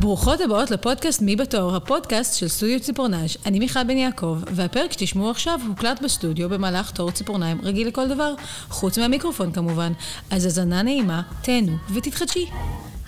ברוכות 0.00 0.40
הבאות 0.40 0.70
לפודקאסט 0.70 1.22
מי 1.22 1.36
בתור, 1.36 1.76
הפודקאסט 1.76 2.38
של 2.38 2.48
סטודיו 2.48 2.80
ציפורנז'. 2.80 3.36
אני 3.46 3.58
מיכל 3.58 3.84
בן 3.84 3.96
יעקב, 3.96 4.38
והפרק 4.52 4.92
שתשמעו 4.92 5.30
עכשיו 5.30 5.60
הוקלט 5.68 6.02
בסטודיו 6.02 6.48
במהלך 6.48 6.90
תור 6.90 7.10
ציפורניים 7.10 7.58
רגיל 7.62 7.88
לכל 7.88 8.08
דבר, 8.08 8.34
חוץ 8.68 8.98
מהמיקרופון 8.98 9.52
כמובן. 9.52 9.92
אז 10.30 10.44
האזנה 10.44 10.82
נעימה, 10.82 11.22
תהנו 11.42 11.72
ותתחדשי. 11.94 12.46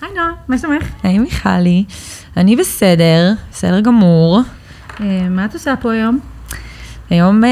היי 0.01 0.11
נועה, 0.13 0.31
מה 0.47 0.57
שלומך? 0.57 0.85
היי 1.03 1.19
מיכלי, 1.19 1.83
אני 2.37 2.55
בסדר, 2.55 3.33
בסדר 3.51 3.79
גמור. 3.79 4.39
אה, 5.01 5.29
מה 5.29 5.45
את 5.45 5.53
עושה 5.53 5.75
פה 5.81 5.93
היום? 5.93 6.19
היום 7.09 7.43
אה, 7.43 7.49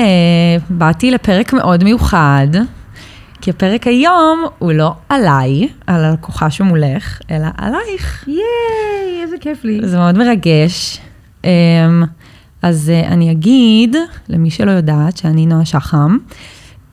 באתי 0.70 1.12
לפרק 1.12 1.54
מאוד 1.54 1.84
מיוחד, 1.84 2.48
כי 3.42 3.50
הפרק 3.50 3.88
היום 3.88 4.46
הוא 4.60 4.71
לא 4.71 4.94
עליי, 5.10 5.68
על 5.88 6.06
הלקוחה 6.06 6.50
שמולך, 6.50 7.20
אלא 7.32 7.48
עלייך. 7.58 8.28
ייי, 8.28 9.24
איזה 9.24 9.36
כיף 9.42 9.64
לי. 9.64 9.80
זה 9.84 9.97
מאוד 9.97 10.18
מרגש. 10.18 10.97
אה, 11.46 11.50
אז 12.61 12.89
אה, 12.89 13.07
אני 13.07 13.32
אגיד, 13.32 13.96
למי 14.30 14.50
שלא 14.50 14.71
יודעת, 14.71 15.18
שאני 15.18 15.46
נועה 15.46 15.66
שחם, 15.66 16.18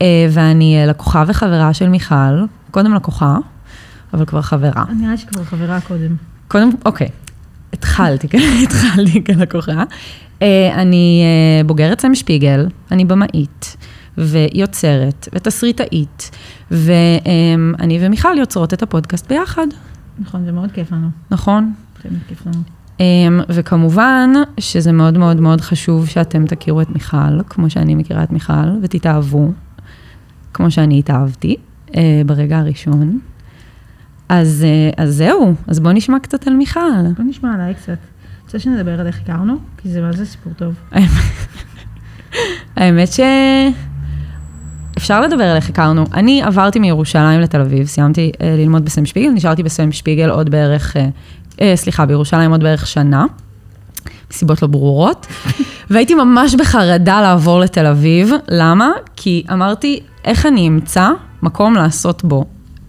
אה, 0.01 0.27
ואני 0.31 0.77
אה, 0.77 0.85
לקוחה 0.85 1.23
וחברה 1.27 1.73
של 1.73 1.89
מיכל, 1.89 2.45
קודם 2.71 2.93
לקוחה, 2.93 3.37
אבל 4.13 4.25
כבר 4.25 4.41
חברה. 4.41 4.83
נראה 4.99 5.11
לי 5.11 5.17
שכבר 5.17 5.43
חברה 5.43 5.81
קודם. 5.81 6.15
קודם, 6.47 6.69
אוקיי, 6.85 7.07
התחלתי, 7.73 8.27
כן, 8.27 8.39
התחלתי 8.63 9.23
כלקוחה. 9.23 9.83
אני 10.73 11.23
בוגרת 11.65 12.01
סם 12.01 12.15
שפיגל, 12.15 12.67
אני 12.91 13.05
במאית, 13.05 13.77
ויוצרת, 14.17 15.27
ותסריטאית, 15.33 16.31
ואני 16.71 17.99
ומיכל 18.01 18.37
יוצרות 18.37 18.73
את 18.73 18.83
הפודקאסט 18.83 19.27
ביחד, 19.29 19.67
נכון, 20.19 20.45
זה 20.45 20.51
מאוד 20.51 20.71
כיף 20.71 20.91
לנו. 20.91 21.07
נכון? 21.31 21.73
באמת 22.03 22.21
כיף 22.27 22.45
לנו. 22.45 22.61
אמ, 22.99 23.39
וכמובן 23.49 24.29
שזה 24.59 24.91
מאוד 24.91 25.17
מאוד 25.17 25.41
מאוד 25.41 25.61
חשוב 25.61 26.07
שאתם 26.07 26.45
תכירו 26.45 26.81
את 26.81 26.89
מיכל, 26.89 27.43
כמו 27.49 27.69
שאני 27.69 27.95
מכירה 27.95 28.23
את 28.23 28.31
מיכל, 28.31 28.69
ותתאהבו, 28.81 29.51
כמו 30.53 30.71
שאני 30.71 30.99
התאהבתי 30.99 31.55
אה, 31.95 32.21
ברגע 32.25 32.57
הראשון. 32.57 33.19
אז, 34.29 34.65
אה, 34.67 35.03
אז 35.03 35.15
זהו, 35.15 35.53
אז 35.67 35.79
בואו 35.79 35.93
נשמע 35.93 36.19
קצת 36.19 36.47
על 36.47 36.53
מיכל. 36.53 36.79
בוא 37.17 37.25
נשמע 37.25 37.53
עליי 37.53 37.73
קצת. 37.73 37.97
רוצה 38.43 38.59
שנדבר 38.59 38.99
על 38.99 39.07
איך 39.07 39.19
הכרנו? 39.21 39.55
כי 39.77 39.89
זה 39.89 40.01
מה 40.01 40.13
זה 40.13 40.25
סיפור 40.25 40.53
טוב. 40.53 40.75
האמת 42.75 43.13
ש... 43.13 43.19
אפשר 44.97 45.21
לדבר 45.21 45.43
על 45.43 45.55
איך 45.55 45.69
הכרנו. 45.69 46.05
אני 46.13 46.43
עברתי 46.43 46.79
מירושלים 46.79 47.39
לתל 47.39 47.61
אביב, 47.61 47.87
סיימתי 47.87 48.31
אה, 48.41 48.55
ללמוד 48.57 48.85
בסם 48.85 49.05
שפיגל, 49.05 49.29
נשארתי 49.29 49.63
בסם 49.63 49.91
שפיגל 49.91 50.29
עוד 50.29 50.49
בערך, 50.49 50.97
אה, 50.97 51.07
אה, 51.61 51.73
סליחה, 51.75 52.05
בירושלים 52.05 52.51
עוד 52.51 52.63
בערך 52.63 52.87
שנה, 52.87 53.25
מסיבות 54.31 54.61
לא 54.61 54.67
ברורות, 54.67 55.27
והייתי 55.89 56.15
ממש 56.15 56.55
בחרדה 56.55 57.21
לעבור 57.21 57.59
לתל 57.59 57.85
אביב. 57.85 58.31
למה? 58.47 58.91
כי 59.15 59.43
אמרתי, 59.53 59.99
איך 60.25 60.45
אני 60.45 60.67
אמצא 60.67 61.09
מקום 61.41 61.75
לעשות 61.75 62.23
בו 62.23 62.45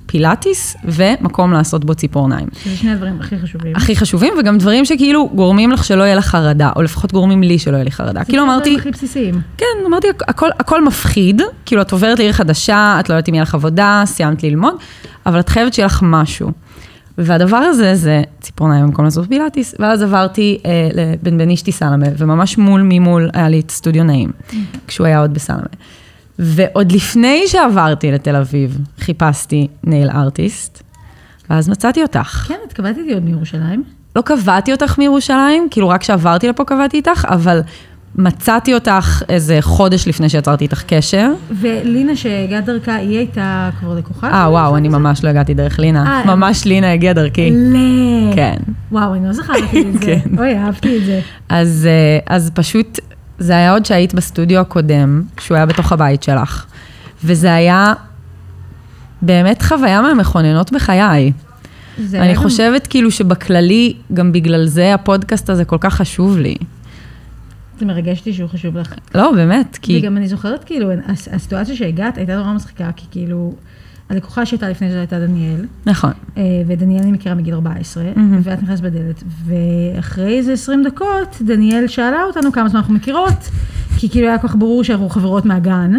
פילאטיס 0.08 0.76
ומקום 0.84 1.52
לעשות 1.52 1.84
בו 1.84 1.94
ציפורניים. 1.94 2.46
זה 2.64 2.76
שני 2.76 2.92
הדברים 2.92 3.20
הכי 3.20 3.38
חשובים. 3.38 3.76
הכי 3.76 3.96
חשובים, 3.96 4.34
וגם 4.40 4.58
דברים 4.58 4.84
שכאילו 4.84 5.28
גורמים 5.34 5.70
לך 5.70 5.84
שלא 5.84 6.02
יהיה 6.02 6.14
לך 6.14 6.26
חרדה, 6.26 6.70
או 6.76 6.82
לפחות 6.82 7.12
גורמים 7.12 7.42
לי 7.42 7.58
שלא 7.58 7.74
יהיה 7.74 7.84
לי 7.84 7.90
חרדה. 7.90 8.24
כאילו 8.24 8.44
זה 8.44 8.52
אמרתי, 8.52 8.70
הדברים 8.70 8.78
הכי 8.78 8.90
בסיסיים. 8.90 9.40
כן, 9.56 9.66
אמרתי, 9.86 10.06
הכל, 10.28 10.48
הכל 10.58 10.84
מפחיד, 10.84 11.42
כאילו 11.66 11.82
את 11.82 11.92
עוברת 11.92 12.18
לעיר 12.18 12.32
חדשה, 12.32 12.96
את 13.00 13.08
לא 13.08 13.14
יודעת 13.14 13.28
אם 13.28 13.34
יהיה 13.34 13.42
לך 13.42 13.54
עבודה, 13.54 14.02
סיימת 14.06 14.42
ללמוד, 14.42 14.74
אבל 15.26 15.40
את 15.40 15.48
חייבת 15.48 15.74
שיהיה 15.74 15.86
לך 15.86 16.00
משהו. 16.02 16.50
והדבר 17.18 17.56
הזה 17.56 17.94
זה 17.94 18.22
ציפורניים 18.40 18.86
במקום 18.86 19.04
לעשות 19.04 19.28
פילאטיס, 19.28 19.74
ואז 19.78 20.02
עברתי 20.02 20.58
אה, 20.66 21.54
אשתי 21.54 21.72
סלמה, 21.72 22.06
וממש 22.18 22.58
מול 22.58 22.80
ממול 22.84 23.30
היה 23.32 23.48
לי 23.48 23.60
את 23.60 23.70
סטודיו 23.70 24.04
נעים, 24.04 24.30
כשהוא 24.86 25.06
היה 25.06 25.20
עוד 25.20 25.34
בסלמה. 25.34 25.66
ועוד 26.38 26.92
לפני 26.92 27.42
שעברתי 27.46 28.12
לתל 28.12 28.36
אביב, 28.36 28.78
חיפשתי 29.00 29.68
נייל 29.84 30.10
ארטיסט, 30.10 30.82
ואז 31.50 31.68
מצאתי 31.68 32.02
אותך. 32.02 32.44
כן, 32.48 32.58
את 32.66 32.72
קבעת 32.72 32.98
איתי 32.98 33.14
עוד 33.14 33.24
מירושלים. 33.24 33.82
לא 34.16 34.22
קבעתי 34.22 34.72
אותך 34.72 34.98
מירושלים, 34.98 35.68
כאילו 35.70 35.88
רק 35.88 36.00
כשעברתי 36.00 36.48
לפה 36.48 36.64
קבעתי 36.64 36.96
איתך, 36.96 37.24
אבל 37.28 37.60
מצאתי 38.14 38.74
אותך 38.74 39.22
איזה 39.28 39.58
חודש 39.60 40.08
לפני 40.08 40.28
שיצרתי 40.28 40.64
איתך 40.64 40.82
קשר. 40.86 41.32
ולינה 41.50 42.16
שהגעת 42.16 42.64
דרכה, 42.64 42.94
היא 42.94 43.18
הייתה 43.18 43.70
כבר 43.80 43.94
לקוחה? 43.94 44.30
אה, 44.30 44.50
וואו, 44.50 44.76
אני 44.76 44.88
ממש 44.88 45.24
לא 45.24 45.28
הגעתי 45.28 45.54
דרך 45.54 45.78
לינה. 45.78 46.06
אה, 46.06 46.36
ממש 46.36 46.64
לינה 46.64 46.92
הגיעה 46.92 47.14
דרכי. 47.14 47.50
ל... 47.50 47.76
כן. 48.34 48.56
וואו, 48.92 49.14
אני 49.14 49.26
לא 49.26 49.32
זכרתי 49.32 49.80
את 49.80 49.92
זה. 49.92 49.98
כן. 50.06 50.38
אוי, 50.38 50.56
אהבתי 50.58 50.98
את 50.98 51.04
זה. 51.04 51.20
אז, 51.48 51.88
אה, 51.90 52.34
אז 52.36 52.50
פשוט, 52.54 52.98
זה 53.38 53.52
היה 53.52 53.72
עוד 53.72 53.86
שהיית 53.86 54.14
בסטודיו 54.14 54.60
הקודם, 54.60 55.22
שהוא 55.40 55.56
היה 55.56 55.66
בתוך 55.66 55.92
הבית 55.92 56.22
שלך. 56.22 56.66
וזה 57.24 57.54
היה 57.54 57.92
באמת 59.22 59.62
חוויה 59.62 60.02
מהמכוננות 60.02 60.72
בחיי. 60.72 61.32
אני 62.14 62.34
גם- 62.34 62.42
חושבת 62.42 62.86
כאילו 62.86 63.10
שבכללי, 63.10 63.94
גם 64.14 64.32
בגלל 64.32 64.66
זה 64.66 64.94
הפודקאסט 64.94 65.50
הזה 65.50 65.64
כל 65.64 65.76
כך 65.80 65.94
חשוב 65.94 66.38
לי. 66.38 66.56
זה 67.78 67.86
מרגש 67.86 68.18
אותי 68.18 68.32
שהוא 68.32 68.48
חשוב 68.50 68.78
לך. 68.78 68.94
לא, 69.14 69.32
באמת, 69.36 69.78
כי... 69.82 69.98
וגם 69.98 70.16
אני 70.16 70.28
זוכרת, 70.28 70.64
כאילו, 70.64 70.90
הס- 71.06 71.28
הסיטואציה 71.32 71.76
שהגעת 71.76 72.18
הייתה 72.18 72.36
נורא 72.36 72.52
מצחיקה, 72.52 72.90
כי 72.96 73.06
כאילו, 73.10 73.54
הלקוחה 74.10 74.46
שהייתה 74.46 74.68
לפני 74.68 74.90
זה 74.90 74.98
הייתה 74.98 75.18
דניאל, 75.18 75.64
נכון. 75.86 76.12
אה, 76.36 76.42
ודניאל 76.66 77.02
אני 77.02 77.12
מכירה 77.12 77.34
מגיל 77.34 77.54
14, 77.54 78.04
מהמם. 78.16 78.40
ואת 78.42 78.62
נכנסת 78.62 78.82
בדלת, 78.82 79.22
ואחרי 79.46 80.38
איזה 80.38 80.52
20 80.52 80.84
דקות, 80.84 81.36
דניאל 81.40 81.86
שאלה 81.86 82.22
אותנו 82.22 82.52
כמה 82.52 82.68
זמן 82.68 82.80
אנחנו 82.80 82.94
מכירות, 82.94 83.48
כי 83.98 84.08
כאילו 84.08 84.28
היה 84.28 84.38
כל 84.38 84.48
כך 84.48 84.56
ברור 84.56 84.84
שאנחנו 84.84 85.08
חברות 85.08 85.44
מהגן. 85.44 85.92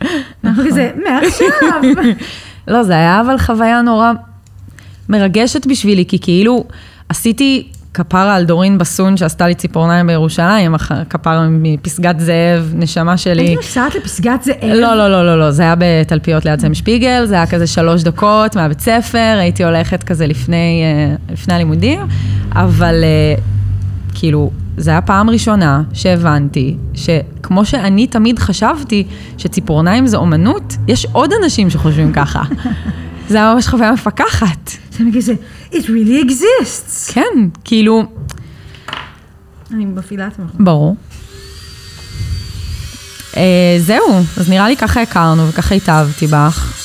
אנחנו 0.44 0.62
כזה, 0.66 0.92
מעכשיו. 1.04 2.04
לא, 2.68 2.82
זה 2.82 2.92
היה 2.92 3.20
אבל 3.20 3.38
חוויה 3.38 3.82
נורא 3.82 4.12
מרגשת 5.08 5.66
בשבילי, 5.66 6.04
כי 6.06 6.18
כאילו 6.18 6.64
עשיתי 7.08 7.68
כפרה 7.94 8.34
על 8.34 8.44
דורין 8.44 8.78
בסון 8.78 9.16
שעשתה 9.16 9.46
לי 9.46 9.54
ציפורניים 9.54 10.06
בירושלים, 10.06 10.74
כפרה 11.10 11.46
מפסגת 11.50 12.20
זאב, 12.20 12.72
נשמה 12.74 13.16
שלי. 13.16 13.42
הייתי 13.42 13.54
נוסעת 13.54 13.94
לפסגת 13.94 14.42
זאב. 14.42 14.56
לא, 14.62 14.94
לא, 14.94 15.08
לא, 15.08 15.26
לא, 15.26 15.38
לא, 15.38 15.50
זה 15.50 15.62
היה 15.62 15.74
בתלפיות 15.78 16.44
ליד 16.44 16.60
סם 16.60 16.74
שפיגל, 16.74 17.24
זה 17.26 17.34
היה 17.34 17.46
כזה 17.46 17.66
שלוש 17.66 18.02
דקות 18.02 18.56
מהבית 18.56 18.80
ספר, 18.80 19.36
הייתי 19.38 19.64
הולכת 19.64 20.02
כזה 20.02 20.26
לפני, 20.26 20.82
אה, 20.84 21.32
לפני 21.32 21.54
הלימודים, 21.54 22.00
אבל 22.54 23.04
אה, 23.04 23.42
כאילו, 24.14 24.50
זה 24.76 24.90
היה 24.90 25.00
פעם 25.00 25.30
ראשונה 25.30 25.82
שהבנתי 25.92 26.76
שכמו 26.94 27.64
שאני 27.64 28.06
תמיד 28.06 28.38
חשבתי 28.38 29.06
שציפורניים 29.38 30.06
זה 30.06 30.16
אומנות, 30.16 30.76
יש 30.88 31.06
עוד 31.12 31.30
אנשים 31.42 31.70
שחושבים 31.70 32.12
ככה. 32.12 32.42
זה 33.28 33.36
היה 33.36 33.54
ממש 33.54 33.66
חוויה 33.66 33.92
מפקחת. 33.92 34.70
זה 34.92 35.04
כזה, 35.16 35.34
it 35.72 35.84
really 35.84 36.30
exists. 36.30 37.12
כן, 37.12 37.48
כאילו, 37.64 38.02
אני 39.70 39.84
מפעילה 39.84 40.26
את 40.26 40.38
המכון. 40.38 40.64
ברור. 40.64 40.96
אה, 43.36 43.76
זהו, 43.78 44.22
אז 44.36 44.48
נראה 44.48 44.68
לי 44.68 44.76
ככה 44.76 45.02
הכרנו 45.02 45.48
וככה 45.48 45.74
התאהבתי 45.74 46.26
בך. 46.26 46.80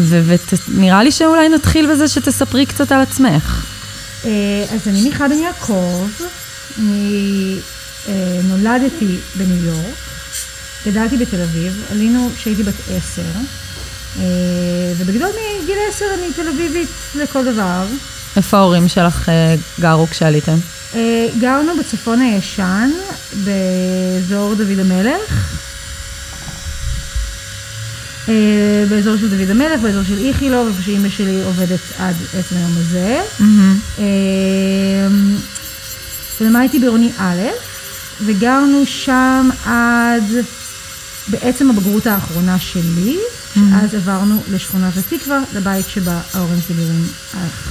ונראה 0.00 1.02
לי 1.02 1.12
שאולי 1.12 1.48
נתחיל 1.48 1.92
בזה 1.92 2.08
שתספרי 2.08 2.66
קצת 2.66 2.92
על 2.92 3.00
עצמך. 3.00 3.66
אה, 4.24 4.30
אז 4.74 4.88
אני 4.88 5.02
מיכל 5.02 5.28
בן 5.28 5.38
יעקב, 5.38 6.08
אני 6.78 7.56
אה, 8.08 8.40
נולדתי 8.44 9.16
בניו 9.36 9.64
יורק, 9.64 9.94
גדלתי 10.86 11.16
בתל 11.16 11.42
אביב, 11.42 11.84
עלינו 11.90 12.30
כשהייתי 12.36 12.62
בת 12.62 12.74
עשר, 12.90 13.22
ובגדול 14.96 15.28
מגיל 15.62 15.78
עשר 15.88 16.04
אני 16.14 16.32
תל 16.36 16.48
אביבית 16.48 16.88
לכל 17.14 17.52
דבר. 17.52 17.86
איפה 18.36 18.56
ההורים 18.56 18.88
שלך 18.88 19.28
אה, 19.28 19.54
גרו 19.80 20.06
כשעליתם? 20.06 20.56
אה, 20.94 21.28
גרנו 21.38 21.72
בצפון 21.78 22.20
הישן, 22.20 22.90
באזור 23.44 24.54
דוד 24.54 24.78
המלך. 24.78 25.52
אה, 28.28 28.84
באזור 28.88 29.16
של 29.16 29.36
דוד 29.36 29.50
המלך, 29.50 29.80
באזור 29.80 30.02
של 30.02 30.18
איכילוב, 30.18 30.68
איפה 30.68 30.82
שאימא 30.82 31.08
שלי 31.08 31.42
עובדת 31.42 31.80
עד 31.98 32.14
עצם 32.38 32.56
היום 32.56 32.72
הזה. 32.78 33.20
אה, 33.98 34.04
ולמדתי 36.40 36.78
בעירוני 36.78 37.10
א', 37.18 37.40
וגרנו 38.20 38.86
שם 38.86 39.48
עד 39.66 40.24
בעצם 41.28 41.70
הבגרות 41.70 42.06
האחרונה 42.06 42.58
שלי, 42.58 43.16
שאז 43.54 43.94
עברנו 43.94 44.42
לשכונת 44.50 44.92
התקווה, 44.96 45.40
לבית 45.54 45.88
שבה 45.88 46.20
ההורים 46.34 46.58
שלי 46.66 46.76
גרים 46.76 47.08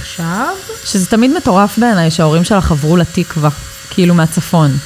עכשיו. 0.00 0.48
שזה 0.84 1.06
תמיד 1.06 1.30
מטורף 1.36 1.78
בעיניי 1.78 2.10
שההורים 2.10 2.44
שלך 2.44 2.70
עברו 2.70 2.96
לתקווה, 2.96 3.50
כאילו 3.90 4.14
מהצפון. 4.14 4.76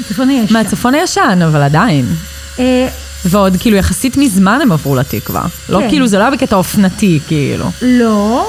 הצפון 0.00 0.28
הישן. 0.28 0.52
מהצפון 0.52 0.94
הישן, 0.94 1.38
אבל 1.46 1.62
עדיין. 1.62 2.14
אה, 2.58 2.88
ועוד 3.24 3.56
כאילו 3.60 3.76
יחסית 3.76 4.16
מזמן 4.16 4.58
הם 4.62 4.72
עברו 4.72 4.96
לתקווה. 4.96 5.44
לא 5.68 5.78
כן. 5.78 5.88
כאילו, 5.88 6.06
זה 6.06 6.18
לא 6.18 6.22
היה 6.22 6.30
בקטע 6.30 6.56
אופנתי, 6.56 7.20
כאילו. 7.26 7.70
לא, 7.82 8.46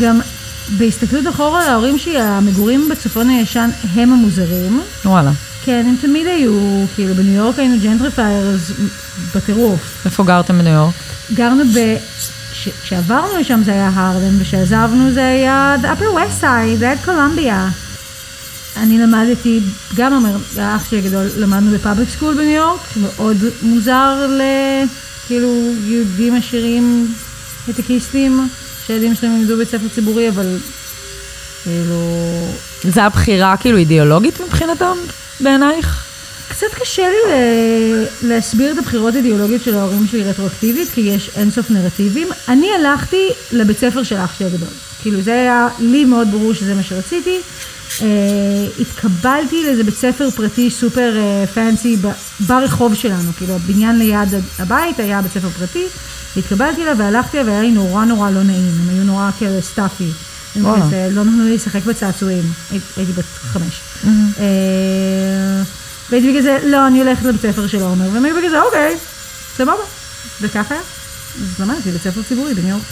גם 0.00 0.20
בהסתכלות 0.78 1.28
אחורה 1.28 1.68
להורים 1.68 1.98
שלי, 1.98 2.20
המגורים 2.20 2.88
בצפון 2.88 3.28
הישן 3.28 3.70
הם 3.94 4.12
המוזרים. 4.12 4.82
וואלה. 5.04 5.30
כן, 5.64 5.84
הם 5.88 5.96
תמיד 6.00 6.26
היו, 6.26 6.84
כאילו 6.94 7.14
בניו 7.14 7.34
יורק 7.34 7.58
היינו 7.58 7.76
gentrifiers 7.82 8.70
בטירוף. 9.34 9.80
איפה 10.04 10.24
גרתם 10.24 10.58
בניו 10.58 10.72
יורק? 10.72 10.94
גרנו 11.34 11.64
ב... 11.74 11.96
כש- 12.52 12.68
כשעברנו 12.82 13.38
לשם 13.40 13.62
זה 13.64 13.72
היה 13.72 13.90
הרלם, 13.94 14.40
וכשעזבנו 14.40 15.12
זה 15.12 15.26
היה 15.26 15.76
the 15.82 15.86
upper 15.86 16.16
west 16.16 16.42
side, 16.42 16.78
זה 16.78 16.84
היה 16.90 16.96
קולומביה. 17.04 17.68
אני 18.76 18.98
למדתי, 18.98 19.60
גם 19.94 20.12
אומר, 20.12 20.36
האח 20.58 20.90
שלי 20.90 20.98
הגדול, 20.98 21.26
למדנו 21.36 21.70
ב 21.70 21.75
public 21.75 22.08
school 22.08 22.34
בניו 22.34 22.50
יורק, 22.50 22.80
מאוד 22.96 23.36
מוזר 23.62 24.26
ל... 24.38 24.42
כאילו 25.26 25.48
יהודים 25.86 26.34
עשירים, 26.36 27.14
הייטקיסטים, 27.66 28.48
שהילדים 28.86 29.14
שלהם 29.14 29.36
ילמדו 29.36 29.56
בית 29.56 29.68
ספר 29.68 29.88
ציבורי, 29.94 30.28
אבל 30.28 30.58
כאילו... 31.64 31.96
זה 32.84 33.04
הבחירה 33.04 33.56
כאילו 33.56 33.78
אידיאולוגית 33.78 34.40
מבחינתם, 34.40 34.96
בעינייך? 35.42 36.04
קצת 36.48 36.66
קשה 36.80 37.02
לי 37.08 37.32
להסביר 38.22 38.72
את 38.72 38.78
הבחירות 38.78 39.14
האידיאולוגיות 39.14 39.62
של 39.62 39.74
ההורים 39.74 40.06
שלי 40.06 40.24
רטרואקטיבית, 40.24 40.88
כי 40.94 41.00
יש 41.00 41.30
אינסוף 41.36 41.70
נרטיבים. 41.70 42.28
אני 42.48 42.66
הלכתי 42.78 43.28
לבית 43.52 43.78
ספר 43.78 44.02
של 44.02 44.16
אח 44.16 44.38
שלי 44.38 44.46
הגדול. 44.46 44.68
כאילו 45.02 45.22
זה 45.22 45.32
היה 45.32 45.68
לי 45.78 46.04
מאוד 46.04 46.30
ברור 46.30 46.54
שזה 46.54 46.74
מה 46.74 46.82
שרציתי. 46.82 47.38
Uh, 47.98 48.02
התקבלתי 48.80 49.62
לאיזה 49.64 49.84
בית 49.84 49.94
ספר 49.94 50.30
פרטי 50.30 50.70
סופר 50.70 51.14
uh, 51.16 51.48
פנסי 51.50 51.96
ב- 51.96 52.12
ברחוב 52.40 52.94
שלנו, 52.94 53.32
כאילו 53.36 53.54
הבניין 53.54 53.98
ליד 53.98 54.28
הבית 54.58 55.00
היה 55.00 55.22
בית 55.22 55.32
ספר 55.32 55.48
פרטי, 55.48 55.84
התקבלתי 56.36 56.82
אליו 56.82 56.98
והלכתי 56.98 57.38
והיה 57.38 57.62
לי 57.62 57.70
נורא 57.70 58.04
נורא 58.04 58.30
לא 58.30 58.42
נעים, 58.42 58.72
הם 58.80 58.88
היו 58.88 59.04
נורא 59.04 59.30
כאלה 59.38 59.60
סטאפי. 59.60 60.08
וואלה. 60.56 60.84
לא 61.10 61.24
נתנו 61.24 61.44
לי 61.44 61.54
לשחק 61.54 61.84
בצעצועים, 61.84 62.52
הי- 62.70 62.78
הייתי 62.96 63.12
בת 63.12 63.24
חמש. 63.52 63.80
אה, 64.38 65.62
והייתי 66.10 66.28
בגלל 66.30 66.42
זה, 66.42 66.58
לא, 66.64 66.86
אני 66.86 67.00
הולכת 67.00 67.22
לבית 67.24 67.40
ספר 67.42 67.66
של 67.66 67.82
עומר, 67.82 68.08
והם 68.12 68.24
היו 68.24 68.36
בגלל 68.36 68.50
זה, 68.50 68.60
אוקיי, 68.62 68.96
סבבה. 69.56 69.72
וככה. 70.40 70.74
אז 70.74 71.60
למדתי 71.60 71.90
בית 71.90 72.02
ספר 72.02 72.22
ציבורי 72.28 72.54
בניו 72.54 72.68
יורק. 72.68 72.82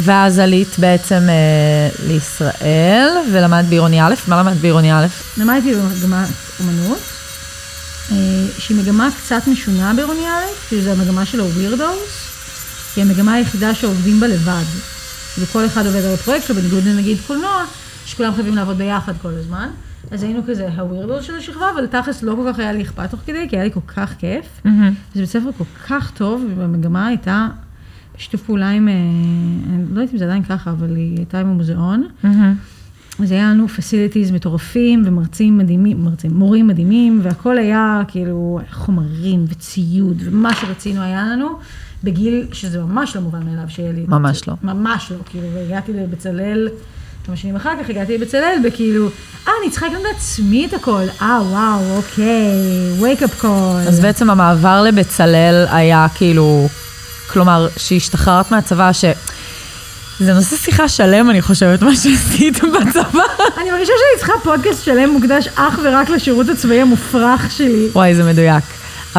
ואז 0.00 0.38
עלית 0.38 0.78
בעצם 0.78 1.22
אה, 1.28 2.06
לישראל, 2.06 3.08
ולמדת 3.32 3.64
בעירוני 3.68 4.02
א', 4.02 4.14
מה 4.26 4.36
למדת 4.42 4.56
בעירוני 4.56 4.92
א'? 4.92 5.06
למדתי 5.36 5.74
במגמת 5.74 6.28
אומנות, 6.60 6.98
אה, 8.12 8.16
שהיא 8.58 8.76
מגמה 8.76 9.08
קצת 9.24 9.42
משונה 9.46 9.94
בעירוני 9.94 10.26
א', 10.26 10.44
כי 10.68 10.82
זו 10.82 10.90
המגמה 10.90 11.26
של 11.26 11.40
ה-Weirdos, 11.40 12.10
היא 12.96 13.04
המגמה 13.04 13.34
היחידה 13.34 13.74
שעובדים 13.74 14.20
בה 14.20 14.26
לבד. 14.26 14.62
וכל 15.40 15.66
אחד 15.66 15.86
עובד 15.86 16.04
על 16.04 16.14
הפרויקט 16.14 16.46
שלו, 16.46 16.56
בניגוד 16.56 16.84
לנגיד 16.84 17.18
קולנוע, 17.26 17.64
שכולם 18.06 18.34
חייבים 18.34 18.56
לעבוד 18.56 18.78
ביחד 18.78 19.12
כל 19.22 19.28
הזמן. 19.28 19.68
אז 20.10 20.22
היינו 20.22 20.40
כזה 20.48 20.68
ה-Weirdos 20.68 21.22
של 21.22 21.34
השכבה, 21.34 21.66
אבל 21.74 21.86
תכלס 21.86 22.22
לא 22.22 22.34
כל 22.34 22.52
כך 22.52 22.58
היה 22.58 22.72
לי 22.72 22.82
אכפת 22.82 23.10
תוך 23.10 23.20
כדי, 23.26 23.46
כי 23.48 23.56
היה 23.56 23.64
לי 23.64 23.70
כל 23.72 23.80
כך 23.86 24.14
כיף. 24.18 24.60
זה 25.14 25.20
בית 25.20 25.30
ספר 25.30 25.50
כל 25.58 25.64
כך 25.88 26.10
טוב, 26.10 26.44
והמגמה 26.56 27.06
הייתה 27.06 27.48
בשיתוף 28.16 28.42
פעולה 28.42 28.70
עם, 28.70 28.88
אה, 28.88 28.92
אני 29.74 29.84
לא 29.94 30.00
יודעת 30.00 30.12
אם 30.12 30.18
זה 30.18 30.24
עדיין 30.24 30.42
ככה, 30.42 30.70
אבל 30.70 30.96
היא 30.96 31.16
הייתה 31.16 31.40
עם 31.40 31.46
המוזיאון. 31.46 32.08
אז 33.22 33.32
היה 33.32 33.50
לנו 33.50 33.68
פסיליטיז 33.68 34.30
מטורפים 34.30 35.02
ומרצים 35.06 35.58
מדהימים, 35.58 36.04
מרצים, 36.04 36.34
מורים 36.34 36.66
מדהימים, 36.66 37.20
והכל 37.22 37.58
היה 37.58 38.02
כאילו 38.08 38.60
חומרים 38.70 39.44
וציוד, 39.48 40.22
ומה 40.24 40.54
שרצינו 40.54 41.00
היה 41.02 41.26
לנו, 41.26 41.58
בגיל 42.04 42.46
שזה 42.52 42.78
ממש 42.78 43.16
לא 43.16 43.22
מובן 43.22 43.42
מאליו 43.42 43.64
שיהיה 43.68 43.92
לי... 43.92 44.04
ממש 44.08 44.48
לא. 44.48 44.54
ממש 44.62 45.12
לא, 45.12 45.16
כאילו, 45.30 45.46
והגעתי 45.54 45.92
לבצלאל, 45.92 46.68
כמה 47.26 47.36
שנים 47.36 47.56
אחר 47.56 47.72
כך 47.82 47.90
הגעתי 47.90 48.18
לבצלאל, 48.18 48.58
וכאילו, 48.64 49.08
אה, 49.48 49.52
אני 49.62 49.70
צריכה 49.70 49.86
לקנות 49.86 50.02
לעצמי 50.12 50.66
את 50.66 50.74
הכל, 50.74 51.02
אה, 51.22 51.40
וואו, 51.50 51.96
אוקיי, 51.96 52.52
wake 53.00 53.22
up 53.22 53.42
call. 53.42 53.88
אז 53.88 54.00
בעצם 54.00 54.30
המעבר 54.30 54.82
לבצלאל 54.82 55.66
היה 55.70 56.06
כאילו, 56.14 56.68
כלומר, 57.32 57.68
שהשתחררת 57.76 58.50
מהצבא, 58.50 58.92
ש... 58.92 59.04
זה 60.20 60.34
נושא 60.34 60.56
שיחה 60.56 60.88
שלם, 60.88 61.30
אני 61.30 61.42
חושבת, 61.42 61.82
מה 61.82 61.96
שעשית 61.96 62.58
בצבא. 62.74 63.22
אני 63.58 63.70
מרגישה 63.70 63.92
שאני 63.96 64.18
צריכה 64.18 64.32
פודקאסט 64.42 64.84
שלם 64.84 65.10
מוקדש 65.10 65.48
אך 65.54 65.78
ורק 65.84 66.10
לשירות 66.10 66.48
הצבאי 66.48 66.80
המופרך 66.80 67.50
שלי. 67.50 67.88
וואי, 67.92 68.14
זה 68.14 68.24
מדויק. 68.24 68.64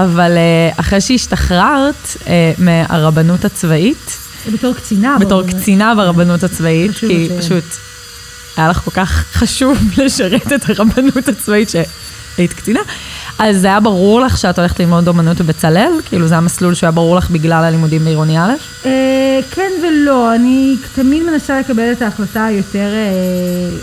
אבל 0.04 0.38
אה, 0.38 0.70
אחרי 0.78 1.02
שהשתחררת 1.02 2.08
אה, 2.28 2.52
מהרבנות 2.58 3.46
הצבאית, 3.46 4.18
בתור 4.54 4.74
קצינה. 4.74 5.18
בתור. 5.20 5.44
קצינה 5.44 5.96
ברבנות 5.96 6.44
הצבאית, 6.44 6.92
כי 6.92 7.26
לציין. 7.26 7.42
פשוט 7.42 7.64
היה 8.58 8.70
לך 8.70 8.78
כל 8.78 8.92
כך 8.92 9.26
חשוב 9.34 9.78
לשרת 10.04 10.54
את 10.54 10.70
הרבנות 10.70 11.28
הצבאית 11.28 11.70
שהיית 11.70 12.54
קצינה, 12.54 12.80
אז 13.40 13.62
זה 13.62 13.68
היה 13.68 13.80
ברור 13.80 14.22
לך 14.22 14.38
שאת 14.38 14.60
הולכת 14.60 14.80
ללמוד 14.80 15.08
אומנות 15.08 15.42
בבצלאל? 15.42 15.92
כאילו 16.06 16.28
זה 16.28 16.38
המסלול 16.38 16.74
שהיה 16.74 16.92
ברור 16.92 17.16
לך 17.16 17.30
בגלל 17.30 17.64
הלימודים 17.64 18.06
בעירוני 18.06 18.40
א'? 18.40 18.52
אה, 18.86 19.40
כן 19.52 19.72
ולא, 19.84 20.36
אני 20.36 20.76
תמיד 20.96 21.24
מנסה 21.24 21.60
לקבל 21.60 21.92
את 21.92 22.02
ההחלטה 22.02 22.46
היותר 22.46 22.90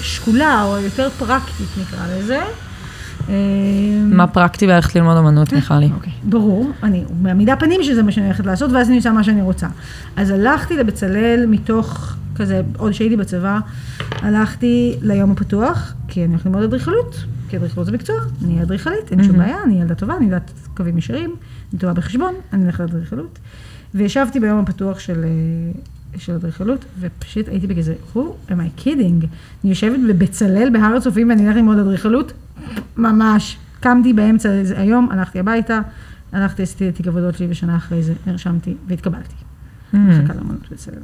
שקולה, 0.02 0.62
או 0.62 0.76
יותר 0.78 1.08
פרקטית 1.18 1.68
נקרא 1.76 2.06
לזה. 2.18 2.40
אה, 3.28 3.34
מה 4.04 4.26
פרקטי 4.26 4.66
בללכת 4.66 4.94
ללמוד 4.94 5.16
אומנות, 5.16 5.52
מיכלי? 5.52 5.90
אוקיי, 5.94 6.12
ברור, 6.24 6.70
אני 6.82 7.04
מעמידה 7.22 7.56
פנים 7.56 7.82
שזה 7.82 8.02
מה 8.02 8.12
שאני 8.12 8.26
הולכת 8.26 8.46
לעשות, 8.46 8.70
ואז 8.72 8.88
אני 8.88 8.96
עושה 8.96 9.12
מה 9.12 9.24
שאני 9.24 9.42
רוצה. 9.42 9.66
אז 10.16 10.30
הלכתי 10.30 10.76
לבצלאל 10.76 11.44
מתוך 11.48 12.16
כזה, 12.34 12.62
עוד 12.76 12.92
שהייתי 12.92 13.16
בצבא, 13.16 13.58
הלכתי 14.10 14.96
ליום 15.02 15.30
הפתוח, 15.30 15.94
כי 16.08 16.24
אני 16.24 16.30
הולכת 16.30 16.46
ללמוד 16.46 16.62
אדריכלות, 16.62 17.24
כי 17.48 17.56
אדריכלות 17.56 17.86
זה 17.86 17.92
מקצוע, 17.92 18.16
אני 18.44 18.62
אדריכלית, 18.62 19.10
אין 19.12 19.24
שום 19.24 19.38
בעיה, 19.38 19.62
אני 19.64 19.80
ילדה 19.80 19.94
טובה, 19.94 20.16
אני 20.16 20.24
יודעת 20.24 20.50
קווים 20.76 20.98
ישרים, 20.98 21.34
אני 21.72 21.80
טובה 21.80 21.92
בחשבון, 21.92 22.34
אני 22.52 22.62
הולכת 22.62 22.80
לאדריכלות. 22.80 23.38
וישבתי 23.94 24.40
ביום 24.40 24.58
הפתוח 24.58 24.98
של, 24.98 25.24
אה, 25.24 26.18
של 26.18 26.32
אדריכלות, 26.32 26.84
ופשוט 27.00 27.48
הייתי 27.48 27.66
בכזה, 27.66 27.94
who 28.14 28.18
am 28.48 28.52
I 28.52 28.80
kidding? 28.80 29.26
אני 29.64 29.70
יושבת 29.70 29.98
בבצלאל 30.08 30.70
בהר 30.72 30.96
הצופים 30.96 31.28
ואני 31.28 31.42
הולכת 31.42 31.56
ללמוד 31.56 31.78
אדריכלות, 31.78 32.32
ממש. 32.96 33.56
קמתי 33.80 34.12
באמצע 34.12 34.50
איזה- 34.52 34.80
היום, 34.80 35.08
הלכתי 35.10 35.38
הביתה, 35.38 35.80
הלכתי, 36.32 36.62
עשיתי 36.62 36.88
את 36.88 36.94
תיק 36.94 37.06
עבודות 37.06 37.34
שלי, 37.36 37.46
ושנה 37.50 37.76
אחרי 37.76 38.02
זה 38.02 38.12
נרשמתי 38.26 38.74
והתקבלתי. 38.88 39.34
מחכה 39.92 40.34
לאמנות 40.34 40.68
בצלאל. 40.72 40.96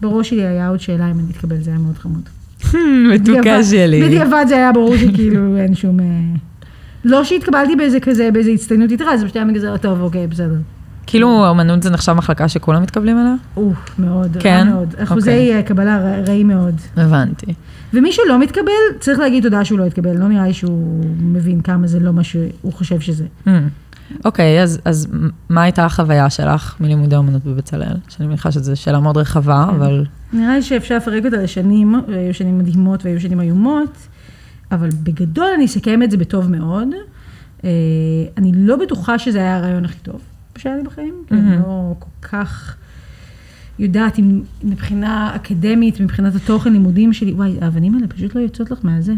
בראש 0.00 0.30
שלי 0.30 0.46
היה 0.46 0.68
עוד 0.68 0.80
שאלה 0.80 1.10
אם 1.10 1.18
אני 1.18 1.30
אתקבל, 1.30 1.56
זה 1.60 1.70
היה 1.70 1.78
מאוד 1.78 1.98
חמוד. 1.98 2.28
מתוקה 3.14 3.40
בדיעבד- 3.40 3.62
שלי. 3.62 4.02
בדיעבד 4.04 4.44
זה 4.48 4.56
היה 4.56 4.72
ברור 4.72 4.96
שכאילו 4.96 5.56
אין 5.56 5.74
שום... 5.74 6.00
אה, 6.00 6.04
לא 7.04 7.24
שהתקבלתי 7.24 7.76
באיזה 7.76 8.00
כזה, 8.00 8.30
באיזה 8.32 8.50
הצטיינות 8.50 8.90
יתרה, 8.90 9.16
זה 9.16 9.24
פשוט 9.24 9.36
היה 9.36 9.44
מגזר, 9.44 9.76
טוב, 9.76 10.00
אוקיי, 10.00 10.26
בסדר. 10.26 10.56
כאילו 11.06 11.46
אומנות 11.48 11.82
זה 11.82 11.90
נחשב 11.90 12.12
מחלקה 12.12 12.48
שכולם 12.48 12.82
מתקבלים 12.82 13.18
אליה? 13.18 13.34
אוף, 13.56 13.98
מאוד, 13.98 14.36
רע 14.36 14.42
כן? 14.42 14.68
מאוד. 14.68 14.94
אחוזי 15.02 15.30
אוקיי. 15.30 15.56
אה, 15.56 15.62
קבלה 15.62 15.98
רע- 15.98 16.20
רעים 16.28 16.48
מאוד. 16.48 16.74
הבנתי. 16.96 17.54
ומי 17.94 18.12
שלא 18.12 18.38
מתקבל, 18.40 18.70
צריך 19.00 19.18
להגיד 19.18 19.42
תודה 19.42 19.64
שהוא 19.64 19.78
לא 19.78 19.86
התקבל. 19.86 20.16
לא 20.16 20.28
נראה 20.28 20.46
לי 20.46 20.52
שהוא 20.52 21.04
מבין 21.20 21.60
כמה 21.60 21.86
זה 21.86 22.00
לא 22.00 22.12
מה 22.12 22.24
שהוא 22.24 22.72
חושב 22.72 23.00
שזה. 23.00 23.24
Hmm. 23.46 23.50
אוקיי, 24.24 24.62
אז, 24.62 24.80
אז 24.84 25.08
מה 25.48 25.62
הייתה 25.62 25.84
החוויה 25.84 26.30
שלך 26.30 26.74
מלימודי 26.80 27.16
אומנות 27.16 27.44
בבצלאל? 27.44 27.96
שאני 28.08 28.28
מניחה 28.28 28.52
שזו 28.52 28.76
שאלה 28.76 29.00
מאוד 29.00 29.16
רחבה, 29.16 29.66
כן. 29.70 29.74
אבל... 29.76 30.04
נראה 30.32 30.54
לי 30.56 30.62
שאפשר 30.62 30.96
לפרק 30.96 31.24
אותה 31.24 31.36
לשנים, 31.36 32.00
והיו 32.08 32.34
שנים 32.34 32.58
מדהימות 32.58 33.04
והיו 33.04 33.20
שנים 33.20 33.40
איומות, 33.40 33.96
אבל 34.72 34.88
בגדול 35.02 35.46
אני 35.56 35.64
אסכם 35.64 36.02
את 36.02 36.10
זה 36.10 36.16
בטוב 36.16 36.50
מאוד. 36.50 36.88
אה, 37.64 37.70
אני 38.38 38.52
לא 38.54 38.76
בטוחה 38.76 39.18
שזה 39.18 39.38
היה 39.38 39.56
הרעיון 39.56 39.84
הכי 39.84 39.98
טוב 40.02 40.20
שהיה 40.58 40.76
לי 40.76 40.82
בחיים, 40.82 41.14
כי 41.28 41.34
אני 41.34 41.56
לא 41.56 41.94
כל 41.98 42.28
כך 42.28 42.76
יודעת 43.78 44.18
אם 44.18 44.40
מבחינה 44.64 45.36
אקדמית, 45.36 46.00
מבחינת 46.00 46.34
התוכן 46.34 46.72
לימודים 46.72 47.12
שלי, 47.12 47.32
וואי, 47.32 47.58
האבנים 47.60 47.94
האלה 47.94 48.06
פשוט 48.06 48.34
לא 48.34 48.40
יוצאות 48.40 48.70
לך 48.70 48.78
מהזה. 48.82 49.12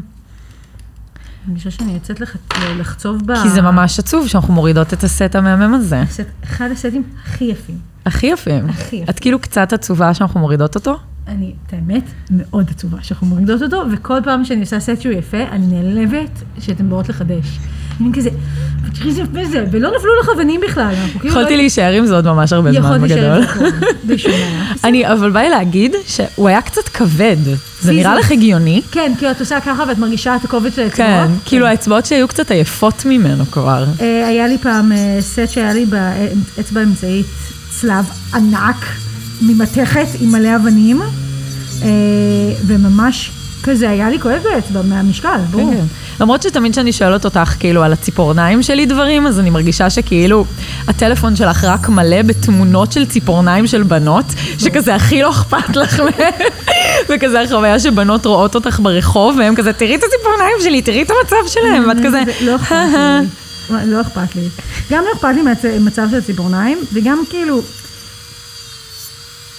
אני 1.48 1.56
חושבת 1.56 1.72
שאני 1.72 1.92
יוצאת 1.92 2.20
לח... 2.20 2.36
לחצוב 2.78 3.26
ב... 3.26 3.42
כי 3.42 3.48
זה 3.48 3.62
ממש 3.62 3.98
עצוב 3.98 4.28
שאנחנו 4.28 4.54
מורידות 4.54 4.92
את 4.92 5.04
הסט 5.04 5.34
המהמם 5.34 5.74
הזה. 5.74 6.02
אחד 6.44 6.70
הסטים 6.70 7.02
הכי 7.24 7.44
יפים. 7.44 7.78
הכי 8.06 8.26
יפים. 8.26 8.68
הכי 8.68 8.96
יפים. 8.96 9.04
את 9.10 9.20
כאילו 9.20 9.38
קצת 9.38 9.72
עצובה 9.72 10.14
שאנחנו 10.14 10.40
מורידות 10.40 10.74
אותו? 10.74 10.98
אני, 11.32 11.52
את 11.66 11.72
האמת, 11.72 12.02
מאוד 12.30 12.70
עצובה 12.70 12.98
שאנחנו 13.02 13.26
מורידות 13.26 13.62
אותו, 13.62 13.82
וכל 13.92 14.18
פעם 14.24 14.44
שאני 14.44 14.60
עושה 14.60 14.80
סט 14.80 15.00
שהוא 15.00 15.12
יפה, 15.12 15.42
אני 15.50 15.66
נעלבת 15.66 16.42
שאתן 16.60 16.88
באות 16.88 17.08
לחדש. 17.08 17.58
אני 18.00 18.08
כזה, 18.12 18.30
תראי 18.94 19.08
איזה 19.08 19.22
יפה 19.22 19.44
זה, 19.44 19.64
ולא 19.70 19.90
נפלו 19.96 20.10
לך 20.22 20.28
אבנים 20.36 20.60
בכלל, 20.68 20.94
כאילו... 21.12 21.28
יכולתי 21.28 21.50
לא- 21.50 21.56
להישאר 21.56 21.92
עם 21.92 22.06
זה 22.06 22.14
עוד 22.14 22.24
ממש 22.24 22.52
הרבה 22.52 22.72
זמן 22.72 23.02
בגדול. 23.02 23.44
אני, 24.84 25.12
אבל 25.12 25.30
בא 25.30 25.40
לי 25.40 25.50
להגיד 25.50 25.94
שהוא 26.06 26.48
היה 26.48 26.62
קצת 26.62 26.88
כבד. 26.88 27.36
זה. 27.80 27.92
נראה 27.92 28.14
לך 28.14 28.30
הגיוני? 28.30 28.82
כן, 28.90 29.12
כי 29.18 29.30
את 29.30 29.40
עושה 29.40 29.60
ככה 29.60 29.84
ואת 29.88 29.98
מרגישה 29.98 30.36
את 30.36 30.44
הכובד 30.44 30.72
של 30.72 30.88
כן, 30.90 31.04
האצבעות. 31.04 31.40
כאילו 31.44 31.66
האצבעות 31.66 32.06
שהיו 32.06 32.28
קצת 32.28 32.50
עייפות 32.50 33.04
ממנו 33.04 33.46
כבר. 33.46 33.84
אה, 34.00 34.26
היה 34.26 34.48
לי 34.48 34.58
פעם 34.58 34.92
אה, 34.92 35.16
סט 35.20 35.48
שהיה 35.48 35.72
לי 35.72 35.86
באצבע 35.86 36.80
האמצעית 36.80 37.26
צלב 37.70 38.04
ענק 38.34 38.76
ממתכת 39.40 40.06
עם 40.20 40.32
מלא 40.32 40.56
אבנים, 40.56 41.02
אה, 41.82 41.88
וממש 42.66 43.30
כזה, 43.62 43.90
היה 43.90 44.10
לי 44.10 44.20
כואב 44.20 44.40
באצבע 44.42 44.82
מהמשקל, 44.82 45.38
ברור. 45.50 45.70
כן, 45.70 45.76
כן. 45.76 45.84
למרות 46.20 46.42
שתמיד 46.42 46.72
כשאני 46.72 46.92
שואלת 46.92 47.24
אותך, 47.24 47.54
כאילו, 47.60 47.82
על 47.82 47.92
הציפורניים 47.92 48.62
שלי 48.62 48.86
דברים, 48.86 49.26
אז 49.26 49.40
אני 49.40 49.50
מרגישה 49.50 49.90
שכאילו, 49.90 50.44
הטלפון 50.88 51.36
שלך 51.36 51.64
רק 51.64 51.88
מלא 51.88 52.22
בתמונות 52.22 52.92
של 52.92 53.06
ציפורניים 53.06 53.66
של 53.66 53.82
בנות, 53.82 54.24
שכזה 54.58 54.94
הכי 54.94 55.22
לא 55.22 55.30
אכפת 55.30 55.76
לך 55.76 56.00
מהם, 56.00 56.48
וכזה 57.08 57.40
החוויה 57.40 57.80
שבנות 57.80 58.26
רואות 58.26 58.54
אותך 58.54 58.80
ברחוב, 58.82 59.36
והם 59.38 59.54
כזה, 59.54 59.72
תראי 59.72 59.94
את 59.94 60.00
הציפורניים 60.02 60.56
שלי, 60.60 60.82
תראי 60.82 61.02
את 61.02 61.10
המצב 61.10 61.36
שלהם, 61.46 61.88
ואת 61.88 61.96
כזה, 62.04 62.22
זה 62.40 62.46
לא 62.46 62.56
אכפת 62.56 62.76
לי. 63.70 63.86
לא 63.86 64.00
אכפת 64.00 64.36
לי. 64.36 64.48
גם 64.90 65.04
לא 65.04 65.12
אכפת 65.16 65.28
לי 65.34 65.42
מהמצב 65.42 66.06
של 66.10 66.16
הציפורניים, 66.16 66.78
וגם 66.92 67.22
כאילו, 67.30 67.62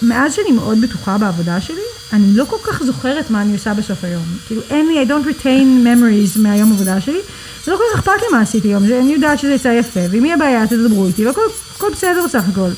מאז 0.04 0.34
שאני 0.34 0.52
מאוד 0.52 0.80
בטוחה 0.80 1.18
בעבודה 1.18 1.60
שלי, 1.60 1.82
אני 2.12 2.36
לא 2.36 2.44
כל 2.44 2.56
כך 2.62 2.82
זוכרת 2.82 3.30
מה 3.30 3.42
אני 3.42 3.52
עושה 3.52 3.74
בסוף 3.74 4.04
היום. 4.04 4.22
כאילו, 4.46 4.62
אין 4.70 4.88
לי, 4.88 5.04
I 5.04 5.08
don't 5.08 5.26
retain 5.26 5.86
memories 5.86 6.40
מהיום 6.40 6.72
עבודה 6.72 7.00
שלי. 7.00 7.18
זה 7.64 7.72
לא 7.72 7.76
כל 7.76 7.82
כך 7.92 7.98
אכפת 7.98 8.22
לי 8.22 8.26
מה 8.32 8.40
עשיתי 8.40 8.68
היום, 8.68 8.84
אני 8.84 9.12
יודעת 9.12 9.38
שזה 9.38 9.52
יצא 9.52 9.68
יפה, 9.68 10.00
ואם 10.10 10.24
יהיה 10.24 10.36
בעיה 10.36 10.66
תדברו 10.66 11.06
איתי, 11.06 11.26
והכל 11.26 11.90
בסדר 11.92 12.24
בסך 12.24 12.42
הכל. 12.52 12.70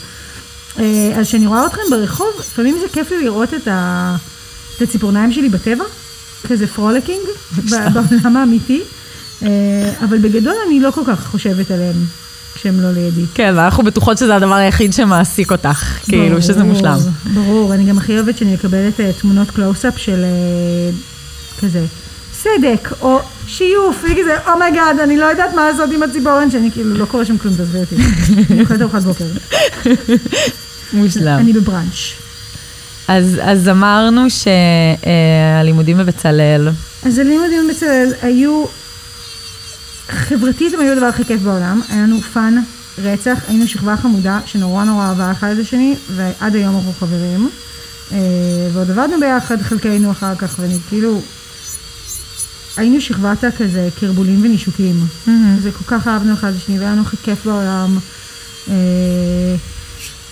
אה, 0.78 1.12
אז 1.16 1.26
כשאני 1.26 1.46
רואה 1.46 1.66
אתכם 1.66 1.82
ברחוב, 1.90 2.28
לפעמים 2.38 2.78
זה 2.80 2.86
כיף 2.92 3.10
לי 3.10 3.24
לראות 3.24 3.54
את, 3.54 3.68
ה... 3.68 4.16
את 4.76 4.82
הציפורניים 4.82 5.32
שלי 5.32 5.48
בטבע, 5.48 5.84
כזה 6.48 6.66
frolicking, 6.66 7.22
בעולם 7.70 8.36
האמיתי, 8.36 8.82
אה, 9.42 9.48
אבל 10.04 10.18
בגדול 10.18 10.54
אני 10.66 10.80
לא 10.80 10.90
כל 10.90 11.02
כך 11.06 11.26
חושבת 11.26 11.70
עליהם. 11.70 11.96
כשהם 12.56 12.80
לא 12.80 12.92
לידי. 12.92 13.24
כן, 13.34 13.54
ואנחנו 13.56 13.84
בטוחות 13.84 14.18
שזה 14.18 14.36
הדבר 14.36 14.54
היחיד 14.54 14.92
שמעסיק 14.92 15.50
אותך, 15.50 15.98
כאילו, 16.04 16.28
ברור, 16.28 16.40
שזה 16.40 16.64
מושלם. 16.64 16.98
ברור, 17.34 17.74
אני 17.74 17.84
גם 17.84 17.98
הכי 17.98 18.14
אוהבת 18.14 18.38
שאני 18.38 18.54
מקבלת 18.54 19.00
uh, 19.00 19.20
תמונות 19.20 19.50
קלוז-אפ 19.50 19.98
של 19.98 20.24
uh, 20.24 21.60
כזה, 21.60 21.84
סדק, 22.32 22.92
או 23.00 23.18
שיוף, 23.46 24.04
היא 24.04 24.22
כזה, 24.22 24.36
oh 24.52 24.64
my 24.64 24.76
god, 24.76 25.00
אני 25.02 25.16
לא 25.16 25.24
יודעת 25.24 25.54
מה 25.54 25.70
לעשות 25.70 25.90
עם 25.94 26.02
הציפורן, 26.02 26.50
שאני 26.50 26.70
כאילו, 26.70 26.94
לא 26.94 27.04
קורה 27.04 27.24
שם 27.24 27.38
כלום, 27.38 27.54
תעזבי 27.56 27.78
אותי. 27.78 27.96
אני 28.50 28.60
אוכלת 28.60 28.80
ארוחת 28.80 29.02
בוקר. 29.02 29.24
מושלם. 30.92 31.38
אני 31.38 31.52
בבראנץ'. 31.52 32.12
אז, 33.08 33.40
אז 33.42 33.68
אמרנו 33.68 34.22
שהלימודים 34.30 35.98
בבצלאל. 35.98 36.68
אז 37.06 37.18
הלימודים 37.18 37.68
בבצלאל 37.68 38.12
היו 38.22 38.64
חברתית 40.08 40.74
הם 40.74 40.80
היו 40.80 40.92
הדבר 40.92 41.06
הכי 41.06 41.24
כיף 41.24 41.42
בעולם, 41.42 41.80
היה 41.88 42.02
לנו 42.02 42.20
fun 42.20 42.62
רצח, 42.98 43.38
היינו 43.48 43.68
שכבה 43.68 43.96
חמודה 43.96 44.40
שנורא 44.46 44.84
נורא 44.84 45.04
אהבה 45.04 45.32
אחד 45.32 45.50
את 45.50 45.58
השני, 45.58 45.94
ועד 46.10 46.54
היום 46.54 46.76
אנחנו 46.76 46.92
חברים. 46.92 47.50
אה, 48.12 48.18
ועוד 48.72 48.90
עבדנו 48.90 49.20
ביחד 49.20 49.62
חלקנו 49.62 50.10
אחר 50.10 50.34
כך, 50.34 50.56
ואני 50.58 50.78
כאילו... 50.88 51.20
היינו 52.76 53.00
שכבת 53.00 53.44
כזה 53.58 53.88
כרבולים 54.00 54.44
ונישוקים. 54.44 54.94
Mm-hmm. 55.26 55.30
זה 55.62 55.72
כל 55.72 55.84
כך 55.86 56.08
אהבנו 56.08 56.34
אחד 56.34 56.48
את 56.48 56.56
השני, 56.56 56.78
והיה 56.78 56.92
לנו 56.92 57.02
הכי 57.02 57.16
כיף 57.16 57.44
בעולם. 57.44 57.98
אה, 58.68 58.74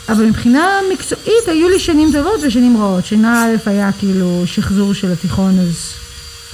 אבל 0.08 0.26
מבחינה 0.26 0.68
מקצועית 0.92 1.46
היו 1.46 1.68
לי 1.68 1.78
שנים 1.78 2.10
טובות 2.12 2.40
ושנים 2.42 2.76
רעות. 2.76 3.06
שנה 3.06 3.44
א' 3.44 3.68
היה 3.70 3.90
כאילו 3.92 4.42
שחזור 4.46 4.94
של 4.94 5.12
התיכון, 5.12 5.58
אז 5.58 5.92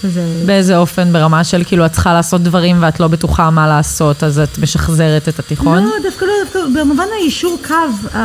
כזה... 0.03 0.43
באיזה 0.47 0.77
אופן? 0.77 1.13
ברמה 1.13 1.45
של 1.45 1.65
כאילו 1.65 1.87
את 1.87 1.93
צריכה 1.93 2.15
לעשות 2.15 2.43
דברים 2.43 2.77
ואת 2.81 3.01
לא 3.01 3.09
בטוחה 3.09 3.51
מה 3.51 3.69
לעשות, 3.69 4.25
אז 4.25 4.39
את 4.39 4.59
משחזרת 4.59 5.29
את 5.29 5.39
התיכון? 5.39 5.85
לא, 5.85 5.91
דווקא 6.03 6.25
לא, 6.25 6.33
דווקא 6.45 6.59
במובן 6.75 7.05
היישור 7.21 7.59
קו 7.67 7.75
uh, 8.07 8.17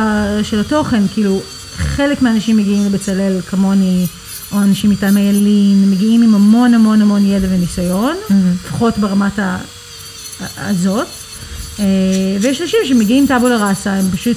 של 0.42 0.60
התוכן, 0.60 1.02
כאילו, 1.14 1.40
חלק 1.76 2.22
מהאנשים 2.22 2.56
מגיעים 2.56 2.86
לבצלאל 2.86 3.40
כמוני, 3.46 4.06
או 4.52 4.58
אנשים 4.58 4.90
מטעמי 4.90 5.20
ילין, 5.20 5.90
מגיעים 5.90 6.22
עם 6.22 6.34
המון 6.34 6.74
המון 6.74 7.02
המון 7.02 7.26
ידע 7.26 7.46
וניסיון, 7.50 8.16
mm-hmm. 8.28 8.32
לפחות 8.64 8.98
ברמת 8.98 9.38
ה... 9.38 9.56
הזאת. 10.56 11.06
Uh, 11.76 11.80
ויש 12.40 12.62
אנשים 12.62 12.80
שמגיעים 12.84 13.26
טאבולה 13.26 13.68
ראסה, 13.68 13.92
הם 13.92 14.10
פשוט 14.10 14.36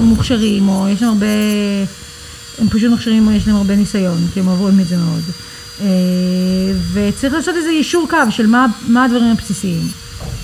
מוכשרים, 0.00 0.68
או 0.68 0.88
יש 0.88 1.02
להם 1.02 1.10
הרבה... 1.10 1.26
הם 2.58 2.68
פשוט 2.68 2.90
מוכשרים 2.90 3.26
או 3.26 3.32
יש 3.32 3.46
להם 3.46 3.56
הרבה 3.56 3.76
ניסיון, 3.76 4.26
כי 4.34 4.40
הם 4.40 4.46
עוברים 4.46 4.80
את 4.80 4.88
זה 4.88 4.96
מאוד. 4.96 5.22
אה, 5.80 5.86
וצריך 6.92 7.34
לעשות 7.34 7.54
איזה 7.56 7.70
יישור 7.70 8.06
קו 8.10 8.30
של 8.30 8.46
מה, 8.46 8.66
מה 8.88 9.04
הדברים 9.04 9.32
הבסיסיים. 9.32 9.88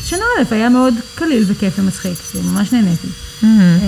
שנה 0.05 0.25
א' 0.39 0.55
היה 0.55 0.69
מאוד 0.69 0.95
קליל 1.15 1.45
וכיף 1.47 1.75
ומצחיק, 1.79 2.19
ממש 2.45 2.73
נהניתי. 2.73 3.07
Mm-hmm. 3.07 3.47
אה, 3.47 3.83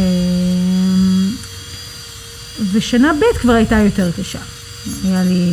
ושנה 2.73 3.13
ב' 3.13 3.39
כבר 3.41 3.53
הייתה 3.53 3.77
יותר 3.77 4.11
קשה. 4.21 4.39
היה 5.05 5.25
לי, 5.25 5.53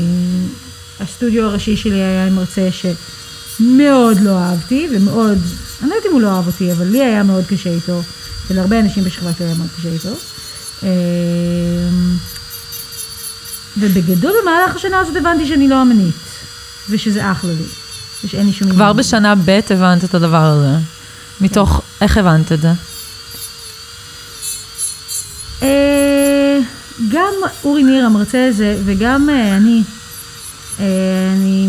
הסטודיו 1.00 1.46
הראשי 1.46 1.78
שלי 1.78 2.04
היה 2.04 2.28
עם 2.28 2.36
מרצה 2.36 2.70
שמאוד 2.72 4.20
לא 4.22 4.38
אהבתי, 4.38 4.88
ומאוד, 4.92 5.38
אני 5.82 5.90
לא 5.90 5.96
יודעת 5.96 6.10
אם 6.10 6.14
הוא 6.14 6.22
לא 6.22 6.28
אהב 6.28 6.48
אותי, 6.48 6.72
אבל 6.72 6.86
לי 6.86 7.04
היה 7.04 7.24
מאוד 7.24 7.46
קשה 7.46 7.70
איתו, 7.70 8.02
ולהרבה 8.50 8.80
אנשים 8.80 9.04
בשכבה 9.04 9.34
שלי 9.38 9.46
היה 9.46 9.56
מאוד 9.56 9.70
קשה 9.78 9.90
איתו. 9.90 10.16
ובגדול 13.78 14.34
במהלך 14.42 14.76
השנה 14.76 15.00
הזאת 15.00 15.16
הבנתי 15.16 15.48
שאני 15.48 15.68
לא 15.68 15.82
אמנית, 15.82 16.16
ושזה 16.90 17.32
אחלה 17.32 17.52
לי, 17.54 17.66
ושאין 18.24 18.46
לי 18.46 18.54
שום. 18.54 18.72
כבר 18.72 18.94
בשנה 18.94 19.36
ב' 19.36 19.60
הבנת 19.70 20.04
את 20.04 20.14
הדבר 20.14 20.44
הזה. 20.44 20.78
מתוך, 21.42 21.82
איך 22.02 22.18
הבנת 22.18 22.52
את 22.52 22.62
זה? 22.62 22.72
אה, 25.62 26.60
גם 27.12 27.34
אורי 27.64 27.84
ניר 27.84 28.06
המרצה 28.06 28.48
הזה, 28.48 28.78
וגם 28.86 29.30
אה, 29.30 29.58
אני, 29.58 29.84
אה, 30.80 30.86
אני... 31.34 31.68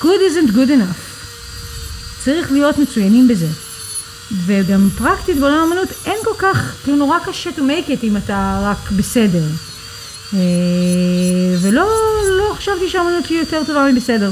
good 0.00 0.04
isn't 0.04 0.50
good 0.50 0.68
enough. 0.68 1.00
צריך 2.24 2.52
להיות 2.52 2.78
מצוינים 2.78 3.28
בזה. 3.28 3.48
וגם 4.46 4.88
פרקטית 4.98 5.38
בעולם 5.38 5.58
האמנות 5.58 5.88
אין 6.06 6.16
כל 6.24 6.34
כך, 6.38 6.74
כאילו 6.82 6.96
נורא 6.96 7.18
קשה 7.26 7.50
to 7.50 7.58
make 7.58 7.88
it 7.88 8.02
אם 8.02 8.16
אתה 8.16 8.60
רק 8.62 8.90
בסדר. 8.90 9.44
אה, 10.34 10.38
ולא 11.60 11.88
לא 12.38 12.54
חשבתי 12.54 12.88
שהאמנות 12.88 13.26
שלי 13.26 13.36
יותר 13.36 13.62
טובה 13.66 13.86
מבסדר. 13.92 14.30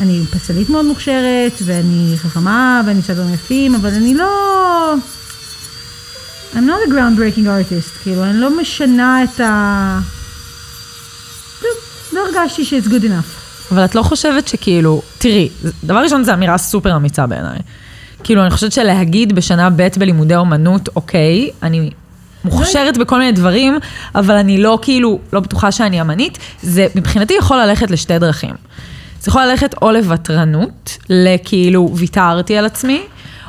אני 0.00 0.22
פסלית 0.30 0.68
מאוד 0.70 0.84
מוכשרת, 0.84 1.52
ואני 1.64 2.14
חכמה, 2.16 2.82
ואני 2.86 2.98
עושה 2.98 3.14
דברים 3.14 3.34
יפים, 3.34 3.74
אבל 3.74 3.94
אני 3.94 4.14
לא... 4.14 4.94
I'm 6.54 6.56
not 6.66 6.88
a 6.88 6.90
groundbreaking 6.90 7.46
artist, 7.46 8.02
כאילו, 8.02 8.24
אני 8.24 8.38
לא 8.40 8.60
משנה 8.60 9.24
את 9.24 9.40
ה... 9.40 10.00
לא, 11.62 11.68
לא 12.12 12.20
הרגשתי 12.26 12.64
ש- 12.64 12.72
it's 12.74 12.86
good 12.86 13.02
enough. 13.04 13.72
אבל 13.72 13.84
את 13.84 13.94
לא 13.94 14.02
חושבת 14.02 14.48
שכאילו, 14.48 15.02
תראי, 15.18 15.48
דבר 15.84 15.98
ראשון 15.98 16.24
זו 16.24 16.32
אמירה 16.34 16.58
סופר 16.58 16.96
אמיצה 16.96 17.26
בעיניי. 17.26 17.58
כאילו, 18.24 18.42
אני 18.42 18.50
חושבת 18.50 18.72
שלהגיד 18.72 19.34
בשנה 19.34 19.70
ב' 19.70 19.88
בלימודי 19.98 20.36
אומנות, 20.36 20.88
אוקיי, 20.96 21.50
אני 21.62 21.90
מוכשרת 22.44 22.98
בכל 22.98 23.18
מיני 23.18 23.32
דברים, 23.32 23.78
אבל 24.14 24.34
אני 24.34 24.62
לא 24.62 24.78
כאילו, 24.82 25.18
לא 25.32 25.40
בטוחה 25.40 25.72
שאני 25.72 26.00
אמנית, 26.00 26.38
זה 26.62 26.86
מבחינתי 26.94 27.34
יכול 27.38 27.56
ללכת 27.56 27.90
לשתי 27.90 28.18
דרכים. 28.18 28.54
זה 29.20 29.30
יכול 29.30 29.44
ללכת 29.44 29.74
או 29.82 29.90
לוותרנות, 29.90 30.98
לכאילו 31.10 31.90
ויתרתי 31.94 32.56
על 32.56 32.66
עצמי, 32.66 33.00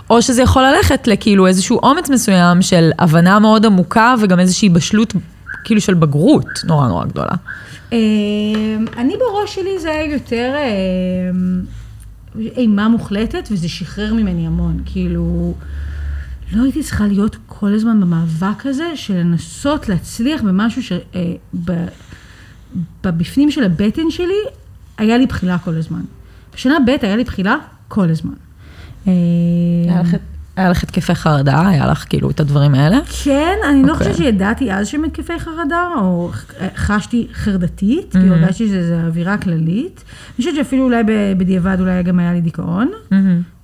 או 0.10 0.22
שזה 0.22 0.42
יכול 0.42 0.64
ללכת 0.64 1.08
לכאילו 1.08 1.48
איזשהו 1.48 1.80
אומץ 1.84 2.10
מסוים 2.10 2.62
של 2.62 2.92
הבנה 3.00 3.40
מאוד 3.40 3.66
עמוקה 3.66 4.16
וגם 4.20 4.40
איזושהי 4.40 4.70
בשלות 4.70 5.14
כאילו 5.64 5.82
של 5.82 5.94
בגרות 5.94 6.46
נורא 6.64 6.88
נורא 6.88 7.06
גדולה. 7.06 7.36
אמ, 7.92 7.98
אני 8.98 9.14
בראש 9.18 9.56
שלי 9.56 9.80
זה 9.80 9.92
היה 9.92 10.14
יותר 10.14 10.54
אמ, 10.58 11.62
אימה 12.58 12.88
מוחלטת 12.88 13.48
וזה 13.52 13.70
שחרר 13.70 14.14
ממני 14.14 14.48
המון, 14.48 14.80
כאילו... 14.86 15.54
לא 16.54 16.64
הייתי 16.64 16.84
צריכה 16.84 17.08
להיות 17.08 17.38
כל 17.48 17.74
הזמן 17.74 18.02
במאבק 18.02 18.66
הזה 18.66 18.92
של 18.96 19.14
לנסות 19.14 19.90
להצליח 19.90 20.42
במשהו 20.42 20.82
שבפנים 23.04 23.48
אה, 23.48 23.54
של 23.54 23.64
הבטן 23.64 24.10
שלי 24.10 24.40
היה 24.98 25.18
לי 25.18 25.26
בחילה 25.26 25.58
כל 25.58 25.76
הזמן. 25.76 26.02
בשנה 26.54 26.78
ב' 26.88 26.96
היה 27.02 27.16
לי 27.16 27.24
בחילה 27.24 27.56
כל 27.88 28.10
הזמן. 28.10 28.34
אה, 29.08 29.14
היה 30.60 30.70
לך 30.70 30.84
התקפי 30.84 31.16
חרדה? 31.16 31.68
היה 31.68 31.88
לך 31.88 32.06
כאילו 32.10 32.30
את 32.30 32.40
הדברים 32.40 32.76
האלה? 32.76 33.00
כן, 33.24 33.56
אני 33.70 33.84
okay. 33.84 33.88
לא 33.88 33.94
אוקיי. 33.94 34.08
חושבת 34.08 34.26
שידעתי 34.26 34.74
אז 34.74 34.88
שהם 34.88 35.04
התקפי 35.04 35.40
חרדה, 35.40 35.88
או 36.02 36.32
חשתי 36.76 37.28
חרדתית, 37.34 38.16
mm-hmm. 38.16 38.20
כי 38.20 38.30
הרגשתי 38.30 38.68
שזה 38.68 39.02
אווירה 39.06 39.38
כללית. 39.38 40.04
אני 40.28 40.38
חושבת 40.38 40.56
שאפילו 40.56 40.84
אולי 40.84 41.04
בדיעבד 41.38 41.78
אולי 41.80 42.04
גם 42.04 42.20
היה 42.20 42.34
לי 42.34 42.42
דיכאון, 42.42 42.90
mm-hmm. 42.92 43.59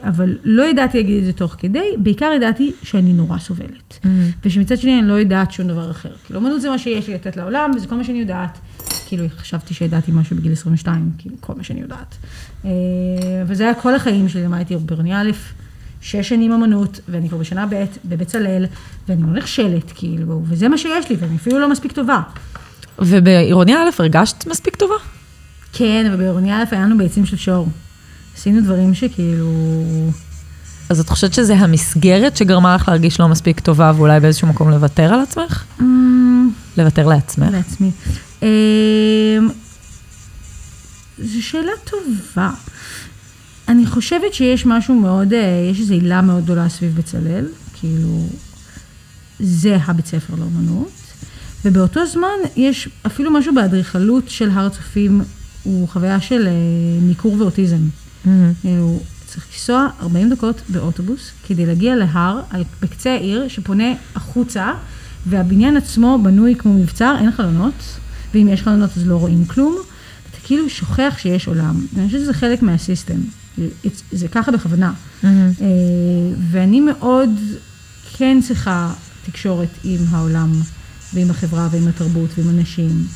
אבל 0.00 0.36
לא 0.44 0.62
ידעתי 0.62 0.98
להגיד 0.98 1.18
את 1.18 1.24
זה 1.24 1.32
תוך 1.32 1.56
כדי, 1.58 1.88
בעיקר 1.98 2.30
ידעתי 2.36 2.72
שאני 2.82 3.12
נורא 3.12 3.38
סובלת. 3.38 3.98
Mm-hmm. 4.02 4.06
ושמצד 4.44 4.76
שני 4.76 4.98
אני 4.98 5.08
לא 5.08 5.14
יודעת 5.14 5.52
שום 5.52 5.68
דבר 5.68 5.90
אחר. 5.90 6.10
כאילו, 6.24 6.40
אמנות 6.40 6.60
זה 6.60 6.70
מה 6.70 6.78
שיש 6.78 7.08
לי 7.08 7.14
לתת 7.14 7.36
לעולם, 7.36 7.70
וזה 7.76 7.86
כל 7.86 7.94
מה 7.94 8.04
שאני 8.04 8.18
יודעת. 8.18 8.58
כאילו, 9.06 9.24
חשבתי 9.36 9.74
שידעתי 9.74 10.12
משהו 10.12 10.36
בגיל 10.36 10.52
22, 10.52 11.10
כאילו, 11.18 11.36
כל 11.40 11.52
מה 11.56 11.64
שאני 11.64 11.80
יודעת. 11.80 12.16
אה, 12.64 12.70
וזה 13.46 13.64
היה 13.64 13.74
כל 13.74 13.94
החיים 13.94 14.28
שלי, 14.28 14.42
למדתי 14.42 14.76
ברוני 14.76 15.14
א', 15.14 15.30
שש 16.00 16.28
שנים 16.28 16.52
אמנות, 16.52 17.00
ואני 17.08 17.28
כבר 17.28 17.38
בשנה 17.38 17.66
ב' 17.66 17.84
בבצלאל, 18.04 18.66
ואני 19.08 19.22
לא 19.22 19.28
נכשלת, 19.28 19.92
כאילו, 19.94 20.42
וזה 20.44 20.68
מה 20.68 20.78
שיש 20.78 21.10
לי, 21.10 21.16
ואני 21.20 21.36
אפילו 21.36 21.58
לא 21.58 21.70
מספיק 21.70 21.92
טובה. 21.92 22.20
ובעירוני 22.98 23.74
א' 23.74 23.88
הרגשת 23.98 24.46
מספיק 24.46 24.76
טובה? 24.76 24.94
כן, 25.72 26.06
אבל 26.06 26.16
בעירוני 26.16 26.52
א' 26.52 26.64
היה 26.70 26.80
לנו 26.80 26.98
ביצים 26.98 27.26
של 27.26 27.36
שור. 27.36 27.68
עשינו 28.38 28.60
דברים 28.60 28.94
שכאילו... 28.94 29.50
אז 30.88 31.00
את 31.00 31.08
חושבת 31.08 31.34
שזה 31.34 31.54
המסגרת 31.54 32.36
שגרמה 32.36 32.74
לך 32.74 32.88
להרגיש 32.88 33.20
לא 33.20 33.28
מספיק 33.28 33.60
טובה, 33.60 33.92
ואולי 33.96 34.20
באיזשהו 34.20 34.48
מקום 34.48 34.70
לוותר 34.70 35.14
על 35.14 35.20
עצמך? 35.20 35.64
אמ, 35.80 36.50
לוותר 36.76 37.06
לעצמך? 37.06 37.48
לעצמי. 37.52 37.90
אמ, 38.42 38.48
זו 41.18 41.42
שאלה 41.42 41.72
טובה. 41.84 42.50
אני 43.68 43.86
חושבת 43.86 44.34
שיש 44.34 44.66
משהו 44.66 44.94
מאוד, 44.94 45.32
אה, 45.32 45.68
יש 45.70 45.80
איזו 45.80 45.94
עילה 45.94 46.20
מאוד 46.22 46.44
גדולה 46.44 46.68
סביב 46.68 46.96
בצלאל, 46.96 47.46
כאילו, 47.80 48.26
זה 49.40 49.76
הבית 49.86 50.06
ספר 50.06 50.34
לאומנות, 50.38 50.92
ובאותו 51.64 52.06
זמן 52.06 52.38
יש 52.56 52.88
אפילו 53.06 53.30
משהו 53.30 53.54
באדריכלות 53.54 54.28
של 54.28 54.50
הר 54.50 54.66
הצופים, 54.66 55.22
הוא 55.62 55.88
חוויה 55.88 56.20
של 56.20 56.46
אה, 56.46 56.52
ניכור 57.02 57.36
ואוטיזם. 57.38 57.80
מהמם. 58.28 58.52
כאילו, 58.60 59.00
צריך 59.26 59.46
לנסוע 59.52 59.88
40 60.00 60.30
דקות 60.30 60.62
באוטובוס 60.68 61.30
כדי 61.46 61.66
להגיע 61.66 61.96
להר 61.96 62.40
על, 62.50 62.64
בקצה 62.82 63.10
העיר 63.10 63.48
שפונה 63.48 63.92
החוצה, 64.14 64.72
והבניין 65.26 65.76
עצמו 65.76 66.18
בנוי 66.22 66.54
כמו 66.54 66.74
מבצר, 66.74 67.16
אין 67.20 67.30
חלונות, 67.30 67.74
ואם 68.34 68.48
יש 68.48 68.62
חלונות 68.62 68.90
אז 68.96 69.06
לא 69.06 69.16
רואים 69.16 69.44
כלום. 69.44 69.76
אתה 70.30 70.36
כאילו 70.44 70.70
שוכח 70.70 71.14
שיש 71.18 71.48
עולם, 71.48 71.86
ואני 71.94 72.06
חושבת 72.06 72.20
שזה 72.20 72.32
חלק 72.34 72.62
מהסיסטם. 72.62 73.20
זה 74.12 74.28
ככה 74.28 74.52
בכוונה. 74.52 74.92
מהמם. 75.22 75.50
אה, 75.60 75.66
ואני 76.50 76.80
מאוד 76.80 77.30
כן 78.16 78.38
צריכה 78.42 78.92
תקשורת 79.26 79.68
עם 79.84 80.00
העולם, 80.10 80.52
ועם 81.14 81.30
החברה, 81.30 81.68
ועם 81.72 81.88
התרבות, 81.88 82.30
ועם 82.38 82.58
אנשים. 82.58 83.06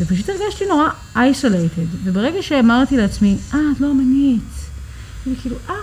ופשוט 0.00 0.28
הרגשתי 0.28 0.64
נורא 0.68 0.88
isolated, 1.16 1.96
וברגע 2.04 2.42
שאמרתי 2.42 2.96
לעצמי, 2.96 3.36
אה, 3.54 3.58
את 3.76 3.80
לא 3.80 3.90
אמנית, 3.90 4.40
וכאילו, 5.26 5.56
אה, 5.70 5.74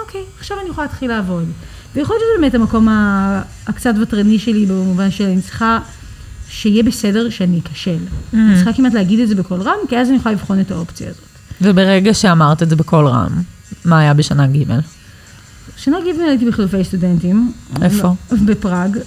אוקיי, 0.00 0.20
עכשיו 0.38 0.56
אני 0.60 0.68
יכולה 0.68 0.86
להתחיל 0.86 1.10
לעבוד. 1.10 1.44
ויכול 1.94 2.16
להיות 2.16 2.24
שזה 2.26 2.40
באמת 2.40 2.54
המקום 2.54 2.88
הקצת 3.66 3.94
ותרני 4.02 4.38
שלי, 4.38 4.66
במובן 4.66 5.10
שאני 5.10 5.42
צריכה 5.42 5.78
שיהיה 6.48 6.82
בסדר 6.82 7.30
שאני 7.30 7.60
אכשל. 7.72 7.98
אני 8.34 8.54
צריכה 8.54 8.72
כמעט 8.72 8.94
להגיד 8.94 9.20
את 9.20 9.28
זה 9.28 9.34
בקול 9.34 9.60
רם, 9.60 9.76
כי 9.88 9.98
אז 9.98 10.08
אני 10.08 10.16
יכולה 10.16 10.34
לבחון 10.34 10.60
את 10.60 10.70
האופציה 10.70 11.08
הזאת. 11.08 11.22
וברגע 11.60 12.14
שאמרת 12.14 12.62
את 12.62 12.70
זה 12.70 12.76
בקול 12.76 13.06
רם, 13.06 13.42
מה 13.84 13.98
היה 13.98 14.14
בשנה 14.14 14.46
ג'? 14.46 14.64
שנה 15.76 15.96
ג' 16.00 16.20
הייתי 16.20 16.46
בחילופי 16.46 16.84
סטודנטים. 16.84 17.52
איפה? 17.82 18.14
לא, 18.32 18.38
בפראג. 18.44 18.98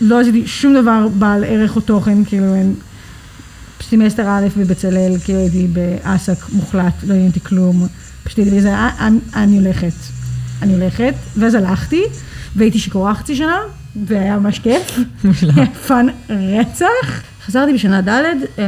לא 0.00 0.20
עשיתי 0.20 0.46
שום 0.46 0.74
דבר 0.74 1.08
בעל 1.08 1.44
ערך 1.44 1.76
או 1.76 1.80
תוכן, 1.80 2.24
כאילו 2.24 2.54
אין... 2.54 2.74
סמסטר 3.82 4.28
א' 4.28 4.46
בבצלאל, 4.56 5.16
כאילו 5.24 5.38
הייתי 5.38 5.66
באסק 5.66 6.36
מוחלט, 6.52 6.94
לא 7.06 7.14
עניין 7.14 7.28
אותי 7.28 7.40
כלום. 7.40 7.86
פשוט 8.24 8.38
הייתי 8.38 8.56
בזה, 8.56 8.74
"אה, 8.74 9.08
אני, 9.34 9.58
הולכת. 9.58 9.92
אני 10.62 10.74
הולכת, 10.74 11.14
ואז 11.36 11.54
הלכתי, 11.54 12.02
והייתי 12.56 12.78
שיכורה 12.78 13.14
חצי 13.14 13.36
שנה, 13.36 13.58
והיה 14.06 14.38
ממש 14.38 14.58
כיף. 14.58 14.98
היה 15.56 15.66
fun 15.86 16.06
רצח. 16.28 17.22
חזרתי 17.46 17.72
בשנה 17.74 18.00
ד', 18.02 18.08
אה, 18.58 18.64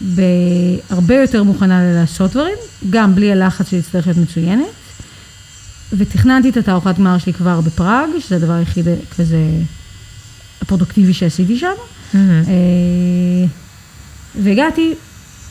בהרבה 0.00 1.14
יותר 1.14 1.42
מוכנה 1.42 1.80
לעשות 1.94 2.30
דברים, 2.30 2.56
גם 2.90 3.14
בלי 3.14 3.32
הלחץ 3.32 3.68
שלי 3.70 3.78
אצטרך 3.78 4.06
להיות 4.06 4.18
מצוינת. 4.18 4.64
ותכננתי 5.92 6.48
את 6.48 6.56
התערוכת 6.56 6.98
גמר 6.98 7.18
שלי 7.18 7.32
כבר 7.32 7.60
בפראג, 7.60 8.08
שזה 8.20 8.36
הדבר 8.36 8.52
היחיד 8.52 8.86
כזה 9.16 9.38
הפרודוקטיבי 10.62 11.14
שעשיתי 11.14 11.58
שם. 11.58 11.72
אה, 12.14 12.20
והגעתי 14.42 14.94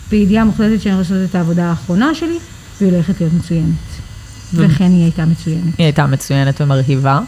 בידיעה 0.09 0.45
מוחלטת 0.45 0.81
שאני 0.81 0.95
הולכת 0.95 1.11
לעשות 1.11 1.29
את 1.29 1.35
העבודה 1.35 1.65
האחרונה 1.65 2.15
שלי, 2.15 2.37
והיא 2.81 2.93
הולכת 2.93 3.21
להיות 3.21 3.33
מצוינת. 3.33 3.75
וכן 4.53 4.91
היא 4.91 5.03
הייתה 5.03 5.25
מצוינת. 5.25 5.77
היא 5.77 5.85
הייתה 5.85 6.07
מצוינת 6.07 6.61
ומרהיבה. 6.61 7.19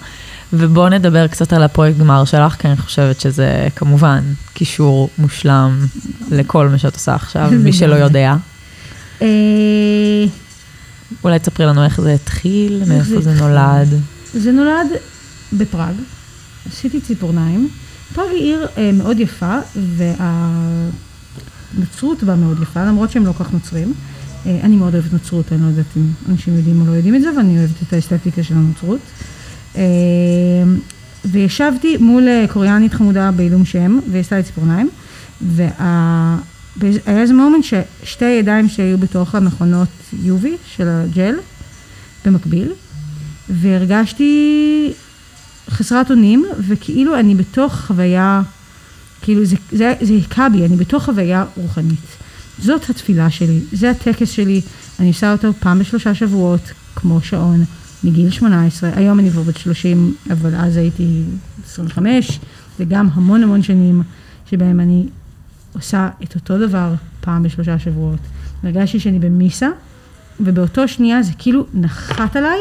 ובואו 0.54 0.89
נדבר 0.89 1.28
קצת 1.28 1.54
על 1.54 1.63
הפרויקט 1.63 1.98
גמר 1.98 2.26
שלך, 2.26 2.54
כי 2.54 2.67
אני 2.67 2.78
חושבת 2.78 3.19
שזה 3.19 3.67
כמובן 3.76 4.24
קישור 4.54 5.10
מושלם 5.17 5.86
לכל 6.32 6.69
מה 6.69 6.78
שאת 6.78 6.93
עושה 6.93 7.15
עכשיו, 7.15 7.52
מי 7.52 7.74
שלא. 7.74 7.95
יודע. 7.95 8.36
אה, 9.21 9.28
אולי 11.24 11.39
תספרי 11.39 11.65
לנו 11.65 11.84
איך 11.84 12.02
זה 12.02 12.13
התחיל, 12.13 12.84
מאיפה 12.88 13.21
זה? 13.21 13.34
נולד. 13.34 13.88
זה 14.34 14.52
נולד 14.52 14.88
בפראג, 15.54 15.93
עשיתי 16.69 17.02
ציפורניים. 17.02 17.69
פראג 18.13 18.30
היא 18.30 18.39
עיר 18.41 18.68
אה, 18.78 18.91
מאוד 18.91 19.20
יפה, 19.20 19.58
והנצרות 21.76 22.24
בה 22.24 22.36
מאוד 22.36 22.62
יפה, 22.62 22.86
למרות 22.86 23.12
שהם 23.12 23.26
לא 23.26 23.34
כך 23.39 23.54
נוצרים. 23.54 23.94
אה, 24.46 24.60
אני 24.63 24.76
מאוד 24.76 24.94
אוהבת 24.94 25.13
נצרות, 25.13 25.52
אני 25.52 25.62
לא 25.62 25.68
יודעת 25.68 25.86
אם 25.98 26.04
אנשים 26.30 26.56
יודעים 26.56 26.82
או 26.82 26.86
לא 26.86 26.91
יודעים 26.91 27.15
את 27.15 27.22
זה, 27.22 27.38
ואני 27.38 27.60
אוהבת 27.60 27.84
את 27.88 27.94
האסתטיקה 27.94 28.44
של 28.44 28.54
הנצרות. 28.54 29.00
אה, 29.78 29.84
וישבתי 31.26 31.98
מול 31.98 32.28
אה, 32.28 32.46
קוריאנית 32.54 32.94
חמודה 32.94 33.32
בעילום 33.32 33.65
שם, 33.65 34.00
והיא 34.12 34.22
עשתה 34.22 34.38
לי 34.38 34.44
ציפורניים, 34.44 34.89
והיה 35.41 36.38
איזה 37.08 37.34
מומנט 37.34 37.63
ששתי 37.63 38.26
הידיים 38.26 38.70
שלי 38.70 38.84
היו 38.86 38.98
בתוך 38.98 39.36
המכונות 39.36 39.88
UV 40.13 40.46
של 40.65 40.88
הג'ל, 40.88 41.36
במקביל, 42.26 42.72
והרגשתי 43.50 44.94
חסרת 45.69 46.12
אונים, 46.12 46.45
וכאילו 46.60 47.19
אני 47.19 47.36
בתוך 47.36 47.75
חוויה, 47.75 48.41
כאילו 49.21 49.45
זה, 49.45 49.56
זה, 49.71 49.93
זה 50.01 50.13
היכה 50.13 50.49
בי, 50.49 50.65
אני 50.65 50.75
בתוך 50.75 51.04
חוויה 51.06 51.45
רוחנית. 51.58 52.17
זאת 52.60 52.89
התפילה 52.89 53.30
שלי, 53.30 53.60
זה 53.71 53.89
הטקס 53.89 54.30
שלי, 54.30 54.62
אני 54.99 55.08
עושה 55.08 55.32
אותו 55.32 55.54
פעם 55.54 55.80
בשלושה 55.80 56.15
שבועות, 56.15 56.71
כמו 56.95 57.21
שעון, 57.21 57.63
מגיל 58.04 58.30
18, 58.30 58.89
היום 58.95 59.19
אני 59.19 59.32
כבר 59.32 59.41
בת 59.41 59.58
30, 59.58 60.15
אבל 60.32 60.56
אז 60.56 60.78
הייתי 60.78 61.21
25, 61.65 62.39
וגם 62.80 63.10
המון 63.13 63.43
המון 63.43 63.63
שנים 63.63 64.04
שבהם 64.49 64.80
אני 64.80 65.08
עושה 65.73 66.10
את 66.23 66.36
אותו 66.36 66.67
דבר 66.67 66.93
פעם 67.21 67.43
בשלושה 67.43 67.80
שבועות. 67.80 68.19
הרגשתי 68.63 68.99
שאני 68.99 69.19
במיסה, 69.19 69.69
ובאותו 70.39 70.88
שנייה 70.88 71.23
זה 71.23 71.32
כאילו 71.38 71.65
נחת 71.73 72.36
עליי 72.36 72.60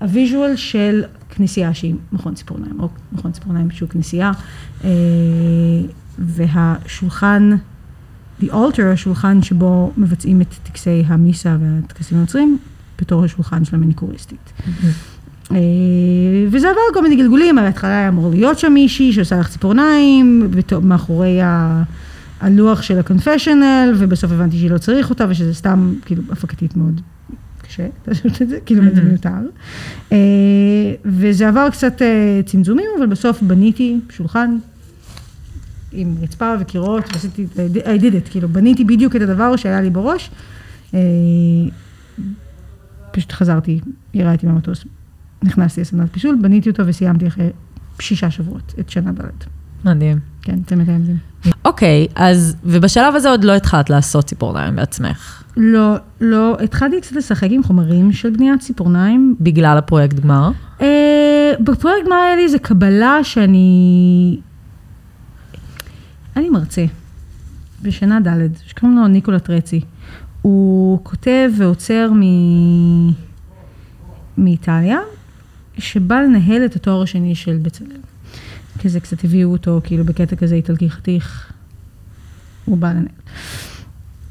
הוויז'ואל 0.00 0.56
של 0.56 1.04
כנסייה 1.28 1.74
שהיא 1.74 1.94
מכון 2.12 2.34
ציפורניים, 2.34 2.80
או 2.80 2.88
מכון 3.12 3.32
ציפורניים 3.32 3.70
שהוא 3.70 3.88
כנסייה, 3.88 4.32
אה, 4.84 4.90
והשולחן, 6.18 7.50
the 8.42 8.46
altar, 8.46 8.82
השולחן 8.92 9.42
שבו 9.42 9.92
מבצעים 9.96 10.40
את 10.40 10.54
טקסי 10.62 11.04
המיסה 11.06 11.56
והטקסים 11.60 12.18
הנוצרים, 12.18 12.58
בתור 13.00 13.24
השולחן 13.24 13.64
של 13.64 13.76
המניקוריסטית. 13.76 14.52
אה, 15.52 15.56
וזה 16.50 16.70
עבר 16.70 16.80
כל 16.94 17.02
מיני 17.02 17.16
גלגולים, 17.16 17.56
בהתחלה 17.56 17.90
היה 17.90 18.08
אמור 18.08 18.30
להיות 18.30 18.58
שם 18.58 18.72
מישהי 18.72 19.12
שעושה 19.12 19.40
לך 19.40 19.48
ציפורניים, 19.48 20.50
מאחורי 20.82 21.42
ה... 21.42 21.82
הלוח 22.40 22.82
של 22.82 22.98
הקונפשיונל, 22.98 23.94
ובסוף 23.98 24.32
הבנתי 24.32 24.58
שהיא 24.58 24.70
לא 24.70 24.78
צריך 24.78 25.10
אותה, 25.10 25.26
ושזה 25.28 25.54
סתם, 25.54 25.94
כאילו, 26.04 26.22
הפקתית 26.30 26.76
מאוד 26.76 27.00
לעשות 28.06 28.42
את 28.42 28.48
זה, 28.48 28.58
כאילו, 28.66 28.82
זה 28.94 29.02
מיותר. 29.02 29.30
אה, 30.12 30.18
וזה 31.04 31.48
עבר 31.48 31.70
קצת 31.70 32.02
אה, 32.02 32.40
צמצומים, 32.46 32.86
אבל 32.98 33.06
בסוף 33.06 33.42
בניתי 33.42 34.00
שולחן 34.10 34.56
עם 35.92 36.14
רצפה 36.22 36.54
וקירות, 36.60 37.04
ועשיתי, 37.12 37.46
I 37.84 38.00
did 38.00 38.26
it, 38.26 38.30
כאילו, 38.30 38.48
בניתי 38.48 38.84
בדיוק 38.84 39.16
את 39.16 39.20
הדבר 39.20 39.56
שהיה 39.56 39.80
לי 39.80 39.90
בראש. 39.90 40.30
אה, 40.94 41.00
פשוט 43.12 43.32
חזרתי, 43.32 43.80
ירדתי 44.14 44.46
מהמטוס, 44.46 44.84
נכנסתי 45.42 45.80
לסדנת 45.80 46.12
פישול, 46.12 46.38
בניתי 46.42 46.70
אותו 46.70 46.86
וסיימתי 46.86 47.26
אחרי 47.26 47.50
שישה 48.00 48.30
שבועות 48.30 48.74
את 48.80 48.90
שנה 48.90 49.12
ד'. 49.12 49.63
מדהים. 49.84 50.18
כן, 50.42 50.62
צמד 50.66 50.90
האמזים. 50.90 51.16
אוקיי, 51.64 52.06
אז, 52.14 52.56
ובשלב 52.64 53.14
הזה 53.14 53.30
עוד 53.30 53.44
לא 53.44 53.56
התחלת 53.56 53.90
לעשות 53.90 54.24
ציפורניים 54.24 54.76
בעצמך, 54.76 55.42
לא, 55.56 55.94
לא, 56.20 56.56
התחלתי 56.64 57.00
קצת 57.00 57.12
לשחק 57.12 57.48
עם 57.50 57.62
חומרים 57.62 58.12
של 58.12 58.30
בניית 58.30 58.60
ציפורניים. 58.60 59.36
בגלל 59.40 59.78
הפרויקט 59.78 60.20
גמר. 60.20 60.50
אה, 60.80 61.52
בפרויקט 61.60 62.08
מה 62.08 62.22
היה 62.22 62.36
לי 62.36 62.42
איזה 62.44 62.58
קבלה 62.58 63.18
שאני... 63.22 64.38
לי 66.36 66.50
מרצה 66.50 66.84
בשנה 67.82 68.20
ד', 68.20 68.48
שקוראים 68.66 68.98
לו 68.98 69.06
ניקולה 69.06 69.38
טרצי. 69.38 69.80
הוא 70.42 70.98
כותב 71.02 71.50
ועוצר 71.56 72.10
מ... 72.12 72.22
מאיטליה, 74.38 74.98
שבא 75.78 76.20
לנהל 76.20 76.64
את 76.64 76.76
התואר 76.76 77.02
השני 77.02 77.34
של 77.34 77.58
בצלאל. 77.62 77.96
כזה 78.84 79.00
קצת 79.00 79.24
הביאו 79.24 79.52
אותו, 79.52 79.80
כאילו 79.84 80.04
בקטע 80.04 80.36
כזה 80.36 80.54
איטלקי 80.54 80.90
חתיך, 80.90 81.52
הוא 82.64 82.78
בא 82.78 82.90
לנהל. 82.90 83.06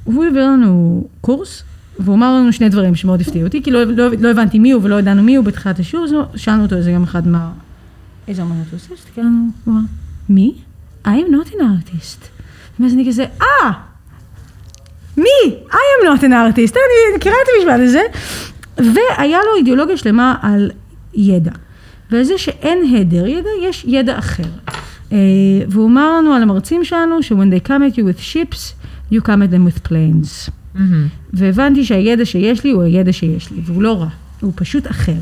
הוא 0.04 0.26
הביא 0.26 0.42
לנו 0.42 1.04
קורס 1.22 1.64
והוא 2.00 2.16
אמר 2.16 2.38
לנו 2.38 2.54
שני 2.54 2.70
דברים 2.70 2.96
שמאוד 2.96 3.22
הפתיעו 3.22 3.48
אותי, 3.48 3.64
כי 3.64 3.72
לא, 3.72 3.84
לא, 3.84 4.10
לא 4.20 4.32
הבנתי 4.32 4.60
מי 4.60 4.72
הוא 4.72 4.82
ולא 4.84 5.00
ידענו 5.00 5.24
מי 5.24 5.36
הוא 5.36 5.46
בתחילת 5.46 5.80
השיעור, 5.80 6.06
אז 6.06 6.12
שאלנו 6.36 6.64
אותו 6.64 6.76
איזה 6.76 6.92
יום 6.92 7.04
אחד 7.04 7.28
מה, 7.28 7.52
איזה 8.28 8.42
אמנות 8.42 8.68
הוא 8.72 8.78
עושה, 8.78 8.94
הסתכל 8.94 9.22
לנו, 9.22 9.48
הוא 9.66 9.74
אמר, 9.74 9.82
מי? 10.30 10.56
I 11.06 11.08
am 11.08 11.32
not 11.32 11.52
an 11.52 11.60
artist. 11.60 12.26
ואז 12.80 12.94
אני 12.94 13.08
כזה, 13.08 13.26
אה, 13.42 13.72
מי? 15.18 15.56
I 15.70 15.74
am 15.74 16.06
not 16.08 16.22
an 16.22 16.32
artist, 16.32 16.76
אני 16.76 17.18
מכירה 17.18 17.36
את 17.44 17.48
המשפט 17.58 17.80
הזה. 17.84 18.02
והיה 18.78 19.38
לו 19.38 19.58
אידיאולוגיה 19.58 19.98
שלמה 19.98 20.36
על 20.42 20.72
ידע. 21.14 21.52
ועל 22.14 22.24
זה 22.24 22.38
שאין 22.38 22.80
הדר 22.98 23.28
ידע, 23.28 23.50
יש 23.70 23.86
ידע 23.88 24.20
אחר. 24.20 24.44
אה, 25.12 25.18
והוא 25.68 25.88
אמר 25.90 26.18
לנו 26.18 26.34
על 26.34 26.42
המרצים 26.42 26.84
שלנו, 26.86 27.24
ש- 27.24 27.32
when 27.32 27.36
they 27.36 27.68
come 27.68 27.94
at 27.94 27.98
you 27.98 28.02
with 28.02 28.22
ships, 28.34 28.74
you 29.14 29.18
come 29.26 29.42
at 29.42 29.54
them 29.54 29.68
with 29.68 29.90
planes. 29.90 30.52
והבנתי 31.34 31.86
שהידע 31.86 32.26
שיש 32.26 32.64
לי 32.64 32.72
הוא 32.72 32.84
הידע 32.84 33.14
שיש 33.14 33.52
לי, 33.52 33.58
והוא 33.66 33.84
לא 33.84 34.02
רע, 34.02 34.08
הוא 34.42 34.52
פשוט 34.56 34.88
אחר. 34.88 35.14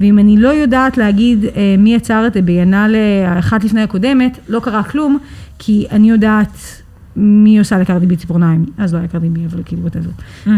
ואם 0.00 0.18
אני 0.18 0.36
לא 0.36 0.48
יודעת 0.48 0.96
להגיד 0.98 1.44
אה, 1.44 1.74
מי 1.78 1.94
יצר 1.94 2.26
את 2.26 2.36
הביאנל 2.36 2.94
האחת 3.26 3.64
לפני 3.64 3.80
הקודמת, 3.82 4.38
לא 4.48 4.60
קרה 4.60 4.82
כלום, 4.82 5.18
כי 5.58 5.86
אני 5.90 6.10
יודעת 6.10 6.82
מי 7.16 7.58
עושה 7.58 7.78
ל 7.78 7.83
Cardi 7.83 8.11
B 8.11 8.16
ציפורניים. 8.16 8.66
אז 8.78 8.94
לא 8.94 8.98
היה 8.98 9.08
Cardi 9.08 9.31
B, 9.31 9.40
אבל 9.46 9.62
כאילו, 9.64 9.82
whatever. 9.82 10.10
Mm. 10.46 10.48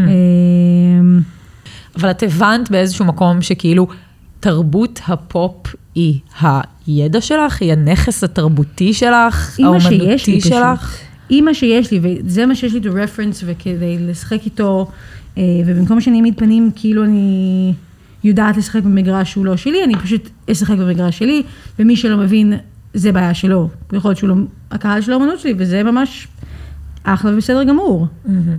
אבל 1.99 2.11
את 2.11 2.23
הבנת 2.23 2.71
באיזשהו 2.71 3.05
מקום 3.05 3.43
שכאילו 3.43 3.87
תרבות 4.41 5.01
הפופ 5.09 5.75
היא 5.95 6.21
הידע 6.87 7.21
שלך, 7.21 7.63
היא 7.63 7.73
הנכס 7.73 8.25
התרבותי 8.25 8.95
שלך, 8.95 9.59
האומנותי 9.63 10.17
פשוט. 10.19 10.43
שלך. 10.43 10.99
זה 11.31 11.42
מה 11.42 11.53
שיש 11.53 11.93
לי, 11.93 12.01
וזה 12.03 12.47
מה 12.47 12.55
שיש 12.55 12.75
לי 12.75 12.81
to 12.81 12.93
reference, 12.93 13.45
וכדי 13.47 13.99
לשחק 13.99 14.45
איתו, 14.45 14.87
אה, 15.39 15.43
ובמקום 15.67 16.01
שאני 16.01 16.17
אעמיד 16.17 16.35
פנים 16.39 16.71
כאילו 16.77 17.05
אני 17.05 17.73
יודעת 18.25 18.57
לשחק 18.57 18.83
במגרש 18.83 19.33
שהוא 19.33 19.47
לא 19.47 19.57
שלי, 19.57 19.85
אני 19.85 19.95
פשוט 19.97 20.31
אשחק 20.51 20.77
במגרש 20.77 21.19
שלי, 21.19 21.43
ומי 21.79 21.97
שלא 21.97 22.17
מבין, 22.17 22.53
זה 22.95 23.13
בעיה 23.13 23.35
שלו. 23.35 23.69
יכול 23.93 24.09
להיות 24.09 24.19
שהוא 24.19 24.29
לא, 24.29 24.35
הקהל 24.71 25.01
של 25.01 25.13
האמנות 25.13 25.41
שלי, 25.41 25.55
וזה 25.59 25.83
ממש 25.83 26.29
אחלה 27.05 27.35
ובסדר 27.35 27.65
גמור. 27.65 28.07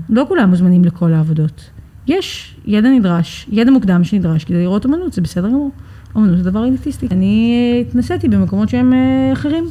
לא 0.09 0.25
כולם 0.27 0.49
מוזמנים 0.49 0.85
לכל 0.85 1.13
העבודות. 1.13 1.69
יש 2.07 2.55
ידע 2.65 2.89
נדרש, 2.89 3.47
ידע 3.51 3.71
מוקדם 3.71 4.03
שנדרש 4.03 4.43
כדי 4.43 4.61
לראות 4.61 4.85
אמנות, 4.85 5.13
זה 5.13 5.21
בסדר 5.21 5.47
גמור. 5.47 5.71
אמנות 6.17 6.37
זה 6.37 6.51
דבר 6.51 6.65
אליטיסטי. 6.65 7.07
אני 7.11 7.85
התנסיתי 7.87 8.27
במקומות 8.27 8.69
שהם 8.69 8.93
אה, 8.93 9.33
אחרים. 9.33 9.69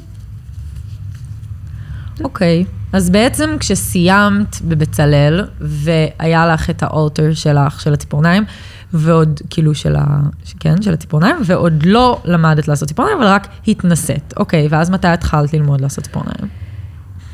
אוקיי, 2.25 2.65
אז 2.93 3.11
בעצם 3.11 3.57
כשסיימת 3.61 4.63
בבצלאל, 4.63 5.45
והיה 5.61 6.47
לך 6.47 6.71
את 6.71 6.83
האולטר 6.83 7.35
שלך, 7.35 7.81
של 7.81 7.93
הציפורניים, 7.93 8.45
ועוד, 8.93 9.41
כאילו, 9.51 9.75
של 9.75 9.97
ה... 9.97 10.21
כן, 10.61 10.83
של 10.83 10.93
הציפורניים, 10.93 11.37
ועוד 11.45 11.83
לא 11.87 12.21
למדת 12.25 12.69
לעשות 12.69 12.89
ציפורניים, 12.89 13.19
אבל 13.19 13.27
רק 13.27 13.49
התנסית. 13.69 14.35
אוקיי, 14.37 14.69
ואז 14.71 14.91
מתי 14.91 15.09
התחלת 15.09 15.55
ללמוד 15.55 15.81
לעשות 15.81 16.05
ציפורניים? 16.05 16.49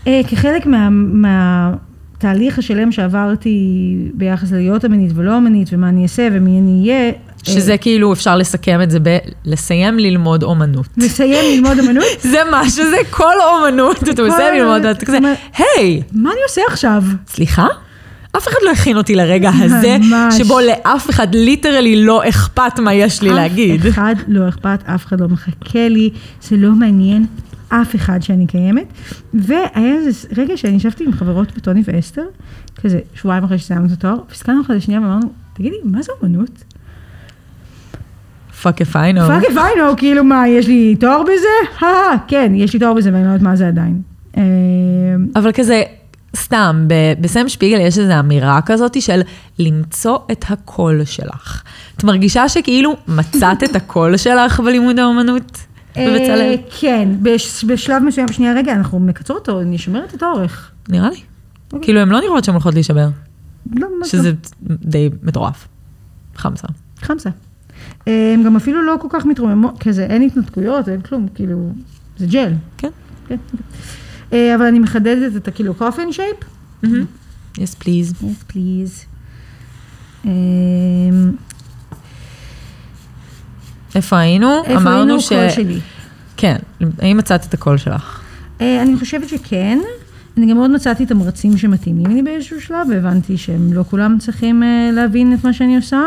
אה, 0.07 0.21
כחלק 0.29 0.67
מה, 0.67 1.73
מהתהליך 2.25 2.59
השלם 2.59 2.93
שעברתי 2.93 3.59
ביחס 4.15 4.53
ללהיות 4.53 4.85
אמנית 4.85 5.13
ולא 5.15 5.39
אמנית, 5.39 5.69
ומה 5.73 5.89
אני 5.89 6.03
אעשה 6.03 6.29
ומי 6.33 6.59
אני 6.59 6.91
אהיה, 6.91 7.13
שזה 7.43 7.77
כאילו, 7.77 8.13
אפשר 8.13 8.37
לסכם 8.37 8.83
את 8.83 8.91
זה 8.91 8.99
ב... 9.03 9.19
לסיים 9.45 9.99
ללמוד 9.99 10.43
אומנות. 10.43 10.87
לסיים 10.97 11.45
ללמוד 11.55 11.79
אמנות, 11.79 12.05
זה 12.33 12.39
מה 12.51 12.71
שזה, 12.71 12.97
כל 13.11 13.35
אומנות, 13.53 14.09
אתה 14.09 14.23
מסיים 14.23 14.55
ללמוד, 14.55 14.85
אתה 14.85 15.07
כזה, 15.07 15.19
היי, 15.59 16.03
מה 16.13 16.31
אני 16.31 16.41
עושה 16.49 16.61
עכשיו? 16.69 17.03
סליחה? 17.29 17.67
אף 18.37 18.49
אחד 18.49 18.59
לא 18.63 18.71
הכין 18.71 18.97
אותי 18.97 19.15
לרגע 19.15 19.51
הזה, 19.63 19.97
ממש. 20.01 20.35
שבו 20.39 20.61
לאף 20.61 21.11
אחד 21.11 21.35
literally 21.35 22.05
לא 22.05 22.29
אכפת 22.29 22.79
מה 22.79 22.95
יש 22.95 23.23
לי 23.23 23.31
להגיד. 23.31 23.87
אף 23.87 23.93
אחד 23.93 24.15
לא 24.29 24.49
אכפת, 24.49 24.79
אף 24.87 25.07
אחד 25.07 25.21
לא 25.21 25.29
מחכה 25.29 25.89
לי, 25.89 26.11
זה 26.43 26.57
לא 26.57 26.71
מעניין 26.71 27.27
אף 27.73 27.95
אחד 27.95 28.23
שאני 28.23 28.47
קיימת. 28.47 28.87
והיה 29.35 29.71
איזה 29.77 30.29
רגע 30.37 30.57
שאני 30.57 30.77
ישבתי 30.77 31.05
עם 31.05 31.13
חברות 31.13 31.57
בטוני 31.57 31.83
ואסתר, 31.85 32.25
כזה 32.83 33.01
שבועיים 33.15 33.45
אחרי 33.45 33.59
שסיימנו 33.59 33.87
את 33.87 33.93
התואר, 33.93 34.17
והסתכלנו 34.29 34.63
אחד 34.63 34.75
לשנייה 34.75 35.01
ואמרנו, 35.01 35.33
תגידי, 35.53 35.77
מה 35.85 36.03
זה 36.03 36.13
אמנות? 36.23 36.65
fuck 38.63 38.81
if 38.83 38.85
I 38.85 39.17
know. 39.17 39.27
fuck 39.29 39.43
if 39.43 39.57
I 39.57 39.79
know, 39.79 39.97
כאילו 39.97 40.25
מה, 40.25 40.49
יש 40.49 40.67
לי 40.67 40.97
תואר 40.97 41.23
בזה? 41.23 41.87
כן, 42.29 42.53
יש 42.55 42.73
לי 42.73 42.79
תואר 42.79 42.95
בזה 42.95 43.11
ואני 43.13 43.25
לא 43.25 43.29
יודעת 43.29 43.43
מה 43.43 43.57
זה 43.57 43.69
עדיין. 43.69 44.03
אה, 44.37 44.43
אבל 45.37 45.53
כזה, 45.53 45.83
סתם, 46.37 46.89
בסם 47.21 47.49
שפיגל 47.49 47.81
יש 47.81 47.99
איזו 47.99 48.21
אמירה 48.21 48.61
כזאת 48.67 49.03
של 49.03 49.21
למצוא 49.59 50.19
את 50.33 50.45
הקול 50.49 51.05
שלך. 51.05 51.63
את 51.97 52.05
מרגישה 52.05 52.49
שכאילו 52.49 52.97
מצאת 53.09 53.65
את 53.65 53.77
הקול 53.77 54.17
שלך 54.17 54.61
בלימוד 54.61 54.99
האומנות 54.99 55.59
בבצלאל? 55.97 56.41
אה, 56.41 56.55
כן, 56.81 57.09
בש- 57.23 57.65
בשלב 57.65 58.03
מסוים, 58.03 58.29
שנייה 58.33 58.53
רגע, 58.55 58.73
אנחנו 58.73 59.01
מקצרות 59.01 59.49
אותו, 59.49 59.61
אני 59.61 59.79
שומרת 59.79 60.15
את 60.15 60.23
האורך. 60.23 60.71
נראה 60.89 61.11
לי. 61.11 61.21
כאילו, 61.83 62.01
הן 62.01 62.09
לא 62.09 62.21
נראות 62.21 62.45
שהן 62.45 62.55
הולכות 62.55 62.75
להישבר, 62.75 63.09
לא. 63.77 63.89
שזה 64.05 64.33
די 64.63 65.11
מטורף. 65.23 65.69
חמסה. 66.37 66.67
חמסה. 67.01 67.31
אה, 68.09 68.31
הם 68.35 68.43
גם 68.45 68.57
אפילו 68.57 68.83
לא 68.83 68.97
כל 69.01 69.09
כך 69.11 69.27
מתרוממות, 69.27 69.79
כזה, 69.83 70.05
אין 70.07 70.23
התנתקויות, 70.23 70.89
אין 70.89 71.01
כלום, 71.01 71.29
כאילו, 71.35 71.73
זה 72.19 72.27
ג'ל. 72.27 72.53
כן. 72.79 72.89
כן. 73.29 73.37
אה, 74.33 74.55
אבל 74.55 74.65
אני 74.65 74.79
מחדדת 74.79 75.37
את 75.37 75.49
הכאילו 75.49 75.75
coffin 75.75 76.13
shape. 76.13 76.37
yes 77.59 77.75
please. 77.75 78.13
yes, 78.23 78.53
please. 78.53 79.07
איפה 83.95 84.19
היינו? 84.19 84.65
איפה 84.65 84.81
אמרנו 84.81 84.99
היינו? 84.99 85.21
ש... 85.21 85.29
קול 85.29 85.51
שלי. 85.51 85.81
כן, 86.37 86.57
האם 86.99 87.17
מצאת 87.17 87.45
את 87.45 87.55
הקול 87.55 87.79
שלך? 87.79 88.21
אה, 88.61 88.83
אני 88.83 88.97
חושבת 88.99 89.29
שכן. 89.29 89.79
אני 90.37 90.47
גם 90.47 90.57
מאוד 90.57 90.71
מצאתי 90.71 91.05
את 91.05 91.11
המרצים 91.11 91.59
שמתאימים 91.59 92.07
לי 92.07 92.23
באיזשהו 92.23 92.61
שלב, 92.61 92.87
והבנתי 92.91 93.37
שהם 93.37 93.73
לא 93.73 93.85
כולם 93.91 94.17
צריכים 94.19 94.63
אה, 94.63 94.91
להבין 94.93 95.33
את 95.33 95.45
מה 95.45 95.53
שאני 95.53 95.77
עושה. 95.77 96.01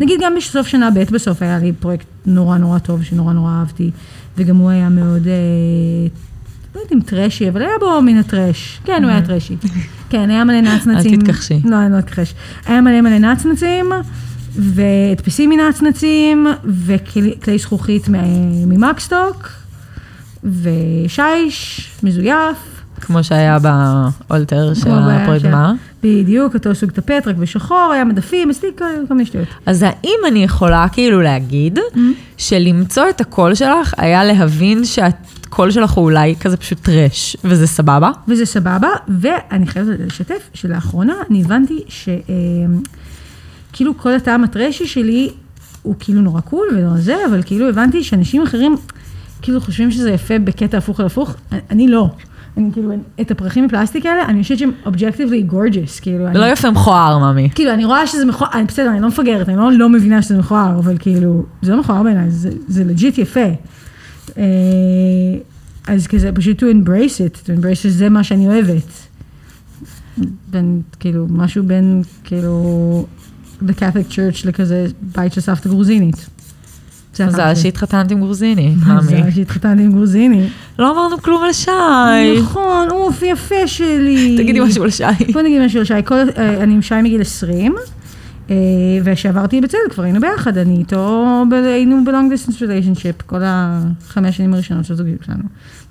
נגיד 0.00 0.20
גם 0.22 0.34
בסוף 0.36 0.66
שנה 0.66 0.90
ב' 0.90 0.98
בסוף 1.12 1.42
היה 1.42 1.58
לי 1.58 1.72
פרויקט 1.72 2.06
נורא 2.26 2.58
נורא 2.58 2.78
טוב, 2.78 3.02
שנורא 3.02 3.32
נורא 3.32 3.50
אהבתי, 3.50 3.90
וגם 4.36 4.56
הוא 4.56 4.70
היה 4.70 4.88
מאוד, 4.88 5.26
אה, 5.26 5.32
לא 6.74 6.80
יודעת 6.80 6.92
אם 6.92 7.00
טרשי, 7.00 7.48
אבל 7.48 7.62
היה 7.62 7.70
בו 7.80 8.02
מן 8.02 8.16
הטרש. 8.16 8.80
כן, 8.84 9.04
הוא 9.04 9.10
היה 9.10 9.22
טרשי. 9.22 9.56
כן, 10.10 10.30
היה 10.30 10.44
מלא 10.44 10.60
נצנצים. 10.60 11.20
תתכחשי. 11.20 11.60
לא, 11.64 11.76
אני 11.76 11.92
לא 11.92 11.98
אתכחש. 11.98 12.34
היה 12.66 12.80
מלא 12.80 13.00
מלא 13.00 13.18
נצנצים, 13.18 13.92
והדפסים 14.58 15.50
מנצנצים, 15.50 16.46
וכלי 16.64 17.58
זכוכית 17.58 18.08
ממקסטוק, 18.66 19.48
ושיש, 20.44 21.90
מזויף. 22.02 22.56
כמו 23.00 23.24
שהיה 23.24 23.58
באולטר 23.58 24.74
של 24.74 24.90
גמר. 25.42 25.72
בדיוק, 26.02 26.54
אותו 26.54 26.74
סוג 26.74 26.90
טפט, 26.90 27.26
רק 27.26 27.36
בשחור, 27.36 27.90
היה 27.94 28.04
מדפים, 28.04 28.50
עשיתי 28.50 28.66
כל 29.08 29.14
מיני 29.14 29.26
שטויות. 29.26 29.48
אז 29.66 29.82
האם 29.82 30.18
אני 30.28 30.44
יכולה 30.44 30.86
כאילו 30.92 31.22
להגיד 31.22 31.78
שלמצוא 32.36 33.04
את 33.10 33.20
הקול 33.20 33.54
שלך 33.54 33.94
היה 33.96 34.24
להבין 34.24 34.84
שהקול 34.84 35.70
שלך 35.70 35.90
הוא 35.90 36.04
אולי 36.04 36.34
כזה 36.40 36.56
פשוט 36.56 36.78
trash, 36.82 37.36
וזה 37.44 37.66
סבבה? 37.66 38.10
וזה 38.28 38.46
סבבה, 38.46 38.88
ואני 39.08 39.66
חייבת 39.66 40.00
לשתף 40.06 40.50
שלאחרונה 40.54 41.14
אני 41.30 41.42
הבנתי 41.42 41.84
שכאילו 43.76 43.98
כל 43.98 44.12
הטעם 44.14 44.44
הטרשי 44.44 44.86
שלי 44.86 45.30
הוא 45.82 45.94
כאילו 45.98 46.20
נורא 46.20 46.40
cool 46.40 46.66
ונורא 46.76 46.96
זה, 46.98 47.16
אבל 47.30 47.42
כאילו 47.42 47.68
הבנתי 47.68 48.04
שאנשים 48.04 48.42
אחרים 48.42 48.76
כאילו 49.42 49.60
חושבים 49.60 49.90
שזה 49.90 50.10
יפה 50.10 50.38
בקטע 50.38 50.78
הפוך 50.78 51.00
על 51.00 51.06
הפוך, 51.06 51.34
אני- 51.70 51.88
לא. 51.88 52.10
אני 52.56 52.70
כאילו, 52.72 52.92
את 53.20 53.30
הפרחים 53.30 53.64
מפלסטיק 53.64 54.06
האלה, 54.06 54.24
אני 54.24 54.42
חושבת 54.42 54.58
שהם 54.58 54.70
objectively 54.86 55.42
gorgeous, 55.42 56.00
כאילו. 56.00 56.26
אני- 56.26 56.38
לא 56.38 56.44
יפה 56.46 56.70
מכוער, 56.70 57.18
ממי. 57.18 57.50
כאילו, 57.54 57.72
אני 57.72 57.84
רואה 57.84 58.06
שזה 58.06 58.24
מכוער, 58.24 58.50
אני 58.54 58.64
בסדר, 58.64 58.90
אני 58.90 59.00
לא 59.00 59.08
מפגרת, 59.08 59.48
אני 59.48 59.56
לא, 59.56 59.72
לא 59.72 59.88
מבינה 59.88 60.22
שזה 60.22 60.36
מכוער, 60.38 60.78
אבל 60.78 60.96
כאילו, 60.98 61.44
זה 61.62 61.72
לא 61.72 61.80
מכוער 61.80 62.02
בעיניי, 62.02 62.30
זה, 62.30 62.50
זה 62.68 62.84
legit 62.84 63.18
יפה. 63.18 63.40
אה, 64.38 64.42
אז 65.88 66.06
כזה, 66.06 66.32
פשוט 66.32 66.62
to 66.62 66.66
embrace 66.66 66.88
it, 67.30 67.46
to 67.46 67.60
embrace 67.60 67.86
it, 67.86 67.88
זה 67.88 68.08
מה 68.08 68.24
שאני 68.24 68.46
אוהבת. 68.46 68.92
בין, 70.50 70.80
כאילו, 71.00 71.26
משהו 71.30 71.62
בין, 71.64 72.02
כאילו, 72.24 73.06
the 73.62 73.80
Catholic 73.80 74.12
Church 74.12 74.48
לכזה 74.48 74.86
בית 75.02 75.32
של 75.32 75.40
סבתא 75.40 75.68
גרוזינית. 75.68 76.26
מזל. 77.20 77.54
שהתחתנת 77.54 78.10
עם 78.10 78.20
גרוזיני, 78.20 78.74
מזל 78.76 79.16
ממי. 79.20 79.32
שהתחתנתי 79.32 79.82
עם 79.82 79.92
גרוזיני. 79.92 80.48
לא 80.78 80.92
אמרנו 80.92 81.22
כלום 81.22 81.42
על 81.44 81.52
שי. 81.52 81.70
נכון, 82.40 82.88
אוף, 82.90 83.22
יפה 83.22 83.66
שלי. 83.66 84.34
תגידי 84.38 84.60
משהו 84.60 84.84
על 84.84 84.90
שי. 84.90 85.04
בוא 85.32 85.42
נגיד 85.42 85.62
משהו 85.62 85.78
על 85.78 85.84
שי, 85.84 85.94
אני 86.38 86.74
עם 86.74 86.82
שי 86.82 86.94
מגיל 87.02 87.20
20, 87.20 87.74
אה, 88.50 88.54
וכשעברתי 89.04 89.60
בצל 89.60 89.78
כבר 89.90 90.02
היינו 90.04 90.20
ביחד, 90.20 90.58
אני 90.58 90.76
איתו, 90.78 91.26
היינו 91.52 92.04
ב-long 92.04 92.12
distance 92.34 92.56
relationship, 92.58 93.22
כל 93.26 93.40
החמש 93.44 94.36
שנים 94.36 94.54
הראשונות 94.54 94.84
של 94.84 94.92
הזוגיות 94.94 95.20
שלנו. 95.26 95.42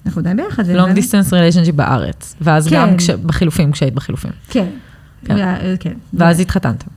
אנחנו 0.06 0.20
עדיין 0.22 0.38
ביחד. 0.38 0.64
long 0.66 0.74
ועדיין- 0.74 0.98
distance 0.98 1.30
relationship 1.32 1.72
בארץ. 1.72 2.36
ואז. 2.42 2.68
גם 2.68 2.90
בחילופים, 3.26 3.72
כשהיית 3.72 3.94
בחילופים. 3.94 4.32
כן, 4.50 4.66
כן. 5.80 5.94
ואז 6.14 6.40
התחתנתם. 6.40 6.88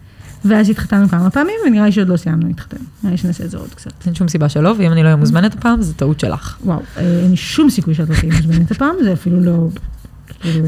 ואז 0.45 0.71
התחתנו 0.71 1.09
כמה 1.09 1.31
פעמים, 1.31 1.55
ונראה 1.67 1.87
לי 1.87 1.93
שעוד 1.93 2.09
לא 2.09 2.17
סיימנו 2.17 2.47
להתחתן. 2.47 2.77
נראה 3.03 3.13
לי 3.13 3.19
שנעשה 3.19 3.45
את 3.45 3.51
זה 3.51 3.59
עוד 3.59 3.75
קצת. 3.75 3.91
אין 4.07 4.15
שום 4.15 4.29
סיבה 4.29 4.49
שלא, 4.49 4.75
ואם 4.79 4.93
אני 4.93 5.01
לא 5.01 5.05
אהיה 5.05 5.17
מוזמנת 5.17 5.55
הפעם, 5.55 5.83
זה 5.83 5.95
טעות 5.95 6.21
שלך. 6.21 6.57
וואו, 6.65 6.81
אה, 6.97 7.03
אין 7.03 7.37
שום 7.37 7.71
סיכוי 7.71 7.95
שאת 7.95 8.09
לא 8.09 8.15
תהיי 8.15 8.31
מוזמנת 8.31 8.71
הפעם, 8.71 8.95
זה 9.03 9.13
אפילו 9.13 9.41
לא... 9.41 9.69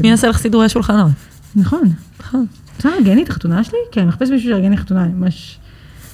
מי 0.01 0.09
יעשה 0.09 0.27
לך 0.27 0.37
סידורי 0.37 0.69
שולחנות? 0.69 1.11
נכון. 1.55 1.91
נכון. 2.19 2.45
רוצה 2.75 2.89
לארגן 2.89 3.15
לי 3.15 3.23
את 3.23 3.29
החתונה 3.29 3.63
שלי? 3.63 3.77
כן, 3.91 4.07
מחפש 4.07 4.29
מישהו 4.29 4.49
שיארגן 4.49 4.71
לי 4.71 4.77
חתונה, 4.77 5.05
ממש 5.05 5.57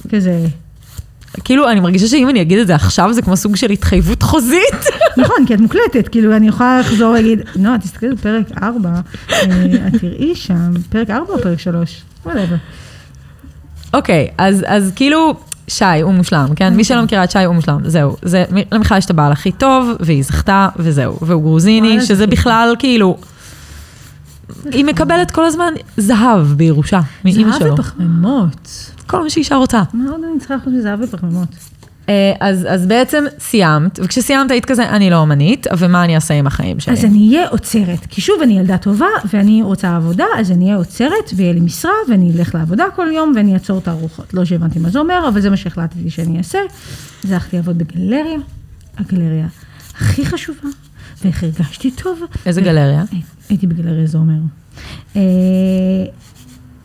כזה... 0.09 0.47
כאילו, 1.43 1.71
אני 1.71 1.79
מרגישה 1.79 2.07
שאם 2.07 2.29
אני 2.29 2.41
אגיד 2.41 2.59
את 2.59 2.67
זה 2.67 2.75
עכשיו, 2.75 3.13
זה 3.13 3.21
כמו 3.21 3.37
סוג 3.37 3.55
של 3.55 3.71
התחייבות 3.71 4.23
חוזית. 4.23 4.85
נכון, 5.17 5.35
כי 5.47 5.53
את 5.53 5.59
מוקלטת, 5.59 6.07
כאילו, 6.07 6.35
אני 6.35 6.47
יכולה 6.47 6.79
לחזור 6.79 7.09
ולהגיד, 7.09 7.39
נועה, 7.55 7.79
תסתכלי 7.79 8.09
בפרק 8.09 8.45
4, 8.63 9.01
את 9.29 9.99
תראי 9.99 10.35
שם, 10.35 10.71
פרק 10.89 11.09
4 11.09 11.33
או 11.33 11.41
פרק 11.41 11.59
3? 11.59 12.03
whatever. 12.25 12.55
אוקיי, 13.97 14.27
אז, 14.37 14.63
אז 14.67 14.91
כאילו, 14.95 15.33
שי 15.67 16.01
הוא 16.01 16.13
מושלם, 16.13 16.47
כן? 16.55 16.75
מי 16.75 16.83
שלא 16.83 17.01
מכירה 17.01 17.23
את 17.23 17.31
שי 17.31 17.43
הוא 17.43 17.55
מושלם, 17.55 17.79
זהו. 17.83 18.15
זה, 18.21 18.45
למיכל 18.71 18.97
יש 18.97 19.05
את 19.05 19.09
הבעל 19.09 19.31
הכי 19.31 19.51
טוב, 19.51 19.89
והיא 19.99 20.23
זכתה, 20.23 20.69
וזהו. 20.75 21.17
והוא 21.21 21.41
גרוזיני, 21.41 22.01
שזה 22.01 22.15
זה 22.15 22.27
בכלל 22.27 22.75
כאילו... 22.79 23.17
היא 24.71 24.85
מקבלת 24.85 25.31
כל 25.31 25.45
הזמן 25.45 25.73
זהב 25.97 26.41
בירושה, 26.41 26.99
מאימא 27.25 27.59
שלו. 27.59 27.59
זהב 27.59 27.79
ופחמימות. 27.79 28.91
כל 29.07 29.23
מה 29.23 29.29
שאישה 29.29 29.55
רוצה. 29.55 29.83
מה 29.93 30.11
עוד 30.11 30.21
אני 30.31 30.39
צריכה 30.39 30.55
חוץ 30.63 30.73
מזהב 30.73 30.99
ופחמימות? 31.03 31.47
אה, 32.09 32.33
אז, 32.39 32.67
אז 32.69 32.85
בעצם 32.85 33.23
סיימת, 33.39 33.99
וכשסיימת 34.03 34.51
היית 34.51 34.65
כזה, 34.65 34.89
אני 34.89 35.09
לא 35.09 35.23
אמנית, 35.23 35.67
ומה 35.77 36.03
אני 36.03 36.15
אעשה 36.15 36.33
עם 36.33 36.47
החיים 36.47 36.79
שלי? 36.79 36.93
אז 36.93 37.05
אני 37.05 37.27
אהיה 37.29 37.47
עוצרת, 37.47 38.05
כי 38.09 38.21
שוב, 38.21 38.41
אני 38.41 38.59
ילדה 38.59 38.77
טובה, 38.77 39.05
ואני 39.33 39.63
רוצה 39.63 39.95
עבודה, 39.95 40.25
אז 40.37 40.51
אני 40.51 40.65
אהיה 40.65 40.77
עוצרת, 40.77 41.31
ויהיה 41.35 41.53
לי 41.53 41.59
משרה, 41.59 41.91
ואני 42.09 42.31
אלך 42.37 42.55
לעבודה 42.55 42.85
כל 42.95 43.07
יום, 43.13 43.33
ואני 43.35 43.53
אעצור 43.53 43.77
את 43.77 43.87
הארוחות. 43.87 44.33
לא 44.33 44.45
שהבנתי 44.45 44.79
מה 44.79 44.89
זה 44.89 44.99
אומר, 44.99 45.25
אבל 45.27 45.41
זה 45.41 45.49
מה 45.49 45.57
שהחלטתי 45.57 46.09
שאני 46.09 46.37
אעשה. 46.37 46.59
אז 47.23 47.31
הלכתי 47.31 47.55
לעבוד 47.55 47.77
בגלריה, 47.77 48.39
הגלריה 48.97 49.47
הכי 49.95 50.25
חשובה, 50.25 50.69
ואיך 51.23 51.43
הרגשתי 51.43 51.91
טוב. 51.91 52.19
איזה 52.45 52.61
גלריה? 52.61 53.03
הייתי 53.49 53.67
בגלריה 53.67 54.07
זומר. 54.07 54.39
אה, 55.15 55.21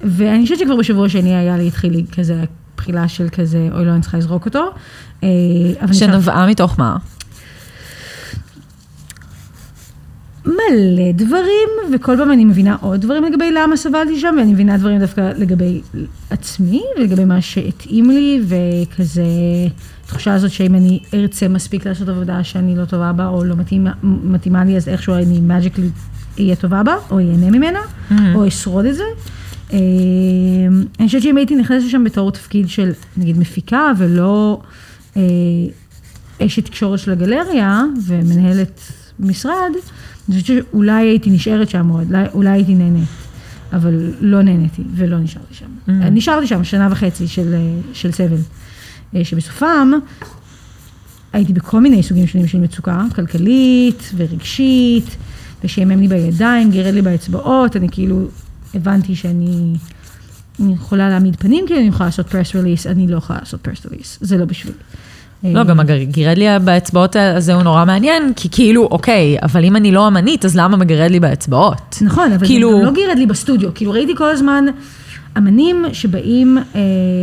ואני 0.01 0.43
חושבת 0.43 0.59
שכבר 0.59 0.77
בשבוע 0.77 1.07
השני 1.07 1.35
היה 1.35 1.57
לי, 1.57 1.67
התחיל 1.67 1.93
לי 1.93 2.05
כזה 2.17 2.45
בחילה 2.77 3.09
של 3.09 3.29
כזה, 3.29 3.69
אוי 3.73 3.85
לא, 3.85 3.91
אני 3.91 4.01
צריכה 4.01 4.19
לזרוק 4.19 4.47
אותו. 4.47 4.71
אה, 5.23 5.29
שנבעה 5.93 6.47
מתוך 6.47 6.79
מה? 6.79 6.97
מלא 10.47 11.13
דברים, 11.15 11.69
וכל 11.95 12.17
פעם 12.17 12.33
אני 12.33 12.45
מבינה 12.45 12.77
עוד 12.81 13.01
דברים 13.01 13.25
לגבי 13.25 13.51
למה 13.53 13.77
סבלתי 13.77 14.21
שם, 14.21 14.35
ואני 14.39 14.53
מבינה 14.53 14.77
דברים 14.77 14.99
דווקא 14.99 15.33
לגבי 15.37 15.81
עצמי, 16.31 16.83
ולגבי 16.97 17.25
מה 17.25 17.41
שהתאים 17.41 18.11
לי, 18.11 18.41
וכזה, 18.45 19.25
תחושה 20.07 20.35
הזאת 20.35 20.51
שאם 20.51 20.75
אני 20.75 21.01
ארצה 21.15 21.49
מספיק 21.49 21.87
לעשות 21.87 22.09
עבודה 22.09 22.45
שאני 22.45 22.77
לא 22.77 22.85
טובה 22.85 23.13
בה, 23.13 23.27
או 23.27 23.45
לא 23.45 23.57
מתאימה, 23.57 23.93
מתאימה 24.03 24.65
לי, 24.65 24.77
אז 24.77 24.89
איכשהו 24.89 25.15
אני 25.15 25.41
מג'יקלי 25.41 25.89
אהיה 26.39 26.57
טובה 26.57 26.83
בה, 26.83 26.95
או 27.11 27.21
ייהנה 27.21 27.51
ממנה, 27.51 27.81
או 28.35 28.49
אשרוד 28.49 28.85
את 28.85 28.95
זה. 28.95 29.05
אה, 29.73 29.79
אני 31.01 31.07
חושבת 31.07 31.23
שאם 31.23 31.37
הייתי 31.37 31.57
נכנסת 31.57 31.87
לשם 31.87 32.05
בתור 32.05 32.31
תפקיד 32.31 32.69
של, 32.69 32.93
נגיד, 33.17 33.39
מפיקה, 33.39 33.93
ולא 33.99 34.61
אשת 36.47 36.65
תקשורת 36.65 36.99
של 36.99 37.13
הגלריה, 37.13 37.83
ומנהלת 38.07 38.81
משרד, 39.21 39.71
אני 40.29 40.41
חושבת 40.41 40.65
שאולי 40.71 41.09
הייתי 41.09 41.31
נשארת 41.31 41.71
שם 41.71 41.89
עוד, 41.89 42.07
אולי, 42.35 42.51
הייתי 42.51 42.75
נהנית, 42.75 43.09
אבל 43.73 44.13
לא 44.21 44.43
נהניתי 44.43 44.83
ולא 44.95 45.19
נשארתי 45.19 45.55
שם. 45.55 45.67
Mm. 45.89 45.91
נשארתי 45.91 46.47
שם 46.47 46.65
שנה 46.65 46.89
וחצי 46.91 47.29
של, 47.29 47.55
אה, 47.55 47.81
של 47.93 48.13
סבל, 48.13 48.37
אה, 49.17 49.25
שבסופם 49.25 49.91
הייתי 51.33 51.53
בכל 51.53 51.81
מיני 51.81 52.03
סוגים 52.03 52.27
שונים 52.27 52.47
של 52.47 52.59
מצוקה, 52.59 53.05
כלכלית 53.15 54.11
ורגשית, 54.17 55.17
ושעמם 55.65 56.01
לי 56.01 56.09
בידיים, 56.09 56.71
גירד 56.71 56.95
לי 56.95 57.03
באצבעות, 57.03 57.77
אני 57.77 57.89
כאילו 57.91 58.29
הבנתי 58.75 59.15
שאני 59.15 59.75
אני 60.61 60.73
יכולה 60.75 61.09
להעמיד 61.09 61.37
פנים, 61.37 61.65
כי 61.67 61.75
אני 61.75 61.89
יכולה 61.89 62.07
לעשות 62.07 62.29
פרס 62.29 62.57
רליס, 62.57 62.87
אני 62.87 63.09
לא 63.09 63.17
יכולה 63.17 63.39
לעשות 63.39 63.61
פרס 63.61 63.87
רליס, 63.87 64.19
זה 64.21 64.37
לא 64.39 64.45
בשבילי. 64.45 64.77
לא, 65.45 65.65
גם 65.65 65.81
הגירד 65.81 66.39
לי 66.39 66.47
באצבעות 66.65 67.17
הזה 67.17 67.55
הוא 67.55 67.63
נורא 67.63 67.85
מעניין, 67.85 68.33
כי 68.37 68.49
כאילו, 68.51 68.89
אוקיי, 68.91 69.37
אבל 69.43 69.65
אם 69.65 69.77
אני 69.77 69.93
לא 69.93 70.09
אמנית, 70.09 70.45
אז 70.45 70.57
למה 70.57 70.77
מגרד 70.77 71.11
לי 71.11 71.21
באצבעות? 71.21 71.99
נכון, 72.03 72.33
אבל 72.33 72.47
כאילו- 72.47 72.69
כאילו... 72.69 72.71
זה 72.71 72.87
גם 72.87 72.95
לא 72.95 73.01
גירד 73.01 73.19
לי 73.19 73.27
בסטודיו, 73.27 73.75
כאילו 73.75 73.93
ראיתי 73.93 74.17
כל 74.17 74.31
הזמן 74.31 74.65
אמנים 75.39 75.85
שבאים 75.93 76.59
אה, 76.59 76.81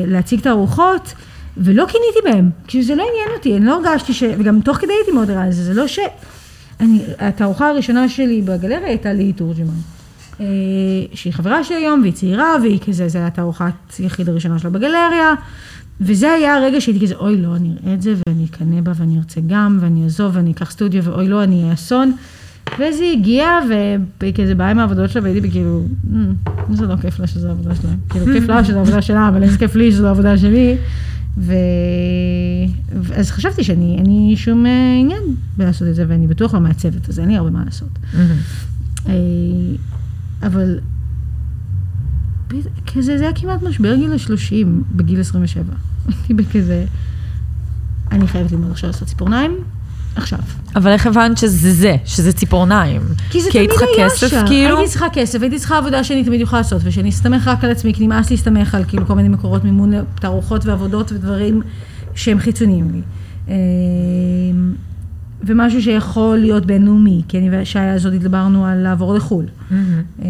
להציג 0.08 0.40
את 0.40 0.46
הארוחות, 0.46 1.14
ולא 1.58 1.86
קיניתי 1.86 2.20
בהם, 2.32 2.50
כאילו 2.68 2.84
זה 2.84 2.96
לא 2.96 3.04
עניין 3.12 3.38
אותי, 3.38 3.58
אני 3.58 3.66
לא 3.66 3.76
הרגשתי 3.76 4.14
ש... 4.14 4.24
וגם 4.40 4.62
תוך 4.62 4.78
כדי 4.78 4.94
הייתי 4.94 5.12
מאוד 5.12 5.32
ערה 5.32 5.48
לזה, 5.48 5.64
זה 5.64 5.74
לא 5.74 5.88
ש... 5.88 6.00
אני, 6.80 7.02
התערוכה 7.20 7.70
הראשונה 7.70 8.10
שלי 8.10 8.42
בגלריה 8.42 8.88
הייתה 8.88 9.14
לי 9.14 9.34
תורג'מן. 9.34 9.99
אה, 10.40 10.46
שהיא 11.14 11.34
חברה 11.34 11.64
שלי 11.64 11.76
היום, 11.78 12.02
והיא 12.02 12.14
צעירה, 12.14 12.56
והיא 12.62 12.80
כזה, 12.88 13.08
זו 13.08 13.18
הייתה 13.20 13.36
תערוכת 13.36 13.74
יחיד 14.00 14.30
הראשונה 14.30 14.60
שלה 14.60 14.70
בגלריה, 14.70 15.34
וזה 16.02 16.32
היה 16.32 16.56
הרגע 16.56 16.82
שהייתי 16.82 17.06
כזה, 17.06 17.16
אוי 17.16 17.42
לא, 17.42 17.56
אני 17.56 17.74
אראה 17.84 17.94
את 17.94 18.02
זה, 18.02 18.14
ואני 18.28 18.46
אקנא 18.46 18.82
בה, 18.82 18.92
ואני 18.96 19.18
ארצה 19.18 19.42
גם, 19.48 19.78
ואני 19.82 20.04
אעזוב, 20.04 20.32
ואני 20.36 20.52
אקח 20.52 20.72
סטודיו, 20.72 21.04
ואוי 21.04 21.28
לא, 21.28 21.44
אני 21.44 21.62
אהיה 21.64 21.74
אסון. 21.74 22.12
ואז 22.80 23.00
היא 23.00 23.18
הגיעה, 23.20 23.60
וכזה 24.24 24.56
באה 24.56 24.70
עם 24.72 24.80
העבודות 24.80 25.10
שלה, 25.10 25.24
והייתי 25.24 25.52
כאילו, 25.52 25.84
"אמ, 26.14 26.34
זה 26.74 26.86
לא 26.88 26.96
כיף 26.96 27.20
לה 27.20 27.28
שזו 27.28 27.48
העבודה 27.48 27.76
שלה. 27.76 27.90
כאילו, 28.10 28.26
כיף 28.26 28.50
לה 28.50 28.64
שזו 28.66 28.78
העבודה 28.78 29.02
שלה, 29.02 29.28
אבל 29.28 29.44
איזה 29.44 29.58
כיף 29.58 29.76
לי 29.76 29.92
שזו 29.92 30.08
העבודה 30.08 30.38
שלי. 30.38 30.76
ו... 31.38 31.54
אז 33.16 33.32
חשבתי 33.32 33.64
שאני, 33.64 33.96
אין 33.98 34.06
לי 34.06 34.36
שום 34.38 34.66
אה, 34.66 34.72
עניין 35.00 35.22
בלעשות 35.58 35.88
את 35.88 35.96
זה, 35.96 36.06
ואני 36.08 36.28
בטוח 36.28 36.54
לא 36.54 36.60
מעצבת, 36.60 37.10
אז 37.10 37.20
אין 37.20 37.28
לי 37.30 37.36
הרבה 37.38 37.50
מה 37.50 37.64
לעשות. 37.66 37.90
אבל 40.44 40.80
כזה, 42.94 43.18
זה 43.18 43.24
היה 43.24 43.34
כמעט 43.34 43.64
משבר 43.64 43.96
גיל 43.96 44.12
ה-30 44.12 44.66
בגיל 44.92 45.20
27. 45.20 45.64
הייתי 46.08 46.34
בכזה, 46.44 46.86
אני 48.12 48.28
חייבת 48.28 48.52
ללמוד 48.52 48.72
עכשיו 48.72 48.90
לעשות 48.90 49.08
ציפורניים, 49.08 49.58
עכשיו. 50.16 50.40
אבל 50.76 50.92
איך 50.92 51.08
הבנת 51.08 51.38
שזה 51.38 51.74
זה, 51.74 51.96
שזה 52.06 52.34
ציפורניים? 52.34 53.02
כי 53.30 53.42
זה 53.42 53.50
היית 53.54 53.70
תמיד 53.70 53.90
היה 53.98 54.10
כסף, 54.10 54.28
שם. 54.28 54.44
כאילו? 54.48 54.78
הייתי 54.78 54.92
צריכה 54.92 55.10
כסף, 55.14 55.42
הייתי 55.42 55.60
צריכה 55.60 55.78
עבודה 55.78 56.04
שאני 56.04 56.24
תמיד 56.24 56.42
יכולה 56.42 56.62
לעשות, 56.62 56.82
ושאני 56.86 57.10
אסתמך 57.10 57.48
רק 57.48 57.64
על 57.64 57.72
עצמי, 57.72 57.94
כי 57.94 58.08
נמאס 58.08 58.32
להסתמך 58.32 58.76
על 58.76 58.84
כאילו 58.88 59.06
כל 59.06 59.14
מיני 59.14 59.30
מקורות 59.30 59.64
מימון 59.64 59.94
תערוכות 60.16 60.66
ועבודות 60.66 61.12
ודברים 61.12 61.62
שהם 62.16 62.40
חיצוניים 62.40 62.92
לי. 62.92 63.02
ומשהו 65.44 65.82
שיכול 65.82 66.38
להיות 66.38 66.66
בינלאומי, 66.66 67.22
כי 67.28 67.38
אני 67.38 67.62
ושי 67.62 67.80
הזאת 67.80 68.14
התדברנו 68.14 68.66
על 68.66 68.78
לעבור 68.78 69.14
לחו"ל. 69.16 69.46
אה, 70.22 70.28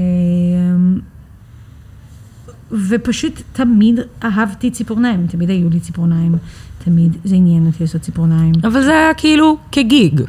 ופשוט 2.89 3.41
תמיד 3.53 3.99
אהבתי 4.23 4.71
ציפורניים, 4.71 5.27
תמיד 5.27 5.49
היו 5.49 5.69
לי 5.69 5.79
ציפורניים, 5.79 6.35
תמיד 6.83 7.17
זה 7.23 7.35
עניין 7.35 7.65
אותי 7.67 7.77
לעשות 7.83 8.01
ציפורניים. 8.01 8.53
אבל 8.63 8.83
זה 8.83 8.91
היה 8.91 9.13
כאילו 9.13 9.57
כ 9.71 9.88
gig. 9.88 10.21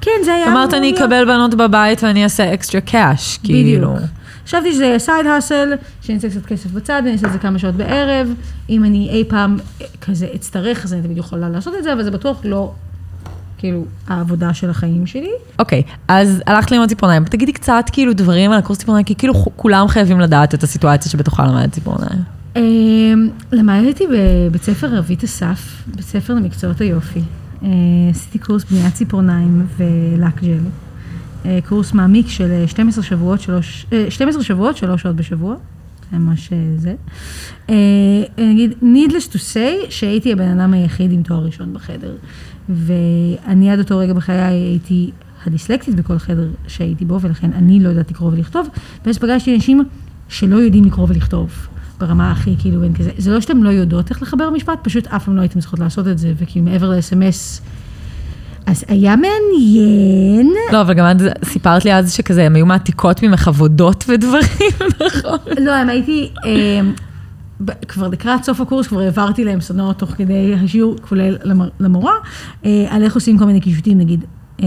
כן, 0.00 0.10
זה 0.24 0.34
היה... 0.34 0.46
אמרת, 0.52 0.74
אני 0.74 0.86
להיות- 0.86 0.98
אקבל 1.02 1.24
בנות 1.24 1.54
בבית 1.54 2.02
ואני 2.02 2.24
אעשה 2.24 2.54
extra 2.54 2.80
cash, 2.80 3.38
כאילו. 3.42 3.94
בדיוק. 3.94 4.10
חשבתי 4.46 4.72
שזה 4.72 4.84
יהיה 4.84 4.98
side 4.98 5.26
hustle, 5.26 5.72
שאני 6.02 6.16
אעשה 6.16 6.30
קצת 6.30 6.46
כסף 6.46 6.70
בצד, 6.70 7.02
אני 7.04 7.12
אעשה 7.12 7.26
את 7.26 7.32
זה 7.32 7.38
כמה 7.38 7.58
שעות 7.58 7.74
בערב. 7.74 8.34
אם 8.70 8.84
אני 8.84 9.08
אי 9.10 9.24
פעם 9.28 9.56
כזה 10.00 10.26
אצטרך, 10.34 10.84
אז 10.84 10.92
אני 10.92 11.02
תמיד 11.02 11.18
יכולה 11.18 11.48
לעשות 11.48 11.74
את 11.78 11.82
זה, 11.84 11.92
אבל 11.92 12.02
זה 12.04 12.10
בטוח 12.10 12.40
לא, 12.44 12.72
כאילו, 13.60 13.84
העבודה 14.08 14.54
של 14.54 14.70
החיים 14.70 15.06
שלי. 15.06 15.30
אוקיי, 15.58 15.82
אז 16.08 16.42
הלכת 16.46 16.70
ללמוד 16.70 16.88
ציפורניים. 16.88 17.24
תגידי 17.24 17.52
קצת 17.52 17.84
כאילו 17.92 18.12
דברים 18.12 18.52
על 18.52 18.58
הקורס 18.58 18.78
ציפורניים, 18.78 19.04
כי 19.04 19.14
כאילו 19.14 19.34
כולם 19.34 19.88
חייבים 19.88 20.20
לדעת 20.20 20.54
את 20.54 20.62
הסיטואציה 20.62 21.10
שבתוכה 21.10 21.46
למדת 21.46 21.72
ציפורניים. 21.72 22.22
אמ, 22.56 23.28
למדתי 23.52 24.04
בבית 24.06 24.62
ספר 24.62 24.86
רבית 24.96 25.24
אסף, 25.24 25.82
בית 25.86 26.04
ספר 26.04 26.34
למקצועות 26.34 26.80
היופי. 26.80 27.20
אה, 27.62 27.68
עשיתי 28.10 28.38
קורס 28.38 28.64
בניית 28.64 28.94
ציפורניים 28.94 29.66
ולק 29.76 30.42
ג'ל. 30.42 30.58
אה, 31.46 31.58
קורס 31.68 31.92
מעמיק 31.92 32.28
של 32.28 32.50
אה, 32.50 32.68
12 32.68 33.04
שבועות, 33.04 33.40
שלוש, 33.40 33.86
אה, 33.92 34.06
12 34.08 34.42
שבועות, 34.42 34.76
שלוש 34.76 35.02
שעות 35.02 35.16
בשבוע. 35.16 35.54
זה 36.12 36.18
ממש 36.18 36.52
אה, 36.52 36.58
זה. 36.76 36.94
אה, 37.70 37.74
נגיד, 38.38 38.74
needless 38.82 39.32
to 39.32 39.36
say, 39.36 39.90
שהייתי 39.90 40.32
הבן 40.32 40.60
אדם 40.60 40.74
היחיד 40.74 41.12
עם 41.12 41.22
תואר 41.22 41.44
ראשון 41.44 41.74
בחדר. 41.74 42.16
ואני 42.70 43.70
עד 43.70 43.78
אותו 43.78 43.98
רגע 43.98 44.12
בחיי 44.12 44.40
הייתי 44.40 45.10
הדיסלקטית 45.46 45.94
בכל 45.94 46.18
חדר 46.18 46.48
שהייתי 46.66 47.04
בו, 47.04 47.20
ולכן 47.20 47.52
אני 47.52 47.80
לא 47.80 47.88
יודעת 47.88 48.10
לקרוא 48.10 48.30
ולכתוב. 48.32 48.68
ואז 49.06 49.18
פגשתי 49.18 49.54
אנשים 49.54 49.84
שלא 50.28 50.56
יודעים 50.56 50.84
לקרוא 50.84 51.06
ולכתוב. 51.08 51.68
ברמה 52.00 52.30
הכי 52.30 52.54
כאילו 52.58 52.80
בין 52.80 52.94
כזה, 52.94 53.10
זה 53.18 53.30
לא 53.30 53.40
שאתם 53.40 53.62
לא 53.62 53.68
יודעות 53.68 54.10
איך 54.10 54.22
לחבר 54.22 54.50
משפט, 54.50 54.78
פשוט 54.82 55.06
אף 55.06 55.24
פעם 55.24 55.36
לא 55.36 55.40
הייתם 55.40 55.60
צריכות 55.60 55.78
לעשות 55.78 56.08
את 56.08 56.18
זה, 56.18 56.32
וכאילו 56.38 56.64
מעבר 56.64 56.90
ל-SMS, 56.90 57.62
אז 58.66 58.84
היה 58.88 59.14
מעניין. 59.16 60.52
לא, 60.72 60.80
אבל 60.80 60.94
גם 60.94 61.10
את 61.10 61.44
סיפרת 61.44 61.84
לי 61.84 61.94
אז 61.94 62.12
שכזה, 62.12 62.46
הם 62.46 62.54
היו 62.54 62.66
מעתיקות 62.66 63.22
ממך 63.22 63.48
עבודות 63.48 64.04
ודברים, 64.08 64.72
נכון? 65.06 65.38
לא, 65.60 65.74
הם 65.74 65.88
הייתי, 65.88 66.30
אה, 66.44 66.80
כבר 67.88 68.08
לקראת 68.08 68.44
סוף 68.44 68.60
הקורס, 68.60 68.86
כבר 68.86 69.00
העברתי 69.00 69.44
להם 69.44 69.60
סדנאות 69.60 69.98
תוך 69.98 70.10
כדי 70.10 70.54
השיעור, 70.54 70.96
כולל 71.00 71.36
למורה, 71.80 72.12
אה, 72.64 72.86
על 72.88 73.02
איך 73.02 73.14
עושים 73.14 73.38
כל 73.38 73.44
מיני 73.44 73.60
קישוטים, 73.60 73.98
נגיד, 73.98 74.24
אה, 74.62 74.66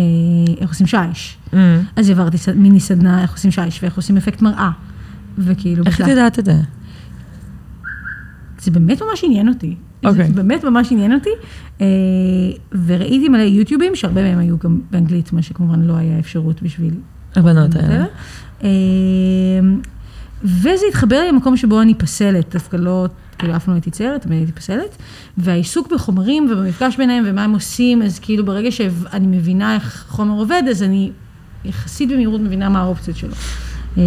איך 0.62 0.70
עושים 0.70 0.88
שיש. 0.88 1.38
Mm. 1.52 1.56
אז 1.96 2.10
העברתי 2.10 2.38
מיני 2.56 2.80
סדנה 2.80 3.22
איך 3.22 3.32
עושים 3.32 3.52
שיש 3.52 3.84
ואיך 3.84 3.96
עושים 3.96 4.18
אפקט 4.18 4.42
מראה. 4.42 4.72
וכאילו, 5.38 5.84
איך 5.86 6.02
את. 6.02 6.08
יודעת 6.08 6.40
את 6.40 6.46
זה? 6.46 6.56
זה 8.60 8.72
באמת 8.72 9.02
ממש 9.02 9.24
עניין 9.24 9.50
אותי. 9.50 9.76
אוקיי. 10.06 10.28
זה 10.28 10.34
באמת 10.34 10.64
ממש 10.64 10.92
עניין 10.92 11.14
אותי. 11.14 11.30
אה, 11.82 11.86
וראיתי 12.86 13.30
מלא 13.30 13.42
יוטיובים, 13.42 13.96
שהרבה 13.96 14.22
מהם 14.22 14.40
היו 14.40 14.58
גם 14.58 14.80
באנגלית, 14.92 15.34
מה 15.34 15.42
שכמובן 15.42 15.82
לא 15.82 15.94
היה 15.94 16.20
אפשרות 16.20 16.62
בשביל... 16.62 16.94
הבנות 17.36 17.76
האלה. 17.76 18.06
וזה 20.44 20.86
התחבר 20.90 21.20
לי 21.20 21.32
למקום 21.32 21.58
שבו 21.58 21.82
אני 21.82 21.96
פסלת, 21.96 22.54
דווקא 22.54 22.78
לא, 22.78 23.06
כאילו 23.38 23.56
אף 23.56 23.66
פעם 23.66 23.74
לא 23.74 23.78
הייתי 23.78 23.92
ציירת, 23.92 24.22
תמיד 24.22 24.38
הייתי 24.38 24.52
פסלת. 24.52 24.98
והעיסוק 25.38 25.94
בחומרים 25.94 26.50
ובמפגש 26.52 26.98
ביניהם 26.98 27.24
ומה 27.28 27.44
הם 27.44 27.54
עושים, 27.54 28.02
אז 28.02 28.20
כאילו 28.20 28.46
ברגע 28.46 28.72
שאני 28.72 29.28
מבינה 29.28 29.76
איך 29.76 30.06
חומר 30.10 30.40
עובד, 30.40 30.64
אז 30.70 30.84
אני 30.84 31.12
יחסית 31.66 32.10
במהירות 32.10 32.42
מבינה 32.42 32.70
מה 32.70 32.82
האופציות 32.82 33.18
שלו. 33.18 33.34
אה, 33.98 34.04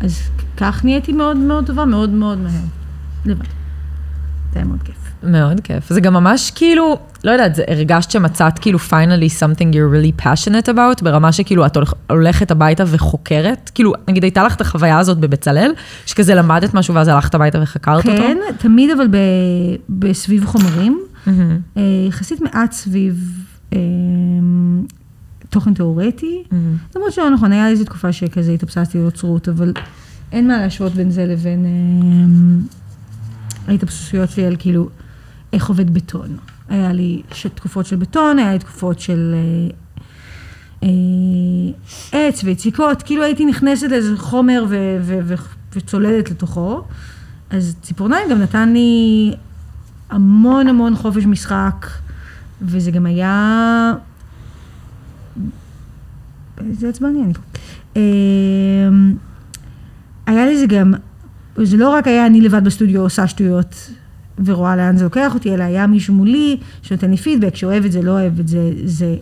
אז 0.00 0.20
כך 0.56 0.84
נהייתי 0.84 1.12
מאוד 1.12 1.36
מאוד 1.36 1.66
טובה, 1.66 1.84
מאוד 1.84 2.10
מאוד 2.10 2.38
מהר. 2.38 2.60
לבד. 3.26 3.44
זה 4.52 4.58
היה 4.58 4.64
מאוד 4.64 4.82
כיף. 4.82 5.05
מאוד 5.22 5.60
כיף. 5.60 5.92
זה 5.92 6.00
גם 6.00 6.14
ממש 6.14 6.50
כאילו, 6.54 6.98
לא 7.24 7.30
יודעת, 7.30 7.54
זה- 7.54 7.62
הרגשת 7.68 8.10
שמצאת 8.10 8.58
כאילו 8.58 8.78
finally 8.78 9.30
something 9.40 9.72
you're 9.72 9.92
really 10.20 10.22
passionate 10.24 10.68
about, 10.68 11.04
ברמה 11.04 11.32
שכאילו 11.32 11.66
את 11.66 11.76
הולכ- 11.76 11.94
הולכת 12.10 12.50
הביתה 12.50 12.84
וחוקרת? 12.86 13.70
כאילו, 13.74 13.92
נגיד 14.08 14.22
הייתה 14.22 14.42
לך 14.42 14.54
את 14.54 14.60
החוויה 14.60 14.98
הזאת 14.98 15.18
בבצלאל, 15.18 15.72
שכזה 16.06 16.34
למדת 16.34 16.74
משהו 16.74 16.94
ואז 16.94 17.08
הלכת 17.08 17.34
הביתה 17.34 17.62
וחקרת 17.62 18.06
אותו? 18.06 18.16
כן, 18.16 18.36
תמיד 18.58 18.90
אבל 18.90 19.06
ב, 19.10 19.16
בסביב 19.88 20.44
חומרים, 20.46 21.00
מהמם. 21.26 21.58
אה, 21.76 21.82
יחסית 22.08 22.40
מעט 22.40 22.72
סביב 22.72 23.44
אה, 23.72 23.78
תוכן 25.50 25.74
תיאורטי. 25.74 26.42
מהמם. 26.50 26.76
למרות 26.96 27.12
שלא 27.12 27.30
נכון, 27.30 27.52
היה 27.52 27.68
איזו 27.68 27.84
תקופה 27.84 28.12
שכזה 28.12 28.52
התאבססתי 28.52 28.98
לאוצרות, 28.98 29.48
אבל 29.48 29.72
אין 30.32 30.48
מה 30.48 30.58
להשוות 30.58 30.92
בין 30.92 31.10
זה 31.10 31.26
לבין 31.26 31.64
אה, 31.64 31.70
ההתאבססויות 33.72 34.30
שלי 34.30 34.44
על 34.46 34.56
כאילו 34.58 34.88
איך 35.56 35.68
עובד 35.68 35.94
בטון. 35.94 36.36
היה 36.68 36.92
לי 36.92 37.22
תקופות 37.54 37.86
של 37.86 37.96
בטון, 37.96 38.38
היה 38.38 38.52
לי 38.52 38.58
תקופות 38.58 39.00
של 39.00 39.34
אה, 39.34 39.68
אה, 40.82 40.88
עץ 42.12 42.44
ויציקות, 42.44 43.02
כאילו 43.02 43.22
הייתי 43.22 43.44
נכנסת 43.44 43.88
לאיזה 43.90 44.16
חומר 44.16 44.64
ו- 44.68 44.98
ו- 45.00 45.20
ו- 45.22 45.34
וצוללת 45.74 46.30
לתוכו. 46.30 46.84
אז 47.50 47.76
ציפורניים 47.82 48.30
גם 48.30 48.38
נתן 48.38 48.72
לי 48.72 49.32
המון 50.10 50.68
המון 50.68 50.96
חופש 50.96 51.24
משחק, 51.24 51.86
וזה 52.62 52.90
גם 52.90 53.06
היה... 53.06 53.94
איזה 56.70 56.88
עצבני 56.88 57.22
אני 57.24 57.34
פה. 57.34 57.40
אמ, 57.96 59.14
היה 60.26 60.46
לזה 60.46 60.66
גם, 60.66 60.94
זה 61.62 61.76
לא 61.76 61.90
רק 61.90 62.06
היה 62.06 62.26
אני 62.26 62.40
לבד 62.40 62.64
בסטודיו 62.64 63.00
עושה 63.00 63.28
שטויות 63.28 63.90
ורואה 64.44 64.76
לאן 64.76 64.96
זה 64.96 65.04
לוקח 65.04 65.34
אותי, 65.34 65.54
אלא 65.54 65.64
היה 65.64 65.86
מישהו 65.86 66.14
מולי 66.14 66.56
שנותן 66.82 67.10
לי 67.10 67.16
פידבק, 67.16 67.56
שאוהב 67.56 67.84
את 67.84 67.92
זה, 67.92 68.02
לא 68.02 68.10
אוהב 68.10 68.40
את 68.40 68.48
זה, 68.48 68.72
זה, 68.84 69.16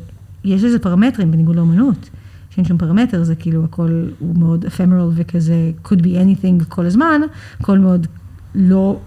יש 0.44 0.64
לזה 0.64 0.78
פרמטרים 0.78 1.30
בניגוד 1.30 1.56
לאומנות. 1.56 2.10
שאין 2.50 2.64
שום 2.66 2.78
פרמטר, 2.78 3.24
זה 3.24 3.34
כאילו 3.34 3.64
הכל 3.64 4.04
הוא 4.18 4.38
מאוד 4.38 4.64
אפמרל 4.64 5.10
וכזה 5.14 5.70
could 5.84 5.98
be 5.98 6.04
anything 6.04 6.64
כל 6.68 6.86
הזמן, 6.86 7.20
הכל 7.60 7.78
מאוד 7.78 8.06
לא 8.54 9.00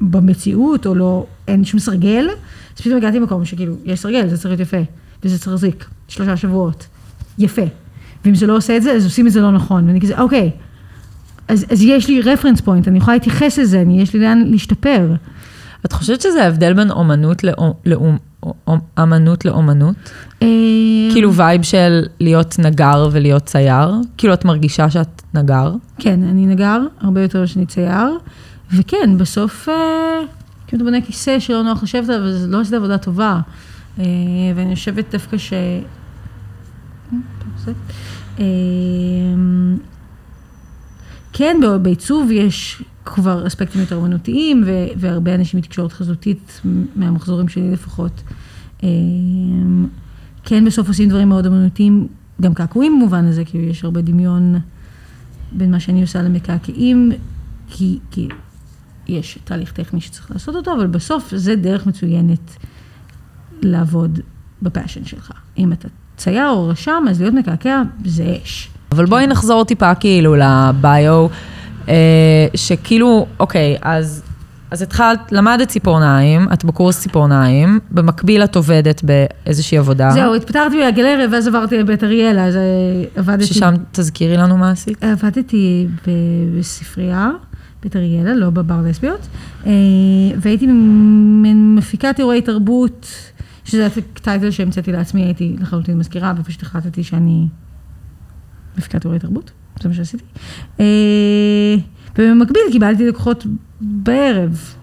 במציאות, 0.00 0.86
או 0.86 0.94
לא, 0.94 1.26
אין 1.48 1.64
שום 1.64 1.80
סרגל. 1.80 2.28
אז 2.76 2.80
פתאום 2.80 2.96
הגעתי 2.96 3.20
למקום 3.20 3.44
שכאילו, 3.44 3.74
יש 3.84 4.00
סרגל, 4.00 4.28
זה 4.28 4.36
צריך 4.36 4.46
להיות 4.46 4.60
יפה, 4.60 4.76
וזה 5.24 5.38
צריך 5.38 5.48
להחזיק 5.48 5.84
שלושה 6.08 6.36
שבועות. 6.36 6.86
יפה. 7.38 7.62
ואם 8.24 8.34
זה 8.34 8.46
לא 8.46 8.56
עושה 8.56 8.76
את 8.76 8.82
זה, 8.82 8.92
אז 8.92 9.04
עושים 9.04 9.26
את 9.26 9.32
זה 9.32 9.40
לא 9.40 9.52
נכון. 9.52 9.86
ואני 9.86 10.00
כזה, 10.00 10.20
אוקיי, 10.20 10.50
אז, 11.48 11.66
אז 11.70 11.82
יש 11.82 12.08
לי 12.08 12.20
רפרנס 12.20 12.60
פוינט, 12.60 12.88
אני 12.88 12.98
יכולה 12.98 13.16
להתייחס 13.16 13.58
לזה, 13.58 13.80
אני, 13.80 14.02
יש 14.02 14.14
לי 14.14 14.20
לאן 14.20 14.42
להשתפר. 14.46 15.14
את 15.84 15.92
חושבת 15.92 16.20
שזה 16.20 16.44
ההבדל 16.44 16.72
בין 16.72 16.90
אומנות 16.90 17.44
לאמנות 17.44 19.44
לאומנות? 19.44 19.94
אה, 20.42 20.48
כאילו 21.12 21.34
vibe 21.34 21.62
של 21.62 22.06
להיות 22.20 22.58
נגר 22.58 23.08
ולהיות 23.12 23.44
צייר? 23.44 23.90
כאילו 24.18 24.34
את 24.34 24.44
מרגישה 24.44 24.90
שאת 24.90 25.22
נגר? 25.34 25.72
כן, 25.98 26.22
אני 26.22 26.46
נגר, 26.46 26.80
הרבה 27.00 27.22
יותר 27.22 27.46
שאני 27.46 27.66
צייר, 27.66 28.18
וכן, 28.76 29.18
בסוף, 29.18 29.68
אה, 29.68 29.74
כאילו 30.66 30.82
אתה 30.82 30.90
בונה 30.90 31.00
כיסא 31.06 31.38
שלא 31.38 31.62
נוח 31.62 31.82
לשבת 31.82 32.08
עליו, 32.08 32.26
אז 32.26 32.46
לא 32.48 32.60
עשית 32.60 32.74
עבודה 32.74 32.98
טובה. 32.98 33.40
אה, 33.98 34.04
ואני 34.54 34.70
יושבת 34.70 35.04
דווקא 35.12 35.38
ש... 35.38 35.52
אה. 35.52 35.80
אה, 38.38 38.44
כן, 41.32 41.56
בעיצוב 41.82 42.30
יש 42.30 42.82
כבר 43.04 43.46
אספקטים 43.46 43.80
יותר 43.80 43.96
אומנותיים, 43.96 44.62
ו- 44.66 44.86
והרבה 44.96 45.34
אנשים 45.34 45.58
מתקשורת 45.58 45.92
חזותית, 45.92 46.60
מהמחזורים 46.96 47.48
שלי 47.48 47.70
לפחות. 47.70 48.22
אה, 48.82 48.88
כן, 50.44 50.64
בסוף 50.64 50.88
עושים 50.88 51.08
דברים 51.08 51.28
מאוד 51.28 51.46
אומנותיים, 51.46 52.08
גם 52.40 52.54
קעקועים 52.54 52.98
במובן 52.98 53.24
הזה, 53.24 53.44
כאילו 53.44 53.64
יש 53.64 53.84
הרבה 53.84 54.00
דמיון 54.00 54.54
בין 55.52 55.70
מה 55.70 55.80
שאני 55.80 56.02
עושה 56.02 56.22
למקעקעים, 56.22 57.12
כי, 57.70 57.98
כי 58.10 58.28
יש 59.08 59.38
תהליך 59.44 59.72
טכני 59.72 60.00
שצריך 60.00 60.30
לעשות 60.30 60.54
אותו, 60.54 60.74
אבל 60.74 60.86
בסוף 60.86 61.32
זה 61.36 61.56
דרך 61.56 61.86
מצוינת 61.86 62.56
לעבוד 63.62 64.20
בפאשן 64.62 65.04
שלך. 65.04 65.32
אם 65.58 65.72
אתה 65.72 65.88
צייר 66.16 66.48
או 66.48 66.68
רשם, 66.68 67.04
אז 67.10 67.20
להיות 67.20 67.34
מקעקע 67.34 67.82
זה 68.04 68.36
אש. 68.44 68.70
אבל 68.92 69.06
בואי 69.06 69.26
נחזור 69.26 69.64
טיפה 69.64 69.94
כאילו 69.94 70.34
לביו, 70.36 71.26
שכאילו, 72.54 73.26
אוקיי, 73.40 73.76
אז, 73.82 74.22
אז 74.70 74.82
התחלת, 74.82 75.32
למדת 75.32 75.68
ציפורניים, 75.68 76.48
את 76.52 76.64
בקורס 76.64 77.00
ציפורניים, 77.00 77.80
במקביל 77.90 78.44
את 78.44 78.56
עובדת 78.56 79.02
באיזושהי 79.04 79.78
עבודה. 79.78 80.10
זהו, 80.10 80.34
התפטרתי 80.34 80.84
מהגלריה 80.84 81.28
ואז 81.32 81.48
עברתי 81.48 81.78
לבית 81.78 82.04
אריאלה, 82.04 82.44
אז 82.44 82.56
אה, 82.56 82.60
עבדתי... 83.16 83.46
ששם 83.46 83.74
תזכירי 83.92 84.36
לנו 84.36 84.56
מה 84.56 84.70
עשית. 84.70 85.04
עבדתי 85.04 85.86
ב- 86.06 86.58
בספרייה, 86.58 87.30
בית 87.82 87.96
אריאלה, 87.96 88.34
לא 88.34 88.50
בבר 88.50 88.80
לסביות, 88.84 89.20
אה, 89.66 89.72
והייתי 90.36 90.66
מפיקת 91.54 92.14
אירועי 92.18 92.42
תרבות, 92.42 93.06
שזה 93.64 93.88
טייטל 94.22 94.50
שהמצאתי 94.50 94.92
לעצמי, 94.92 95.22
הייתי 95.22 95.56
לחלוטין 95.60 95.98
מזכירה, 95.98 96.32
ופשוט 96.38 96.62
החלטתי 96.62 97.04
שאני 97.04 97.46
מפיקת 98.78 99.04
אירועי 99.04 99.18
תרבות, 99.18 99.50
זה 99.82 99.88
מה 99.88 99.94
שעשיתי. 99.94 100.24
אה, 100.80 101.74
ובמקביל 102.18 102.62
קיבלתי 102.72 103.06
לקוחות 103.08 103.46
בערב. 103.80 104.74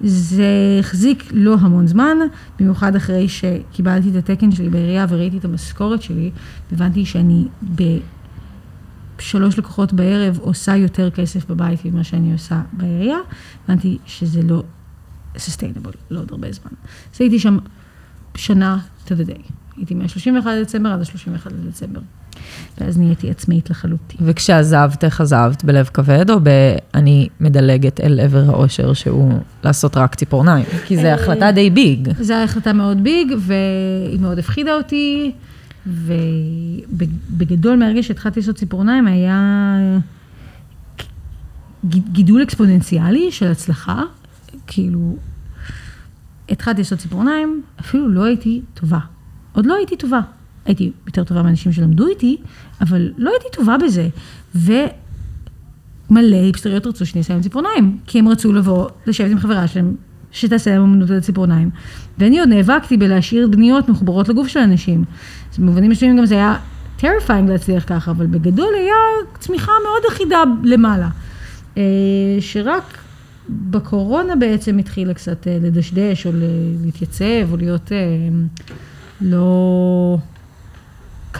זה 0.00 0.76
החזיק 0.80 1.24
לא 1.32 1.56
המון 1.60 1.86
זמן, 1.86 2.16
במיוחד 2.58 2.96
אחרי 2.96 3.28
שקיבלתי 3.28 4.10
את 4.10 4.14
התקן 4.14 4.52
שלי 4.52 4.68
בעירייה 4.68 5.06
וראיתי 5.08 5.38
את 5.38 5.44
המשכורת 5.44 6.02
שלי, 6.02 6.30
הבנתי 6.72 7.04
שאני 7.04 7.44
ב... 7.74 7.82
שלוש 9.18 9.58
לקוחות 9.58 9.92
בערב 9.92 10.38
עושה 10.38 10.76
יותר 10.76 11.10
כסף 11.10 11.50
בבית 11.50 11.84
ממה 11.84 12.04
שאני 12.04 12.32
עושה 12.32 12.62
בעירייה, 12.72 13.18
הבנתי 13.64 13.98
שזה 14.06 14.42
לא 14.42 14.62
sustainable, 15.36 15.96
לא 16.10 16.20
עוד 16.20 16.28
הרבה 16.30 16.52
זמן. 16.52 16.70
אז 17.14 17.20
הייתי 17.20 17.38
שם 17.38 17.58
שנה 18.34 18.78
to 19.06 19.10
the 19.10 19.30
day. 19.30 19.52
הייתי 19.76 19.94
מה-31 19.94 20.48
לדצמבר 20.48 20.90
עד 20.90 21.00
ה-31 21.00 21.50
לדצמבר. 21.64 22.00
ואז 22.78 22.98
נהייתי 22.98 23.30
עצמאית 23.30 23.70
לחלוטין. 23.70 24.18
וכשעזבת, 24.20 25.04
איך 25.04 25.20
עזבת? 25.20 25.64
בלב 25.64 25.90
כבד, 25.94 26.30
או 26.30 26.36
ב"אני 26.42 27.28
מדלגת 27.40 28.00
אל 28.00 28.20
עבר 28.20 28.44
האושר", 28.50 28.92
שהוא 28.92 29.32
לעשות 29.64 29.96
רק 29.96 30.14
ציפורניים? 30.14 30.64
כי 30.86 30.96
זו 30.96 31.06
החלטה 31.06 31.52
די 31.52 31.70
ביג. 31.70 32.12
זו 32.20 32.34
הייתה 32.34 32.52
החלטה 32.52 32.72
מאוד 32.72 33.02
ביג, 33.02 33.32
והיא 33.38 34.20
מאוד 34.20 34.38
הפחידה 34.38 34.74
אותי, 34.74 35.32
ובגדול 35.86 37.76
מהרגע 37.76 38.02
שהתחלתי 38.02 38.40
לעשות 38.40 38.56
ציפורניים 38.56 39.06
היה 39.06 39.76
גידול 41.88 42.42
אקספוננציאלי 42.42 43.32
של 43.32 43.50
הצלחה, 43.50 44.02
כאילו, 44.66 45.16
התחלתי 46.48 46.80
לעשות 46.80 46.98
ציפורניים, 46.98 47.62
אפילו 47.80 48.08
לא 48.08 48.24
הייתי 48.24 48.62
טובה. 48.74 48.98
עוד 49.56 49.66
לא 49.66 49.74
הייתי 49.74 49.96
טובה. 49.96 50.20
הייתי 50.64 50.92
יותר 51.06 51.24
טובה 51.24 51.42
מאנשים 51.42 51.72
שלמדו 51.72 52.06
איתי, 52.06 52.36
אבל 52.80 53.12
לא 53.18 53.30
הייתי 53.30 53.46
טובה 53.52 53.76
בזה. 53.84 54.08
ומלא 54.54 56.36
היפסטריות 56.36 56.86
רצו 56.86 57.06
שאני 57.06 57.18
אעשה 57.18 57.32
להם 57.32 57.42
ציפורניים, 57.42 57.98
כי 58.06 58.18
הם 58.18 58.28
רצו 58.28 58.52
לבוא, 58.52 58.88
לשבת 59.06 59.30
עם 59.30 59.38
חברה 59.38 59.68
שלהם, 59.68 59.94
שתעשה 60.32 60.70
להם 60.70 60.82
אמנות 60.82 61.10
על 61.10 61.16
הציפורניים. 61.16 61.70
ואני 62.18 62.40
עוד 62.40 62.48
נאבקתי 62.48 62.96
בלהשאיר 62.96 63.48
בניות 63.48 63.88
מחוברות 63.88 64.28
לגוף 64.28 64.48
של 64.48 64.60
אנשים. 64.60 65.04
אז 65.52 65.58
במובנים 65.58 65.90
מסוימים 65.90 66.18
גם 66.18 66.26
זה 66.26 66.34
היה 66.34 66.56
terrifying 67.00 67.48
להצליח 67.48 67.84
ככה, 67.86 68.10
אבל 68.10 68.26
בגדול 68.26 68.74
היה 68.74 68.94
צמיחה 69.38 69.72
מאוד 69.84 70.02
אחידה 70.12 70.42
למעלה. 70.64 71.08
אה, 71.76 71.82
שרק 72.40 72.98
בקורונה 73.48 74.36
בעצם 74.36 74.78
התחילה 74.78 75.14
קצת 75.14 75.46
אה, 75.48 75.58
לדשדש, 75.62 76.26
או 76.26 76.30
להתייצב, 76.84 77.52
או 77.52 77.56
להיות 77.56 77.92
אה, 77.92 77.98
לא 79.20 80.18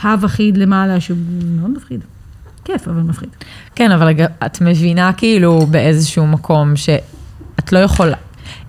קו 0.01 0.09
אחיד 0.24 0.57
למעלה, 0.57 1.01
שהוא 1.01 1.18
מאוד 1.61 1.70
מפחיד. 1.70 2.01
כיף, 2.64 2.89
אבל 2.89 3.03
מפחיד. 3.03 3.29
כן, 3.74 3.91
אבל 3.91 4.14
את 4.47 4.61
מבינה 4.61 5.12
כאילו 5.12 5.66
באיזשהו 5.70 6.27
מקום 6.27 6.77
שאת 6.77 7.72
לא 7.72 7.79
יכולה. 7.79 8.16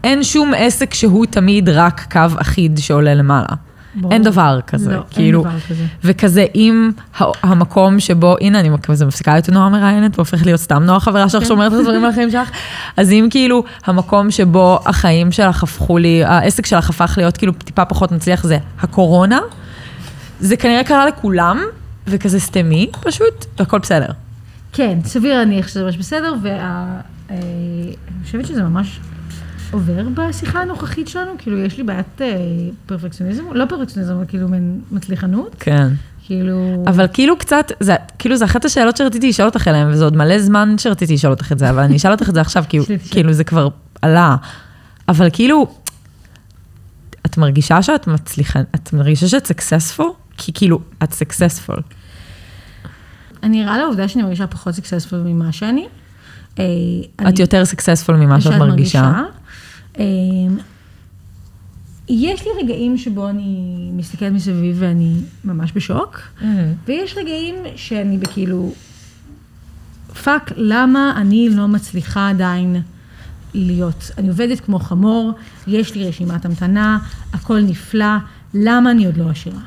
אין 0.03 0.23
שום 0.23 0.51
עסק 0.57 0.93
שהוא 0.93 1.25
תמיד 1.25 1.69
רק 1.69 2.07
קו 2.11 2.41
אחיד 2.41 2.77
שעולה 2.77 3.13
למעלה. 3.13 3.47
ברור. 4.01 4.13
אין 4.13 4.23
דבר 4.23 4.59
כזה. 4.67 4.91
לא, 4.95 5.01
כאילו, 5.09 5.43
אין 5.43 5.49
דבר 5.49 5.59
כזה. 5.69 5.85
וכזה 6.03 6.45
אם 6.55 6.91
המקום 7.43 7.99
שבו, 7.99 8.35
הנה 8.41 8.59
אני 8.59 8.69
כזה 8.83 9.05
מפסיקה 9.05 9.33
להיות 9.33 9.49
נועה 9.49 9.69
מראיינת 9.69 10.17
והופכת 10.17 10.45
להיות 10.45 10.59
סתם 10.59 10.83
נועה 10.83 10.99
חברה 10.99 11.29
שלך 11.29 11.41
כן. 11.41 11.47
שאומרת 11.47 11.73
את 11.73 11.77
הדברים 11.77 12.03
על 12.03 12.09
החיים 12.09 12.31
שלך, 12.31 12.49
אז 12.97 13.11
אם 13.11 13.27
כאילו 13.29 13.63
המקום 13.85 14.31
שבו 14.31 14.79
החיים 14.85 15.31
שלך 15.31 15.63
הפכו 15.63 15.97
לי, 15.97 16.23
העסק 16.23 16.65
שלך 16.65 16.89
הפך 16.89 17.13
להיות 17.17 17.37
כאילו 17.37 17.53
טיפה 17.53 17.85
פחות 17.85 18.11
מצליח 18.11 18.43
זה 18.43 18.57
הקורונה, 18.81 19.39
זה 20.39 20.57
כנראה 20.57 20.83
קרה 20.83 21.05
לכולם, 21.05 21.59
וכזה 22.07 22.39
סתמי 22.39 22.89
פשוט, 23.01 23.45
והכל 23.59 23.79
בסדר. 23.79 24.11
כן, 24.73 24.99
סביר 25.05 25.37
להניח 25.37 25.67
שזה 25.67 25.83
ממש 25.83 25.97
בסדר, 25.97 26.33
ואני 26.41 27.95
חושבת 28.23 28.45
שזה 28.45 28.63
ממש 28.63 28.99
עובר 29.71 30.03
בשיחה 30.13 30.61
הנוכחית 30.61 31.07
שלנו, 31.07 31.31
כאילו 31.37 31.57
יש 31.57 31.77
לי 31.77 31.83
בעיית 31.83 32.21
אה, 32.21 32.35
פרפקציוניזם, 32.85 33.43
לא 33.53 33.65
פרפקציוניזם, 33.69 34.13
אבל 34.13 34.25
כאילו 34.27 34.47
מין 34.47 34.81
מצליחנות, 34.91 35.55
כן. 35.59 35.87
כאילו... 36.25 36.83
אבל 36.87 37.05
כאילו 37.13 37.37
קצת, 37.37 37.71
זה, 37.79 37.95
כאילו 38.19 38.37
זה 38.37 38.45
אחת 38.45 38.65
השאלות 38.65 38.97
שרציתי 38.97 39.29
לשאול 39.29 39.47
אותך 39.47 39.67
אליהן, 39.67 39.87
וזה 39.91 40.03
עוד 40.03 40.15
מלא 40.17 40.39
זמן 40.39 40.75
שרציתי 40.77 41.13
לשאול 41.13 41.33
אותך 41.33 41.51
את 41.51 41.59
זה, 41.59 41.69
אבל 41.69 41.79
אני 41.83 41.95
אשאל 41.95 42.11
אותך 42.11 42.29
את 42.29 42.33
זה 42.33 42.41
עכשיו, 42.41 42.63
זה. 42.87 42.95
כאילו 43.11 43.33
זה 43.33 43.43
כבר 43.43 43.67
עלה. 44.01 44.35
אבל 45.09 45.27
כאילו, 45.33 45.67
את 47.25 47.37
מרגישה 47.37 47.81
שאת 47.81 48.07
מצליחה, 48.07 48.59
את 48.75 48.93
מרגישה 48.93 49.27
שאת 49.27 49.47
successful? 49.47 50.11
כי 50.37 50.51
כאילו, 50.53 50.79
את 51.03 51.13
successful. 51.13 51.77
אני 53.43 53.63
ערה 53.63 53.77
לעובדה 53.77 54.07
שאני 54.07 54.23
מרגישה 54.23 54.47
פחות 54.47 54.73
successful 54.73 55.19
ממה 55.19 55.51
שאני. 55.51 55.87
אה, 56.59 56.63
את 57.15 57.21
אני- 57.21 57.33
יותר 57.39 57.65
successful 57.65 58.15
ממה 58.15 58.41
שאת 58.41 58.53
מרגישה. 58.53 58.99
אה, 59.01 59.23
יש 62.09 62.41
לי 62.45 62.49
רגעים 62.63 62.97
שבו 62.97 63.29
אני 63.29 63.89
מסתכלת 63.93 64.31
מסביב 64.33 64.75
ואני 64.79 65.13
ממש 65.43 65.71
בשוק, 65.75 66.21
ויש 66.87 67.17
רגעים 67.17 67.55
שאני 67.75 68.17
בכאילו, 68.17 68.73
fuck, 70.23 70.51
למה 70.55 71.13
אני 71.17 71.49
לא 71.49 71.67
מצליחה 71.67 72.29
עדיין 72.29 72.81
להיות? 73.53 74.11
אני 74.17 74.27
עובדת 74.27 74.59
כמו 74.59 74.79
חמור, 74.79 75.31
יש 75.67 75.95
לי 75.95 76.07
רשימת 76.07 76.45
המתנה, 76.45 76.99
הכל 77.33 77.59
נפלא, 77.61 78.15
למה 78.53 78.91
אני 78.91 79.05
עוד 79.05 79.17
לא 79.17 79.29
עשירה? 79.29 79.61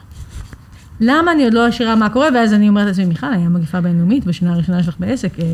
למה 1.00 1.32
אני 1.32 1.44
עוד 1.44 1.54
לא 1.54 1.66
עשירה 1.66 1.94
מה 1.94 2.08
קורה? 2.08 2.28
ואז 2.34 2.54
אני 2.54 2.68
אומרת 2.68 2.86
לעצמי, 2.86 3.04
מיכל, 3.04 3.32
היה 3.32 3.48
מגפה 3.48 3.80
בינלאומית 3.80 4.24
בשנה 4.24 4.52
הראשונה 4.52 4.82
שלך 4.82 4.96
בעסק, 4.98 5.38
אה, 5.38 5.44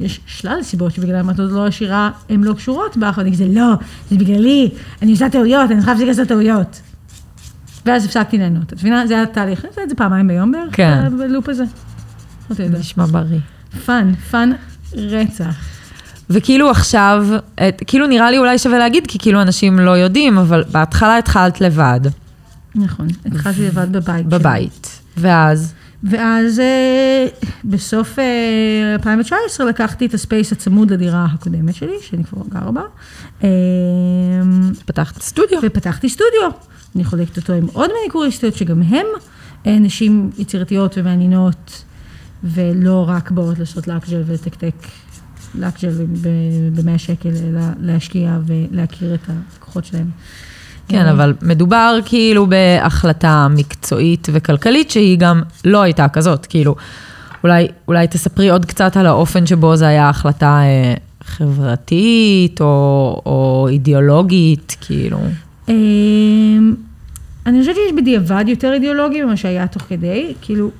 יש 0.00 0.20
שלל 0.26 0.62
סיבות 0.62 0.94
שבגללם 0.94 1.30
את 1.30 1.40
עוד 1.40 1.52
לא 1.52 1.66
עשירה, 1.66 2.10
הן 2.28 2.44
לא 2.44 2.52
קשורות 2.52 2.96
בך, 2.96 3.14
ואני 3.18 3.32
כזה, 3.32 3.46
לא, 3.48 3.74
זה 4.10 4.16
בגללי, 4.16 4.70
אני 5.02 5.12
עושה 5.12 5.28
טעויות, 5.28 5.70
אני 5.70 5.76
צריכה 5.76 5.92
להפסיק 5.92 6.08
לעשות 6.08 6.28
טעויות. 6.28 6.80
ואז 7.86 8.04
הפסקתי 8.04 8.38
ליהנות. 8.38 8.72
את 8.72 8.78
מבינה? 8.78 9.06
זה 9.06 9.14
היה 9.14 9.26
תהליך, 9.26 9.60
אני 9.60 9.68
עושה 9.68 9.82
את 9.82 9.88
זה 9.88 9.94
פעמיים 9.94 10.28
ביום 10.28 10.52
בערך, 10.52 10.76
כן. 10.76 11.18
ב 11.18 11.24
loop 11.24 11.48
הזה. 11.48 11.64
לא. 12.58 12.78
נשמע 12.78 13.06
בריא. 13.06 13.38
fun, 13.86 14.14
fun 14.14 14.52
רצח. 14.94 15.54
וכאילו 16.30 16.70
עכשיו, 16.70 17.26
את, 17.54 17.82
כאילו 17.86 18.06
נראה 18.06 18.30
לי 18.30 18.38
אולי 18.38 18.58
שווה 18.58 18.78
להגיד, 18.78 19.06
כי 19.06 19.18
כאילו 19.18 19.42
אנשים 19.42 19.78
לא 19.78 19.90
יודעים, 19.90 20.38
אבל 20.38 20.64
בהתחלה 20.72 21.18
התחלת 21.18 21.60
לבד, 21.60 22.00
נכון, 22.74 23.06
התחלתי 23.26 23.66
לבד 23.66 23.92
בבית. 23.92 24.26
בבית. 24.26 25.00
ואז, 25.16 25.74
ואז 26.02 26.60
אה, 26.60 27.26
בסוף 27.64 28.18
אה, 28.18 28.92
2019 28.92 29.66
לקחתי 29.66 30.06
את 30.06 30.14
הספייס 30.14 30.52
הצמוד 30.52 30.90
לדירה 30.90 31.26
הקודמת 31.32 31.74
שלי, 31.74 31.96
שאני 32.00 32.24
כבר 32.24 32.42
גרה 32.48 32.72
בה, 32.72 32.82
אה, 33.44 33.48
פתחת 34.86 35.22
סטודיו. 35.22 35.58
ופתחתי 35.62 36.08
סטודיו. 36.08 36.50
אני 36.96 37.04
חולקת 37.04 37.36
אותו 37.36 37.52
עם 37.52 37.66
עוד 37.72 37.90
מניקוריסטיות, 38.00 38.54
שגם 38.54 38.82
הם 38.82 39.06
אה, 39.66 39.78
נשים 39.78 40.30
יצירתיות 40.38 40.98
ומעניינות, 40.98 41.84
ולא 42.44 43.04
רק 43.08 43.30
באות 43.30 43.58
לעשות 43.58 43.88
לקג'ל 43.88 44.22
ולתקתק 44.26 44.74
לקג'ל 45.54 46.06
ב-100 46.22 46.98
שקל, 46.98 47.28
אלא 47.28 47.60
להשקיע 47.80 48.38
ולהכיר 48.46 49.14
את 49.14 49.20
הלקוחות 49.28 49.84
שלהם. 49.84 50.10
כן, 50.88 51.06
אה, 51.06 51.10
אבל 51.10 51.34
מדובר 51.42 51.98
כאילו 52.04 52.46
בהחלטה 52.46 53.46
מקצועית 53.50 54.28
וכלכלית 54.32 54.90
שהיא 54.90 55.18
גם 55.18 55.42
לא 55.64 55.82
הייתה 55.82 56.08
כזאת, 56.08 56.46
כאילו, 56.46 56.76
אולי, 57.44 57.68
אולי 57.88 58.06
תספרי 58.06 58.50
עוד 58.50 58.64
קצת 58.64 58.96
על 58.96 59.06
האופן 59.06 59.46
שבו 59.46 59.76
זו 59.76 59.84
הייתה 59.84 60.08
החלטה 60.08 60.60
אה, 60.62 60.94
חברתית 61.24 62.60
או, 62.60 63.22
או 63.26 63.66
אידיאולוגית, 63.70 64.76
כאילו. 64.80 65.18
אמ, 65.68 66.74
אני 67.46 67.60
חושבת 67.60 67.74
שיש 67.74 67.92
בדיעבד 67.96 68.44
יותר 68.46 68.72
אידיאולוגי 68.72 69.22
ממה 69.22 69.36
שהיה 69.36 69.66
תוך 69.66 69.82
כדי, 69.88 70.34
כאילו, 70.40 70.70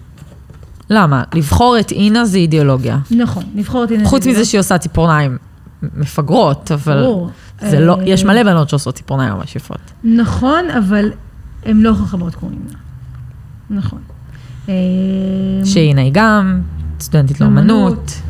למה? 0.91 1.23
לבחור 1.35 1.79
את 1.81 1.93
אינה 1.93 2.25
זה 2.25 2.39
אידיאולוגיה. 2.39 2.99
נכון, 3.11 3.43
לבחור 3.55 3.85
את... 3.85 3.91
חוץ 4.05 4.27
מזה 4.27 4.45
שהיא 4.45 4.59
עושה 4.59 4.79
ציפורניים 4.79 5.39
מפגרות, 5.83 6.73
אבל 6.73 7.03
ברור. 7.03 7.31
זה 7.61 7.81
לא, 7.81 7.99
אה, 8.01 8.05
יש 8.07 8.25
מלא 8.25 8.43
בנות 8.43 8.69
שעושות 8.69 8.95
ציפורניים 8.95 9.33
ממש 9.33 9.57
יפות. 9.57 9.81
נכון, 10.05 10.71
אבל 10.71 11.11
הן 11.65 11.81
לא 11.81 11.95
חכמות 11.95 12.35
כמו 12.35 12.51
אינה. 12.51 12.79
נכון. 13.71 14.01
אמ, 14.69 14.75
שהנה 15.65 16.01
היא 16.01 16.13
גם 16.15 16.61
סטודנטית 17.01 17.41
לאומנות. 17.41 18.21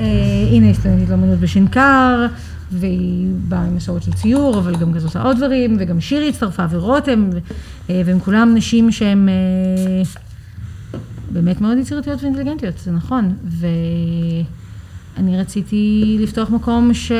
אה, 0.00 0.04
הנה 0.50 0.66
היא 0.66 0.74
סטודנטית 0.74 1.08
לאמנות 1.08 1.38
בשנקר, 1.38 2.26
והיא 2.72 3.28
באה 3.48 3.62
עם 3.64 3.76
מסורת 3.76 4.02
של 4.02 4.12
ציור, 4.12 4.58
אבל 4.58 4.76
גם 4.76 4.92
עושה 5.04 5.22
עוד 5.22 5.36
דברים, 5.36 5.76
וגם 5.80 6.00
שירי 6.00 6.28
הצטרפה, 6.28 6.64
ורותם, 6.70 7.30
אה, 7.90 8.02
והם 8.04 8.20
כולם 8.20 8.54
נשים 8.54 8.92
שהן 8.92 9.28
אה, 9.28 9.34
באמת 11.30 11.60
מאוד 11.60 11.78
יצירתיות 11.78 12.22
ואינטליגנטיות, 12.22 12.78
זה 12.78 12.92
נכון. 12.92 13.34
ואני 15.18 15.40
רציתי 15.40 16.16
לפתוח 16.20 16.50
מקום 16.50 16.94
ש... 16.94 17.12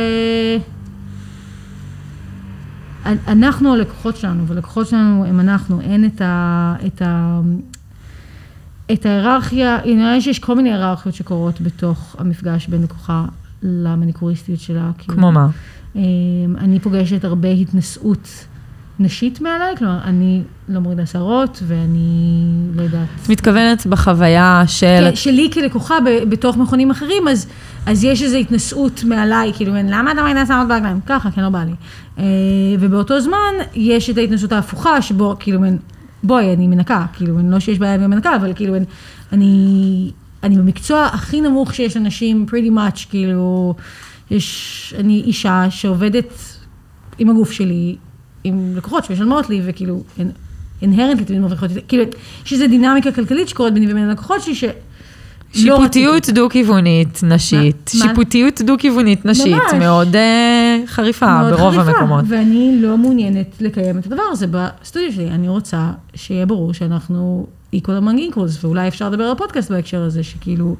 אנחנו 3.04 3.74
הלקוחות 3.74 4.16
שלנו, 4.16 4.46
והלקוחות 4.46 4.86
שלנו 4.86 5.24
הם 5.24 5.40
אנחנו, 5.40 5.80
אין 5.80 6.04
את 6.04 6.20
ה... 6.20 6.74
את 6.86 7.02
ה 7.02 7.40
את 8.92 9.06
ההיררכיה, 9.06 9.78
נראה 9.86 10.14
לי 10.14 10.20
שיש 10.20 10.38
כל 10.38 10.56
מיני 10.56 10.72
היררכיות 10.72 11.14
שקורות 11.14 11.60
בתוך 11.60 12.16
המפגש 12.18 12.68
בין 12.68 12.82
לקוחה 12.82 13.24
למניקוריסטיות 13.62 14.60
שלה. 14.60 14.90
כאילו. 14.98 15.18
כמו 15.18 15.32
מה? 15.32 15.48
אמ, 15.96 16.00
אני 16.58 16.80
פוגשת 16.80 17.24
הרבה 17.24 17.48
התנשאות 17.48 18.46
נשית 19.00 19.40
מעליי, 19.40 19.76
כלומר, 19.76 19.98
אני 20.04 20.42
לא 20.68 20.80
מורידה 20.80 21.06
שערות, 21.06 21.62
ואני 21.66 22.52
לא 22.74 22.82
יודעת. 22.82 23.08
את 23.22 23.28
מתכוונת 23.28 23.86
בחוויה 23.86 24.62
של... 24.66 24.86
כן, 24.86 25.16
שלי 25.16 25.50
כלקוחה 25.52 25.94
ב- 26.00 26.30
בתוך 26.30 26.56
מכונים 26.56 26.90
אחרים, 26.90 27.28
אז, 27.28 27.46
אז 27.86 28.04
יש 28.04 28.22
איזו 28.22 28.36
התנשאות 28.36 29.04
מעליי, 29.04 29.52
כאילו, 29.56 29.74
למה 29.74 30.12
אתה 30.12 30.20
מורידה 30.20 30.46
שערות 30.46 30.68
ברגליים? 30.68 31.00
ככה, 31.06 31.30
כי 31.30 31.40
לא 31.40 31.48
בא 31.48 31.64
לי. 31.64 31.72
אה, 32.18 32.24
ובאותו 32.80 33.20
זמן, 33.20 33.52
יש 33.74 34.10
את 34.10 34.18
ההתנשאות 34.18 34.52
ההפוכה, 34.52 35.02
שבו, 35.02 35.36
כאילו, 35.38 35.60
בואי, 36.22 36.54
אני 36.54 36.66
מנקה, 36.66 37.06
כאילו, 37.12 37.38
לא 37.44 37.60
שיש 37.60 37.78
בעיה 37.78 37.98
במנקה, 37.98 38.36
אבל 38.36 38.52
כאילו, 38.54 38.74
אני, 39.32 40.10
אני 40.42 40.56
במקצוע 40.56 41.04
הכי 41.04 41.40
נמוך 41.40 41.74
שיש 41.74 41.96
לנשים, 41.96 42.46
pretty 42.50 42.70
much, 42.70 43.06
כאילו, 43.10 43.74
יש, 44.30 44.94
אני 44.98 45.22
אישה 45.26 45.66
שעובדת 45.70 46.32
עם 47.18 47.30
הגוף 47.30 47.50
שלי, 47.52 47.96
עם 48.44 48.76
לקוחות 48.76 49.04
שמשלמות 49.04 49.50
לי, 49.50 49.60
וכאילו, 49.64 50.02
אינהרנטלי 50.82 51.24
תמיד 51.24 51.40
מרוויחות, 51.40 51.70
יותר. 51.70 51.82
כאילו, 51.88 52.04
יש 52.46 52.52
איזו 52.52 52.66
דינמיקה 52.66 53.12
כלכלית 53.12 53.48
שקורית 53.48 53.74
ביני 53.74 53.92
ובין 53.92 54.08
הלקוחות 54.08 54.42
שלי, 54.42 54.54
ש... 54.54 54.64
לא 55.54 55.76
שיפוטיות 55.76 56.30
דו-כיוונית 56.30 57.20
נשית, 57.22 57.90
מה? 57.94 58.08
שיפוטיות 58.08 58.60
דו-כיוונית 58.60 59.26
נשית, 59.26 59.52
ממש. 59.52 59.74
מאוד 59.78 60.16
אה, 60.16 60.78
חריפה 60.86 61.40
מאוד 61.40 61.52
ברוב 61.52 61.74
חריפה, 61.74 61.90
המקומות. 61.90 62.24
ואני 62.28 62.78
לא 62.82 62.98
מעוניינת 62.98 63.46
לקיים 63.60 63.98
את 63.98 64.06
הדבר 64.06 64.22
הזה 64.32 64.46
בסטודיו 64.46 65.12
שלי. 65.12 65.30
אני 65.30 65.48
רוצה 65.48 65.90
שיהיה 66.14 66.46
ברור 66.46 66.74
שאנחנו 66.74 67.46
equal 67.76 68.02
among 68.02 68.34
equals, 68.34 68.58
ואולי 68.62 68.88
אפשר 68.88 69.08
לדבר 69.08 69.24
על 69.24 69.30
הפודקאסט 69.30 69.70
בהקשר 69.70 70.02
הזה, 70.02 70.22
שכאילו, 70.22 70.76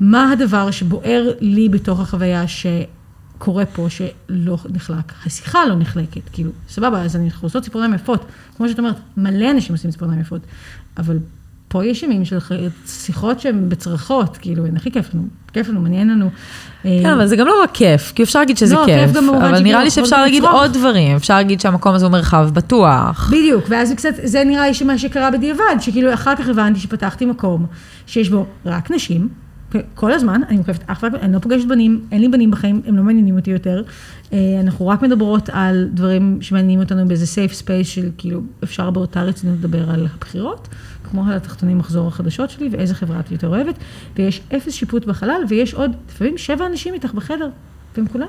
מה 0.00 0.32
הדבר 0.32 0.70
שבוער 0.70 1.30
לי 1.40 1.68
בתוך 1.68 2.00
החוויה 2.00 2.48
שקורה 3.44 3.66
פה, 3.66 3.86
שלא 3.90 4.58
נחלק? 4.70 5.12
השיחה 5.26 5.58
לא 5.68 5.74
נחלקת, 5.74 6.28
כאילו, 6.32 6.50
סבבה, 6.68 7.02
אז 7.02 7.16
אנחנו 7.16 7.46
עושות 7.46 7.62
ציפורניים 7.62 7.94
יפות. 7.94 8.24
כמו 8.56 8.68
שאת 8.68 8.78
אומרת, 8.78 8.96
מלא 9.16 9.50
אנשים 9.50 9.74
עושים 9.74 9.90
ציפורניים 9.90 10.20
יפות, 10.20 10.40
אבל 10.98 11.18
פה 11.68 11.84
יש 11.84 12.02
ימים 12.02 12.24
של 12.24 12.38
שיחות 12.86 13.40
שהן 13.40 13.68
בצרחות, 13.68 14.36
כאילו, 14.36 14.66
הן 14.66 14.76
הכי 14.76 14.90
כיף 14.90 15.14
לנו, 15.14 15.22
כיף 15.52 15.68
לנו, 15.68 15.80
מעניין 15.80 16.08
לנו. 16.08 16.30
כן, 16.82 17.10
אבל 17.14 17.26
זה 17.26 17.36
גם 17.36 17.46
לא 17.46 17.62
רק 17.62 17.70
כיף, 17.72 18.12
כי 18.14 18.22
אפשר 18.22 18.38
להגיד 18.38 18.56
שזה 18.56 18.74
לא, 18.74 18.82
כיף, 18.86 19.12
כיף 19.12 19.24
אבל 19.28 19.60
נראה 19.60 19.84
לי 19.84 19.90
שאפשר 19.90 20.20
להגיד 20.20 20.42
לצרוך. 20.42 20.60
עוד 20.60 20.72
דברים, 20.72 21.16
אפשר 21.16 21.34
להגיד 21.34 21.60
שהמקום 21.60 21.94
הזה 21.94 22.04
הוא 22.04 22.12
מרחב 22.12 22.50
בטוח. 22.52 23.30
בדיוק, 23.32 23.64
ואז 23.68 23.92
קצת, 23.92 24.14
זה 24.22 24.44
נראה 24.44 24.66
לי 24.66 24.74
שמה 24.74 24.98
שקרה 24.98 25.30
בדיעבד, 25.30 25.76
שכאילו 25.80 26.14
אחר 26.14 26.36
כך 26.36 26.48
הבנתי 26.48 26.80
שפתחתי 26.80 27.26
מקום 27.26 27.66
שיש 28.06 28.28
בו 28.28 28.46
רק 28.66 28.90
נשים, 28.90 29.28
כל 29.94 30.12
הזמן, 30.12 30.40
אני 30.48 30.56
מוקפת 30.56 30.80
אך 30.86 31.02
ורק, 31.02 31.14
אני 31.14 31.32
לא 31.32 31.38
פוגשת 31.38 31.66
בנים, 31.66 32.00
אין 32.12 32.20
לי 32.20 32.28
בנים 32.28 32.50
בחיים, 32.50 32.82
הם 32.86 32.96
לא 32.96 33.02
מעניינים 33.02 33.38
אותי 33.38 33.50
יותר. 33.50 33.82
אה, 34.32 34.38
אנחנו 34.60 34.88
רק 34.88 35.02
מדברות 35.02 35.48
על 35.52 35.88
דברים 35.92 36.38
שמעניינים 36.40 36.80
אותנו 36.80 37.08
באיזה 37.08 37.24
safe 37.24 37.52
space 37.52 37.84
של 37.84 38.10
כאילו, 38.18 38.40
אפשר 38.64 38.90
באותה 38.90 39.22
רצינות 39.22 39.58
לדבר 39.58 39.90
על 39.90 40.06
הבחירות, 40.14 40.68
כמו 41.10 41.26
על 41.26 41.32
התחתונים 41.32 41.78
מחזור 41.78 42.08
החדשות 42.08 42.50
שלי, 42.50 42.68
ואיזה 42.72 42.94
חברה 42.94 43.20
את 43.20 43.32
יותר 43.32 43.48
אוהבת, 43.48 43.74
ויש 44.16 44.40
אפס 44.56 44.72
שיפוט 44.72 45.04
בחלל, 45.04 45.42
ויש 45.48 45.74
עוד, 45.74 45.90
לפעמים 46.08 46.38
שבע 46.38 46.66
אנשים 46.66 46.94
איתך 46.94 47.14
בחדר, 47.14 47.48
והם 47.96 48.06
כולם, 48.06 48.28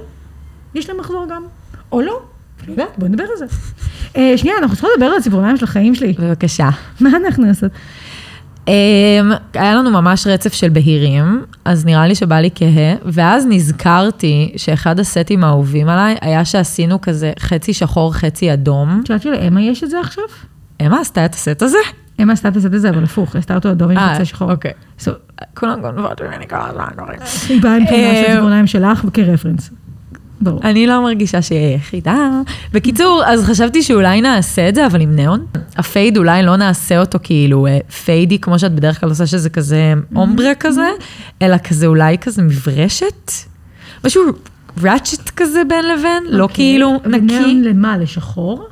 יש 0.75 0.89
להם 0.89 0.99
מחזור 0.99 1.25
גם, 1.29 1.43
או 1.91 2.01
לא. 2.01 2.21
לא 2.67 2.71
יודעת, 2.71 2.97
בוא 2.97 3.07
נדבר 3.07 3.23
על 3.23 3.37
זה. 3.37 3.45
אה, 4.17 4.37
שנייה, 4.37 4.57
אנחנו 4.57 4.75
צריכות 4.75 4.91
לדבר 4.95 5.05
על 5.05 5.17
הציפורניים 5.17 5.57
של 5.57 5.63
החיים 5.63 5.95
שלי. 5.95 6.13
בבקשה. 6.19 6.69
מה 6.99 7.09
אנחנו 7.09 7.47
עושות? 7.47 7.71
אמ, 8.67 9.31
היה 9.53 9.75
לנו 9.75 9.91
ממש 9.91 10.27
רצף 10.27 10.53
של 10.53 10.69
בהירים, 10.69 11.43
אז 11.65 11.85
נראה 11.85 12.07
לי 12.07 12.15
שבא 12.15 12.39
לי 12.39 12.49
כהה, 12.55 12.95
ואז 13.05 13.45
נזכרתי 13.49 14.53
שאחד 14.57 14.99
הסטים 14.99 15.43
האהובים 15.43 15.89
עליי 15.89 16.15
היה 16.21 16.45
שעשינו 16.45 17.01
כזה 17.01 17.31
חצי 17.39 17.73
שחור, 17.73 18.13
חצי 18.13 18.53
אדום. 18.53 19.01
את 19.03 19.09
יודעת 19.09 19.21
שלאמה 19.21 19.61
יש 19.61 19.83
את 19.83 19.89
זה 19.89 19.99
עכשיו? 19.99 20.23
אמה 20.81 20.99
עשתה 20.99 21.25
את 21.25 21.33
הסט 21.33 21.61
הזה? 21.61 21.77
אמה 22.21 22.33
עשתה 22.33 22.47
את 22.47 22.55
הסט 22.55 22.73
הזה, 22.73 22.89
אבל 22.89 23.03
הפוך, 23.03 23.35
עשתה 23.35 23.55
אותו 23.55 23.71
אדום 23.71 23.91
עם 23.91 23.97
חצי 23.99 24.25
שחור. 24.25 24.51
אוקיי. 24.51 24.71
So, 24.99 25.09
כולם 25.53 25.81
גונבות 25.81 26.21
ממני 26.21 26.47
כל 26.47 26.55
הזמן. 26.59 26.87
היא 27.49 27.61
באה 27.61 27.75
עם 27.75 27.85
תמונה 27.85 28.13
של 28.13 28.25
אה, 28.25 28.31
הציפורניים 28.31 28.67
שלך 28.67 29.05
כרפרנס. 29.13 29.69
ברור. 30.45 30.59
אני 30.63 30.87
לא 30.87 31.03
מרגישה 31.03 31.41
שהיא 31.41 31.59
היחידה. 31.59 32.29
בקיצור, 32.73 33.23
אז 33.25 33.43
חשבתי 33.45 33.83
שאולי 33.83 34.21
נעשה 34.21 34.69
את 34.69 34.75
זה, 34.75 34.85
אבל 34.85 35.01
עם 35.01 35.15
ניאון. 35.15 35.45
הפייד 35.77 36.17
אולי 36.17 36.43
לא 36.43 36.55
נעשה 36.55 36.99
אותו 36.99 37.19
כאילו 37.23 37.67
אה, 37.67 37.77
פיידי, 38.05 38.39
כמו 38.39 38.59
שאת 38.59 38.75
בדרך 38.75 38.99
כלל 38.99 39.09
עושה 39.09 39.25
שזה 39.25 39.49
כזה 39.49 39.93
אומברה 40.15 40.55
כזה, 40.55 40.89
אלא 41.41 41.57
כזה 41.57 41.87
אולי 41.87 42.17
כזה 42.17 42.41
מברשת. 42.41 43.31
משהו 44.05 44.23
ראצ'ט 44.83 45.29
כזה 45.29 45.61
בין 45.69 45.85
לבין, 45.85 46.23
לא 46.29 46.43
אוקיי. 46.43 46.55
כאילו 46.55 46.93
נקי. 47.05 47.35
וניאון 47.35 47.61
למה? 47.61 47.97
לשחור? 47.97 48.67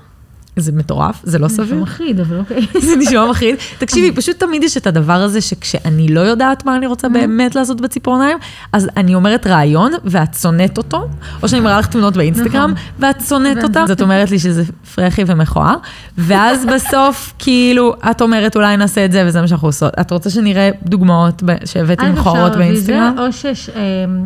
זה 0.56 0.72
מטורף, 0.72 1.20
זה 1.24 1.40
לא 1.40 1.48
זה 1.48 1.56
סביר. 1.56 1.76
מחריד, 1.76 2.20
אבל 2.20 2.40
אוקיי. 2.40 2.68
זה 2.88 2.96
נשמע 2.96 3.30
מחריד. 3.30 3.56
תקשיבי, 3.78 4.12
פשוט 4.22 4.40
תמיד 4.40 4.64
יש 4.64 4.78
את 4.78 4.88
הדבר 4.88 5.14
הזה 5.14 5.42
שכשאני 5.42 6.08
לא 6.08 6.20
יודעת 6.20 6.66
מה 6.66 6.76
אני 6.76 6.88
רוצה 6.88 7.10
באמת 7.10 7.56
לעשות 7.56 7.82
בציפורניים, 7.82 8.38
אז 8.74 8.90
אני 8.98 9.16
אומרת 9.16 9.48
רעיון 9.48 9.92
ואת 10.04 10.34
שונאת 10.34 10.78
אותו, 10.78 11.08
או 11.44 11.50
שאני 11.50 11.62
מראה 11.62 11.80
לך 11.80 11.88
תמונות 11.88 12.18
באינסטגרם 12.18 12.72
נכון. 12.72 12.86
ואת 13.00 13.22
שונאת 13.22 13.64
אותה. 13.64 13.84
אז 13.84 13.92
את 13.92 14.02
אומרת 14.02 14.32
לי 14.32 14.40
שזה 14.40 14.64
פרחי 14.96 15.24
ומכוער, 15.28 15.76
ואז 16.18 16.66
בסוף, 16.74 17.34
כאילו, 17.40 17.96
את 18.12 18.22
אומרת 18.22 18.56
אולי 18.56 18.78
נעשה 18.78 19.06
את 19.06 19.12
זה 19.12 19.24
וזה 19.28 19.42
מה 19.42 19.48
שאנחנו 19.48 19.68
עושות. 19.68 19.94
את 20.02 20.12
רוצה 20.12 20.30
שנראה 20.30 20.70
דוגמאות 20.84 21.44
שהבאתי 21.66 22.06
מכוערות 22.10 22.56
באינסטגרם? 22.56 23.16
או 23.20 23.34
שיש... 23.34 23.70
אמ, 23.70 24.26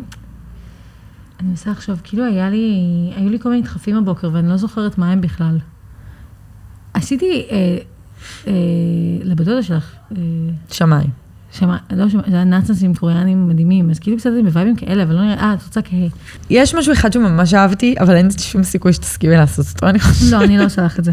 אני 1.39 1.49
מנסה 1.49 1.71
לחשוב, 1.71 2.01
כאילו 2.03 2.25
היה 2.25 2.49
לי, 2.49 2.75
היו 3.15 3.29
לי 3.29 3.39
כל 3.39 3.49
מיני 3.49 3.61
דחפים 3.61 3.95
הבוקר 3.95 4.29
ואני 4.33 4.49
לא 4.49 4.57
זוכרת 4.57 4.97
מה 4.97 5.11
הם 5.11 5.21
בכלל. 5.21 5.57
עשיתי 6.97 7.47
אה, 7.51 7.77
אה, 8.47 8.53
לבדודה 9.23 9.63
שלך, 9.63 9.91
אה. 10.11 10.21
שמה, 11.51 11.77
לא 11.91 12.09
שמע, 12.09 12.21
זה 12.27 12.35
היה 12.35 12.43
נאצנסים 12.43 12.95
קוריאנים 12.95 13.49
מדהימים, 13.49 13.89
אז 13.89 13.99
כאילו 13.99 14.17
קצת 14.17 14.29
עם 14.39 14.47
וייבים 14.51 14.75
כאלה, 14.75 15.03
אבל 15.03 15.15
לא 15.15 15.21
נראה, 15.21 15.43
אה, 15.43 15.53
את 15.53 15.63
רוצה 15.63 15.81
כהה. 15.81 16.07
יש 16.49 16.75
משהו 16.75 16.93
אחד 16.93 17.13
שממש 17.13 17.53
אהבתי, 17.53 17.95
אבל 17.99 18.15
אין 18.15 18.29
שום 18.37 18.63
סיכוי 18.63 18.93
שתסכימי 18.93 19.35
לעשות 19.35 19.65
אותו, 19.75 19.89
אני 19.89 19.99
חושבת. 19.99 20.31
לא, 20.31 20.43
אני 20.45 20.57
לא 20.57 20.65
לך 20.85 20.99
את 20.99 21.03
זה. 21.03 21.11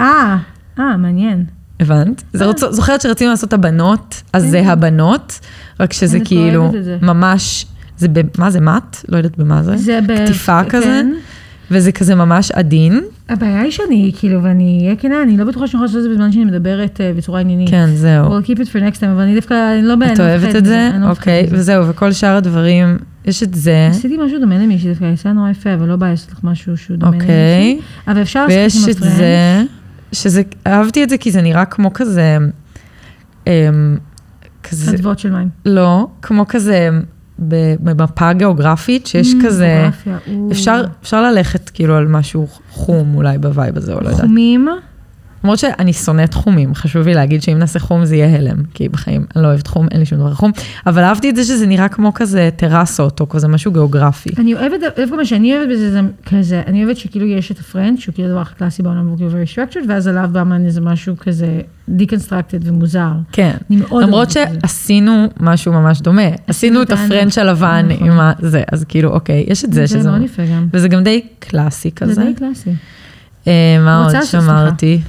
אה, 0.00 0.36
אה, 0.78 0.96
מעניין. 0.96 1.44
הבנת? 1.80 2.22
רוצ... 2.44 2.60
זוכרת 2.70 3.00
שרצינו 3.00 3.30
לעשות 3.30 3.48
את 3.48 3.52
הבנות, 3.52 4.22
אז 4.32 4.44
זה 4.44 4.60
הבנות, 4.60 5.40
רק 5.80 5.92
שזה 5.92 6.18
כאילו. 6.24 6.72
ממש, 7.02 7.66
זה. 7.96 8.08
מה 8.38 8.50
זה 8.50 8.60
מת? 8.60 9.04
לא 9.08 9.16
יודעת 9.16 9.38
במה 9.38 9.62
זה. 9.62 9.76
זה 9.76 9.98
ב... 10.08 10.12
כזה, 10.68 10.84
כן. 10.84 11.12
וזה 11.70 11.92
כזה 11.92 12.14
ממש 12.14 12.50
עדין. 12.50 13.00
הבעיה 13.28 13.60
היא 13.60 13.70
שאני, 13.70 14.12
כאילו, 14.18 14.42
ואני 14.42 14.80
אהיה 14.84 14.96
כנה, 14.96 15.22
אני 15.22 15.36
לא 15.36 15.44
בטוחה 15.44 15.66
שאני 15.66 15.84
יכולה 15.84 15.86
לעשות 15.86 15.96
את 15.98 16.02
זה 16.02 16.08
בזמן 16.08 16.32
שאני 16.32 16.44
מדברת 16.44 17.00
אה, 17.00 17.12
בצורה 17.16 17.40
עניינית. 17.40 17.70
כן, 17.70 17.88
זהו. 17.94 18.26
We'll 18.26 18.44
keep 18.44 18.56
it 18.58 18.66
for 18.66 18.94
next 18.94 19.00
time, 19.00 19.06
אבל 19.12 19.20
אני 19.20 19.34
דווקא, 19.34 19.72
אני 19.78 19.82
לא 19.82 19.94
באמת 19.94 20.12
את 20.12 20.20
אוהבת 20.20 20.56
את 20.56 20.64
זה? 20.64 20.90
לא 21.00 21.10
אוקיי, 21.10 21.42
מזה. 21.42 21.56
וזהו, 21.56 21.88
וכל 21.88 22.12
שאר 22.12 22.36
הדברים, 22.36 22.98
יש 23.24 23.42
את 23.42 23.54
זה, 23.54 23.88
עשיתי 23.90 24.16
משהו 24.16 24.40
דומה 24.40 24.58
למישהי 24.58 24.88
דווקא, 24.88 25.04
היא 25.04 25.12
עושה 25.12 25.32
נורא 25.32 25.50
יפה, 25.50 25.74
אבל 25.74 25.88
לא 25.88 25.96
בא 25.96 26.10
לעשות 26.10 26.32
לך 26.32 26.38
משהו 26.44 26.76
שהוא 26.76 26.96
דומה 26.96 27.14
אוקיי. 27.16 27.28
למישהי. 27.74 27.80
אבל 28.08 28.22
אפשר 28.22 28.46
ויש 28.48 28.76
לשחק 28.76 28.88
עם 28.88 28.92
את 28.92 28.96
ה 28.96 28.99
print. 28.99 29.16
זה, 29.16 29.62
שזה, 30.12 30.42
אהבתי 30.66 31.04
את 31.04 31.08
זה 31.10 31.18
כי 31.18 31.30
זה 31.30 31.42
נראה 31.42 31.64
כמו 31.64 31.92
כזה, 31.92 32.38
אמ, 33.46 33.52
כזה, 34.62 34.90
אדוות 34.90 35.18
של 35.18 35.32
מים. 35.32 35.48
לא, 35.66 36.06
כמו 36.22 36.44
כזה 36.48 36.88
ב- 36.92 37.02
במפה 37.80 38.32
גיאוגרפית, 38.32 39.06
שיש 39.06 39.32
Mm, 39.32 39.46
כזה, 39.46 39.76
גיאוגרפיה, 39.80 40.18
או. 40.34 40.48
אפשר, 40.52 40.84
אפשר 41.02 41.22
ללכת 41.22 41.70
כאילו 41.70 41.96
על 41.96 42.06
משהו 42.08 42.46
חום 42.70 43.14
אולי 43.14 43.38
ב 43.38 43.46
vibe 43.46 43.76
הזה, 43.76 43.92
או 43.94 44.00
לא 44.00 44.08
יודעת. 44.08 44.20
חומים. 44.20 44.68
למרות 45.44 45.58
שאני 45.58 45.92
שונאת 45.92 46.34
חומים, 46.34 46.74
חשוב 46.74 47.06
לי 47.06 47.14
להגיד 47.14 47.42
שאם 47.42 47.58
נעשה 47.58 47.78
חום 47.78 48.04
זה 48.04 48.16
יהיה 48.16 48.36
הלם, 48.38 48.56
כי 48.74 48.88
בחיים 48.88 49.26
אני 49.36 49.42
לא 49.42 49.48
אוהבת 49.48 49.66
חום, 49.66 49.86
אין 49.90 50.00
לי 50.00 50.06
שום 50.06 50.18
דבר 50.18 50.34
חום, 50.34 50.50
אבל 50.86 51.02
אהבתי 51.02 51.30
את 51.30 51.36
זה 51.36 51.44
שזה 51.44 51.66
נראה 51.66 51.88
כמו 51.88 52.14
כזה 52.14 52.48
טרסות, 52.56 53.20
או 53.20 53.28
כזה 53.28 53.48
משהו 53.48 53.72
גיאוגרפי. 53.72 54.30
אני 54.38 54.54
אוהבת, 54.54 54.80
דווקא 54.96 55.16
מה 55.16 55.24
שאני 55.24 55.56
אוהבת 55.56 55.68
בזה, 55.70 55.90
זה 55.90 56.00
כזה, 56.26 56.62
אני 56.66 56.84
אוהבת 56.84 56.96
שכאילו 56.96 57.26
יש 57.26 57.52
את 57.52 57.58
הפרנץ', 57.58 58.00
שהוא 58.00 58.14
כאילו 58.14 58.28
הדבר 58.28 58.40
הכי 58.40 58.54
קלאסי 58.54 58.82
בעולם, 58.82 59.06
הוא 59.06 59.16
כאילו 59.16 59.30
very 59.30 59.54
structured, 59.54 59.84
ואז 59.88 60.06
עליו 60.06 60.28
בא 60.32 60.42
מן 60.42 60.66
איזה 60.66 60.80
משהו 60.80 61.16
כזה 61.16 61.60
deconstructed 61.98 62.62
ומוזר. 62.62 63.12
כן. 63.32 63.56
למרות. 63.70 64.30
שעשינו 64.30 65.26
משהו 65.40 65.72
ממש 65.72 66.00
דומה, 66.00 66.22
עשינו 66.46 66.82
את 66.82 66.92
את 66.92 66.98
הפרנץ' 66.98 67.38
הלבן 67.38 67.88
נכון. 67.88 68.06
עם 68.06 68.18
הזה, 68.20 68.62
אז 68.72 68.84
כאילו, 68.84 69.10
אוקיי, 69.10 69.44
יש 69.48 69.64
את 69.64 69.72
זה 69.72 69.86
שזה... 69.86 70.02
זה 70.02 70.10
מאוד 70.10 70.22
יפה 70.22 70.42
גם. 70.54 70.66
וזה 70.72 70.88
גם 70.88 71.04
די 71.04 71.20
קלאסי 71.38 71.90
כזה. 71.90 72.14
זה 72.14 72.24
די 72.24 72.34
קלאסי. 72.34 72.70
אה, 73.46 73.78
מה 73.84 74.04
עוד 74.04 74.24
שמרתי? 74.24 75.00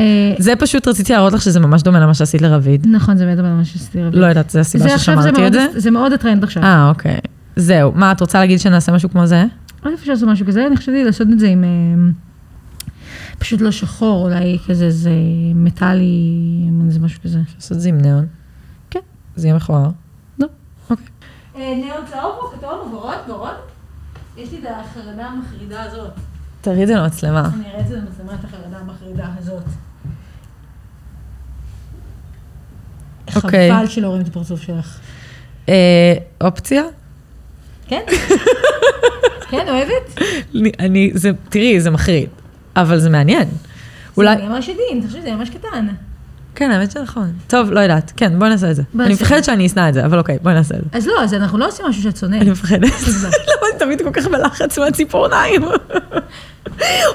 אה, 0.00 0.34
זה 0.38 0.56
פשוט 0.56 0.88
רציתי 0.88 1.12
להראות 1.12 1.32
לך 1.32 1.42
שזה 1.42 1.60
ממש 1.60 1.82
דומה 1.82 2.00
למה 2.00 2.14
שעשית 2.14 2.42
לרביד. 2.42 2.86
נכון, 2.86 3.16
זה 3.16 3.24
באמת 3.24 3.38
אבל 3.38 3.48
מה 3.48 3.64
שעשיתי 3.64 4.02
רביעי. 4.02 4.20
לא 4.22 4.26
יודעת, 4.26 4.50
זו 4.50 4.58
הסיבה 4.58 4.84
זה 4.84 4.90
זה 4.90 4.98
ששמרתי 4.98 5.46
את 5.46 5.52
זה. 5.52 5.66
זה 5.76 5.90
מאוד 5.90 6.12
הטרנד 6.12 6.44
עכשיו. 6.44 6.62
אה, 6.62 6.88
אוקיי. 6.88 7.18
זהו. 7.56 7.92
מה, 7.94 8.12
את 8.12 8.20
רוצה 8.20 8.38
להגיד 8.38 8.60
שנעשה 8.60 8.92
משהו 8.92 9.10
כמו 9.10 9.26
זה? 9.26 9.44
אולי 9.84 9.94
אפשר 9.94 10.12
לעשות 10.12 10.28
משהו 10.28 10.46
כזה, 10.46 10.66
אני 10.66 10.76
חשבתי 10.76 11.04
לעשות 11.04 11.28
את 11.32 11.38
זה 11.38 11.48
עם... 11.48 11.64
אה, 11.64 11.68
פשוט 13.38 13.60
לא 13.60 13.70
שחור, 13.70 14.22
אולי 14.24 14.58
כזה 14.68 14.90
זה 14.90 15.10
מטאלי, 15.54 16.68
זה 16.88 17.00
משהו 17.00 17.22
כזה. 17.22 17.38
לעשות 17.54 17.72
את 17.72 17.80
זה 17.80 17.88
עם 17.88 18.00
ניאון. 18.00 18.26
כן. 18.90 19.00
זה 19.36 19.46
יהיה 19.46 19.56
מכוער. 19.56 19.90
לא. 20.38 20.46
אוקיי. 20.90 21.06
ניאון 21.56 22.04
צהוב 22.10 22.34
או 22.38 22.50
כתוב 22.58 22.94
ורוד? 22.94 23.14
ורוד? 23.28 23.54
יש 24.36 24.52
לי 24.52 24.58
את 24.58 24.64
החרדה 24.64 25.26
המחרידה 25.26 25.82
הזאת. 25.82 26.10
תראי 26.64 26.82
את 26.82 26.88
זה 26.88 26.94
למצלמה. 26.94 27.50
אני 27.54 27.70
אראה 27.70 27.80
את 27.80 27.88
זה 27.88 27.96
למצלמה, 27.96 28.34
את 28.34 28.44
החרדה 28.44 28.78
המחרידה 28.78 29.26
הזאת. 29.38 29.62
אוקיי. 33.36 33.72
חבל 33.72 33.86
שלא 33.86 34.06
רואים 34.06 34.22
את 34.22 34.28
הפרצוף 34.28 34.62
שלך. 34.62 35.00
אה, 35.68 36.14
אופציה? 36.40 36.82
כן? 37.88 38.02
כן, 39.50 39.66
אוהבת? 39.68 40.20
אני, 40.78 41.10
זה, 41.14 41.30
תראי, 41.48 41.80
זה 41.80 41.90
מחריד. 41.90 42.28
אבל 42.76 42.98
זה 42.98 43.10
מעניין. 43.10 43.48
אולי, 44.16 44.36
זה 44.36 44.42
ממש 44.42 44.68
עדין, 44.68 45.06
תחשבי, 45.06 45.22
זה 45.22 45.32
ממש 45.32 45.50
קטן. 45.50 45.86
כן, 46.54 46.70
האמת 46.70 46.90
שנכון. 46.90 47.32
טוב, 47.46 47.70
לא 47.70 47.80
יודעת. 47.80 48.12
כן, 48.16 48.38
בואי 48.38 48.50
נעשה 48.50 48.70
את 48.70 48.76
זה. 48.76 48.82
אני 49.00 49.14
מפחדת 49.14 49.44
שאני 49.44 49.66
אשנא 49.66 49.88
את 49.88 49.94
זה, 49.94 50.04
אבל 50.04 50.18
אוקיי, 50.18 50.38
בואי 50.42 50.54
נעשה 50.54 50.74
את 50.74 50.80
זה. 50.80 50.98
אז 50.98 51.06
לא, 51.06 51.22
אז 51.22 51.34
אנחנו 51.34 51.58
לא 51.58 51.66
עושים 51.68 51.86
משהו 51.86 52.02
שאת 52.02 52.16
שונאת. 52.16 52.42
אני 52.42 52.50
מפחדת. 52.50 52.90
תקווה. 52.92 53.30
למה 53.48 53.66
אני 53.70 53.78
תמיד 53.78 54.02
כל 54.02 54.10
כך 54.12 54.26
בלחץ 54.26 54.78
מהציפורניים? 54.78 55.62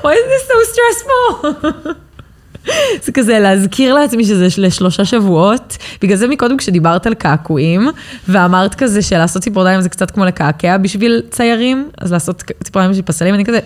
Why 0.04 0.14
is 0.14 0.28
this 0.32 0.48
so 0.48 0.58
stressful? 0.72 1.90
זה 3.06 3.12
כזה 3.12 3.40
להזכיר 3.40 3.94
לעצמי 3.94 4.26
שזה 4.26 4.48
לשלושה 4.58 5.06
שבועות. 5.06 5.78
בגלל 6.02 6.18
זה 6.18 6.28
מקודם 6.28 6.58
כשדיברת 6.58 7.08
על 7.08 7.14
קעקועים, 7.14 7.88
ואמרת 8.28 8.76
כזה 8.76 9.02
שלעשות 9.02 9.42
ציפורניים 9.42 9.82
זה 9.82 9.90
קצת 9.90 10.12
כמו 10.12 10.26
לקעקע 10.26 10.78
בשביל 10.78 11.22
ציירים, 11.30 11.90
אז 11.98 12.12
לעשות 12.12 12.44
ציפורניים 12.64 12.92
בשביל 12.92 13.06
פסלים, 13.06 13.36
אני 13.36 13.46
כזה, 13.46 13.60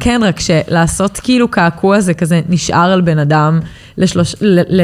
כן, 0.00 0.20
רק 0.24 0.40
שלעשות 0.40 1.20
כאילו 1.22 1.48
קעקוע 1.48 2.00
זה 2.00 2.14
כזה 2.14 2.40
נשאר 2.48 2.92
על 2.92 3.00
בן 3.00 3.18
אדם 3.18 3.60
לשלוש, 3.98 4.34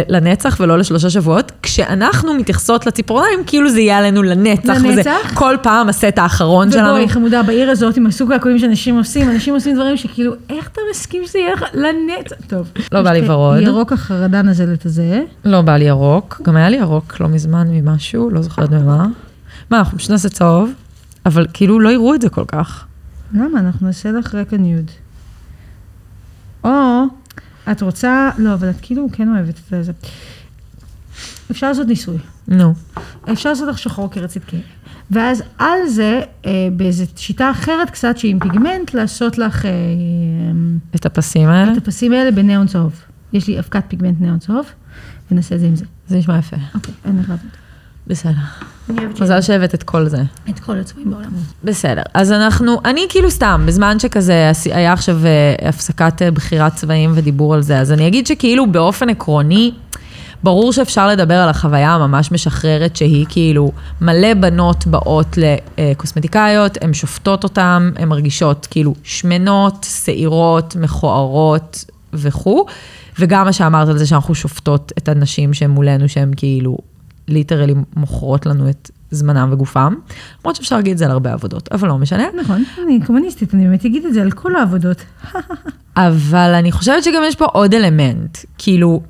לנצח 0.08 0.56
ולא 0.60 0.78
לשלושה 0.78 1.10
שבועות, 1.10 1.52
כשאנחנו 1.62 2.34
מתייחסות 2.34 2.86
לציפורניים 2.86 3.40
כאילו 3.46 3.70
זה 3.70 3.80
יהיה 3.80 3.98
עלינו 3.98 4.22
לנצח. 4.22 4.72
וזה 4.76 4.88
לנצח? 4.88 5.32
כל 5.34 5.56
פעם 5.62 5.88
הסט 5.88 6.18
האחרון 6.18 6.70
שלנו. 6.72 6.88
ובואי, 6.88 7.08
חמודה, 7.08 7.42
בעיר 7.42 7.70
הזאת, 7.70 7.96
עם 7.96 8.06
הסוג 8.06 8.32
העקועים 8.32 8.58
שאנשים 8.58 8.98
עושים, 8.98 9.30
אנשים 9.30 9.54
עושים 9.54 9.74
דברים 9.74 9.96
שכאילו, 9.96 10.32
איך 10.50 10.68
אתה 10.72 10.80
מסכים 10.90 11.22
שזה 11.26 11.38
יהיה 11.38 11.52
לך 11.52 11.64
לנצח? 11.74 12.36
טוב. 12.46 12.68
לא 12.92 13.02
בא 13.02 13.12
לי 13.12 13.18
יש- 13.18 13.24
ורוד. 13.62 13.74
ירוק 13.74 13.92
החרדן 13.92 14.48
הזלת 14.48 14.86
הזה. 14.86 15.22
לא 15.44 15.62
בא 15.62 15.76
לי 15.76 15.84
ירוק, 15.84 16.40
גם 16.44 16.56
היה 16.56 16.68
לי 16.68 16.76
ירוק 16.76 17.20
לא 17.20 17.28
מזמן 17.28 17.68
ממשהו, 17.70 18.30
לא 18.30 18.42
זוכרת 18.42 18.70
ממה. 18.70 19.06
מה, 19.70 19.78
אנחנו 19.78 19.98
פשוט 19.98 20.10
נעשה 20.10 20.28
צהוב, 20.28 20.70
אבל 21.26 21.46
כאילו 21.52 21.80
לא 21.80 21.88
יראו 21.88 22.14
את 22.14 22.22
זה 22.22 22.28
כל 22.28 22.44
כך. 22.48 22.84
למה? 23.34 23.60
אנחנו 23.60 23.86
נעשה 23.86 24.12
לך 24.12 24.34
רקע 24.34 24.56
ניוד. 24.56 24.90
או, 26.64 26.70
את 27.72 27.82
רוצה, 27.82 28.30
לא, 28.38 28.54
אבל 28.54 28.70
את 28.70 28.76
כאילו 28.82 29.08
כן 29.12 29.28
אוהבת 29.28 29.60
את 29.72 29.84
זה. 29.84 29.92
אפשר 31.50 31.68
לעשות 31.68 31.86
ניסוי. 31.86 32.18
נו. 32.48 32.74
אפשר 33.32 33.48
לעשות 33.48 33.68
לך 33.68 33.78
שחור 33.78 34.10
כרצית 34.10 34.42
כן. 34.46 34.58
ואז 35.10 35.42
על 35.58 35.88
זה, 35.88 36.20
אה, 36.46 36.68
באיזו 36.72 37.04
שיטה 37.16 37.50
אחרת 37.50 37.90
קצת, 37.90 38.18
שהיא 38.18 38.30
עם 38.30 38.38
פיגמנט, 38.38 38.94
לעשות 38.94 39.38
לך 39.38 39.66
אה, 39.66 39.70
את 40.94 41.06
הפסים 41.06 41.48
האלה? 41.48 41.72
את 41.72 41.76
הפסים 41.76 42.12
האלה 42.12 42.30
בניאון 42.30 42.66
צהוב. 42.66 43.00
יש 43.32 43.48
לי 43.48 43.58
אבקת 43.58 43.84
פיגמנט 43.88 44.20
ניאון 44.20 44.38
צהוב, 44.38 44.66
ונעשה 45.30 45.54
את 45.54 45.60
זה 45.60 45.66
עם 45.66 45.76
זה. 45.76 45.84
זה 46.08 46.16
נשמע 46.16 46.38
יפה. 46.38 46.56
אוקיי, 46.74 46.94
אין 47.04 47.18
לך 47.20 47.28
לעבוד. 47.28 47.50
בסדר. 48.06 48.40
מזל 49.20 49.40
שהבאת 49.40 49.74
את 49.74 49.82
כל 49.82 50.08
זה. 50.08 50.22
את 50.50 50.58
כל 50.58 50.78
הצבעים 50.78 51.10
בעולם. 51.10 51.30
בסדר. 51.64 52.02
אז 52.14 52.32
אנחנו, 52.32 52.80
אני 52.84 53.06
כאילו 53.08 53.30
סתם, 53.30 53.62
בזמן 53.66 53.98
שכזה 53.98 54.50
היה 54.70 54.92
עכשיו 54.92 55.18
אה, 55.26 55.68
הפסקת 55.68 56.22
אה, 56.22 56.30
בחירת 56.30 56.74
צבעים 56.74 57.12
ודיבור 57.14 57.54
על 57.54 57.62
זה, 57.62 57.78
אז 57.78 57.92
אני 57.92 58.06
אגיד 58.06 58.26
שכאילו 58.26 58.66
באופן 58.72 59.08
עקרוני, 59.08 59.72
ברור 60.42 60.72
שאפשר 60.72 61.08
לדבר 61.08 61.34
על 61.34 61.48
החוויה 61.48 61.90
הממש 61.90 62.32
משחררת 62.32 62.96
שהיא 62.96 63.26
כאילו 63.28 63.72
מלא 64.00 64.34
בנות 64.34 64.86
באות 64.86 65.38
לקוסמטיקאיות, 65.78 66.78
הן 66.80 66.94
שופטות 66.94 67.44
אותן, 67.44 67.90
הן 67.96 68.08
מרגישות 68.08 68.68
כאילו 68.70 68.94
שמנות, 69.02 69.86
שעירות, 70.04 70.76
מכוערות 70.76 71.84
וכו', 72.12 72.66
וגם 73.20 73.44
מה 73.44 73.52
שאמרת 73.52 73.88
על 73.88 73.98
זה 73.98 74.06
שאנחנו 74.06 74.34
שופטות 74.34 74.92
את 74.98 75.08
הנשים 75.08 75.54
שהן 75.54 75.70
מולנו, 75.70 76.08
שהן 76.08 76.30
כאילו 76.36 76.78
ליטרלי 77.28 77.74
מוכרות 77.96 78.46
לנו 78.46 78.70
את 78.70 78.90
זמנם 79.10 79.48
וגופם, 79.52 79.94
למרות 80.40 80.56
שאפשר 80.56 80.76
להגיד 80.76 80.92
את 80.92 80.98
זה 80.98 81.04
על 81.04 81.10
הרבה 81.10 81.32
עבודות, 81.32 81.68
אבל 81.72 81.88
לא 81.88 81.98
משנה. 81.98 82.24
נכון, 82.40 82.64
אני 82.84 83.00
קומוניסטית, 83.06 83.54
אני 83.54 83.64
באמת 83.64 83.84
אגיד 83.84 84.04
את 84.06 84.14
זה 84.14 84.22
על 84.22 84.30
כל 84.30 84.56
העבודות. 84.56 85.04
אבל 85.96 86.54
אני 86.58 86.72
חושבת 86.72 87.04
שגם 87.04 87.22
יש 87.26 87.36
פה 87.36 87.44
עוד 87.44 87.74
אלמנט, 87.74 88.38
כאילו, 88.58 89.02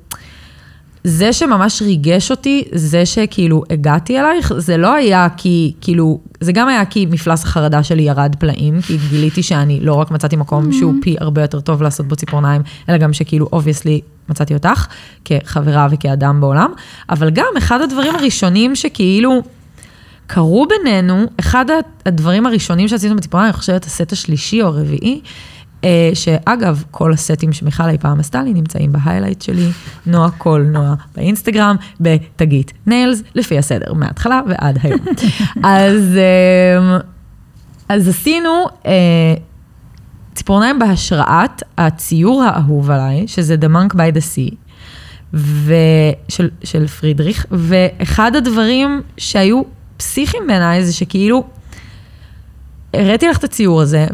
זה 1.03 1.33
שממש 1.33 1.81
ריגש 1.81 2.31
אותי, 2.31 2.63
זה 2.71 3.05
שכאילו 3.05 3.63
הגעתי 3.69 4.19
אלייך, 4.19 4.53
זה 4.57 4.77
לא 4.77 4.93
היה 4.93 5.27
כי, 5.37 5.73
כאילו, 5.81 6.19
זה 6.39 6.51
גם 6.51 6.67
היה 6.67 6.85
כי 6.85 7.05
מפלס 7.05 7.43
החרדה 7.43 7.83
שלי 7.83 8.03
ירד 8.03 8.35
פלאים, 8.39 8.81
כי 8.81 8.97
גיליתי 9.09 9.43
שאני 9.43 9.79
לא 9.79 9.93
רק 9.93 10.11
מצאתי 10.11 10.35
מקום 10.35 10.71
שהוא 10.71 10.93
פי 11.01 11.15
הרבה 11.19 11.41
יותר 11.41 11.59
טוב 11.59 11.81
לעשות 11.81 12.07
בו 12.07 12.15
ציפורניים, 12.15 12.61
אלא 12.89 12.97
גם 12.97 13.13
שכאילו, 13.13 13.47
obviously, 13.53 14.01
מצאתי 14.29 14.53
אותך 14.53 14.87
כחברה 15.25 15.87
וכאדם 15.91 16.41
בעולם, 16.41 16.71
אבל 17.09 17.29
גם 17.29 17.53
אחד 17.57 17.81
הדברים 17.81 18.15
הראשונים 18.15 18.75
שכאילו... 18.75 19.41
קרו 20.27 20.67
בינינו, 20.67 21.25
אחד 21.39 21.65
הדברים 22.05 22.45
הראשונים 22.45 22.87
שעשינו 22.87 23.15
בציפורניים, 23.15 23.51
אני 23.51 23.57
חושבת 23.57 23.85
הסט 23.85 24.11
השלישי 24.11 24.61
או 24.61 24.67
הרביעי, 24.67 25.21
שאגב, 26.13 26.83
כל 26.91 27.13
הסטים 27.13 27.53
שמיכל 27.53 27.89
אי 27.89 27.97
פעם 27.97 28.19
עשתה 28.19 28.43
לי 28.43 28.53
נמצאים 28.53 28.91
ב 28.91 28.96
highlight 28.96 29.41
שלי, 29.41 29.67
נועה 30.05 30.31
קול 30.31 30.61
נועה 30.61 30.93
באינסטגרם, 31.15 31.75
בתגית 31.99 32.73
nails, 32.87 33.23
לפי 33.35 33.57
הסדר, 33.57 33.93
מההתחלה 33.93 34.41
ועד 34.47 34.79
היום. 34.83 34.99
אז, 35.63 36.17
אה, 36.17 36.97
אז 37.89 38.07
עשינו 38.07 38.65
אה, 38.85 38.91
ציפורניים 40.35 40.79
בהשראת 40.79 41.63
הציור 41.77 42.43
האהוב 42.43 42.91
עליי, 42.91 43.27
שזה 43.27 43.55
The 43.61 43.67
Monk 43.67 43.93
by 43.93 44.15
the 44.15 44.35
Sea. 44.35 44.55
ושל, 45.33 46.49
של 46.63 46.87
פרידריך, 46.87 47.45
ואחד 47.51 48.35
הדברים 48.35 49.01
שהיו 49.17 49.61
פסיכיים 49.97 50.47
בעיניי 50.47 50.85
זה 50.85 50.93
שכאילו, 50.93 51.43
הראיתי 52.93 53.27
לך 53.27 53.37
את 53.37 53.43
הציור 53.43 53.81
הזה, 53.81 54.07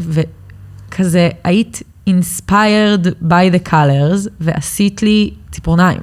וכזה 0.88 1.28
היית 1.44 1.82
inspired 2.08 3.06
by 3.22 3.54
the 3.54 3.68
colors, 3.68 4.28
ועשית 4.40 5.02
לי 5.02 5.30
ציפורניים. 5.50 6.00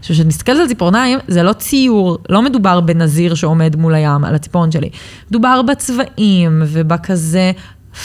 עכשיו, 0.00 0.16
כשאת 0.16 0.26
מסתכלת 0.26 0.60
על 0.60 0.68
ציפורניים, 0.68 1.18
זה 1.28 1.42
לא 1.42 1.52
ציור, 1.52 2.18
לא 2.28 2.42
מדובר 2.42 2.80
בנזיר 2.80 3.34
שעומד 3.34 3.76
מול 3.76 3.94
הים 3.94 4.24
על 4.24 4.34
הציפורן 4.34 4.70
שלי. 4.70 4.90
מדובר 5.30 5.62
בצבעים 5.62 6.62
ובכזה 6.66 7.52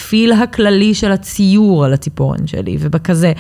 feel 0.09 0.31
הכללי 0.31 0.93
של 0.93 1.11
הציור 1.11 1.85
על 1.85 1.93
הציפורן 1.93 2.47
שלי, 2.47 2.77
ובכזה, 2.79 3.33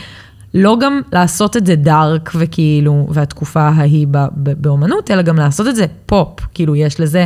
לא 0.53 0.77
גם 0.81 1.01
לעשות 1.13 1.57
את 1.57 1.65
זה 1.65 1.75
dark 1.75 2.31
וכאילו, 2.35 3.07
והתקופה 3.09 3.61
ההיא 3.61 4.07
באומנות, 4.35 5.11
אלא 5.11 5.21
גם 5.21 5.37
לעשות 5.37 5.67
את 5.67 5.75
זה 5.75 5.85
פופ, 6.05 6.39
כאילו 6.53 6.75
יש 6.75 6.99
לזה 6.99 7.25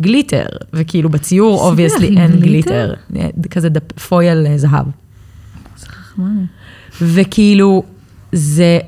glitter, 0.00 0.44
וכאילו 0.72 1.08
בציור 1.08 1.60
obviously 1.60 2.16
אין 2.16 2.40
glitter? 2.40 2.94
כזה 3.50 3.68
דפ- 3.68 4.00
foil 4.08 4.46
אה, 4.46 4.58
זהב. 4.58 4.86
וכאילו, 7.02 7.82
זה, 8.32 8.78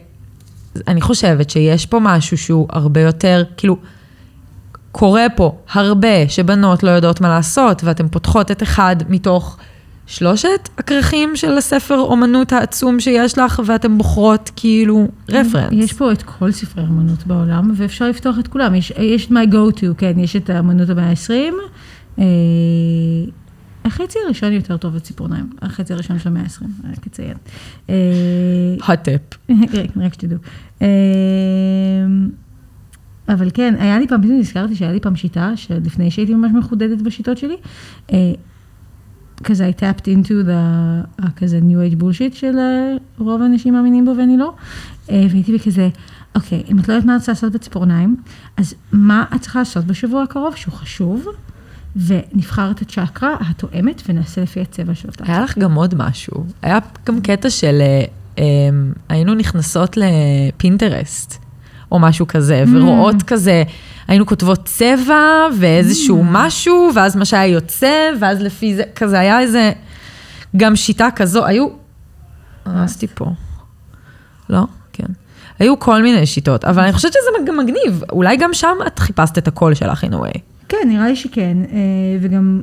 אני 0.89 1.01
חושבת 1.01 1.51
שיש 1.51 1.87
פה 1.87 1.99
משהו 2.03 2.39
שהוא 2.39 2.67
הרבה 2.71 3.01
יותר, 3.01 3.43
כאילו, 3.57 3.77
קורה 4.93 5.27
פה 5.37 5.57
הרבה 5.73 6.29
שבנות 6.29 6.83
לא 6.83 6.91
יודעות 6.91 7.21
מה 7.21 7.29
לעשות, 7.29 7.85
ואתן 7.85 8.09
פותחות 8.09 8.51
את 8.51 8.63
אחד 8.63 8.97
מתוך 9.09 9.59
שלושת 10.11 10.69
הכרכים 10.79 11.37
של 11.37 11.59
הספר 11.59 11.99
אומנות 11.99 12.53
העצום 12.53 13.01
שיש 13.01 13.39
לך, 13.39 13.63
ואתן 13.67 13.99
בוחרות 13.99 14.51
כאילו 14.57 15.09
רפרנס. 15.29 15.73
יש 15.73 15.93
פה 15.93 16.13
את 16.13 16.23
כל 16.23 16.53
ספרי 16.53 16.85
האמנות 16.85 17.27
בעולם, 17.27 17.71
ואפשר 17.77 18.09
לפתוח 18.09 18.39
את 18.39 18.49
כולם. 18.49 18.75
יש, 18.75 18.91
יש 18.91 19.27
את 19.27 19.31
my 19.31 19.53
go 19.53 19.77
to, 19.81 19.95
כן, 19.99 20.19
יש 20.19 20.37
את 20.37 20.51
האמנות 20.51 20.89
המאה 20.91 21.11
ה-20. 21.11 21.55
אה, 22.19 22.25
החצי 23.85 24.19
הראשון 24.25 24.53
יותר 24.53 24.77
טוב 24.77 24.95
בציפורניים, 24.95 25.51
החצי 25.63 25.93
הראשון 25.93 26.19
של 26.19 26.29
המאה 26.29 26.43
ה-20, 26.43 26.65
רק 26.93 27.07
אציין. 27.07 27.37
אה, 27.91 27.95
הטפ. 28.89 29.21
רק- 29.97 30.15
שתדעו. 30.15 30.39
אה, 30.83 30.87
אבל 33.29 33.49
כן, 33.55 33.75
היה 33.79 33.99
לי 33.99 34.09
פעם, 34.09 34.21
נזכרתי 34.25 34.75
שהיה 34.75 34.93
לי 34.93 35.01
פעם 35.01 35.17
שיטה, 35.17 35.53
שלפני 35.57 36.11
שהייתי 36.11 36.35
ממש 36.35 36.51
מחודדת 36.55 37.03
בשיטות 37.03 37.39
שלי, 37.39 37.57
אה, 38.13 38.33
כזה 39.45 39.71
I 39.71 39.81
tapped 39.81 40.03
into 40.05 40.47
the, 40.47 40.53
ה- 41.23 41.31
כזה 41.37 41.59
new 41.59 41.93
age 41.93 42.01
bullshit 42.03 42.35
של 42.37 42.59
אה, 42.59 42.97
רוב 43.19 43.43
האנשים 43.43 43.75
מאמינים 43.75 44.05
בו 44.05 44.13
ואני 44.19 44.37
לא, 44.37 44.53
אה, 45.11 45.27
והייתי 45.31 45.53
בכזה, 45.55 45.89
אוקיי, 46.35 46.63
אם 46.71 46.79
את 46.79 46.89
לא 46.89 46.95
יודעת 46.95 47.07
מה 47.07 47.17
את 47.17 47.21
צריכה 47.21 47.33
לעשות 47.33 47.53
בציפורניים, 47.53 48.17
אז 48.57 48.75
מה 48.93 49.25
את 49.35 49.41
צריכה 49.41 49.59
לעשות 49.59 49.85
בשבוע 49.85 50.23
הקרוב 50.23 50.57
שהוא 50.57 50.75
חשוב, 50.75 51.27
ונבחר 52.07 52.71
את 52.71 52.83
הצ'קרה 52.83 53.37
התואמת 53.41 54.03
ונעשה 54.09 54.41
לפי 54.43 54.61
הצבע 54.61 54.95
של 54.95 55.09
אותה. 55.09 55.25
היה 55.29 55.41
לך 55.41 55.59
גם 55.59 55.75
עוד 55.75 55.95
משהו. 55.95 56.45
היה 56.63 56.79
גם 57.07 57.21
קטע 57.21 57.51
של 57.51 57.79
אה, 57.81 58.05
אה, 58.39 58.45
היינו 59.09 59.35
נכנסות 59.35 59.97
לפינטרסט, 59.97 61.39
או 61.93 61.99
משהו 61.99 62.27
כזה, 62.27 62.65
ורואות 62.73 63.23
כזה, 63.23 63.63
היינו 64.09 64.27
כותבות 64.27 64.65
צבע 64.65 65.47
ואיזשהו 65.59 66.25
משהו, 66.25 66.91
ואז 66.95 67.17
מה 67.17 67.25
שהיה 67.25 67.47
יוצא, 67.47 68.11
ואז 68.21 68.43
לפי 68.43 68.75
זה, 68.75 68.83
כזה 68.95 69.19
היה 69.19 69.41
איזה, 69.41 69.73
גם 70.57 70.77
שיטה 70.77 71.09
כזו, 71.17 71.47
היו, 71.47 71.69
הרסתי 72.65 73.07
פה. 73.07 73.27
לא? 74.51 74.67
כן. 74.93 75.13
היו 75.59 75.79
כל 75.79 76.03
מיני 76.03 76.27
שיטות, 76.27 76.65
אבל 76.65 76.83
אני 76.83 76.93
חושבת 76.93 77.13
שזה 77.13 77.47
גם 77.47 77.57
מגניב. 77.57 78.03
אולי 78.13 78.37
גם 78.37 78.55
שם 78.55 78.77
את 78.87 78.99
חיפשת 78.99 79.39
את 79.39 79.49
הקול 79.49 79.75
שלך 79.75 80.05
in 80.05 80.13
a 80.13 80.17
way. 80.17 80.39
כן, 80.69 80.89
נראה 80.89 81.09
לי 81.09 81.17
שכן, 81.17 81.57
אה, 81.73 81.79
וגם, 82.21 82.63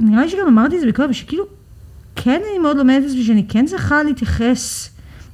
נראה 0.00 0.22
לי 0.22 0.30
שגם 0.30 0.46
אמרתי 0.48 0.76
את 0.76 0.80
זה 0.80 0.86
בקודם, 0.86 1.12
שכאילו, 1.12 1.44
כן 2.16 2.40
אני 2.50 2.58
מאוד 2.58 2.76
לומדת 2.76 3.04
את 3.04 3.10
זה, 3.10 3.16
שאני 3.26 3.46
כן 3.48 3.66
צריכה 3.66 4.02
להתייחס, 4.02 4.90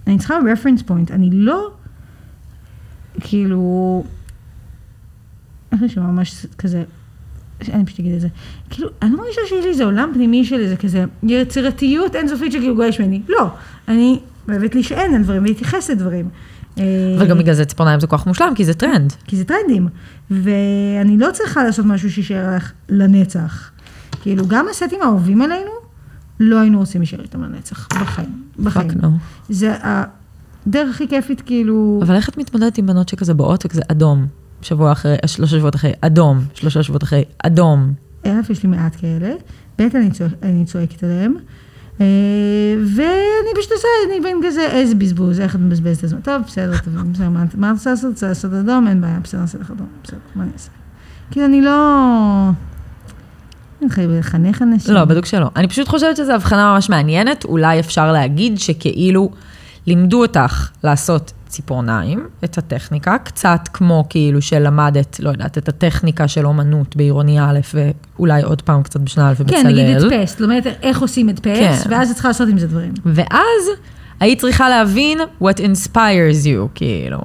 אני 0.06 0.18
צריכה 0.18 0.34
רפרנס 0.52 0.82
פוינט, 0.82 1.10
אני 1.10 1.30
לא, 1.32 1.70
כאילו, 3.22 4.04
איך 5.72 5.82
נשמע 5.82 6.02
ממש 6.02 6.46
כזה, 6.58 6.82
אני 7.72 7.86
פשוט 7.86 8.00
אגיד 8.00 8.14
את 8.14 8.20
זה, 8.20 8.28
כאילו, 8.70 8.88
אני 9.02 9.10
לא 9.10 9.18
מרגישה 9.18 9.40
שיש 9.48 9.64
לי 9.64 9.70
איזה 9.70 9.84
עולם 9.84 10.10
פנימי 10.14 10.44
של 10.44 10.60
איזה 10.60 10.76
כזה 10.76 11.04
יצירתיות 11.22 12.16
אינסופית 12.16 12.52
שכאילו 12.52 12.74
גועש 12.74 13.00
ממני, 13.00 13.22
לא, 13.28 13.46
אני 13.88 14.18
אוהבת 14.48 14.74
להישען 14.74 15.14
על 15.14 15.22
דברים 15.22 15.42
ולהתייחס 15.42 15.90
לדברים. 15.90 16.28
אה, 16.78 16.84
אבל 17.18 17.28
גם 17.28 17.38
בגלל 17.38 17.54
זה 17.54 17.64
ציפורניים 17.64 18.00
זה 18.00 18.06
כוח 18.06 18.26
מושלם, 18.26 18.52
כי 18.54 18.64
זה 18.64 18.74
טרנד. 18.74 19.12
כי 19.26 19.36
זה 19.36 19.44
טרנדים, 19.44 19.88
ואני 20.30 21.18
לא 21.18 21.28
צריכה 21.32 21.64
לעשות 21.64 21.86
משהו 21.86 22.10
שישאר 22.10 22.56
לך 22.56 22.72
לנצח. 22.88 23.70
כאילו, 24.22 24.46
גם 24.48 24.66
הסטים 24.70 25.02
האהובים 25.02 25.42
עלינו, 25.42 25.70
לא 26.40 26.60
היינו 26.60 26.78
רוצים 26.78 27.00
להישאר 27.00 27.20
איתם 27.20 27.42
לנצח, 27.42 27.88
בחיים, 28.00 28.42
בחיים. 28.58 28.88
זה 29.48 29.74
הדרך 30.66 30.94
הכי 30.94 31.08
כיפית, 31.08 31.40
כאילו, 31.40 32.00
אבל 32.02 32.14
איך 32.14 32.28
את 32.28 32.38
מתמודדת 32.38 32.78
עם 32.78 32.86
בנות 32.86 33.08
שכזה 33.08 33.34
באות 33.34 33.66
וכזה 33.66 33.82
אדום, 33.88 34.26
שבוע 34.62 34.92
אחרי, 34.92 35.16
שלושה 35.26 35.56
שבועות 35.56 35.74
אחרי, 35.74 35.92
אדום, 36.00 36.38
שלושה 36.54 36.82
שבועות 36.82 37.02
אחרי, 37.02 37.24
אדום. 37.38 37.92
א', 38.26 38.30
יש 38.50 38.62
לי 38.62 38.68
מעט 38.68 38.96
כאלה, 39.00 39.34
ב', 39.78 39.82
אני, 39.82 40.10
צועק, 40.10 40.32
אני 40.42 40.64
צועקת 40.64 41.04
עליהם, 41.04 41.34
אה, 42.00 42.06
ואני 42.96 43.52
פשוט 43.56 43.72
עושה, 43.72 43.88
אני 44.08 44.20
בין 44.20 44.40
כזה, 44.46 44.66
איזה 44.70 44.94
בזבוז, 44.94 45.40
איך 45.40 45.54
את 45.54 45.60
מבזבזת 45.60 45.98
את 45.98 46.04
הזמן. 46.04 46.20
טוב, 46.20 46.42
בסדר, 46.46 46.78
טוב, 46.84 47.12
בסדר, 47.12 47.28
מה 47.28 47.70
את 47.70 47.74
רוצה 47.74 47.90
לעשות? 47.90 48.10
רוצה 48.10 48.28
לעשות 48.28 48.52
אדום? 48.52 48.88
אין 48.88 49.00
בעיה, 49.00 49.18
בסדר, 49.22 49.40
נעשה 49.40 49.58
לך 49.58 49.70
אדום, 49.70 49.86
בסדר, 50.04 50.18
מה 50.34 50.42
אני 50.42 50.52
אעשה? 50.52 50.70
כאילו, 51.30 51.46
אני 51.46 51.60
לא... 51.60 52.50
אני 53.82 53.90
חייבת 53.90 54.18
לחנך 54.18 54.62
אנשים. 54.62 54.94
לא, 54.94 55.04
בדיוק 55.04 55.26
שלא. 55.26 55.46
אני 55.56 55.68
פשוט 55.68 55.88
חושבת 55.88 56.16
שזו 56.16 56.32
הבחנה 56.32 56.74
ממש 56.74 56.90
מעניינת. 56.90 57.44
אולי 57.44 57.80
אפשר 57.80 58.12
להגיד 58.12 58.58
שכאילו 58.58 59.30
לימדו 59.86 60.22
אותך 60.22 60.68
לעשות 60.84 61.32
ציפורניים, 61.52 62.26
את 62.44 62.58
הטכניקה, 62.58 63.18
קצת 63.18 63.60
כמו 63.72 64.04
כאילו 64.08 64.42
שלמדת, 64.42 65.20
לא 65.20 65.30
יודעת, 65.30 65.58
את 65.58 65.68
הטכניקה 65.68 66.28
של 66.28 66.46
אומנות 66.46 66.96
בעירוני 66.96 67.40
א', 67.40 67.60
ואולי 67.74 68.42
עוד 68.42 68.62
פעם 68.62 68.82
קצת 68.82 69.00
בשנה 69.00 69.30
א' 69.30 69.34
ובצלאל. 69.38 69.62
כן, 69.62 69.68
נגיד 69.68 69.96
הדפסט, 69.96 70.40
לומדת 70.40 70.66
איך 70.82 71.00
עושים 71.00 71.28
הדפס, 71.28 71.84
כן. 71.84 71.90
ואז 71.90 72.10
את 72.10 72.14
צריכה 72.14 72.28
לעשות 72.28 72.48
עם 72.48 72.58
זה 72.58 72.66
דברים. 72.66 72.92
ואז 73.04 73.68
היית 74.20 74.40
צריכה 74.40 74.68
להבין 74.68 75.18
what 75.42 75.56
inspires 75.58 76.44
you, 76.44 76.68
כאילו. 76.74 77.18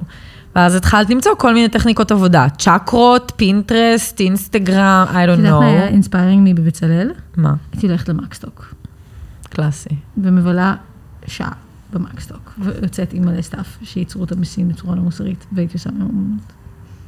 ואז 0.56 0.74
התחלת 0.74 1.10
למצוא 1.10 1.32
כל 1.38 1.54
מיני 1.54 1.68
טכניקות 1.68 2.12
עבודה, 2.12 2.46
חקרת, 2.58 3.32
פינטרסט, 3.36 4.20
אינסטגרם, 4.20 5.06
I 5.08 5.10
את 5.10 5.14
don't 5.14 5.30
יודעת 5.30 5.52
מה 5.52 5.66
היה 5.66 5.88
know. 5.88 5.90
inspiring 5.92 6.42
מי 6.42 6.54
בבצלאל? 6.54 7.10
מה? 7.36 7.54
הייתי 7.72 7.86
הולכת 7.86 8.08
למקסטוק, 8.08 8.74
קלאסי. 9.50 9.94
ומבלה 10.18 10.74
שעה 11.26 11.52
במקסטוק, 11.92 12.54
ויוצאת 12.58 13.12
עם 13.12 13.24
מלא 13.24 13.42
stuff, 13.42 13.76
שייצרו 13.82 14.20
אותם 14.20 14.40
בסין 14.40 14.68
בצורה 14.68 14.96
לא 14.96 15.02
מוסרית, 15.02 15.46
והייתי 15.52 15.74
עושה 15.74 15.90
מהם 15.90 16.08
אמנות. 16.08 16.40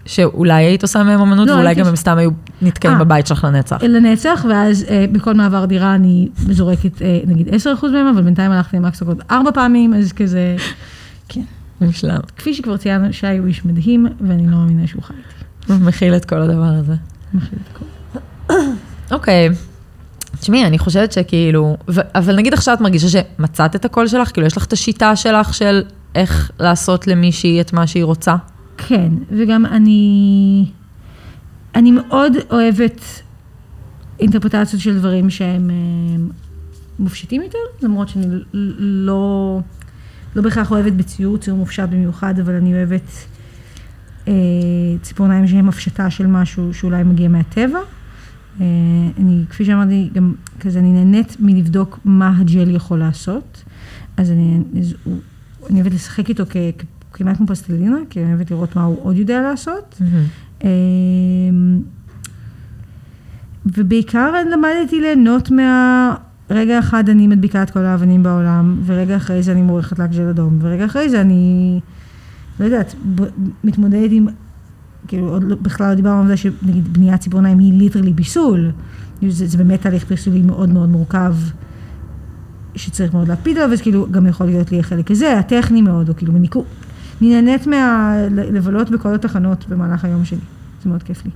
שאולי 0.07 0.65
היית 0.65 0.83
עושה 0.83 1.03
מהם 1.03 1.21
אמנות, 1.21 1.49
לא, 1.49 1.53
ואולי 1.53 1.75
גם 1.75 1.81
עושה- 1.81 1.91
הם 1.91 1.97
סתם 1.97 2.17
היו 2.19 2.31
נתקעים 2.63 2.95
אה. 2.95 2.99
בבית 3.05 3.27
שלך 3.27 3.45
לנצח. 3.45 3.83
לנצח, 3.83 4.45
ואז 4.51 4.85
אה, 4.89 5.05
בכל 5.13 5.35
מעבר 5.35 5.65
דירה 5.65 5.95
אני 5.95 6.29
זורקת 6.35 7.03
אה, 7.03 7.21
נגיד 7.27 7.49
10% 7.49 7.53
מהם, 7.93 8.07
אבל 8.07 8.23
בינתיים 8.23 8.51
הלכתי 8.51 8.77
למקסטוק 8.77 9.09
עוד 9.09 9.23
ארבע 9.31 9.51
פעמים, 9.55 9.95
אז 9.95 10.13
כזה, 10.13 10.57
כן. 11.29 11.43
מושלם. 11.81 12.21
כפי 12.37 12.55
שכבר 12.55 12.77
ציינו, 12.77 13.13
שי 13.13 13.39
הוא 13.39 13.47
איש 13.47 13.65
מדהים, 13.65 14.07
ואני 14.29 14.47
לא 14.47 14.57
מאמינה 14.57 14.87
שהוא 14.87 15.03
חי 15.03 15.15
איתי. 15.15 15.73
הוא 15.73 15.87
מכיל 15.87 16.17
את 16.17 16.25
כל 16.25 16.37
הדבר 16.43 16.63
הזה. 16.65 16.95
מכיל 17.35 17.59
את 17.63 17.77
הכל. 17.77 18.55
אוקיי. 19.15 19.49
תשמעי, 20.41 20.67
אני 20.67 20.79
חושבת 20.79 21.13
שכאילו, 21.13 21.77
ו- 21.89 22.01
אבל 22.15 22.37
נגיד 22.37 22.55
עכשיו 22.55 22.75
את 22.75 22.81
מרגישה 22.81 23.09
שמצאת 23.09 23.77
את 23.77 23.85
הקול 23.85 24.07
שלך, 24.09 24.33
כאילו 24.33 24.47
יש 24.47 24.57
לך 24.57 24.65
את 24.65 24.73
השיטה 24.73 25.17
שלך 25.17 25.55
של 25.55 25.83
איך 26.15 26.51
לעשות 26.61 27.07
למישהי 27.07 27.61
את 27.61 27.73
מה 27.73 27.87
שהיא 27.87 28.05
רוצה? 28.05 28.37
כן, 28.77 29.13
וגם 29.31 29.67
אני, 29.67 30.67
אני 31.75 31.91
מאוד 31.91 32.33
אוהבת 32.51 33.23
אינטרפרטציות 34.21 34.83
של 34.83 34.99
דברים 34.99 35.31
שהם 35.31 35.71
אה, 35.71 36.25
מופשטים 36.99 37.43
יותר, 37.43 37.59
למרות 37.83 38.09
שאני 38.09 38.27
לא, 38.79 39.61
לא 40.37 40.43
בהכרח 40.43 40.71
אוהבת 40.71 40.93
בציור, 40.93 41.39
ציור 41.39 41.59
מופשט 41.59 41.89
במיוחד, 41.89 42.39
אבל 42.39 42.55
אני 42.55 42.75
אוהבת 42.75 43.11
אה, 44.29 44.33
ציפורניים 45.03 45.49
שהם 45.49 45.69
הפשטה 45.69 46.11
של 46.11 46.27
משהו 46.27 46.75
שאולי 46.75 47.03
מגיע 47.03 47.29
מהטבע. 47.29 47.79
אה, 48.61 48.67
אני, 49.19 49.45
כפי 49.51 49.65
שאמרתי, 49.65 50.11
גם 50.13 50.35
כזה, 50.61 50.79
אני 50.79 50.93
נהנית 50.93 51.37
מלבדוק 51.41 51.99
מה 52.05 52.39
הג'ל 52.39 52.71
יכול 52.71 52.99
לעשות. 52.99 53.65
אז 54.17 54.31
אני, 54.31 54.61
אז 54.81 54.95
הוא, 55.05 55.19
אני 55.71 55.81
אוהבת 55.81 55.95
לשחק 55.95 56.29
איתו 56.29 56.45
כ, 56.51 56.57
כמעט 57.13 57.37
כמו 57.37 57.47
פסטלינה, 57.47 57.97
כי 58.11 58.23
אני 58.23 58.35
אוהבת 58.35 58.51
לראות 58.51 58.77
מה 58.77 58.83
הוא 58.83 58.97
עוד 59.03 59.17
יודע 59.17 59.43
לעשות. 59.43 60.01
אמ, 60.65 61.81
ובעיקר 63.67 64.33
למדתי 64.53 65.01
ליהנות 65.01 65.51
מה... 65.51 66.15
רגע 66.51 66.79
אחד 66.79 67.09
אני 67.09 67.27
מדביקה 67.27 67.63
את 67.63 67.71
כל 67.71 67.81
האבנים 67.81 68.23
בעולם, 68.23 68.81
ורגע 68.87 69.17
אחרי 69.17 69.43
זה 69.43 69.53
אני 69.53 69.63
מורחת 69.63 69.99
לק 69.99 70.13
של 70.13 70.29
אדום, 70.29 70.59
ורגע 70.61 70.85
אחרי 70.85 71.09
זה 71.09 71.21
אני, 71.21 71.81
לא 72.61 72.65
יודעת, 72.65 72.95
מתמודדת 73.65 74.11
עם, 74.11 74.27
כאילו, 75.09 75.29
עוד 75.29 75.45
לא, 75.45 75.57
בכלל 75.63 75.89
לא 75.89 75.95
דיברנו 75.95 76.21
על 76.21 76.27
זה 76.27 76.37
שנגיד 76.37 76.93
בניית 76.93 77.21
ציפורניים 77.21 77.59
היא 77.59 77.73
ליטרלי 77.79 78.13
ביסול. 78.13 78.71
זה, 79.29 79.47
זה 79.47 79.59
באמת 79.59 79.83
תהליך 79.83 80.09
ביסולי 80.09 80.43
מאוד 80.43 80.69
מאוד 80.69 80.89
מורכב, 80.89 81.35
שצריך 82.75 83.15
מאוד 83.15 83.29
להקפיד 83.29 83.57
עליו, 83.59 83.73
אז 83.73 83.83
כאילו 83.83 84.07
גם 84.11 84.27
יכול 84.27 84.47
להיות 84.47 84.73
לי 84.73 84.81
החלק 84.81 85.11
הזה, 85.11 85.39
הטכני 85.39 85.83
מאוד, 85.83 86.09
או 86.09 86.17
כאילו 86.17 86.33
מניקור. 86.33 86.65
אני 87.21 87.35
נהנית 87.35 87.67
מה... 87.67 88.15
לבלות 88.31 88.91
בכל 88.91 89.15
התחנות 89.15 89.69
במהלך 89.69 90.05
היום 90.05 90.25
שלי. 90.25 90.39
זה 90.83 90.89
מאוד 90.89 91.03
כיף 91.03 91.25
לי. 91.25 91.31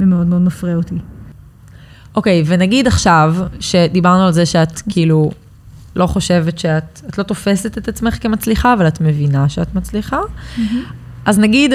ומאוד 0.00 0.26
מאוד 0.26 0.42
מפרה 0.42 0.74
אותי. 0.74 0.94
אוקיי, 2.14 2.42
ונגיד 2.46 2.86
עכשיו, 2.86 3.36
שדיברנו 3.60 4.22
על 4.22 4.32
זה 4.32 4.46
שאת 4.46 4.82
כאילו 4.88 5.30
לא 5.96 6.06
חושבת 6.06 6.58
שאת, 6.58 7.00
את 7.08 7.18
לא 7.18 7.22
תופסת 7.22 7.78
את 7.78 7.88
עצמך 7.88 8.22
כמצליחה, 8.22 8.72
אבל 8.72 8.88
את 8.88 9.00
מבינה 9.00 9.48
שאת 9.48 9.74
מצליחה, 9.74 10.20
אז 11.24 11.38
נגיד, 11.38 11.72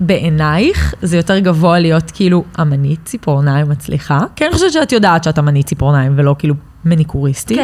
בעינייך 0.00 0.94
זה 1.02 1.16
יותר 1.16 1.38
גבוה 1.38 1.78
להיות 1.78 2.10
כאילו 2.10 2.44
אמנית 2.60 3.00
ציפורניים 3.04 3.68
מצליחה, 3.68 4.20
כי 4.36 4.44
אני 4.44 4.52
חושבת 4.52 4.72
שאת 4.72 4.92
יודעת 4.92 5.24
שאת 5.24 5.38
אמנית 5.38 5.66
ציפורניים 5.66 6.12
ולא 6.16 6.36
כאילו 6.38 6.54
מניקוריסטית, 6.84 7.58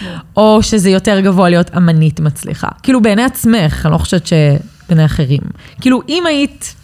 כן. 0.00 0.06
או 0.36 0.62
שזה 0.62 0.90
יותר 0.90 1.20
גבוה 1.20 1.48
להיות 1.48 1.70
אמנית 1.76 2.20
מצליחה. 2.20 2.68
כאילו 2.82 3.02
בעיני 3.02 3.24
עצמך, 3.24 3.86
אני 3.86 3.92
לא 3.92 3.98
חושבת 3.98 4.26
שבעיני 4.26 5.04
אחרים. 5.04 5.40
כאילו 5.80 6.02
אם 6.08 6.26
היית 6.26 6.74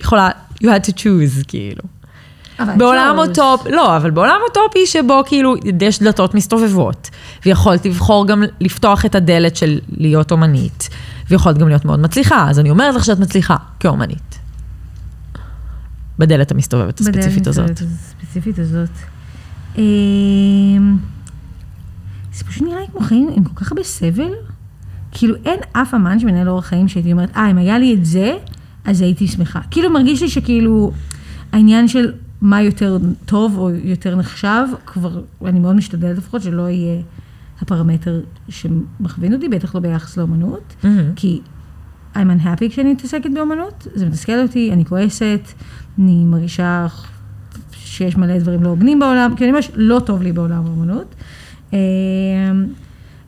יכולה, 0.00 0.30
you 0.62 0.66
had 0.66 0.86
to 0.86 0.92
choose, 0.92 1.44
כאילו. 1.48 1.82
בעולם 2.76 3.14
אוטופ, 3.18 3.66
לא, 3.66 3.96
אבל 3.96 4.10
בעולם 4.10 4.38
אוטופי 4.48 4.86
שבו 4.86 5.22
כאילו 5.26 5.54
יש 5.80 5.98
דלתות 5.98 6.34
מסתובבות, 6.34 7.10
ויכולת 7.46 7.86
לבחור 7.86 8.26
גם 8.26 8.42
לפתוח 8.60 9.04
את 9.04 9.14
הדלת 9.14 9.56
של 9.56 9.78
להיות 9.90 10.32
אומנית, 10.32 10.88
ויכולת 11.30 11.58
גם 11.58 11.68
להיות 11.68 11.84
מאוד 11.84 12.00
מצליחה, 12.00 12.50
אז 12.50 12.58
אני 12.58 12.70
אומרת 12.70 12.94
לך 12.94 13.04
שאת 13.04 13.18
מצליחה 13.18 13.56
כאומנית. 13.80 14.38
בדלת 16.18 16.50
המסתובבת 16.50 17.00
הספציפית 17.00 17.46
הזאת. 17.46 17.70
הספציפית 17.70 18.58
הזאת. 18.58 18.90
זה 22.32 22.44
פשוט 22.44 22.62
נראה 22.62 22.80
לי 22.80 22.86
כמו 22.92 23.00
חיים 23.00 23.28
עם 23.36 23.44
כל 23.44 23.54
כך 23.54 23.72
הרבה 23.72 23.82
סבל. 23.82 24.32
כאילו 25.12 25.34
אין 25.44 25.60
אף 25.72 25.94
אמן 25.94 26.18
שמנהל 26.18 26.48
אורח 26.48 26.66
חיים 26.66 26.88
שהייתי 26.88 27.12
אומרת, 27.12 27.36
אה, 27.36 27.50
אם 27.50 27.58
היה 27.58 27.78
לי 27.78 27.94
את 27.94 28.04
זה, 28.04 28.36
אז 28.84 29.00
הייתי 29.00 29.28
שמחה. 29.28 29.60
כאילו 29.70 29.90
מרגיש 29.90 30.22
לי 30.22 30.28
שכאילו 30.28 30.92
העניין 31.52 31.88
של 31.88 32.12
מה 32.40 32.62
יותר 32.62 32.98
טוב 33.24 33.58
או 33.58 33.70
יותר 33.70 34.16
נחשב, 34.16 34.64
כבר, 34.86 35.22
אני 35.44 35.60
מאוד 35.60 35.76
משתדלת 35.76 36.18
לפחות 36.18 36.42
שלא 36.42 36.68
יהיה 36.68 37.02
הפרמטר 37.60 38.20
שמכווין 38.48 39.34
אותי, 39.34 39.48
בטח 39.48 39.74
לא 39.74 39.80
ביחס 39.80 40.16
לאומנות, 40.16 40.74
מהמם. 40.82 41.14
כי 41.16 41.40
I'm 42.14 42.18
unhappy 42.18 42.68
כשאני 42.70 42.92
מתעסקת 42.92 43.30
באומנות, 43.34 43.86
זה 43.94 44.06
מתסכל 44.06 44.42
אותי, 44.42 44.72
אני 44.72 44.84
כועסת, 44.84 45.40
אני 45.98 46.24
מרגישה 46.24 46.86
שיש 47.72 48.16
מלא 48.16 48.38
דברים 48.38 48.62
לא 48.62 48.68
הוגנים 48.68 48.98
בעולם, 48.98 49.34
כי 49.36 49.44
אני 49.44 49.52
ממש 49.52 49.70
לא 49.74 50.00
טוב 50.06 50.22
לי 50.22 50.32
בעולם 50.32 50.66
האומנות. 50.66 51.14
אמ, 51.72 51.78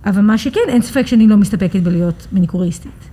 אבל 0.06 0.20
מה 0.20 0.38
שכן, 0.38 0.60
אין 0.68 0.82
ספק 0.82 1.06
שאני 1.06 1.26
לא 1.26 1.36
מסתפקת 1.36 1.80
בלהיות 1.80 2.26
מניקוריסטית. 2.32 3.10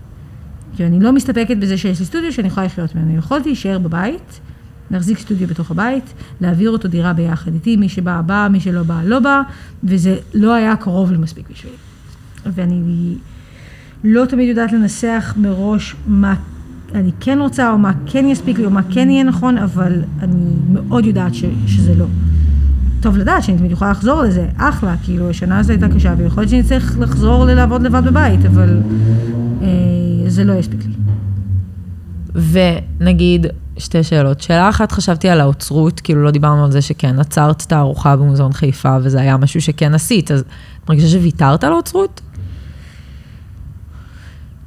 כי 0.76 0.86
אני 0.86 0.99
לא 0.99 1.14
מסתפקת 1.14 1.58
בזה 1.58 1.78
שיש 1.78 1.99
לי 1.99 2.05
סטודיו 2.05 2.34
שאני 2.34 2.47
יכולה 2.47 2.66
לחיות 2.66 2.95
ממנו. 2.95 3.18
יכולתי 3.18 3.49
להישאר 3.49 3.80
בבית, 3.80 4.39
להחזיק 4.91 5.20
סטודיו 5.20 5.47
בתוך 5.47 5.72
הבית, 5.72 6.14
להעביר 6.41 6.70
אותו 6.72 6.88
דירה 6.88 7.14
ביחד 7.14 7.53
איתי, 7.53 7.76
מי 7.76 7.89
שבא 7.89 8.22
בא, 8.22 8.47
מי 8.51 8.60
שלא 8.60 8.84
בא 8.84 9.01
לא 9.03 9.20
בא, 9.20 9.41
וזה 9.84 10.18
לא 10.34 10.53
היה 10.53 10.76
קרוב 10.76 11.12
למספיק 11.12 11.49
בשבילי. 11.49 11.76
ואני 12.45 13.16
לא 14.03 14.26
תמיד 14.26 14.49
יודעת 14.49 14.72
לנסח 14.72 15.34
מראש 15.38 15.95
מה 16.08 16.36
אני 16.95 17.11
כן 17.19 17.39
רוצה, 17.41 17.71
או 17.71 17.77
מה 17.77 17.91
כן 18.05 18.25
יספיק 18.25 18.57
לי, 18.57 18.65
או 18.65 18.69
מה 18.69 18.81
כן 18.91 19.09
יהיה 19.09 19.23
נכון, 19.23 19.57
אבל 19.57 20.01
אני 20.19 20.51
מאוד 20.73 21.05
יודעת 21.05 21.33
ש, 21.33 21.45
שזה 21.67 21.95
לא. 21.95 22.05
טוב 23.01 23.17
לדעת 23.17 23.43
שאני 23.43 23.57
תמיד 23.57 23.71
יכולה 23.71 23.91
לחזור 23.91 24.21
לזה, 24.21 24.47
אחלה, 24.57 24.95
כאילו 25.03 25.29
השנה 25.29 25.59
הזו 25.59 25.71
הייתה 25.71 25.88
קשה, 25.89 26.13
ויכול 26.17 26.41
להיות 26.41 26.49
שאני 26.49 26.63
צריך 26.63 26.99
לחזור 26.99 27.45
לעבוד 27.45 27.81
לבד 27.81 28.05
בבית, 28.05 28.45
אבל 28.45 28.79
אה, 29.61 29.67
זה 30.27 30.43
לא 30.43 30.53
יספיק 30.53 30.79
לי. 30.85 30.93
ונגיד, 32.99 33.47
שתי 33.77 34.03
שאלות. 34.03 34.41
שאלה 34.41 34.69
אחת, 34.69 34.91
חשבתי 34.91 35.29
על 35.29 35.41
האוצרות, 35.41 35.99
כאילו 35.99 36.23
לא 36.23 36.31
דיברנו 36.31 36.65
על 36.65 36.71
זה 36.71 36.81
שכן 36.81 37.19
עצרת 37.19 37.61
תערוכה 37.61 38.15
במוזיאון 38.15 38.53
חיפה, 38.53 38.97
וזה 39.03 39.21
היה 39.21 39.38
משהו 39.38 39.61
שכן 39.61 39.93
עשית, 39.93 40.31
אז 40.31 40.39
את 40.39 40.89
מרגישה 40.89 41.07
שוויתרת 41.07 41.63
על 41.63 41.71
האוצרות? 41.73 42.21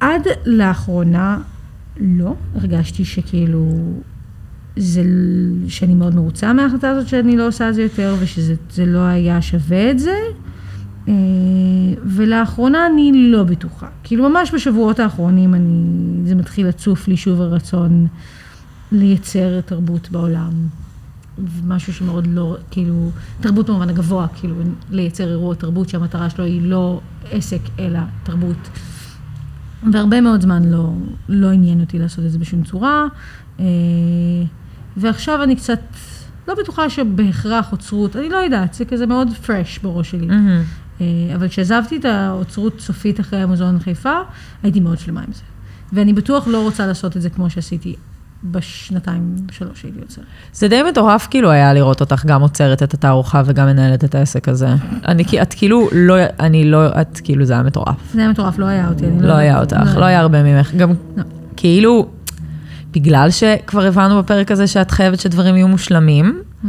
עד 0.01 0.23
לאחרונה, 0.47 1.39
לא. 2.01 2.35
הרגשתי 2.55 3.05
שכאילו, 3.05 3.69
זה, 4.77 5.03
שאני 5.69 5.95
מאוד 5.95 6.15
מרוצה 6.15 6.53
מההחלטה 6.53 6.91
הזאת 6.91 7.09
שאני 7.09 7.37
לא 7.37 7.47
עושה 7.47 7.69
את 7.69 7.75
זה 7.75 7.83
יותר, 7.83 8.17
ושזה 8.21 8.55
זה 8.71 8.87
לא 8.87 8.99
היה 8.99 9.43
שווה 9.43 9.91
את 9.91 9.99
זה. 9.99 10.15
אה, 11.09 11.15
ולאחרונה 12.05 12.87
אני 12.87 13.13
לא 13.15 13.43
בטוחה. 13.43 13.87
כאילו 14.05 14.29
ממש 14.29 14.55
בשבועות 14.55 14.99
האחרונים 14.99 15.55
אני, 15.55 15.85
זה 16.25 16.35
מתחיל 16.35 16.67
לצוף 16.67 17.09
לי 17.09 17.17
שוב 17.17 17.41
הרצון 17.41 18.07
לייצר 18.93 19.61
תרבות 19.61 20.11
בעולם. 20.11 20.53
משהו 21.67 21.93
שמאוד 21.93 22.27
לא, 22.27 22.57
כאילו, 22.71 23.11
תרבות 23.41 23.71
במובן 23.71 23.89
הגבוה, 23.89 24.27
כאילו, 24.35 24.55
לייצר 24.91 25.31
אירוע 25.31 25.55
תרבות 25.55 25.89
שהמטרה 25.89 26.31
שלו 26.31 26.45
היא 26.45 26.63
לא 26.63 27.01
עסק, 27.31 27.61
אלא 27.79 28.01
תרבות. 28.23 28.69
והרבה 29.93 30.21
מאוד 30.21 30.41
זמן 30.41 30.65
לא, 30.65 30.93
לא 31.29 31.51
עניין 31.51 31.81
אותי 31.81 31.99
לעשות 31.99 32.25
את 32.25 32.31
זה 32.31 32.39
בשום 32.39 32.63
צורה. 32.63 33.07
אה, 33.61 33.65
ועכשיו 34.97 35.43
אני 35.43 35.57
קצת, 35.57 35.81
לא 36.49 36.55
בטוחה 36.55 36.91
שבהכרח 36.91 37.73
אוצרות, 37.73 38.17
אני 38.17 38.29
לא 38.29 38.37
יודעת, 38.37 38.75
זה 38.75 38.85
כזה 38.85 39.07
מאוד 39.07 39.29
פרש 39.47 39.79
בראש 39.79 40.11
שלי. 40.11 40.29
Mm-hmm. 40.29 41.03
אבל 41.35 41.49
כשעזבתי 41.49 41.97
את 41.97 42.05
האוצרות 42.05 42.81
סופית 42.81 43.21
אחרי 43.21 43.43
המוזיאון 43.43 43.79
חיפה, 43.79 44.15
הייתי 44.63 44.81
מאוד 44.81 44.99
שלמה 44.99 45.21
עם 45.21 45.33
זה. 45.33 45.43
ואני 45.93 46.13
בטוח 46.13 46.49
לא 46.49 46.63
רוצה 46.63 46.87
לעשות 46.87 47.17
את 47.17 47.23
זה 47.23 47.31
כמו 47.31 47.51
שעשיתי 47.51 47.97
בשנתיים, 48.45 49.37
שלוש 49.51 49.81
שהייתי 49.81 49.99
יוצרת. 50.01 50.25
זה 50.53 50.69
די 50.69 50.83
מטורף 50.83 51.27
כאילו 51.31 51.51
היה 51.51 51.75
לראות 51.75 52.01
אותך 52.01 52.25
גם 52.27 52.41
עוצרת 52.43 52.83
את 52.83 52.95
התערוכה 52.95 53.43
וגם 53.47 53.67
מנהלת 53.67 54.05
את 54.05 54.15
העסק 54.15 54.49
הזה. 54.49 54.69
אני, 55.09 55.25
כי- 55.25 55.43
את 55.43 55.55
כאילו 55.55 55.89
לא, 55.93 56.15
אני 56.41 56.71
לא, 56.71 56.87
את 57.01 57.21
כאילו 57.25 57.45
זה 57.45 57.53
היה 57.53 57.63
מטורף. 57.63 57.97
זה 58.15 58.21
היה 58.21 58.31
מטורף, 58.31 58.59
לא 58.59 58.67
היה 58.67 58.89
אותי. 58.89 59.07
אני 59.07 59.23
לא 59.23 59.33
היה 59.33 59.61
אותך, 59.61 59.97
לא 59.97 60.05
היה 60.05 60.21
הרבה 60.21 60.43
ממך. 60.43 60.75
גם 60.75 60.91
לא. 61.17 61.23
כאילו, 61.57 62.09
בגלל 62.93 63.31
שכבר 63.31 63.87
הבנו 63.87 64.19
בפרק 64.23 64.51
הזה 64.51 64.67
שאת 64.67 64.91
חייבת 64.91 65.21
שדברים 65.21 65.57
יהיו 65.57 65.69
מושלמים, 65.69 66.43
Mm. 66.65 66.67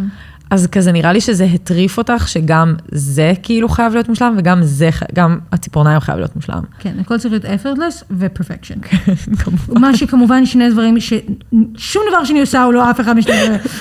אז 0.52 0.68
כזה 0.68 0.91
נראה 0.91 1.14
לי 1.14 1.22
שזה 1.22 1.43
הטריף 1.43 1.97
אותך, 1.97 2.28
שגם 2.28 2.76
זה 2.91 3.34
כאילו 3.43 3.70
חייב 3.70 3.93
להיות 3.93 4.10
מושלם, 4.10 4.36
וגם 4.38 4.60
זה, 4.64 4.89
גם 5.14 5.39
הציפורניים 5.52 5.99
חייב 5.99 6.18
להיות 6.18 6.36
מושלם. 6.36 6.62
כן, 6.80 6.99
הכל 6.99 7.18
צריך 7.18 7.34
להיות 7.34 7.45
effortless 7.45 8.04
ו-perfection. 8.12 8.88
כמובן. 9.43 9.82
מה 9.82 9.97
שכמובן 9.97 10.45
שני 10.45 10.70
דברים, 10.70 10.99
ששום 10.99 12.04
דבר 12.10 12.24
שאני 12.24 12.41
עושה 12.41 12.64
הוא 12.64 12.74
לא 12.74 12.91
אף 12.91 13.02
אחד 13.02 13.18
משני 13.18 13.34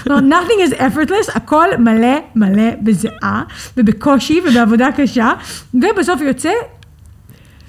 דברים. 0.04 0.32
nothing 0.32 0.70
is 0.70 0.74
effortless, 0.74 1.36
הכל 1.36 1.66
מלא 1.78 2.18
מלא 2.34 2.70
בזיעה 2.82 3.42
ובקושי 3.76 4.40
ובעבודה 4.48 4.88
קשה, 4.96 5.32
ובסוף 5.74 6.20
יוצא 6.20 6.50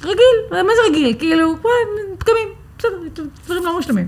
רגיל, 0.01 0.37
מה 0.51 0.57
זה 0.57 0.91
רגיל? 0.91 1.13
כאילו, 1.19 1.55
פגמים, 2.17 2.47
בסדר, 2.77 3.23
דברים 3.45 3.65
לא 3.65 3.75
מושלמים. 3.75 4.07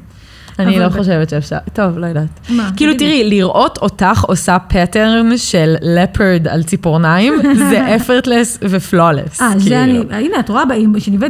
אני 0.60 0.80
לא 0.80 0.90
חושבת 0.90 1.30
שאפשר, 1.30 1.58
טוב, 1.74 1.98
לא 1.98 2.06
יודעת. 2.06 2.28
מה? 2.50 2.72
כאילו. 2.76 2.94
תראי, 2.98 3.30
לראות 3.30 3.78
אותך 3.78 4.24
עושה 4.24 4.58
פטרן 4.60 5.38
של 5.38 5.76
לפרד 5.82 6.48
על 6.48 6.64
ציפורניים, 6.64 7.34
זה 7.70 7.96
effortless 7.96 8.58
ופלולס. 8.62 9.42
אה, 9.42 9.50
כאילו. 9.50 9.60
זה 9.60 9.84
אני, 9.84 10.04
הנה, 10.12 10.40
את 10.40 10.50
רואה, 10.50 10.64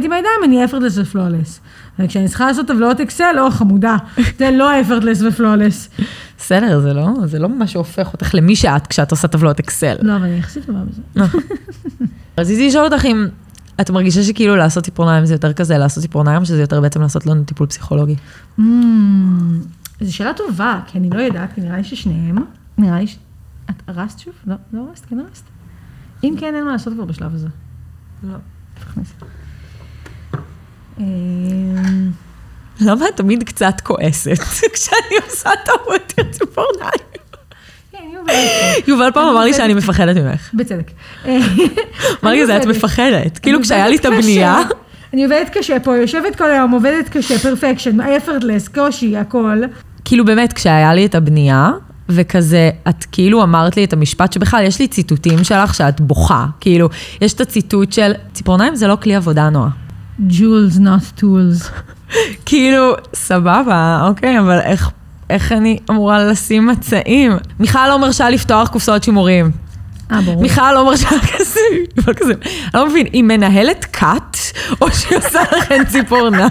עם 0.04 0.12
הידיים, 0.12 0.40
אני 0.44 0.64
effortless 0.64 0.94
ופלולס. 0.94 1.60
וכשאני 1.98 2.28
צריכה 2.28 2.46
לעשות 2.46 2.66
טבלאות 2.66 3.00
אקסל, 3.00 3.36
או 3.38 3.50
חמודה, 3.50 3.96
זה 4.38 4.50
לא 4.50 4.70
effortless 4.80 5.24
ופלולס. 5.28 5.88
בסדר, 6.38 6.80
זה 6.80 6.92
לא, 6.92 7.08
זה 7.24 7.38
לא 7.38 7.48
מה 7.48 7.66
שהופך 7.66 8.12
אותך 8.12 8.34
למי 8.34 8.56
שאת 8.56 8.86
כשאת 8.86 9.10
עושה 9.10 9.28
טבלאות 9.28 9.60
אקסל. 9.60 9.96
לא, 10.02 10.16
אבל 10.16 10.24
אני 10.24 10.38
יחסית 10.38 10.66
טובה 10.66 10.78
בזה. 10.90 11.26
רציתי 12.38 12.68
לשאול 12.68 12.84
אותך 12.84 13.04
אם 13.04 13.26
את 13.80 13.90
מרגישה 13.90 14.22
שכאילו 14.22 14.56
לעשות 14.56 14.84
ציפורניים 14.84 15.26
זה 15.26 15.34
יותר 15.34 15.52
כזה 15.52 15.78
לעשות 15.78 16.02
ציפורניים, 16.02 16.44
שזה 16.44 16.60
יותר 16.60 16.80
בעצם 16.80 17.00
לעשות 17.00 17.26
לנו 17.26 17.44
טיפול 17.44 17.66
פסיכולוגי? 17.66 18.16
Mm, 18.58 18.62
זו 20.00 20.16
שאלה 20.16 20.32
טובה, 20.34 20.80
כי 20.86 20.98
אני 20.98 21.10
לא 21.10 21.20
יודעת, 21.20 21.52
כי 21.54 21.60
נראה 21.60 21.76
לי 21.76 21.84
ששניהם, 21.84 22.36
נראה 22.78 23.00
לי 23.00 23.06
ש... 23.06 23.18
את 23.70 23.82
הרסת 23.86 24.18
שוב? 24.18 24.34
לא, 24.46 24.54
לא 24.72 24.86
הרסת? 24.88 25.04
כן 25.04 25.18
הרסת? 25.18 25.44
אם 26.24 26.34
כן, 26.40 26.54
אין 26.54 26.64
מה 26.64 26.72
לעשות 26.72 26.94
כבר 26.94 27.04
בשלב 27.04 27.34
הזה. 27.34 27.48
לא. 28.22 28.36
תכניס. 28.74 29.14
למה 32.80 33.08
את 33.08 33.16
תמיד 33.16 33.42
קצת 33.42 33.80
כועסת 33.82 34.38
כשאני 34.74 35.16
עושה 35.26 35.50
טעות 35.64 36.14
עם 36.18 36.30
ציפורניים? 36.30 37.23
יובל 38.86 39.10
פעם 39.14 39.28
אמר 39.28 39.44
לי 39.44 39.54
שאני 39.54 39.74
מפחדת 39.74 40.16
ממך. 40.16 40.50
בצדק. 40.54 40.90
אמר 42.24 42.30
לי, 42.30 42.46
זה 42.46 42.56
את. 42.56 42.66
מפחדת. 42.66 43.38
כאילו 43.38 43.62
כשהיה 43.62 43.88
לי 43.88 43.96
את 43.96 44.04
הבנייה. 44.04 44.62
אני 45.12 45.24
עובדת 45.24 45.48
קשה 45.52 45.80
פה, 45.80 45.96
יושבת 45.96 46.36
כל 46.36 46.50
היום, 46.50 46.70
עובדת 46.70 47.08
קשה, 47.08 47.38
פרפקשן, 47.38 48.00
effortless, 48.00 48.74
קושי, 48.74 49.16
הכל. 49.16 49.60
כאילו 50.04 50.24
באמת, 50.24 50.52
כשהיה 50.52 50.94
לי 50.94 51.06
את 51.06 51.14
הבנייה, 51.14 51.70
וכזה, 52.08 52.70
את 52.88 53.04
כאילו 53.12 53.42
אמרת 53.42 53.76
לי 53.76 53.84
את 53.84 53.92
המשפט 53.92 54.32
שבכלל, 54.32 54.64
יש 54.64 54.78
לי 54.78 54.88
ציטוטים 54.88 55.44
שלך 55.44 55.74
שאת 55.74 56.00
בוכה. 56.00 56.46
כאילו, 56.60 56.88
יש 57.20 57.32
את 57.32 57.40
הציטוט 57.40 57.92
של, 57.92 58.12
ציפורניים 58.32 58.76
זה 58.76 58.86
לא 58.86 58.96
כלי 59.02 59.14
עבודה, 59.14 59.50
נועה. 59.50 59.68
Jewels 60.28 60.78
not 60.78 61.20
tools. 61.20 61.68
כאילו, 62.46 62.92
סבבה, 63.14 64.06
אוקיי, 64.08 64.40
אבל 64.40 64.58
איך, 64.58 64.90
איך 65.34 65.52
אני 65.52 65.78
אמורה 65.90 66.24
לשים 66.24 66.66
מצעים? 66.66 67.32
מיכל 67.60 67.88
לא 67.88 67.98
מרשה 67.98 68.30
לפתוח 68.30 68.68
קופסאות 68.68 69.04
שימורים. 69.04 69.50
אה, 70.12 70.20
ברור. 70.20 70.42
מיכל 70.42 70.72
לא 70.72 70.84
מרשה 70.84 71.08
כזה, 71.36 71.60
כזה, 72.16 72.32
אני 72.42 72.82
לא 72.82 72.88
מבין, 72.88 73.06
היא 73.12 73.22
מנהלת 73.22 73.84
כת, 73.84 74.36
או 74.80 74.90
שהיא 74.90 75.18
עושה 75.18 75.40
לכם 75.58 75.84
ציפורניים? 75.88 76.48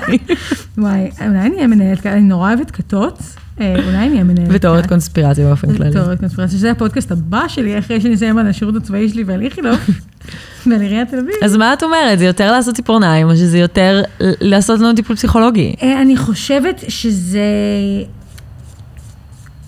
וואי, 0.77 1.09
אולי 1.21 1.39
אני 1.39 1.55
אהיה 1.55 1.67
מנהלת, 1.67 1.99
כת, 1.99 2.05
אני 2.05 2.21
נורא 2.21 2.47
אוהבת 2.47 2.71
כתות, 2.71 3.19
אה, 3.61 3.75
אולי 3.85 3.97
אני 3.97 4.11
אהיה 4.11 4.23
מנהלת. 4.23 4.47
ותיאוריית 4.51 4.85
כת. 4.85 4.91
קונספירציה 4.91 5.47
באופן 5.47 5.77
כללי. 5.77 5.91
תיאוריית 5.91 6.19
קונספירציה, 6.19 6.57
שזה 6.57 6.71
הפודקאסט 6.71 7.11
הבא 7.11 7.47
שלי, 7.47 7.79
אחרי 7.79 8.01
שאני 8.01 8.13
אסיים 8.13 8.37
על 8.37 8.47
השירות 8.47 8.75
הצבאי 8.75 9.09
שלי 9.09 9.23
ועל 9.23 9.41
איכילוב, 9.41 9.79
ועל 10.67 10.81
עיריית 10.81 11.09
תל 11.09 11.19
אביב. 11.19 11.35
אז 11.43 11.55
מה 11.55 11.73
את 11.73 11.83
אומרת? 11.83 12.19
זה 12.19 12.25
יותר 12.25 12.51
לעשות 12.51 12.75
ציפורניים, 12.75 13.29
או 13.29 13.35
שזה 13.35 13.59
יותר 13.59 14.03
לעשות 14.19 14.79
לנו 14.79 14.93
טיפול 14.93 15.15
פסיכולוגי? 15.15 15.75
אה, 15.81 16.01
אני 16.01 16.17
חושבת 16.17 16.83
שזה... 16.87 17.39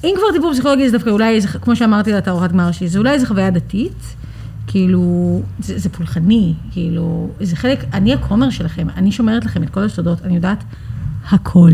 אם 0.06 0.16
כבר 0.18 0.28
טיפול 0.34 0.54
פסיכולוגי 0.54 0.90
זה 0.90 0.98
דווקא 0.98 1.10
אולי, 1.10 1.42
זה, 1.42 1.48
כמו 1.48 1.76
שאמרתי 1.76 2.12
על 2.12 2.18
התערוכת 2.18 2.52
גמר 2.52 2.72
שלי, 2.72 2.88
זה 2.88 3.00
אולי 3.00 3.12
איזה 3.12 3.28
חוויה 3.28 3.52
דתית, 3.52 4.16
כאילו, 4.68 5.42
זה, 5.60 5.80
זה 5.80 5.90
פולחני, 5.90 6.54
כאילו, 6.72 7.30
זה 7.42 7.56
חלק, 7.56 7.86
אני 7.94 8.14
הכומר 8.14 8.50
שלכם, 8.50 8.88
אני 8.98 9.12
שומרת 9.12 9.46
לכם 9.46 9.64
את 9.64 9.70
כל 9.70 9.84
השדות, 9.84 10.22
אני 10.24 10.36
יודעת 10.36 10.64
הכל 11.30 11.72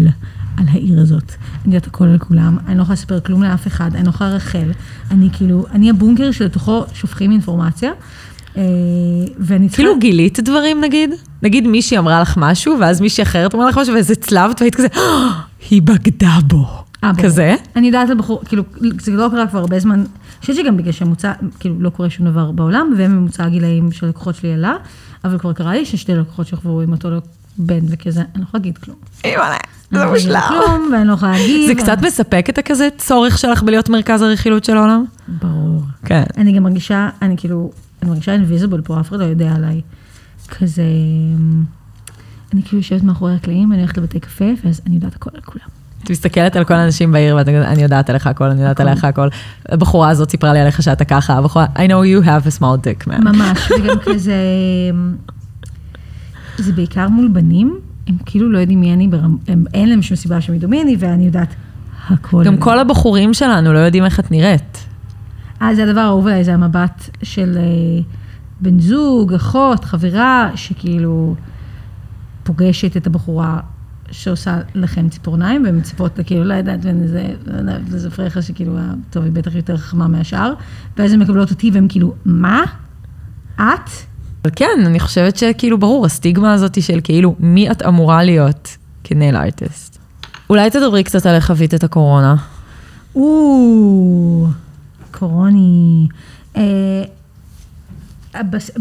על 0.57 0.65
העיר 0.67 0.99
הזאת. 1.01 1.31
אני 1.65 1.75
יודעת 1.75 1.87
הכל 1.87 2.05
על 2.05 2.17
כולם, 2.17 2.57
אני 2.67 2.77
לא 2.77 2.81
יכולה 2.81 2.93
לספר 2.93 3.19
כלום 3.19 3.43
לאף 3.43 3.67
אחד, 3.67 3.95
אני 3.95 4.03
לא 4.03 4.09
יכולה 4.09 4.29
לרחל, 4.29 4.71
אני 5.11 5.29
כאילו, 5.33 5.65
אני 5.71 5.89
הבונקר 5.89 6.31
שלתוכו 6.31 6.83
שופכים 6.93 7.31
אינפורמציה, 7.31 7.91
אה, 8.57 8.63
ואני 9.39 9.67
צריכה... 9.69 9.83
כאילו 9.83 9.99
גילית 9.99 10.39
דברים 10.39 10.81
נגיד? 10.81 11.09
נגיד 11.43 11.67
מישהי 11.67 11.97
אמרה 11.97 12.21
לך 12.21 12.33
משהו, 12.37 12.77
ואז 12.79 13.01
מישהי 13.01 13.21
אחרת 13.21 13.55
אמרה 13.55 13.69
לך 13.69 13.77
משהו, 13.77 13.93
ואיזה 13.93 14.15
צלבת, 14.15 14.61
והיית 14.61 14.75
כזה, 14.75 14.87
"אה, 14.97 15.29
היא 15.69 15.81
בגדה 15.81 16.37
בו. 16.47 16.83
אה, 17.03 17.13
ברור. 17.13 17.23
כזה? 17.23 17.55
אני 17.75 17.87
יודעת 17.87 18.09
על 18.09 18.17
בחור, 18.17 18.41
כאילו, 18.45 18.63
זה 18.99 19.11
לא 19.11 19.27
קרה 19.31 19.47
כבר 19.47 19.59
הרבה 19.59 19.79
זמן, 19.79 19.99
אני 19.99 20.07
חושבת 20.41 20.55
שגם 20.55 20.77
בגלל 20.77 20.91
שהממוצע, 20.91 21.33
כאילו, 21.59 21.75
לא 21.79 21.89
קורה 21.89 22.09
שום 22.09 22.25
דבר 22.25 22.51
בעולם, 22.51 22.93
וממוצע 22.97 23.45
הגילאים 23.45 23.91
של 23.91 24.07
לקוחות 24.07 24.35
שלי 24.35 24.53
עלה, 24.53 24.75
אבל 25.23 25.37
כבר 25.37 25.53
קרה 25.53 25.73
לי 25.73 25.85
ששתי 25.85 26.15
לקוחות 26.15 26.47
שחברו 26.47 26.81
עם 26.81 26.91
אותו 26.91 27.09
בן 27.57 27.79
וכזה, 27.87 28.21
אני 28.21 28.27
לא 28.35 28.43
יכולה 28.43 28.63
להגיד 28.63 28.77
כלום. 28.77 28.97
אימא'לה, 29.25 29.57
זה 29.91 29.97
לא 29.97 30.05
להגיד 30.05 30.13
מושלם. 30.13 30.41
כלום, 30.47 30.89
ואני 30.93 31.07
לא 31.07 31.13
יכולה 31.13 31.31
להגיב. 31.31 31.67
זה 31.67 31.75
קצת 31.75 31.97
מספק 32.01 32.45
את 32.49 32.57
הכזה 32.57 32.87
צורך 32.97 33.37
שלך 33.37 33.63
בלהיות 33.63 33.89
מרכז 33.89 34.21
הרכילות 34.21 34.63
של 34.63 34.77
העולם? 34.77 35.05
ברור. 35.27 35.81
כן. 36.05 36.23
אני 36.37 36.51
גם 36.51 36.63
מרגישה, 36.63 37.09
אני 37.21 37.37
כאילו, 37.37 37.71
אני 38.01 38.09
מרגישה 38.09 38.33
אינביזיבול 38.33 38.81
פה, 38.81 38.99
אף 38.99 39.09
אחד 39.09 39.19
לא 39.19 39.23
יודע 39.23 39.51
עליי. 39.55 39.81
כזה, 40.49 40.83
אני 42.53 42.63
כאילו 42.63 42.77
יושבת 42.77 43.03
מאחורי 43.03 43.35
הקלעים, 43.35 43.71
אני 43.71 43.81
הולכת 43.81 43.97
לבתי 43.97 44.19
קפה, 44.19 44.45
ואז 44.65 44.81
אני 44.87 44.95
יודעת 44.95 45.15
הכל 45.15 45.29
על 45.33 45.41
כולם. 45.41 45.80
את 46.03 46.09
מסתכלת 46.09 46.55
על 46.55 46.63
כל 46.63 46.73
האנשים 46.73 47.11
בעיר 47.11 47.35
ואת 47.35 47.47
אומרת, 47.47 47.67
אני 47.67 47.83
יודעת 47.83 48.09
עליך 48.09 48.27
הכל, 48.27 48.43
אני 48.43 48.61
יודעת 48.61 48.79
עליך 48.79 49.03
הכל. 49.03 49.27
הבחורה 49.69 50.09
הזאת 50.09 50.31
סיפרה 50.31 50.53
לי 50.53 50.59
עליך 50.59 50.81
שאתה 50.81 51.05
ככה, 51.05 51.33
הבחורה, 51.33 51.65
I 51.75 51.79
know 51.79 52.23
you 52.23 52.25
have 52.25 52.47
a 52.47 52.59
small 52.59 52.61
dick, 52.61 53.07
man. 53.07 53.23
ממש, 53.23 53.71
וגם 53.79 53.95
כזה, 54.05 54.35
זה 56.57 56.73
בעיקר 56.73 57.07
מול 57.07 57.27
בנים, 57.27 57.79
הם 58.07 58.15
כאילו 58.25 58.51
לא 58.51 58.59
יודעים 58.59 58.81
מי 58.81 58.93
אני, 58.93 59.09
אין 59.73 59.89
להם 59.89 60.01
שום 60.01 60.17
סיבה 60.17 60.41
שהם 60.41 60.55
ידעו 60.55 60.69
מי 60.69 60.81
אני, 60.81 60.95
ואני 60.99 61.25
יודעת 61.25 61.55
הכל. 62.09 62.43
גם 62.43 62.57
כל 62.57 62.79
הבחורים 62.79 63.33
שלנו 63.33 63.73
לא 63.73 63.79
יודעים 63.79 64.05
איך 64.05 64.19
את 64.19 64.31
נראית. 64.31 64.85
אה, 65.61 65.75
זה 65.75 65.83
הדבר 65.83 65.99
האהוב 65.99 66.27
עליי, 66.27 66.43
זה 66.43 66.53
המבט 66.53 67.09
של 67.23 67.57
אה, 67.57 68.01
בן 68.61 68.79
זוג, 68.79 69.33
אחות, 69.33 69.85
חברה, 69.85 70.49
שכאילו 70.55 71.35
פוגשת 72.43 72.97
את 72.97 73.07
הבחורה 73.07 73.59
שעושה 74.11 74.57
לכם 74.75 75.09
ציפורניים, 75.09 75.63
והן 75.63 75.77
מצפות 75.77 76.19
כאילו, 76.25 76.43
לא 76.43 76.53
יודעת, 76.53 76.79
וזה, 77.87 78.11
פרחה 78.11 78.41
שכאילו, 78.41 78.77
אה, 78.77 78.83
טוב, 79.09 79.23
היא 79.23 79.31
בטח 79.31 79.55
יותר 79.55 79.77
חכמה 79.77 80.07
מהשאר, 80.07 80.53
ואז 80.97 81.13
הן 81.13 81.19
מקבלות 81.19 81.51
אותי, 81.51 81.71
והן 81.73 81.85
כאילו, 81.89 82.13
מה? 82.25 82.63
את? 83.55 83.89
כן, 84.55 84.85
אני 84.85 84.99
חושבת 84.99 85.37
שכאילו, 85.37 85.77
ברור, 85.77 86.05
הסטיגמה 86.05 86.53
הזאת 86.53 86.83
של 86.83 86.99
כאילו, 87.03 87.35
מי 87.39 87.71
את 87.71 87.81
אמורה 87.81 88.23
להיות 88.23 88.77
כנייל 89.03 89.35
ארטיסט. 89.35 89.97
אולי 90.49 90.69
תדברי 90.69 91.03
קצת 91.03 91.25
על 91.25 91.35
איך 91.35 91.47
חווית 91.47 91.73
את 91.73 91.83
הקורונה. 91.83 92.35
או, 93.15 94.47
קורוני. 95.11 96.07
אה, 96.57 96.61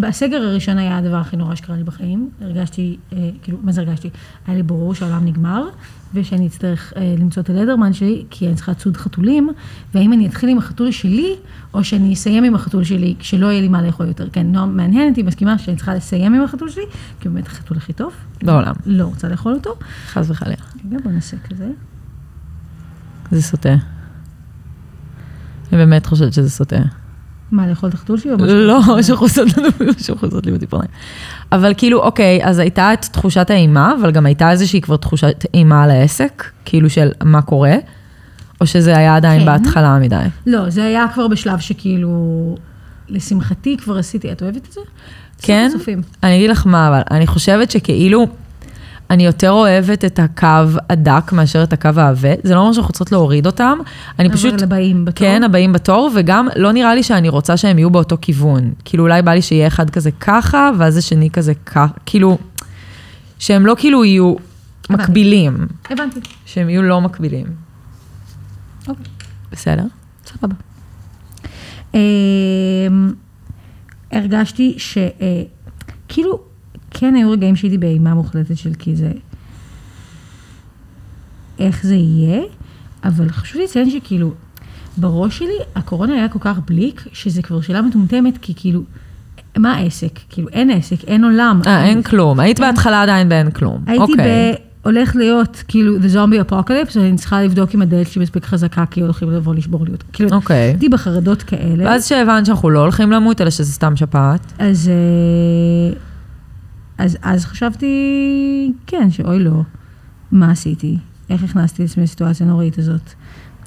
בסגר 0.00 0.36
הראשון 0.36 0.78
היה 0.78 0.98
הדבר 0.98 1.16
הכי 1.16 1.36
נורא 1.36 1.54
שקרה 1.54 1.76
לי 1.76 1.84
בחיים. 1.84 2.30
הרגשתי, 2.40 2.96
אה, 3.12 3.30
כאילו, 3.42 3.58
מה 3.62 3.72
זה 3.72 3.80
הרגשתי? 3.80 4.10
היה 4.46 4.56
לי 4.56 4.62
ברור 4.62 4.94
שהעולם 4.94 5.24
נגמר, 5.24 5.68
ושאני 6.14 6.46
אצטרך 6.46 6.92
אה, 6.96 7.14
למצוא 7.18 7.42
את 7.42 7.50
הלדרמן 7.50 7.92
שלי, 7.92 8.24
כי 8.30 8.46
אני 8.46 8.54
צריכה 8.54 8.72
לצוד 8.72 8.96
חתולים, 8.96 9.50
והאם 9.94 10.12
אני 10.12 10.26
אתחיל 10.26 10.48
עם 10.48 10.58
החתול 10.58 10.90
שלי, 10.90 11.36
או 11.74 11.84
שאני 11.84 12.12
אסיים 12.12 12.44
עם 12.44 12.54
החתול 12.54 12.84
שלי, 12.84 13.14
כשלא 13.18 13.46
יהיה 13.46 13.60
לי 13.60 13.68
מה 13.68 13.82
לאכול 13.82 14.06
יותר. 14.06 14.28
כן, 14.32 14.46
נועם 14.52 14.76
מהנהנת, 14.76 15.16
היא 15.16 15.24
מסכימה 15.24 15.58
שאני 15.58 15.76
צריכה 15.76 15.94
לסיים 15.94 16.34
עם 16.34 16.42
החתול 16.42 16.70
שלי, 16.70 16.84
כי 17.20 17.28
הוא 17.28 17.34
באמת 17.34 17.46
החתול 17.46 17.76
הכי 17.76 17.92
טוב. 17.92 18.12
בעולם. 18.42 18.74
לא 18.86 19.04
רוצה 19.04 19.28
לאכול 19.28 19.54
אותו. 19.54 19.74
חס 20.06 20.30
וחלילה. 20.30 20.56
רגע, 20.86 20.98
בוא 21.04 21.12
נעשה 21.12 21.36
כזה. 21.50 21.68
זה 23.30 23.42
סוטה. 23.42 23.74
אני 25.72 25.78
באמת 25.78 26.06
חושבת 26.06 26.32
שזה 26.32 26.50
סוטה. 26.50 26.99
מה, 27.52 27.66
לאכול 27.66 27.88
את 27.88 27.94
החתול 27.94 28.18
שלי? 28.18 28.32
או 28.32 28.36
משהו? 28.38 28.54
לא, 28.56 29.02
שחוסות 29.02 29.48
לנו, 29.56 29.92
שחוסות 29.98 30.46
לי 30.46 30.52
בציפורניים. 30.52 30.90
אבל 31.52 31.74
כאילו, 31.76 32.02
אוקיי, 32.02 32.40
אז 32.44 32.58
הייתה 32.58 32.92
את 32.92 33.04
תחושת 33.12 33.50
האימה, 33.50 33.94
אבל 34.00 34.10
גם 34.10 34.26
הייתה 34.26 34.50
איזושהי 34.50 34.80
כבר 34.80 34.96
תחושת 34.96 35.44
אימה 35.54 35.84
על 35.84 35.90
העסק, 35.90 36.44
כאילו 36.64 36.90
של 36.90 37.08
מה 37.24 37.42
קורה, 37.42 37.76
או 38.60 38.66
שזה 38.66 38.96
היה 38.96 39.16
עדיין 39.16 39.40
כן. 39.40 39.46
בהתחלה 39.46 39.98
מדי. 39.98 40.24
לא, 40.46 40.70
זה 40.70 40.84
היה 40.84 41.06
כבר 41.14 41.28
בשלב 41.28 41.58
שכאילו, 41.58 42.54
לשמחתי 43.08 43.76
כבר 43.76 43.98
עשיתי, 43.98 44.32
את 44.32 44.42
אוהבת 44.42 44.68
את 44.68 44.72
זה? 44.72 44.80
כן? 45.42 45.70
אני 46.22 46.36
אגיד 46.36 46.50
לך 46.50 46.66
מה, 46.66 46.88
אבל 46.88 47.00
אני 47.10 47.26
חושבת 47.26 47.70
שכאילו, 47.70 48.26
אני 49.10 49.26
יותר 49.26 49.50
אוהבת 49.50 50.04
את 50.04 50.18
הקו 50.18 50.46
הדק 50.90 51.32
מאשר 51.32 51.62
את 51.62 51.72
הקו 51.72 51.90
העבה. 51.96 52.28
זה 52.42 52.54
לא 52.54 52.60
אומר 52.60 52.72
שאנחנו 52.72 52.92
צריכות 52.92 53.12
להוריד 53.12 53.46
אותם, 53.46 53.78
אני 54.18 54.28
אבל 54.28 54.36
פשוט... 54.36 54.62
לבאים 54.62 55.04
בתור? 55.04 55.26
כן, 55.26 55.42
הבאים 55.44 55.72
בתור, 55.72 56.10
וגם 56.14 56.48
לא 56.56 56.72
נראה 56.72 56.94
לי 56.94 57.02
שאני 57.02 57.28
רוצה 57.28 57.56
שהם 57.56 57.78
יהיו 57.78 57.90
באותו 57.90 58.16
כיוון. 58.20 58.72
כאילו, 58.84 59.04
אולי 59.04 59.22
בא 59.22 59.32
לי 59.32 59.42
שיהיה 59.42 59.66
אחד 59.66 59.90
כזה 59.90 60.10
ככה, 60.10 60.70
ואז 60.78 60.96
השני 60.96 61.30
כזה 61.30 61.54
ככה, 61.54 61.86
כאילו, 62.06 62.38
שהם 63.38 63.66
לא 63.66 63.74
כאילו 63.78 64.04
יהיו 64.04 64.34
מקבילים, 64.90 65.66
הבנתי. 65.90 66.20
שהם 66.46 66.70
יהיו 66.70 66.82
לא 66.82 67.00
מקבילים. 67.00 67.46
אוקיי. 68.88 69.04
בסדר? 69.52 69.84
סבבה. 70.26 70.54
אמ, 71.94 71.98
הרגשתי 74.12 74.74
ש... 74.78 74.98
כן 77.00 77.14
היו 77.14 77.30
רגעים 77.30 77.56
שהייתי 77.56 77.78
באימה 77.78 78.14
מוחלטת 78.14 78.56
של 78.56 78.74
כי 78.78 78.96
זה... 78.96 79.12
איך 81.58 81.86
זה 81.86 81.94
יהיה, 81.94 82.42
אבל 83.04 83.28
חשוב 83.28 83.58
לי 83.58 83.64
לציין 83.64 83.90
שכאילו, 83.90 84.32
בראש 84.96 85.38
שלי 85.38 85.58
הקורונה 85.74 86.14
היה 86.14 86.28
כל 86.28 86.38
כך 86.38 86.58
בליק, 86.66 87.04
שזה 87.12 87.42
כבר 87.42 87.60
שאלה 87.60 87.82
מטומטמת, 87.82 88.38
כי 88.38 88.52
כאילו, 88.56 88.82
מה 89.56 89.72
העסק? 89.72 90.18
כאילו, 90.28 90.48
אין 90.48 90.70
עסק, 90.70 91.04
אין 91.04 91.24
עולם. 91.24 91.60
אה, 91.66 91.84
אין 91.84 92.02
כלום. 92.02 92.40
היית 92.40 92.60
בהתחלה 92.60 93.02
עדיין 93.02 93.28
באין 93.28 93.50
כלום. 93.50 93.84
הייתי 93.86 94.02
אוקיי. 94.02 94.52
ב... 94.52 94.54
הולך 94.84 95.16
להיות 95.16 95.62
כאילו 95.68 95.96
the 95.96 96.14
zombie 96.14 96.50
apocalypse, 96.50 96.98
ואני 96.98 97.16
צריכה 97.16 97.42
לבדוק 97.42 97.74
אם 97.74 97.82
הדלת 97.82 98.08
שלי 98.08 98.22
מספיק 98.22 98.44
חזקה, 98.44 98.84
כי 98.90 99.00
הולכים 99.00 99.30
לבוא 99.30 99.54
לשבור 99.54 99.84
לי 99.84 99.92
אותה. 99.92 100.04
כאילו, 100.12 100.30
אוקיי. 100.32 100.56
הייתי 100.56 100.88
בחרדות 100.88 101.42
כאלה. 101.42 101.84
ואז 101.84 102.08
שהבנת 102.08 102.46
שאנחנו 102.46 102.70
לא 102.70 102.80
הולכים 102.80 103.10
למות, 103.10 103.40
אלא 103.40 103.50
שזה 103.50 103.72
סתם 103.72 103.96
שפעת. 103.96 104.52
אז, 104.58 104.88
אה, 104.88 105.98
אז, 107.00 107.18
אז 107.22 107.44
חשבתי, 107.44 108.72
כן, 108.86 109.10
שאוי 109.10 109.38
לא, 109.38 109.62
מה 110.32 110.50
עשיתי? 110.50 110.98
איך 111.30 111.44
הכנסתי 111.44 111.84
את 111.84 111.88
עצמי 111.90 112.02
לסיטואציה 112.02 112.46
הנוראית 112.46 112.78
הזאת? 112.78 113.12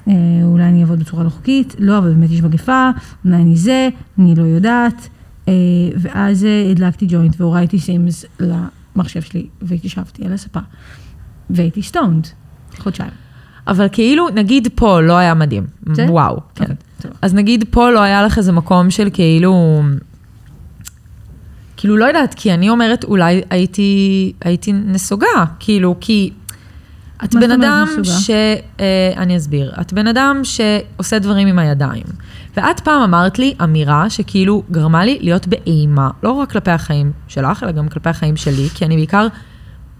אה, 0.08 0.14
אולי 0.42 0.64
אני 0.64 0.80
אעבוד 0.80 1.00
בצורה 1.00 1.24
לא 1.24 1.28
חוקית, 1.28 1.76
לא, 1.78 1.98
אבל 1.98 2.12
באמת 2.12 2.30
יש 2.30 2.42
מגפה, 2.42 2.90
אולי 3.24 3.36
אני 3.36 3.56
זה, 3.56 3.88
אני 4.18 4.34
לא 4.34 4.42
יודעת. 4.42 5.08
אה, 5.48 5.52
ואז 5.96 6.44
אה, 6.44 6.70
הדלקתי 6.70 7.06
ג'וינט 7.08 7.40
והורדתי 7.40 7.78
Sims 7.78 8.24
למחשב 8.40 9.20
שלי, 9.20 9.46
והתיישבתי 9.62 10.26
על 10.26 10.32
הספה, 10.32 10.60
והייתי 11.50 11.82
stoned, 11.82 12.26
חודשיים. 12.78 13.10
אבל 13.66 13.86
כאילו, 13.92 14.28
נגיד 14.34 14.68
פה 14.74 15.00
לא 15.00 15.16
היה 15.16 15.34
מדהים. 15.34 15.66
זה? 15.92 16.06
וואו, 16.08 16.40
כן. 16.54 16.74
טוב. 17.00 17.12
אז 17.22 17.34
נגיד 17.34 17.64
פה 17.70 17.90
לא 17.90 18.00
היה 18.00 18.22
לך 18.22 18.38
איזה 18.38 18.52
מקום 18.52 18.90
של 18.90 19.08
כאילו... 19.12 19.82
כאילו, 21.84 21.96
לא 21.96 22.04
יודעת, 22.04 22.34
כי 22.34 22.54
אני 22.54 22.70
אומרת, 22.70 23.04
אולי 23.04 23.42
הייתי, 23.50 24.32
הייתי 24.44 24.72
נסוגה, 24.72 25.44
כאילו, 25.58 25.96
כי 26.00 26.32
את 27.24 27.34
בן 27.34 27.50
אדם? 27.50 27.86
ש... 28.04 28.30
אה, 28.80 29.12
אני 29.16 29.36
אסביר. 29.36 29.72
את 29.80 29.92
בן 29.92 30.06
אדם 30.06 30.40
שעושה 30.44 31.18
דברים 31.18 31.48
עם 31.48 31.58
הידיים. 31.58 32.02
ואת 32.56 32.80
פעם 32.80 33.02
אמרת 33.02 33.38
לי 33.38 33.54
אמירה 33.62 34.10
שכאילו 34.10 34.62
גרמה 34.70 35.04
לי 35.04 35.18
להיות 35.20 35.46
באימה, 35.46 36.10
לא 36.22 36.30
רק 36.30 36.50
כלפי 36.50 36.70
החיים 36.70 37.12
שלך, 37.28 37.62
אלא 37.62 37.72
גם 37.72 37.88
כלפי 37.88 38.08
החיים 38.08 38.36
שלי, 38.36 38.68
כי 38.74 38.84
אני 38.84 38.96
בעיקר 38.96 39.26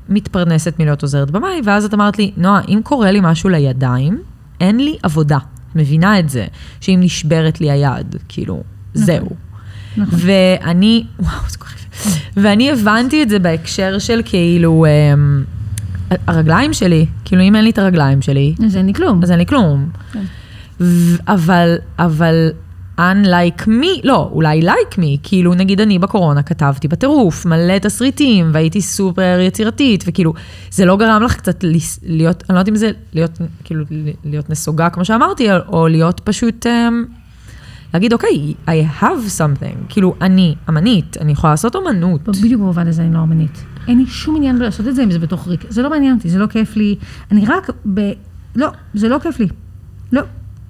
מתפרנסת 0.09 0.74
מלהיות 0.78 1.03
עוזרת 1.03 1.30
במאי, 1.30 1.61
ואז 1.64 1.85
את 1.85 1.95
אמרת 1.95 2.18
לי, 2.18 2.32
נועה, 2.37 2.61
אם 2.68 2.80
קורה 2.82 3.11
לי 3.11 3.18
משהו 3.22 3.51
לידיים, 3.51 4.22
אין 4.61 4.76
לי 4.76 4.97
עבודה. 5.03 5.39
את 5.70 5.76
מבינה 5.76 6.18
את 6.18 6.28
זה, 6.28 6.47
שאם 6.80 6.99
נשברת 7.03 7.61
לי 7.61 7.70
היד, 7.70 8.16
כאילו, 8.28 8.62
זהו. 8.95 9.28
נכון. 9.97 10.19
ואני, 10.23 11.05
וואו, 11.21 11.33
זה 11.49 11.59
כל 11.59 11.65
כך. 11.67 11.75
ואני 12.37 12.71
הבנתי 12.71 13.23
את 13.23 13.29
זה 13.29 13.39
בהקשר 13.39 13.99
של 13.99 14.21
כאילו, 14.25 14.87
אמ, 14.87 15.45
הרגליים 16.27 16.73
שלי, 16.73 17.07
כאילו 17.25 17.43
אם 17.43 17.57
אין 17.57 17.65
לי 17.65 17.71
את 17.71 17.79
הרגליים 17.79 18.23
שלי, 18.23 18.55
אז 18.67 18.77
אין 18.77 18.87
לי 18.87 18.95
כלום. 18.95 19.23
אז 19.23 19.31
אין 19.31 19.39
לי 19.39 19.47
כלום. 19.47 19.89
כן. 20.13 20.23
ו- 20.81 21.17
אבל, 21.29 21.77
אבל, 21.99 22.51
unlike 22.99 23.67
me, 23.67 24.01
לא, 24.05 24.31
אולי 24.33 24.61
like 24.63 24.95
me, 24.95 25.19
כאילו 25.23 25.55
נגיד 25.55 25.81
אני 25.81 25.99
בקורונה 25.99 26.43
כתבתי 26.43 26.89
בטירוף, 26.89 27.47
מלא 27.47 27.79
תסריטים, 27.79 28.51
והייתי 28.53 28.81
סופר 28.81 29.39
יצירתית, 29.41 30.05
וכאילו, 30.07 30.35
זה 30.71 30.85
לא 30.85 30.97
גרם 30.97 31.23
לך 31.23 31.37
קצת 31.37 31.65
להיות, 32.03 32.43
אני 32.49 32.55
לא 32.55 32.61
יודעת 32.61 32.69
אם 32.69 32.77
זה 32.77 32.91
להיות, 33.15 33.39
כאילו, 33.65 33.85
להיות 34.25 34.51
נסוגה, 34.51 34.91
כמו 34.91 35.05
שאמרתי, 35.05 35.49
או 35.69 35.89
להיות 35.89 36.21
פשוט, 36.25 36.67
אמ, 36.67 37.05
להגיד, 37.95 38.13
אוקיי, 38.13 38.55
I 38.67 39.03
have 39.03 39.39
something, 39.39 39.77
כאילו, 39.89 40.15
אני 40.21 40.55
אמנית, 40.69 41.17
אני 41.21 41.33
יכולה 41.33 41.53
לעשות 41.53 41.75
אומנות. 41.77 42.29
בדיוק 42.29 42.61
במובן 42.61 42.87
הזה 42.89 43.03
אני 43.03 43.15
לא 43.15 43.19
אמנית. 43.23 43.65
אין 43.89 43.99
לי 43.99 44.07
שום 44.07 44.37
עניין 44.37 44.59
בלעשות 44.59 44.89
את 44.89 44.95
זה 44.95 45.03
אם 45.05 45.11
זה 45.11 45.19
בתוך 45.19 45.49
ריק. 45.49 45.65
זה 45.69 45.83
לא 45.83 45.91
מעניין 45.91 46.15
אותי, 46.17 46.29
זה 46.31 46.39
לא 46.39 46.47
כיף 46.47 46.77
לי. 46.77 46.97
אני 47.33 47.45
רק 47.47 47.71
ב... 47.95 48.01
לא, 48.57 48.69
זה 48.95 49.09
לא 49.09 49.19
כיף 49.19 49.41
לי. 49.41 49.47
לא. 50.13 50.23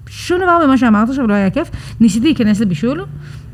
שום 0.09 0.37
דבר 0.41 0.57
במה 0.63 0.77
שאמרת 0.77 1.09
עכשיו 1.09 1.27
לא 1.27 1.33
היה 1.33 1.49
כיף. 1.49 1.71
ניסיתי 1.99 2.25
להיכנס 2.25 2.59
לבישול, 2.59 3.05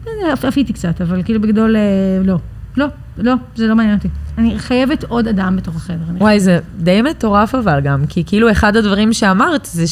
אה, 0.08 0.12
עפ- 0.34 0.46
עפיתי 0.46 0.74
קצת, 0.74 1.02
אבל 1.02 1.24
כאילו 1.24 1.42
בגדול, 1.42 1.76
אה, 1.76 1.82
לא. 2.26 2.38
לא, 2.78 2.86
לא, 3.18 3.34
זה 3.56 3.68
לא 3.68 3.76
מעניין 3.76 3.96
אותי. 3.98 4.08
אני 4.38 4.60
חייבת 4.60 5.04
עוד 5.04 5.28
אדם 5.28 5.56
בתוך 5.58 5.76
החדר. 5.76 5.98
וואי, 6.18 6.40
זה 6.40 6.60
די 6.78 7.02
מטורף 7.02 7.56
אבל 7.56 7.80
גם, 7.84 8.06
כי 8.10 8.24
כאילו 8.26 8.52
אחד 8.52 8.76
הדברים 8.76 9.14
שאמרת 9.14 9.66
זה 9.72 9.88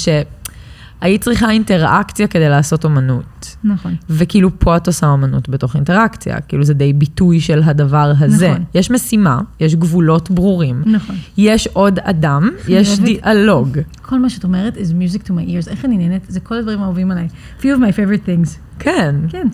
שהיית 1.01 1.21
צריכה 1.23 1.51
אינטראקציה 1.51 2.27
כדי 2.27 2.49
לעשות 2.49 2.83
אומנות. 2.85 3.55
נכון. 3.63 3.95
וכאילו 4.09 4.59
פה 4.59 4.77
את 4.77 4.87
עושה 4.87 5.07
אומנות 5.07 5.49
בתוך 5.49 5.75
אינטראקציה, 5.75 6.39
כאילו 6.41 6.63
זה 6.63 6.73
די 6.73 6.93
ביטוי 6.93 7.39
של 7.39 7.61
הדבר 7.63 8.11
הזה. 8.19 8.47
נכון. 8.49 8.63
יש 8.75 8.91
משימה, 8.91 9.39
יש 9.59 9.75
גבולות 9.75 10.31
ברורים, 10.31 10.83
נכון. 10.85 11.15
יש 11.37 11.59
יש 11.59 11.67
עוד 11.73 11.99
אדם, 11.99 12.49
יש 12.67 12.89
אוהבת- 12.89 13.03
דיאלוג. 13.03 13.77
כל 14.01 14.19
מה 14.19 14.29
שאת 14.29 14.43
אומרת 14.43 14.77
is 14.77 14.79
music 14.79 15.23
to 15.27 15.29
my 15.29 15.49
ears. 15.49 15.69
איך 15.69 15.85
אני 15.85 15.97
נהנית? 15.97 16.25
זה 16.27 16.39
כל 16.39 16.55
הדברים 16.57 16.81
האהובים 16.81 17.11
עליי. 17.11 17.27
few 17.59 17.63
of 17.63 17.79
my 17.79 17.93
favorite 17.93 18.25
things. 18.27 18.57
כן. 18.79 19.15
כן. 19.29 19.47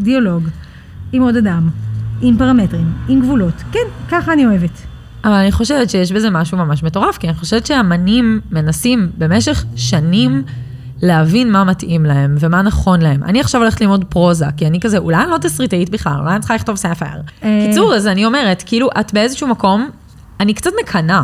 דיאלוג. 0.00 0.42
עם 1.12 1.22
עוד 1.22 1.36
אדם. 1.36 1.68
עם 2.22 2.36
פרמטרים. 2.38 2.92
עם 3.08 3.20
גבולות. 3.22 3.54
כן, 3.72 3.78
ככה 4.10 4.32
אני 4.32 4.46
אוהבת. 4.46 4.89
אבל 5.24 5.32
אני 5.32 5.52
חושבת 5.52 5.90
שיש 5.90 6.12
בזה 6.12 6.30
משהו 6.30 6.58
ממש 6.58 6.82
מטורף, 6.82 7.18
כי 7.18 7.28
אני 7.28 7.36
חושבת 7.36 7.66
שאמנים 7.66 8.40
מנסים 8.50 9.10
במשך 9.18 9.64
שנים 9.76 10.42
להבין 11.02 11.52
מה 11.52 11.64
מתאים 11.64 12.04
להם 12.04 12.36
ומה 12.40 12.62
נכון 12.62 13.02
להם. 13.02 13.22
אני 13.22 13.40
עכשיו 13.40 13.60
הולכת 13.60 13.80
ללמוד 13.80 14.04
פרוזה, 14.04 14.46
כי 14.56 14.66
אני 14.66 14.80
כזה, 14.80 14.98
אולי 14.98 15.22
אני 15.22 15.30
לא 15.30 15.38
תסריטאית 15.38 15.90
בכלל, 15.90 16.18
אולי 16.20 16.32
אני 16.32 16.40
צריכה 16.40 16.54
לכתוב 16.54 16.76
ספר. 16.76 17.06
אה. 17.42 17.66
קיצור, 17.66 17.94
אז 17.94 18.06
אני 18.06 18.24
אומרת, 18.24 18.62
כאילו, 18.66 18.88
את 19.00 19.12
באיזשהו 19.12 19.48
מקום, 19.48 19.90
אני 20.40 20.54
קצת 20.54 20.70
מקנאה, 20.82 21.22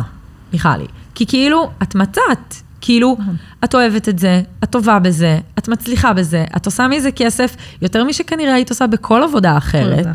מיכלי. 0.53 0.85
כי 1.15 1.25
כאילו, 1.25 1.69
את 1.83 1.95
מצאת. 1.95 2.55
כאילו, 2.81 3.17
נכון. 3.19 3.35
את 3.63 3.75
אוהבת 3.75 4.09
את 4.09 4.19
זה, 4.19 4.41
את 4.63 4.69
טובה 4.69 4.99
בזה, 4.99 5.39
את 5.57 5.67
מצליחה 5.67 6.13
בזה, 6.13 6.45
את 6.55 6.65
עושה 6.65 6.87
מזה 6.87 7.11
כסף 7.11 7.55
יותר 7.81 8.03
משכנראה 8.03 8.53
היית 8.53 8.69
עושה 8.69 8.87
בכל 8.87 9.23
עבודה 9.23 9.57
אחרת. 9.57 10.05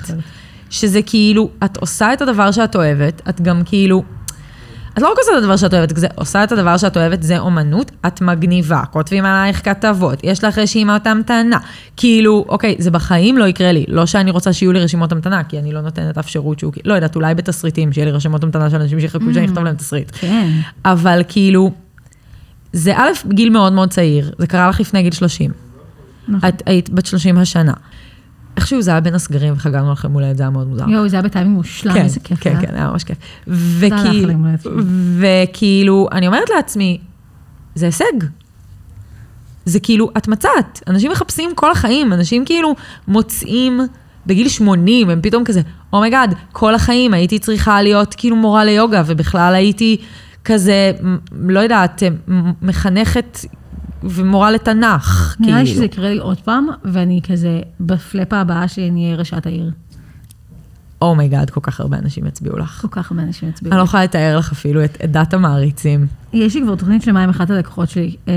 שזה 0.73 1.03
כאילו, 1.03 1.51
את 1.65 1.77
עושה 1.77 2.13
את 2.13 2.23
הדבר 2.23 2.51
שאת 2.51 2.77
אוהבת, 2.77 3.23
את 3.29 3.41
גם 3.41 3.63
כאילו, 3.65 4.03
את 4.95 5.03
לא 5.03 5.13
רק 5.13 5.19
עושה 5.19 5.33
את 5.33 5.43
הדבר 5.43 5.57
שאת 5.57 5.75
אוהבת, 5.75 5.93
את 5.93 5.99
עושה 6.15 6.45
את 6.45 6.53
הדבר 6.53 6.77
שאת 6.77 6.97
אוהבת, 6.97 7.23
זה 7.23 7.39
אומנות, 7.39 7.91
את 8.07 8.21
מגניבה, 8.21 8.83
כותבים 8.91 9.25
עלייך 9.25 9.65
כתבות, 9.65 10.19
יש 10.23 10.45
לך 10.45 10.59
רשימת 10.59 11.07
המתנה. 11.07 11.59
כאילו, 11.97 12.45
אוקיי, 12.49 12.77
זה 12.79 12.91
בחיים 12.91 13.39
לא 13.39 13.45
יקרה 13.45 13.73
לי. 13.73 13.85
לא 13.89 14.07
שאני 14.07 14.31
רוצה 14.31 14.53
שיהיו 14.53 14.73
לי 14.73 14.81
רשימות 14.81 15.13
המתנה, 15.13 15.45
כי 15.45 15.59
אני 15.59 15.73
לא 15.73 15.81
נותנת 15.81 16.19
אף 16.19 16.29
שירות 16.29 16.59
שהוא, 16.59 16.73
לא 16.85 16.95
יודעת, 16.95 17.17
אולי 17.17 17.35
בתסריטים, 17.35 17.93
שיהיה 17.93 18.05
לי 18.05 18.11
רשימות 18.11 18.45
המתנה 18.45 18.71
של 18.71 18.77
אנשים 18.77 19.01
שיחכו 19.01 19.35
שאני 19.35 19.47
אכתוב 19.47 19.65
להם 19.65 19.77
תסריט. 19.77 20.11
כן. 20.15 20.51
אבל 20.85 21.23
כאילו, 21.29 21.73
זה 22.73 22.97
א', 22.97 23.11
גיל 23.29 23.51
מאוד 23.51 23.73
מאוד 23.73 23.91
צעיר, 23.91 24.33
זה 24.39 24.47
קרה 24.47 24.69
לך 24.69 24.81
לפני 24.81 25.03
גיל 25.03 25.13
30. 25.13 25.51
נכון. 26.29 26.49
את 26.49 26.63
היית 26.67 26.91
בת 26.91 27.07
30 27.07 27.39
השנה. 27.39 27.73
איכשהו 28.57 28.83
זה 28.83 28.91
היה 28.91 29.01
בין 29.01 29.15
הסגרים 29.15 29.55
וחגגנו 29.57 29.93
לכם 29.93 30.13
הולדת, 30.13 30.37
זה 30.37 30.43
היה 30.43 30.51
מאוד 30.51 30.67
מוזר. 30.67 30.89
יואו, 30.89 31.09
זה 31.09 31.17
היה 31.17 31.23
בטיימינג 31.23 31.57
מושלם, 31.57 31.95
כן, 31.95 32.03
איזה 32.05 32.21
כיף. 32.21 32.39
כן. 32.41 32.61
כן, 32.61 32.75
היה 32.75 32.91
ממש 32.91 33.05
כיף. 33.05 33.17
וכאילו, 35.19 36.09
אני 36.13 36.27
אומרת 36.27 36.51
לעצמי, 36.57 36.99
זה 37.75 37.87
הישג. 37.87 38.25
זה 39.65 39.81
כאילו, 39.81 40.11
את 40.17 40.29
מצאת. 40.29 40.81
אנשים 40.89 41.13
מחפשים 41.13 41.51
כל 41.55 41.71
החיים, 41.71 42.13
אנשים 42.13 42.45
כאילו 42.45 42.75
מוצאים 43.09 43.81
בגיל 44.27 44.49
80, 44.49 45.11
הם 45.11 45.21
פתאום 45.23 45.45
כזה, 45.45 45.61
oh 45.93 46.03
my 46.03 46.14
god, 46.14 46.35
כל 46.53 46.75
החיים 46.75 47.15
הייתי 47.15 47.39
צריכה 47.39 47.83
להיות 47.83 48.15
כאילו 48.15 48.37
מורה 48.37 48.65
ליוגה, 48.65 49.03
ובכלל 49.07 49.55
הייתי 49.55 49.97
כזה, 50.45 50.93
לא 51.33 51.61
יודעת, 51.61 52.03
מחנכת 52.63 53.39
ומורה 54.05 54.51
לתנ"ך, 54.51 55.35
כאילו. 55.37 55.51
נראה 55.51 55.63
לי 55.63 55.67
שזה 55.67 55.85
יקרה 55.85 56.11
לי 56.11 56.19
עוד 56.19 56.41
פעם, 56.41 56.67
ואני 56.85 57.21
כזה, 57.29 57.61
בפלאפה 57.81 58.37
הבאה 58.37 58.69
שלי 58.69 58.89
אני 58.89 59.05
אהיה 59.05 59.17
ראשת 59.17 59.47
העיר. 59.47 59.71
oh 61.03 61.15
my 61.15 61.27
god, 61.27 61.51
כל 61.51 61.61
כך 61.63 61.81
הרבה 61.81 61.99
אנשים 61.99 62.27
יצביעו 62.27 62.59
לך. 62.59 62.81
כל 62.81 62.89
כך 62.91 63.11
הרבה 63.11 63.23
אנשים 63.23 63.49
יצביעו. 63.49 63.73
אני 63.73 63.79
לא 63.79 63.85
יכולה 63.85 64.05
לתאר 64.05 64.39
לך 64.39 64.53
אפילו 64.53 64.85
את, 64.85 64.99
את 65.05 65.13
דת 65.13 65.35
המעריצים. 65.35 66.07
יש 66.33 66.55
לי 66.55 66.63
כבר 66.63 66.75
תוכנית 66.75 67.03
שלמה 67.03 67.23
עם 67.23 67.31
אחת 67.31 67.51
הלקוחות 67.51 67.91
שלי. 67.91 68.17
אה, 68.29 68.35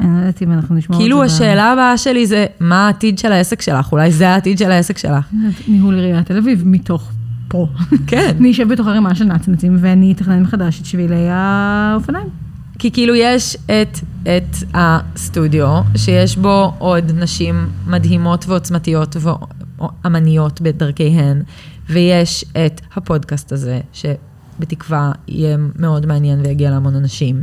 אני 0.00 0.12
לא 0.12 0.18
יודעת 0.18 0.42
אם 0.42 0.52
אנחנו 0.52 0.74
נשמור 0.74 0.98
כאילו 0.98 1.22
השאלה 1.22 1.72
הבאה 1.72 1.98
שלי 1.98 2.26
זה, 2.26 2.46
מה 2.60 2.86
העתיד 2.86 3.18
של 3.18 3.32
העסק 3.32 3.62
שלך? 3.62 3.92
אולי 3.92 4.12
זה 4.12 4.28
העתיד 4.28 4.58
של 4.58 4.70
העסק 4.70 4.98
שלך. 4.98 5.24
ניהול 5.68 5.94
עיריית 5.94 6.26
תל 6.26 6.36
אביב, 6.36 6.62
מתוך 6.66 7.10
פה. 7.48 7.66
כן. 8.06 8.34
אני 8.40 8.50
אשב 8.50 8.68
בתוך 8.68 8.86
ערימה 8.86 9.14
של 9.14 9.24
נצנצים 9.24 9.76
ואני 9.80 10.12
אתכנן 10.12 10.42
מחדש 10.42 10.80
את 10.80 10.86
שבילי 10.86 11.26
האופניים. 11.30 12.43
כי 12.78 12.90
כאילו 12.90 13.14
יש 13.14 13.56
את, 13.66 13.98
את 14.22 14.56
הסטודיו, 14.74 15.80
שיש 15.96 16.36
בו 16.36 16.74
עוד 16.78 17.12
נשים 17.14 17.68
מדהימות 17.86 18.44
ועוצמתיות 18.48 19.16
ואמניות 19.20 20.60
בדרכיהן, 20.60 21.42
ויש 21.88 22.44
את 22.66 22.80
הפודקאסט 22.96 23.52
הזה, 23.52 23.80
שבתקווה 23.92 25.12
יהיה 25.28 25.56
מאוד 25.76 26.06
מעניין 26.06 26.40
ויגיע 26.40 26.70
להמון 26.70 26.94
אנשים, 26.96 27.42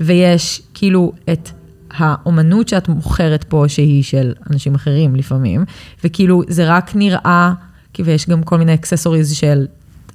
ויש 0.00 0.62
כאילו 0.74 1.12
את 1.32 1.50
האומנות 1.90 2.68
שאת 2.68 2.88
מוכרת 2.88 3.44
פה, 3.44 3.64
שהיא 3.68 4.02
של 4.02 4.32
אנשים 4.50 4.74
אחרים 4.74 5.16
לפעמים, 5.16 5.64
וכאילו 6.04 6.42
זה 6.48 6.64
רק 6.76 6.96
נראה, 6.96 7.52
ויש 7.98 8.28
גם 8.28 8.42
כל 8.42 8.58
מיני 8.58 8.74
אקססוריז 8.74 9.32
של 9.32 9.66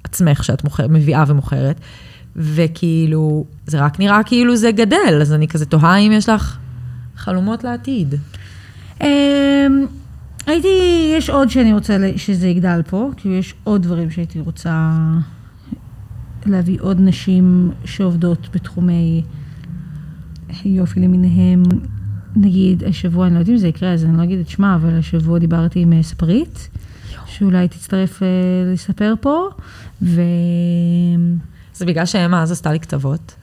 עצמך 0.04 0.44
שאת 0.44 0.64
מוכר, 0.64 0.88
מביאה 0.88 1.24
ומוכרת, 1.28 1.80
וכאילו, 2.38 3.46
זה 3.68 3.80
רק 3.80 4.00
נראה 4.00 4.24
כאילו 4.24 4.56
זה 4.56 4.72
גדל, 4.72 5.20
אז 5.22 5.34
אני 5.34 5.48
כזה 5.48 5.66
תוהה 5.66 5.98
אם 5.98 6.12
יש 6.12 6.30
לך 6.30 6.58
חלומות 7.16 7.64
לעתיד. 7.64 8.16
אמ, 9.02 9.08
הייתי, 10.48 10.68
יש 11.18 11.30
עוד 11.30 11.50
שאני 11.50 11.74
רוצה 11.74 11.98
שזה 12.16 12.48
יגדל 12.48 12.82
פה, 12.88 13.10
כאילו 13.18 13.36
יש 13.36 13.54
עוד 13.64 13.84
דברים 13.84 14.12
שהייתי 14.12 14.40
רוצה 14.40 14.92
להביא 16.46 16.78
עוד 16.82 16.98
נשים 17.00 17.72
שעובדות 17.86 18.48
בתחומי 18.54 19.24
יופי 20.66 21.00
למיניהם. 21.00 21.64
נגיד, 22.36 22.84
השבוע, 22.84 23.28
אני 23.28 23.34
לא 23.34 23.40
יודעת 23.40 23.54
אם 23.54 23.58
זה 23.58 23.68
יקרה, 23.68 23.94
אז 23.94 24.06
אני 24.06 24.18
לא 24.18 24.24
אגיד 24.24 24.40
את 24.40 24.50
שמה, 24.50 24.76
אבל 24.76 24.98
השבוע 24.98 25.40
דיברתי 25.40 25.80
עם 25.80 25.94
אה, 25.94 26.04
ספרית, 26.04 26.70
שאולי 27.26 27.68
תצטרף 27.68 28.24
אה, 28.24 28.28
לספר 28.74 29.14
פה, 29.22 29.50
ו... 30.02 30.22
זה 31.78 31.86
בגלל 31.86 32.06
שאמה 32.06 32.44
אז 32.44 32.52
עשתה 32.52 32.72
לי 32.72 32.80
כתבות. 32.80 33.36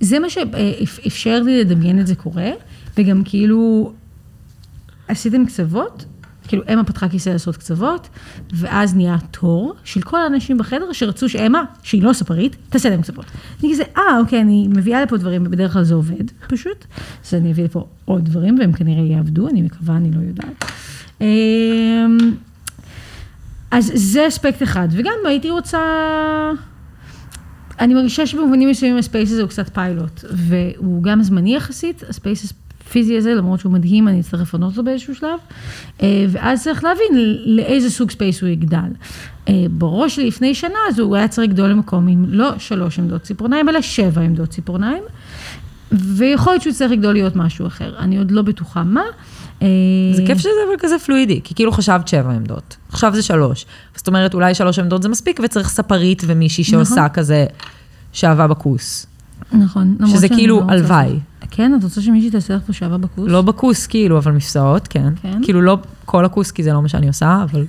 זה 0.00 0.18
מה 0.18 0.30
שאפשר 0.30 1.42
לי 1.42 1.60
לדמיין 1.60 2.00
את 2.00 2.06
זה 2.06 2.14
קורה, 2.14 2.50
וגם 2.96 3.22
כאילו 3.24 3.92
עשיתם 5.08 5.46
קצוות, 5.46 6.04
כאילו 6.48 6.62
אמה 6.72 6.84
פתחה 6.84 7.08
כיסא 7.08 7.30
לעשות 7.30 7.56
קצוות, 7.56 8.08
ואז 8.52 8.94
נהיה 8.94 9.16
תור 9.30 9.74
של 9.84 10.02
כל 10.02 10.20
האנשים 10.20 10.58
בחדר 10.58 10.92
שרצו 10.92 11.28
שאמה, 11.28 11.64
שהיא 11.82 12.02
לא 12.02 12.12
ספרית, 12.12 12.56
תעשה 12.68 12.90
להם 12.90 13.02
קצוות. 13.02 13.24
אני 13.60 13.72
כזה, 13.72 13.82
אה, 13.96 14.18
אוקיי, 14.18 14.40
אני 14.40 14.68
מביאה 14.68 15.02
לפה 15.02 15.16
דברים, 15.16 15.42
ובדרך 15.46 15.72
כלל 15.72 15.84
זה 15.84 15.94
עובד 15.94 16.30
פשוט, 16.48 16.84
אז 17.26 17.34
אני 17.34 17.52
אביא 17.52 17.64
לפה 17.64 17.86
עוד 18.04 18.24
דברים, 18.24 18.58
והם 18.58 18.72
כנראה 18.72 19.04
יעבדו, 19.04 19.48
אני 19.48 19.62
מקווה, 19.62 19.96
אני 19.96 20.10
לא 20.10 20.20
יודעת. 20.20 20.64
אמ, 21.20 22.34
אז 23.70 23.92
זה 23.94 24.28
אספקט 24.28 24.62
אחד, 24.62 24.88
וגם 24.90 25.12
הייתי 25.26 25.50
רוצה... 25.50 25.80
אני 27.80 27.94
מרגישה 27.94 28.26
שבמובנים 28.26 28.68
מסוימים 28.68 28.98
הספייס 28.98 29.32
הזה 29.32 29.42
הוא 29.42 29.48
קצת 29.48 29.74
פיילוט, 29.74 30.24
והוא 30.30 31.02
גם 31.02 31.22
זמני 31.22 31.56
יחסית, 31.56 32.02
הספייס 32.08 32.52
הפיזי 32.86 33.16
הזה, 33.16 33.34
למרות 33.34 33.60
שהוא 33.60 33.72
מדהים, 33.72 34.08
אני 34.08 34.20
אצטרך 34.20 34.40
לפנות 34.40 34.70
אותו 34.70 34.82
באיזשהו 34.82 35.14
שלב, 35.14 35.38
אה, 36.02 36.24
ואז 36.28 36.62
צריך 36.64 36.84
להבין 36.84 37.36
לאיזה 37.46 37.90
סוג 37.90 38.10
space 38.10 38.40
הוא 38.40 38.48
יגדל. 38.48 38.78
אה, 39.48 39.54
בראש 39.70 40.16
שלי 40.16 40.26
לפני 40.26 40.54
שנה, 40.54 40.78
אז 40.88 40.98
הוא 40.98 41.16
היה 41.16 41.28
צריך 41.28 41.48
לגדול 41.48 41.70
למקום 41.70 42.08
עם 42.08 42.24
לא 42.28 42.58
שלוש 42.58 42.98
עמדות 42.98 43.22
ציפורניים, 43.22 43.68
אלא 43.68 43.80
שבע 43.80 44.20
עמדות 44.20 44.48
ציפורניים, 44.48 45.02
ויכול 45.92 46.52
להיות 46.52 46.62
שהוא 46.62 46.70
יצטרך 46.70 46.90
לגדול 46.90 47.12
להיות 47.12 47.36
משהו 47.36 47.66
אחר, 47.66 47.94
אני 47.98 48.18
עוד 48.18 48.30
לא 48.30 48.42
בטוחה 48.42 48.82
מה. 48.82 49.04
אה, 49.62 49.68
זה 50.12 50.22
כיף 50.26 50.38
שזה 50.38 50.50
אבל 50.68 50.76
כזה 50.78 50.98
fluid־י, 50.98 51.40
כי 51.44 51.54
כאילו 51.54 51.72
חשבת 51.72 52.08
שבע 52.08 52.32
עמדות, 52.32 52.76
עכשיו 52.88 53.14
זה 53.14 53.22
שלוש. 53.22 53.66
זאת 54.06 54.08
אומרת, 54.08 54.34
אולי 54.34 54.54
שלוש 54.54 54.78
עמדות 54.78 55.02
זה 55.02 55.08
מספיק, 55.08 55.40
וצריך 55.44 55.68
ספרית 55.68 56.22
ומישהי 56.26 56.64
שעושה 56.64 57.08
כזה 57.08 57.46
שערות 58.12 58.46
בכוס. 58.46 59.06
נכון. 59.52 59.96
שזה 60.06 60.28
כאילו 60.28 60.60
לא 60.60 60.64
הלוואי. 60.68 61.18
כן, 61.50 61.72
את 61.78 61.84
רוצה 61.84 62.00
שמישהי 62.00 62.30
תעשה 62.30 62.54
לך 62.54 62.62
פה 62.66 62.72
שווה 62.72 62.98
בכוס? 62.98 63.30
לא 63.30 63.42
בכוס 63.42 63.86
כאילו, 63.86 64.18
אבל 64.18 64.32
מפסעות, 64.32 64.88
כן. 64.88 65.12
כן. 65.22 65.38
כאילו 65.42 65.62
לא 65.62 65.78
כל 66.04 66.24
הכוס, 66.24 66.50
כי 66.50 66.62
זה 66.62 66.72
לא 66.72 66.82
מה 66.82 66.88
שאני 66.88 67.08
עושה, 67.08 67.44
אבל... 67.50 67.64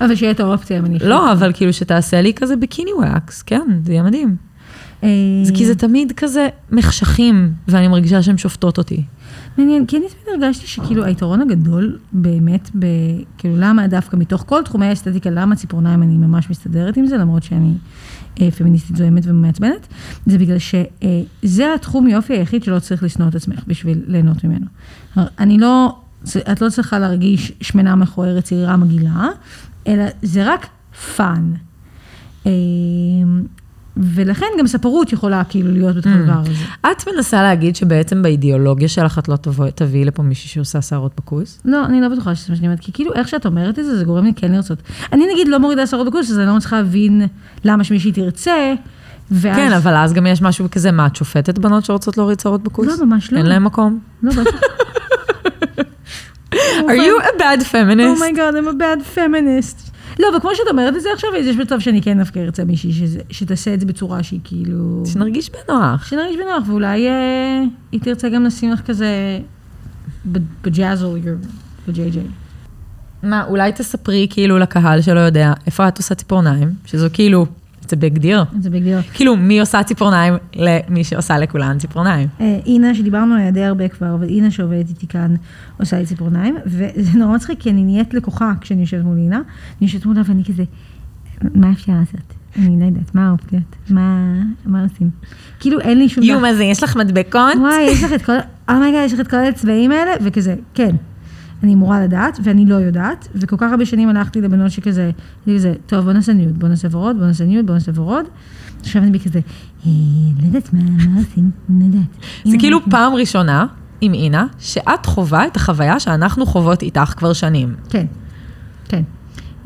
אבל 0.00 0.14
שיהיה 0.14 0.32
את 0.32 0.40
האופציה, 0.40 0.78
אני 0.78 0.88
מניחה. 0.88 1.06
לא, 1.06 1.32
אבל 1.32 1.52
כאילו 1.54 1.72
שתעשה 1.72 2.22
לי 2.22 2.34
כזה 2.34 2.56
ביקיני 2.56 2.92
וואקס, 2.92 3.42
כן, 3.42 3.80
זה 3.84 3.92
יהיה 3.92 4.02
מדהים. 4.02 4.36
אה, 5.02 5.08
זה 5.42 5.52
כי 5.54 5.66
זה 5.66 5.74
תמיד 5.74 6.12
כזה 6.16 6.48
מחשכים, 6.70 7.52
ואני 7.68 7.88
מרגישה 7.88 8.22
שהן 8.22 8.38
שופטות 8.38 8.78
אותי. 8.78 9.02
מעניין, 9.58 9.86
כי 9.86 9.96
אני 9.96 10.06
תמיד 10.08 10.42
הרגשתי 10.42 10.66
שכאילו 10.66 11.04
היתרון 11.04 11.40
הגדול 11.40 11.98
באמת, 12.12 12.70
ב, 12.78 12.86
כאילו 13.38 13.54
למה 13.56 13.86
דווקא 13.86 14.16
מתוך 14.16 14.44
כל 14.46 14.62
תחומי 14.62 14.86
האסתטיקה, 14.86 15.30
למה 15.30 15.56
ציפורניים 15.56 16.02
אני 16.02 16.16
ממש 16.16 16.50
מסתדרת 16.50 16.96
עם 16.96 17.06
זה, 17.06 17.16
למרות 17.16 17.42
שאני 17.42 17.74
אה, 18.40 18.50
פמיניסטית 18.50 18.96
זועמת 18.96 19.22
ומעצבנת, 19.26 19.86
זה 20.26 20.38
בגלל 20.38 20.58
שזה 20.58 21.74
התחום 21.74 22.08
יופי 22.08 22.32
היחיד 22.32 22.62
שלא 22.62 22.78
צריך 22.78 23.02
לשנוא 23.02 23.28
את 23.28 23.34
עצמך 23.34 23.64
בשביל 23.66 24.02
ליהנות 24.06 24.44
ממנו. 24.44 24.66
אני 25.16 25.58
לא, 25.58 25.98
את 26.52 26.60
לא 26.60 26.70
צריכה 26.70 26.98
להרגיש 26.98 27.52
שמנה 27.60 27.96
מכוערת 27.96 28.44
צעירה 28.44 28.76
מגעילה, 28.76 29.28
אלא 29.86 30.04
זה 30.22 30.52
רק 30.52 30.66
fun. 31.16 31.52
ולכן 33.96 34.46
גם 34.58 34.66
ספרות 34.66 35.12
יכולה 35.12 35.44
כאילו 35.44 35.72
להיות 35.72 35.96
בתוך 35.96 36.12
הדבר 36.12 36.40
הזה. 36.40 36.50
את 36.80 37.08
מנסה 37.08 37.42
להגיד 37.42 37.76
שבעצם 37.76 38.22
באידיאולוגיה 38.22 38.88
שלך 38.88 39.18
את 39.18 39.28
לא 39.28 39.36
תביאי 39.74 40.04
לפה 40.04 40.22
מישהי 40.22 40.48
שעושה 40.48 40.82
שערות 40.82 41.12
בכוס? 41.16 41.60
לא, 41.64 41.84
אני 41.84 42.00
לא 42.00 42.08
בטוחה 42.08 42.34
שזה 42.34 42.46
מה 42.50 42.56
שאני 42.56 42.66
אומרת, 42.66 42.80
כי 42.80 42.92
כאילו 42.92 43.14
איך 43.14 43.28
שאת 43.28 43.46
אומרת 43.46 43.78
את 43.78 43.84
זה, 43.84 43.98
זה 43.98 44.04
גורם 44.04 44.24
לי 44.24 44.32
כן 44.36 44.52
לרצות. 44.52 44.78
אני 45.12 45.24
נגיד 45.32 45.48
לא 45.48 45.58
מורידה 45.58 45.86
שערות 45.86 46.06
בכוס, 46.06 46.30
אז 46.30 46.38
אני 46.38 46.46
לא 46.46 46.56
מצליחה 46.56 46.76
להבין 46.76 47.26
למה 47.64 47.84
שמישהי 47.84 48.12
תרצה, 48.12 48.74
ואז... 49.30 49.56
כן, 49.56 49.72
אבל 49.72 49.96
אז 49.96 50.12
גם 50.12 50.26
יש 50.26 50.42
משהו 50.42 50.66
כזה, 50.70 50.92
מה, 50.92 51.06
את 51.06 51.16
שופטת 51.16 51.58
בנות 51.58 51.84
שרוצות 51.84 52.18
להוריד 52.18 52.40
שערות 52.40 52.62
בכוס? 52.62 52.86
לא, 52.86 53.06
ממש 53.06 53.32
לא. 53.32 53.38
אין 53.38 53.46
להם 53.46 53.64
מקום? 53.64 53.98
לא, 54.22 54.32
בטח. 54.32 54.60
are 56.88 56.96
you 56.96 57.22
a 57.22 57.38
bad 57.38 57.62
feminist? 57.62 58.06
oh 58.06 58.18
my 58.18 58.30
god, 58.30 58.54
I'm 58.54 58.68
a 58.68 58.72
bad 58.72 59.16
feminist. 59.16 59.91
לא, 60.20 60.26
אבל 60.32 60.40
כמו 60.40 60.50
שאת 60.54 60.66
אומרת 60.70 60.96
את 60.96 61.02
זה 61.02 61.08
עכשיו, 61.14 61.30
אז 61.40 61.46
יש 61.46 61.56
מצב 61.56 61.80
שאני 61.80 62.02
כן 62.02 62.18
דווקא 62.18 62.38
ארצה 62.38 62.64
מישהי 62.64 62.92
שזה- 62.92 63.20
שתעשה 63.30 63.74
את 63.74 63.80
זה 63.80 63.86
בצורה 63.86 64.22
שהיא 64.22 64.40
כאילו... 64.44 65.02
שנרגיש 65.12 65.50
בנוח. 65.50 66.04
שנרגיש 66.06 66.36
בנוח, 66.36 66.68
ואולי 66.68 67.08
אה, 67.08 67.62
היא 67.92 68.00
תרצה 68.00 68.28
גם 68.28 68.44
לשים 68.44 68.72
לך 68.72 68.80
כזה 68.80 69.08
vajazzle, 70.64 71.06
vajayjay. 71.88 72.22
מה, 73.22 73.44
אולי 73.44 73.72
תספרי 73.72 74.26
כאילו 74.30 74.58
לקהל 74.58 75.00
שלא 75.02 75.20
יודע, 75.20 75.52
איפה 75.66 75.88
את 75.88 75.98
עושה 75.98 76.14
ציפורניים? 76.14 76.70
שזו 76.86 77.06
כאילו, 77.12 77.46
זה 77.88 77.96
big 77.96 78.18
deal. 78.18 78.44
זה 78.60 78.70
big 78.70 78.82
deal. 78.82 78.98
כאילו, 79.14 79.36
מי 79.36 79.60
עושה 79.60 79.82
ציפורניים 79.82 80.34
למי 80.54 81.04
שעושה 81.04 81.38
לכולן 81.38 81.78
ציפורניים? 81.78 82.28
אה, 82.40 82.58
אינה, 82.66 82.94
שדיברנו 82.94 83.34
עליה 83.34 83.50
די 83.50 83.64
הרבה 83.64 83.88
כבר, 83.88 84.14
אבל 84.14 84.28
אינה 84.28 84.50
שעובדת 84.50 84.88
איתי 84.88 85.06
כאן, 85.06 85.34
עושה 85.80 85.98
לי 85.98 86.06
ציפורניים, 86.06 86.56
וזה 86.66 87.18
נורא 87.18 87.34
מצחיק, 87.34 87.60
כי 87.60 87.70
אני 87.70 87.84
נהיית 87.84 88.14
לקוחה 88.14 88.52
כשאני 88.60 88.80
יושבת 88.80 89.04
מול 89.04 89.16
אינה, 89.16 89.36
אני 89.36 89.42
יושבת 89.80 90.06
מולה 90.06 90.22
ואני 90.26 90.44
כזה, 90.44 90.64
מה 91.54 91.72
אפשר 91.72 91.92
לעשות? 91.92 92.34
אני 92.58 92.80
לא 92.80 92.84
יודעת, 92.84 93.14
מה 93.14 93.28
האופציות? 93.28 93.76
מה, 93.90 94.34
מה 94.66 94.82
עושים? 94.82 95.10
כאילו 95.60 95.80
אין 95.80 95.98
לי 95.98 96.08
שום... 96.08 96.24
יו. 96.24 96.40
מה 96.40 96.54
זה, 96.54 96.64
יש 96.64 96.82
לך 96.82 96.96
מדבקות? 96.96 97.56
וואי, 97.58 97.82
יש 97.82 98.04
לך 98.04 98.12
את 98.12 98.22
כל, 98.22 98.32
אומייגה, 98.70 98.98
יש 98.98 99.12
לך 99.12 99.20
את 99.20 99.28
כל 99.28 99.36
הצבעים 99.36 99.92
האלה, 99.92 100.10
וכזה, 100.20 100.54
כן. 100.74 100.96
אני 101.62 101.74
אמורה 101.74 102.00
לדעת, 102.00 102.38
ואני 102.44 102.66
לא 102.66 102.74
יודעת, 102.74 103.28
וכל 103.34 103.56
כך 103.58 103.70
הרבה 103.70 103.86
שנים 103.86 104.08
הלכתי 104.08 104.40
לבנות 104.40 104.70
שכזה, 104.70 105.10
הייתי 105.46 105.58
כזה, 105.58 105.74
טוב, 105.86 106.04
בוא 106.04 106.12
נעשה 106.12 106.32
ניוד, 106.32 106.58
בוא 106.58 106.68
נעשה 106.68 106.88
ורוד, 106.90 107.16
בוא 107.18 107.26
נעשה 107.26 107.44
ניוד, 107.44 107.66
בוא 107.66 107.74
נעשה 107.74 107.92
ורוד. 107.94 108.24
עכשיו 108.80 109.02
אני 109.02 109.10
בי 109.10 109.20
כזה, 109.20 109.40
"אה, 109.86 109.90
לא 110.40 110.46
יודעת 110.46 110.72
מה, 110.72 110.80
מה 110.82 111.18
עושים, 111.20 111.50
לא 111.68 111.84
יודעת. 111.84 112.16
זה 112.44 112.56
כאילו 112.58 112.78
משהו." 112.78 112.90
פעם 112.90 113.14
ראשונה 113.14 113.66
עם 114.00 114.14
אינה, 114.14 114.46
שאת 114.58 115.06
חווה 115.06 115.46
את 115.46 115.56
החוויה 115.56 116.00
שאנחנו 116.00 116.46
חוות 116.46 116.82
איתך 116.82 117.14
כבר 117.16 117.32
שנים. 117.32 117.74
כן. 117.90 118.06
כן. 118.88 119.02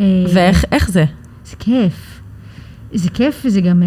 אה, 0.01 0.25
ואיך 0.35 0.65
איך 0.73 0.91
זה? 0.91 1.05
זה 1.45 1.57
כיף. 1.59 2.21
זה 2.95 3.11
כיף 3.11 3.43
וזה 3.45 3.61
גם... 3.61 3.83
אה, 3.83 3.87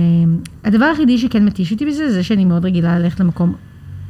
הדבר 0.64 0.86
היחידי 0.86 1.18
שכן 1.18 1.46
מתיש 1.46 1.72
אותי 1.72 1.86
בזה, 1.86 2.12
זה 2.12 2.24
שאני 2.24 2.46
מאוד 2.46 2.66
רגילה 2.66 3.00
ללכת 3.00 3.20
למקום 3.20 3.56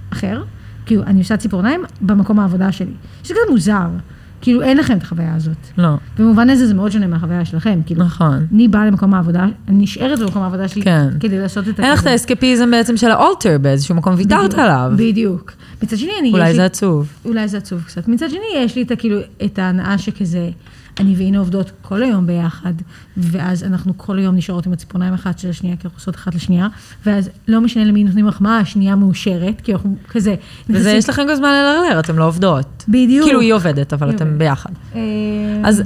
אחר. 0.10 0.44
כאילו, 0.90 1.04
אני 1.04 1.20
עושה 1.20 1.38
ציפורניים 1.38 1.82
במקום 2.02 2.40
העבודה 2.40 2.72
שלי. 2.72 2.92
שזה 3.24 3.34
גם 3.34 3.52
מוזר. 3.54 3.88
כאילו, 4.42 4.62
אין 4.62 4.78
לכם 4.78 4.98
את 4.98 5.02
החוויה 5.04 5.36
הזאת. 5.36 5.58
לא. 5.78 5.90
במובן 6.20 6.50
הזה 6.50 6.68
זה 6.68 6.74
מאוד 6.74 6.92
שונה 6.92 7.08
מהחוויה 7.08 7.46
שלכם. 7.46 7.80
כאילו, 7.86 8.04
נכון. 8.06 8.46
אני 8.54 8.68
באה 8.68 8.86
למקום 8.86 9.14
העבודה, 9.14 9.44
אני 9.68 9.84
נשארת 9.84 10.20
במקום 10.20 10.42
העבודה 10.42 10.68
שלי 10.68 10.82
כן. 10.82 11.08
כדי 11.20 11.40
לעשות 11.40 11.68
את 11.70 11.80
אין 11.80 11.92
לך 11.92 12.02
את 12.02 12.08
האסקפיזם 12.08 12.72
בעצם 12.72 12.98
של 12.98 13.12
האולטר 13.12 13.58
באיזשהו 13.62 13.96
מקום, 13.96 14.14
ויתרת 14.18 14.54
עליו. 14.54 14.92
בדיוק. 14.96 15.52
מצד 15.84 15.98
שני, 15.98 16.12
אני... 16.20 16.32
אולי 16.32 16.52
זה 16.52 16.58
לי- 16.60 16.64
עצוב. 16.66 17.08
אולי 17.26 17.48
זה 17.48 17.58
עצוב 17.58 17.84
קצת. 17.88 18.08
מצד 18.08 18.30
שני, 18.30 18.40
יש 18.58 18.76
לי 18.76 18.82
את, 18.82 18.92
הכאילו, 18.92 19.18
את 19.46 19.60
ההנאה 19.60 19.98
שכזה, 19.98 20.50
אני 21.00 21.16
והנה 21.18 21.38
עובדות 21.38 21.72
כל 21.82 22.04
היום 22.04 22.28
ביחד, 22.28 22.74
ואז 23.18 23.64
אנחנו 23.64 23.94
כל 23.98 24.18
היום 24.18 24.36
נשארות 24.36 24.66
עם 24.66 24.74
הציפורניים 24.74 25.14
אחת 25.14 25.40
של 25.40 25.50
השנייה, 25.50 25.76
כי 25.76 25.82
אנחנו 25.84 25.98
עושות 25.98 26.16
אחת 26.16 26.36
לשנייה, 26.36 26.68
ואז 27.06 27.30
לא 27.48 27.62
משנה 27.62 27.84
למי 27.84 28.04
נותנים 28.04 28.26
מחמאה, 28.26 28.58
השנייה 28.58 28.96
מאושרת, 28.96 29.62
כי 29.62 29.74
אנחנו 29.74 29.96
כזה... 30.10 30.36
וזה, 30.70 30.92
יש 30.92 31.10
לכם 31.10 31.22
גם 31.30 31.36
זמן 31.36 31.50
ללרלר, 31.50 32.00
אתם 32.00 32.18
לא 32.18 32.28
עובדות. 32.28 32.86
בדיוק. 32.88 33.26
כאילו 33.26 33.40
היא 33.40 33.54
עובדת, 33.54 33.94
אבל 33.94 34.10
אתם. 34.10 34.38
ביחד. 34.38 34.70
אה, 34.96 35.02
אז 35.64 35.84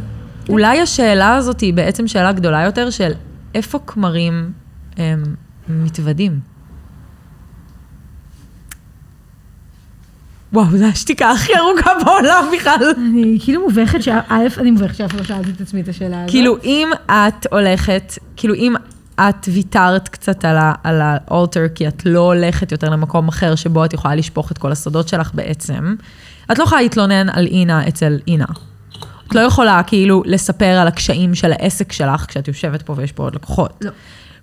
אולי 0.49 0.81
השאלה 0.81 1.35
הזאת 1.35 1.60
היא 1.60 1.73
בעצם 1.73 2.07
שאלה 2.07 2.31
גדולה 2.31 2.64
יותר 2.64 2.90
של 2.90 3.11
איפה 3.56 3.80
כמרים 3.88 4.52
הם, 4.98 5.23
מתוודים? 5.69 6.53
וואו, 10.54 10.78
זו 10.78 10.86
השתיקה 10.86 11.32
הכי 11.32 11.52
ארוכה 11.58 11.92
בעולם 12.06 12.46
בכלל. 12.58 12.94
אני 12.98 13.38
כאילו 13.44 13.62
מובכת, 13.62 14.04
שא', 14.04 14.22
אני 14.58 14.72
מובכת 14.72 14.96
שאף 14.96 15.14
לא 15.14 15.24
שאלתי 15.24 15.50
את 15.52 15.62
עצמי 15.62 15.82
את 15.82 15.88
השאלה 15.88 16.18
הזאת. 16.18 16.30
כאילו, 16.30 16.58
אם 16.64 16.90
את 17.06 17.48
הולכת, 17.52 18.14
כאילו, 18.36 18.54
אם 18.54 18.74
את 19.20 19.48
ויתרת 19.48 20.08
קצת 20.08 20.46
על 20.84 21.02
האולטר, 21.02 21.66
כי 21.76 21.88
את 21.88 22.06
לא 22.06 22.20
הולכת 22.20 22.72
יותר 22.72 22.90
למקום 22.90 23.28
אחר 23.28 23.56
שבו 23.56 23.86
את 23.86 23.94
יכולה 23.94 24.16
לשפוך 24.16 24.52
את 24.52 24.58
כל 24.58 24.72
הסודות 24.72 25.08
שלך 25.08 25.32
בעצם, 25.34 25.96
את 26.52 26.60
לא 26.60 26.64
יכולה 26.64 26.82
להתלונן 26.82 27.30
על 27.30 27.48
אינה 27.48 27.88
אצל 27.88 28.20
אינה. 28.28 28.46
את 29.28 29.36
לא 29.36 29.42
יכולה 29.42 29.84
כאילו 29.84 30.24
לספר 30.26 30.66
על 30.66 30.88
הקשיים 30.88 31.36
של 31.36 31.52
העסק 31.52 31.92
שלך 31.92 32.26
כשאת 32.28 32.48
יושבת 32.48 32.82
פה 32.82 32.94
ויש 32.98 33.12
פה 33.12 33.24
עוד 33.24 33.36
לקוחות. 33.36 33.74
לא. 33.82 33.92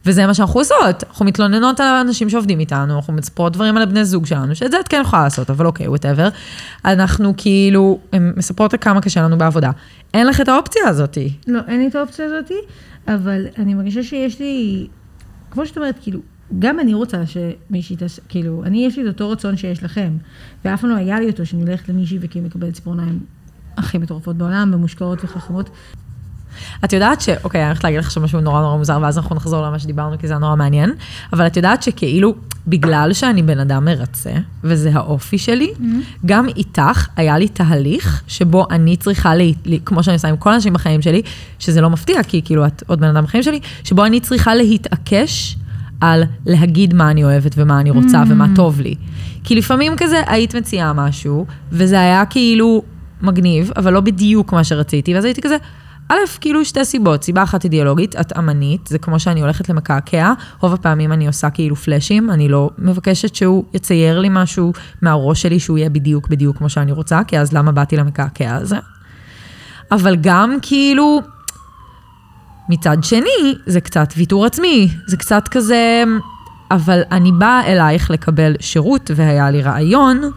וזה 0.07 0.27
מה 0.27 0.35
שאנחנו 0.35 0.61
עושות, 0.61 1.05
אנחנו 1.09 1.25
מתלוננות 1.25 1.81
על 1.81 1.87
האנשים 1.87 2.31
שעובדים 2.31 2.61
איתנו, 2.61 2.97
אנחנו 2.97 3.13
מספרות 3.13 3.53
דברים 3.53 3.77
על 3.77 3.83
הבני 3.83 4.05
זוג 4.05 4.27
שלנו, 4.27 4.55
שאת 4.55 4.71
זה 4.71 4.81
את 4.81 4.89
כן 4.89 5.01
יכולה 5.03 5.23
לעשות, 5.23 5.51
אבל 5.51 5.67
אוקיי, 5.67 5.89
ווטאבר. 5.89 6.29
אנחנו 6.85 7.35
כאילו, 7.37 7.99
הן 8.13 8.33
מספרות 8.37 8.75
כמה 8.81 9.01
קשה 9.01 9.23
לנו 9.23 9.39
בעבודה. 9.39 9.71
אין 10.15 10.27
לך 10.27 10.41
את 10.41 10.49
האופציה 10.49 10.89
הזאתי. 10.89 11.33
לא, 11.47 11.61
אין 11.69 11.81
לי 11.81 11.89
את 11.89 11.95
האופציה 11.95 12.27
הזאתי, 12.27 12.59
אבל 13.09 13.47
אני 13.59 13.75
מרגישה 13.75 14.03
שיש 14.03 14.41
לי, 14.41 14.87
כמו 15.51 15.67
שאת 15.67 15.77
אומרת, 15.77 15.99
כאילו, 16.03 16.21
גם 16.59 16.81
אני 16.81 16.95
רוצה 16.95 17.23
שמישהי 17.27 17.97
תעשה, 17.97 18.23
כאילו, 18.29 18.65
אני 18.65 18.87
יש 18.87 18.99
לי 18.99 19.03
את 19.03 19.09
אותו 19.09 19.31
רצון 19.31 19.57
שיש 19.57 19.83
לכם, 19.83 20.13
ואף 20.65 20.81
פעם 20.81 20.91
לא 20.91 20.97
היה 20.97 21.21
לי 21.21 21.31
אותו 21.31 21.47
שאני 21.47 21.63
הולכת 21.63 21.89
למישהי 21.89 22.19
וכי 22.21 22.41
מקבלת 22.41 22.75
ציפורניים 22.75 23.21
הכי 23.77 23.99
מטורפות 23.99 24.37
בעולם, 24.37 24.71
ומושקעות 24.75 25.25
וחכמות. 25.25 25.71
את 26.85 26.93
יודעת 26.93 27.21
ש... 27.21 27.29
אוקיי, 27.45 27.61
אני 27.61 27.69
הולכת 27.69 27.85
להגיד 27.85 28.01
לך 28.01 28.07
עכשיו 28.07 28.23
משהו 28.23 28.41
נורא 28.41 28.61
נורא 28.61 28.77
מוזר, 28.77 28.99
ואז 29.03 29.19
אנחנו 29.19 29.37
נחזור 29.37 29.67
למה 29.67 29.79
שדיברנו, 29.79 30.19
כי 30.19 30.27
זה 30.27 30.33
היה 30.33 30.41
נורא 30.41 30.57
מעניין, 30.57 30.93
אבל 31.33 31.47
את 31.47 31.57
יודעת 31.57 31.83
שכאילו, 31.83 32.35
בגלל 32.67 33.13
שאני 33.13 33.43
בן 33.43 33.59
אדם 33.59 33.85
מרצה, 33.85 34.33
וזה 34.65 34.91
האופי 34.93 35.39
שלי, 35.39 35.73
גם 36.27 36.49
איתך 36.49 37.09
היה 37.17 37.39
לי 37.39 37.49
תהליך 37.49 38.23
שבו 38.27 38.67
אני 38.71 38.97
צריכה, 38.97 39.35
לה, 39.35 39.45
כמו 39.85 40.03
שאני 40.03 40.15
עושה 40.15 40.29
עם 40.29 40.37
כל 40.37 40.53
האנשים 40.53 40.73
בחיים 40.73 41.03
שלי, 41.03 41.23
שזה 41.59 41.81
לא 41.81 41.91
מפתיע, 41.91 42.23
כי 42.23 42.43
כאילו 42.45 42.67
את 42.67 42.83
עוד 42.87 43.01
בן 43.01 43.09
אדם 43.09 43.25
בחיים 43.25 43.43
שלי, 43.43 43.61
שבו 43.85 44.05
אני 44.05 44.21
צריכה 44.21 44.55
להתעקש 44.55 45.57
על 46.01 46.25
להגיד 46.47 46.95
מה 46.95 47.11
אני 47.11 47.25
אוהבת 47.25 47.55
ומה 47.57 47.81
אני 47.81 47.91
רוצה 47.91 48.23
ומה 48.29 48.47
טוב 48.57 48.81
לי. 48.81 48.95
כי 49.45 49.55
לפעמים 49.55 49.93
כזה 49.97 50.23
היית 50.27 50.55
מציעה 50.55 50.93
משהו, 50.93 51.47
וזה 51.73 52.01
היה 52.01 52.27
כאילו 52.27 52.83
מגניב, 53.23 53.71
אבל 53.77 53.93
לא 53.93 54.01
בדיוק 54.01 54.53
מה 54.53 54.65
שרציתי, 54.65 55.15
ואז 55.15 55.25
הייתי 55.25 55.43
כזה, 55.43 55.57
א', 56.13 56.15
כאילו 56.41 56.65
שתי 56.65 56.85
סיבות, 56.85 57.25
סיבה 57.25 57.43
אחת 57.43 57.65
אידיאולוגית, 57.65 58.17
את 58.17 58.39
אמנית, 58.39 58.87
זה 58.87 58.99
כמו 58.99 59.21
שאני 59.21 59.41
הולכת 59.41 59.69
למקעקע, 59.69 60.33
רוב 60.61 60.73
הפעמים 60.73 61.13
אני 61.13 61.27
עושה 61.27 61.51
כאילו 61.51 61.77
פלאשים, 61.77 62.31
אני 62.31 62.49
לא 62.49 62.71
מבקשת 62.79 63.35
שהוא 63.35 63.65
יצייר 63.75 64.19
לי 64.19 64.29
משהו 64.31 64.73
מהראש 65.03 65.43
שלי 65.43 65.61
שהוא 65.61 65.79
יהיה 65.79 65.91
בדיוק 65.91 66.29
בדיוק 66.29 66.57
כמו 66.57 66.69
שאני 66.69 66.93
רוצה, 66.93 67.21
כי 67.27 67.39
אז 67.39 67.53
למה 67.53 67.73
באתי 67.73 67.97
למקעקע 67.97 68.55
הזה? 68.55 68.77
אבל 69.93 70.17
גם 70.21 70.57
כאילו, 70.63 71.21
מצד 72.69 72.97
שני, 73.03 73.55
זה 73.67 73.81
קצת 73.81 74.13
ויתור 74.17 74.47
עצמי, 74.47 74.89
זה 75.07 75.17
קצת 75.17 75.49
כזה, 75.49 76.05
אבל 76.71 77.03
אני 77.11 77.33
באה 77.33 77.67
אלייך 77.67 78.11
לקבל 78.11 78.57
שירות 78.61 79.11
והיה 79.17 79.51
לי 79.51 79.63
רעיון, 79.63 80.31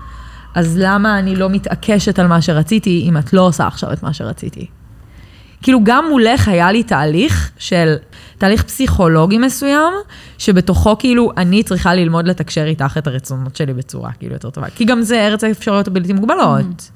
אז 0.55 0.77
למה 0.77 1.19
אני 1.19 1.35
לא 1.35 1.49
מתעקשת 1.49 2.19
על 2.19 2.27
מה 2.27 2.41
שרציתי 2.41 3.05
אם 3.09 3.17
את 3.17 3.33
לא 3.33 3.41
עושה 3.41 3.67
עכשיו 3.67 3.93
את 3.93 4.03
מה 4.03 4.13
שרציתי? 4.13 4.67
כאילו 5.63 5.79
גם 5.83 6.05
מולך 6.09 6.47
היה 6.47 6.71
לי 6.71 6.83
תהליך 6.83 7.51
של, 7.57 7.95
תהליך 8.37 8.63
פסיכולוגי 8.63 9.37
מסוים, 9.37 9.93
שבתוכו 10.37 10.97
כאילו 10.97 11.31
אני 11.37 11.63
צריכה 11.63 11.93
ללמוד 11.93 12.27
לתקשר 12.27 12.65
איתך 12.65 12.95
את 12.97 13.07
הרצונות 13.07 13.55
שלי 13.55 13.73
בצורה 13.73 14.11
כאילו 14.11 14.33
יותר 14.33 14.49
טובה. 14.49 14.69
כי 14.69 14.85
גם 14.85 15.01
זה 15.01 15.27
ארץ 15.27 15.43
האפשרויות 15.43 15.87
הבלתי 15.87 16.13
מוגבלות. 16.13 16.91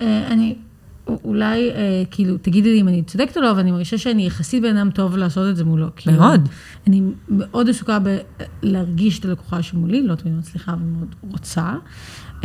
אה, 0.00 0.26
אני, 0.30 0.54
אולי, 1.08 1.70
אה, 1.70 2.02
כאילו, 2.10 2.36
תגידי 2.36 2.72
לי 2.72 2.80
אם 2.80 2.88
אני 2.88 3.02
צודקת 3.02 3.36
או 3.36 3.42
לא, 3.42 3.50
אבל 3.50 3.60
אני 3.60 3.70
מרגישה 3.70 3.98
שאני 3.98 4.26
יחסית 4.26 4.62
בן 4.62 4.76
אדם 4.76 4.90
טוב 4.90 5.16
לעשות 5.16 5.50
את 5.50 5.56
זה 5.56 5.64
מולו. 5.64 5.86
כאילו, 5.96 6.16
מאוד. 6.16 6.48
אני 6.86 7.02
מאוד 7.28 7.68
עסוקה 7.68 7.98
בלהרגיש 8.62 9.18
את 9.18 9.24
הלקוחה 9.24 9.62
שמולי, 9.62 10.06
לא 10.06 10.14
תמיד 10.14 10.34
מצליחה, 10.34 10.72
אבל 10.72 10.82
מאוד 10.82 11.14
רוצה. 11.30 11.74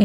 אה, 0.00 0.04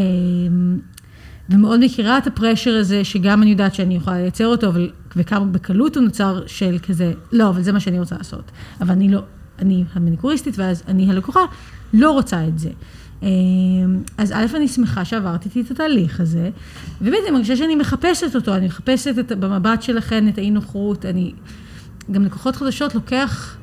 ומאוד 1.50 1.80
מכירה 1.84 2.18
את 2.18 2.26
הפרשר 2.26 2.74
הזה, 2.74 3.04
שגם 3.04 3.42
אני 3.42 3.50
יודעת 3.50 3.74
שאני 3.74 3.96
יכולה 3.96 4.16
לייצר 4.16 4.46
אותו, 4.46 4.68
אבל, 4.68 4.90
וכמה 5.18 5.44
בקלות 5.44 5.96
הוא 5.96 6.04
נוצר 6.04 6.42
של 6.46 6.78
כזה, 6.88 7.12
לא, 7.32 7.48
אבל 7.48 7.62
זה 7.62 7.72
מה 7.72 7.80
שאני 7.80 7.98
רוצה 7.98 8.16
לעשות. 8.16 8.50
אבל 8.80 8.90
אני 8.90 9.08
לא, 9.08 9.22
אני 9.58 9.84
המניקוריסטית, 9.92 10.58
ואז 10.58 10.82
אני 10.88 11.10
הלקוחה, 11.10 11.40
לא 11.92 12.10
רוצה 12.10 12.48
את 12.48 12.58
זה. 12.58 12.70
אה, 13.22 13.28
אז 14.18 14.32
א', 14.32 14.56
אני 14.56 14.68
שמחה 14.68 15.04
שעברתי 15.04 15.48
איתי 15.48 15.60
את 15.60 15.70
התהליך 15.70 16.20
הזה, 16.20 16.50
וב', 17.00 17.14
אני 17.22 17.30
מרגישה 17.30 17.56
שאני 17.56 17.76
מחפשת 17.76 18.34
אותו, 18.34 18.54
אני 18.54 18.66
מחפשת 18.66 19.14
את, 19.18 19.32
במבט 19.32 19.82
שלכן 19.82 20.28
את 20.28 20.38
האי 20.38 20.50
נוחות, 20.50 21.04
אני, 21.04 21.32
גם 22.10 22.24
לקוחות 22.24 22.56
חדשות 22.56 22.94
לוקח 22.94 23.56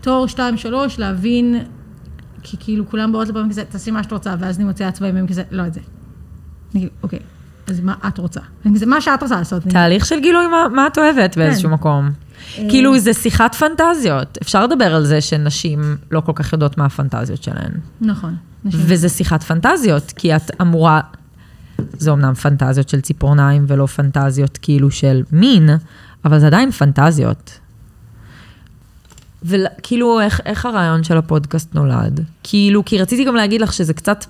תור, 0.00 0.26
שתיים, 0.26 0.56
שלוש, 0.56 0.98
להבין, 0.98 1.64
כי 2.42 2.56
כאילו 2.60 2.88
כולם 2.88 3.12
באות 3.12 3.28
לבוא 3.28 3.42
כזה, 3.50 3.64
תעשי 3.64 3.90
מה 3.90 4.02
שאת 4.02 4.12
רוצה, 4.12 4.34
ואז 4.38 4.56
אני 4.56 4.64
מוצאה 4.64 4.88
עצבאים, 4.88 5.14
והם 5.14 5.26
כזה, 5.26 5.42
לא 5.50 5.66
את 5.66 5.74
זה. 5.74 5.80
אני 5.80 6.80
כאילו, 6.80 6.92
אוקיי, 7.02 7.18
אז 7.66 7.80
מה 7.80 7.94
את 8.08 8.18
רוצה? 8.18 8.40
כזה, 8.74 8.86
מה 8.86 9.00
שאת 9.00 9.22
רוצה 9.22 9.36
לעשות. 9.38 9.62
תהליך 9.62 10.06
של 10.06 10.20
גילוי 10.20 10.46
מה, 10.46 10.66
מה 10.74 10.86
את 10.86 10.98
אוהבת 10.98 11.36
באיזשהו 11.38 11.68
כן. 11.68 11.74
מקום. 11.74 12.10
אה. 12.58 12.64
כאילו 12.70 12.98
זה 12.98 13.14
שיחת 13.14 13.54
פנטזיות. 13.54 14.38
אפשר 14.42 14.64
לדבר 14.66 14.94
על 14.94 15.04
זה 15.04 15.20
שנשים 15.20 15.96
לא 16.10 16.20
כל 16.20 16.32
כך 16.34 16.52
יודעות 16.52 16.78
מה 16.78 16.84
הפנטזיות 16.84 17.42
שלהן. 17.42 17.72
נכון. 18.00 18.36
נשים- 18.64 18.80
וזה 18.86 19.08
שיחת 19.08 19.42
פנטזיות, 19.42 20.12
כי 20.16 20.36
את 20.36 20.50
אמורה, 20.60 21.00
זה 21.92 22.10
אומנם 22.10 22.34
פנטזיות 22.34 22.88
של 22.88 23.00
ציפורניים 23.00 23.64
ולא 23.68 23.86
פנטזיות 23.86 24.58
כאילו 24.62 24.90
של 24.90 25.22
מין, 25.32 25.70
אבל 26.24 26.38
זה 26.38 26.46
עדיין 26.46 26.70
פנטזיות. 26.70 27.58
וכאילו, 29.42 30.20
איך, 30.20 30.40
איך 30.46 30.66
הרעיון 30.66 31.04
של 31.04 31.16
הפודקאסט 31.16 31.74
נולד? 31.74 32.20
כאילו, 32.42 32.84
כי 32.84 32.98
רציתי 32.98 33.24
גם 33.24 33.36
להגיד 33.36 33.60
לך 33.60 33.72
שזה 33.72 33.94
קצת, 33.94 34.24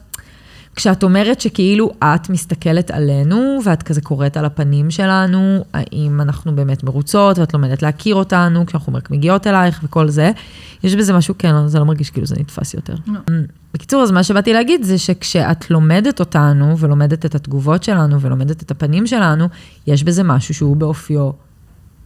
כשאת 0.77 1.03
אומרת 1.03 1.40
שכאילו 1.40 1.90
את 2.05 2.31
מסתכלת 2.31 2.90
עלינו, 2.90 3.61
ואת 3.65 3.82
כזה 3.82 4.01
קוראת 4.01 4.36
על 4.36 4.44
הפנים 4.44 4.90
שלנו, 4.90 5.65
האם 5.73 6.20
אנחנו 6.20 6.57
באמת 6.57 6.85
מרוצות, 6.85 7.39
ואת 7.39 7.55
לומדת 7.55 7.82
להכיר 7.82 8.15
אותנו, 8.15 8.66
כשאנחנו 8.66 8.93
מגיעות 9.11 9.47
אלייך 9.47 9.81
וכל 9.85 10.09
זה, 10.09 10.31
יש 10.85 10.94
בזה 10.94 11.12
משהו, 11.12 11.35
כן, 11.39 11.66
זה 11.66 11.78
לא 11.78 11.85
מרגיש 11.85 12.11
כאילו 12.11 12.27
זה 12.27 12.35
נתפס 12.39 12.74
יותר. 12.74 12.94
לא. 13.07 13.20
בקיצור, 13.74 14.03
אז 14.03 14.11
מה 14.11 14.23
שבאתי 14.23 14.53
להגיד 14.53 14.82
זה 14.82 14.99
שכשאת 14.99 15.70
לומדת 15.70 16.20
אותנו, 16.20 16.78
ולומדת 16.78 17.27
את 17.27 17.35
התגובות 17.35 17.82
שלנו, 17.82 18.20
ולומדת 18.20 18.62
את 18.62 18.70
הפנים 18.70 19.07
שלנו, 19.07 19.49
יש 19.86 20.05
בזה 20.05 20.23
משהו 20.23 20.55
שהוא 20.55 20.77
באופיו 20.77 21.31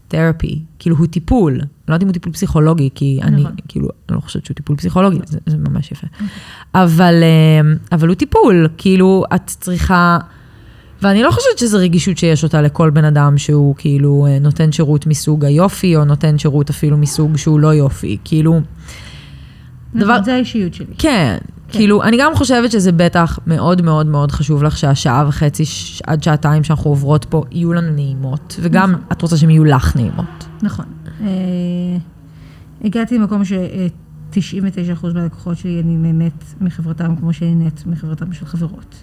תרפי, 0.09 0.63
כאילו 0.79 0.97
הוא 0.97 1.07
טיפול. 1.07 1.53
אני 1.53 1.61
לא 1.89 1.95
יודעת 1.95 2.03
אם 2.03 2.09
הוא 2.09 2.13
טיפול 2.13 2.33
פסיכולוגי, 2.33 2.91
כי 2.95 3.19
אני, 3.23 3.41
נכון. 3.43 3.53
כאילו, 3.69 3.89
אני 4.09 4.17
לא 4.17 4.21
חושבת 4.21 4.45
שהוא 4.45 4.55
טיפול 4.55 4.77
פסיכולוגי, 4.77 5.19
זה, 5.27 5.39
זה 5.47 5.57
ממש 5.57 5.93
יפה. 5.93 6.07
אבל, 6.75 7.15
אה, 7.23 7.61
אבל 7.93 8.09
הוא 8.09 8.15
טיפול, 8.15 8.69
כאילו, 8.79 9.25
את 9.35 9.47
צריכה... 9.47 10.19
ואני 11.03 11.23
לא 11.23 11.31
חושבת 11.31 11.59
שזו 11.59 11.79
רגישות 11.79 12.19
שיש 12.19 12.45
אותה 12.45 12.63
לכל 12.63 12.91
בן 12.91 13.05
אדם 13.05 13.39
שהוא 13.39 13.75
כאילו 13.79 14.27
אה, 14.27 14.39
נותן 14.39 14.73
שירות 14.73 15.07
מסוג 15.07 15.45
היופי, 15.45 15.97
או 15.97 16.05
נותן 16.05 16.39
שירות 16.39 16.71
אפילו 16.71 16.97
מסוג 16.97 17.37
שהוא 17.37 17.61
לא 17.61 17.69
יופי. 17.75 18.17
כאילו, 18.25 18.61
דבר- 19.95 20.13
נכון, 20.13 20.25
זה 20.25 20.35
האישיות 20.35 20.75
שלי. 20.75 20.95
כן, 20.99 21.37
כאילו, 21.69 22.03
אני 22.03 22.17
גם 22.21 22.35
חושבת 22.35 22.71
שזה 22.71 22.93
בטח 22.93 23.39
מאוד 23.47 23.83
מאוד 23.83 24.07
מאוד 24.07 24.33
חשוב 24.33 24.63
לך 24.63 24.77
שהשעה 24.79 25.25
וחצי 25.29 25.65
ש- 25.65 26.03
עד 26.07 26.23
שעתיים 26.23 26.65
שאנחנו 26.65 26.91
עוברות 26.91 27.25
פה 27.25 27.45
יהיו 27.51 27.73
לנו 27.73 27.93
נעימות, 27.93 28.57
וגם 28.63 28.95
את 29.13 29.23
רוצה 29.23 29.37
שהן 29.37 29.51
יהיו 29.51 29.65
לך 29.65 29.97
נעימות. 29.97 30.47
נכון. 30.63 30.85
אה, 31.21 31.27
הגעתי 32.85 33.19
למקום 33.19 33.45
ש-99% 33.45 35.07
מהלקוחות 35.15 35.59
שלי, 35.59 35.81
אני 35.81 35.97
נהנית 35.97 36.55
מחברתם 36.61 37.17
כמו 37.17 37.33
שאני 37.33 37.55
נהנית 37.55 37.85
מחברתם 37.87 38.33
של 38.33 38.47
חברות. 38.47 38.95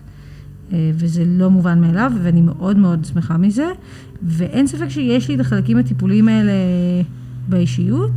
אה, 0.73 0.91
וזה 0.93 1.23
לא 1.25 1.49
מובן 1.49 1.81
מאליו, 1.81 2.11
ואני 2.23 2.41
מאוד 2.41 2.77
מאוד 2.77 3.05
שמחה 3.13 3.37
מזה. 3.37 3.67
ואין 4.23 4.67
ספק 4.67 4.89
שיש 4.89 5.29
לי 5.29 5.35
את 5.35 5.39
החלקים 5.39 5.77
הטיפוליים 5.77 6.27
האלה 6.27 6.51
באישיות, 7.47 8.11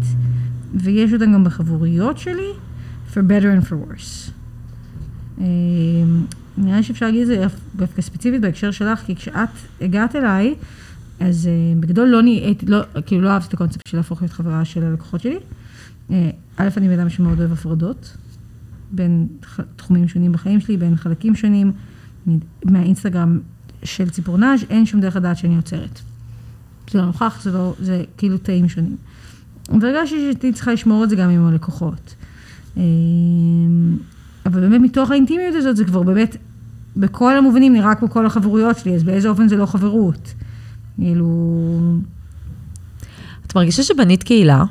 ויש 0.74 1.12
אותם 1.12 1.32
גם 1.32 1.44
בחבוריות 1.44 2.18
שלי, 2.18 2.50
for 3.12 3.18
better 3.18 3.64
and 3.64 3.68
for 3.68 3.72
worse. 3.72 4.35
אה, 5.40 5.44
נראה 6.58 6.76
לי 6.76 6.82
שאפשר 6.82 7.06
להגיד 7.06 7.20
את 7.20 7.26
זה 7.26 7.46
דווקא 7.76 8.02
ספציפית 8.02 8.40
בהקשר 8.40 8.70
שלך, 8.70 9.00
כי 9.00 9.16
כשאת 9.16 9.48
הגעת 9.80 10.16
אליי, 10.16 10.54
אז 11.20 11.48
uh, 11.48 11.80
בגדול 11.80 12.08
לא 12.08 12.22
נהייתי, 12.22 12.66
לא, 12.66 12.78
כאילו 13.06 13.22
לא 13.22 13.30
אהבתי 13.30 13.48
את 13.48 13.54
הקונספט 13.54 13.86
של 13.88 13.96
להפוך 13.96 14.22
להיות 14.22 14.32
חברה 14.32 14.64
של 14.64 14.84
הלקוחות 14.84 15.20
שלי. 15.20 15.36
Uh, 16.08 16.12
א', 16.56 16.68
אני 16.76 16.88
בן 16.88 16.98
אדם 16.98 17.08
שמאוד 17.08 17.40
אוהב 17.40 17.52
הפרדות, 17.52 18.16
בין 18.90 19.26
תחומים 19.76 20.08
שונים 20.08 20.32
בחיים 20.32 20.60
שלי, 20.60 20.76
בין 20.76 20.96
חלקים 20.96 21.34
שונים. 21.34 21.72
מהאינסטגרם 22.64 23.40
של 23.84 24.10
ציפורנאז' 24.10 24.64
אין 24.70 24.86
שום 24.86 25.00
דרך 25.00 25.16
לדעת 25.16 25.36
שאני 25.36 25.56
עוצרת. 25.56 26.00
זה 26.90 26.98
לא 26.98 27.06
נוכח, 27.06 27.40
זה 27.42 27.52
לא, 27.52 27.74
זה 27.80 28.04
כאילו 28.16 28.38
תאים 28.38 28.68
שונים. 28.68 28.96
והרגשתי 29.80 30.16
שהייתי 30.20 30.52
צריכה 30.52 30.72
לשמור 30.72 31.04
את 31.04 31.10
זה 31.10 31.16
גם 31.16 31.30
עם 31.30 31.46
הלקוחות. 31.46 32.14
אבל 34.46 34.60
באמת 34.60 34.80
מתוך 34.80 35.10
האינטימיות 35.10 35.54
הזאת 35.54 35.76
זה 35.76 35.84
כבר 35.84 36.02
באמת, 36.02 36.36
בכל 36.96 37.36
המובנים 37.36 37.72
נראה 37.72 37.94
כמו 37.94 38.10
כל 38.10 38.26
החברויות 38.26 38.78
שלי, 38.78 38.94
אז 38.94 39.04
באיזה 39.04 39.28
אופן 39.28 39.48
זה 39.48 39.56
לא 39.56 39.66
חברות. 39.66 40.34
כאילו... 40.98 41.98
את 43.46 43.54
מרגישה 43.54 43.82
שבנית 43.82 44.22
קהילה? 44.22 44.64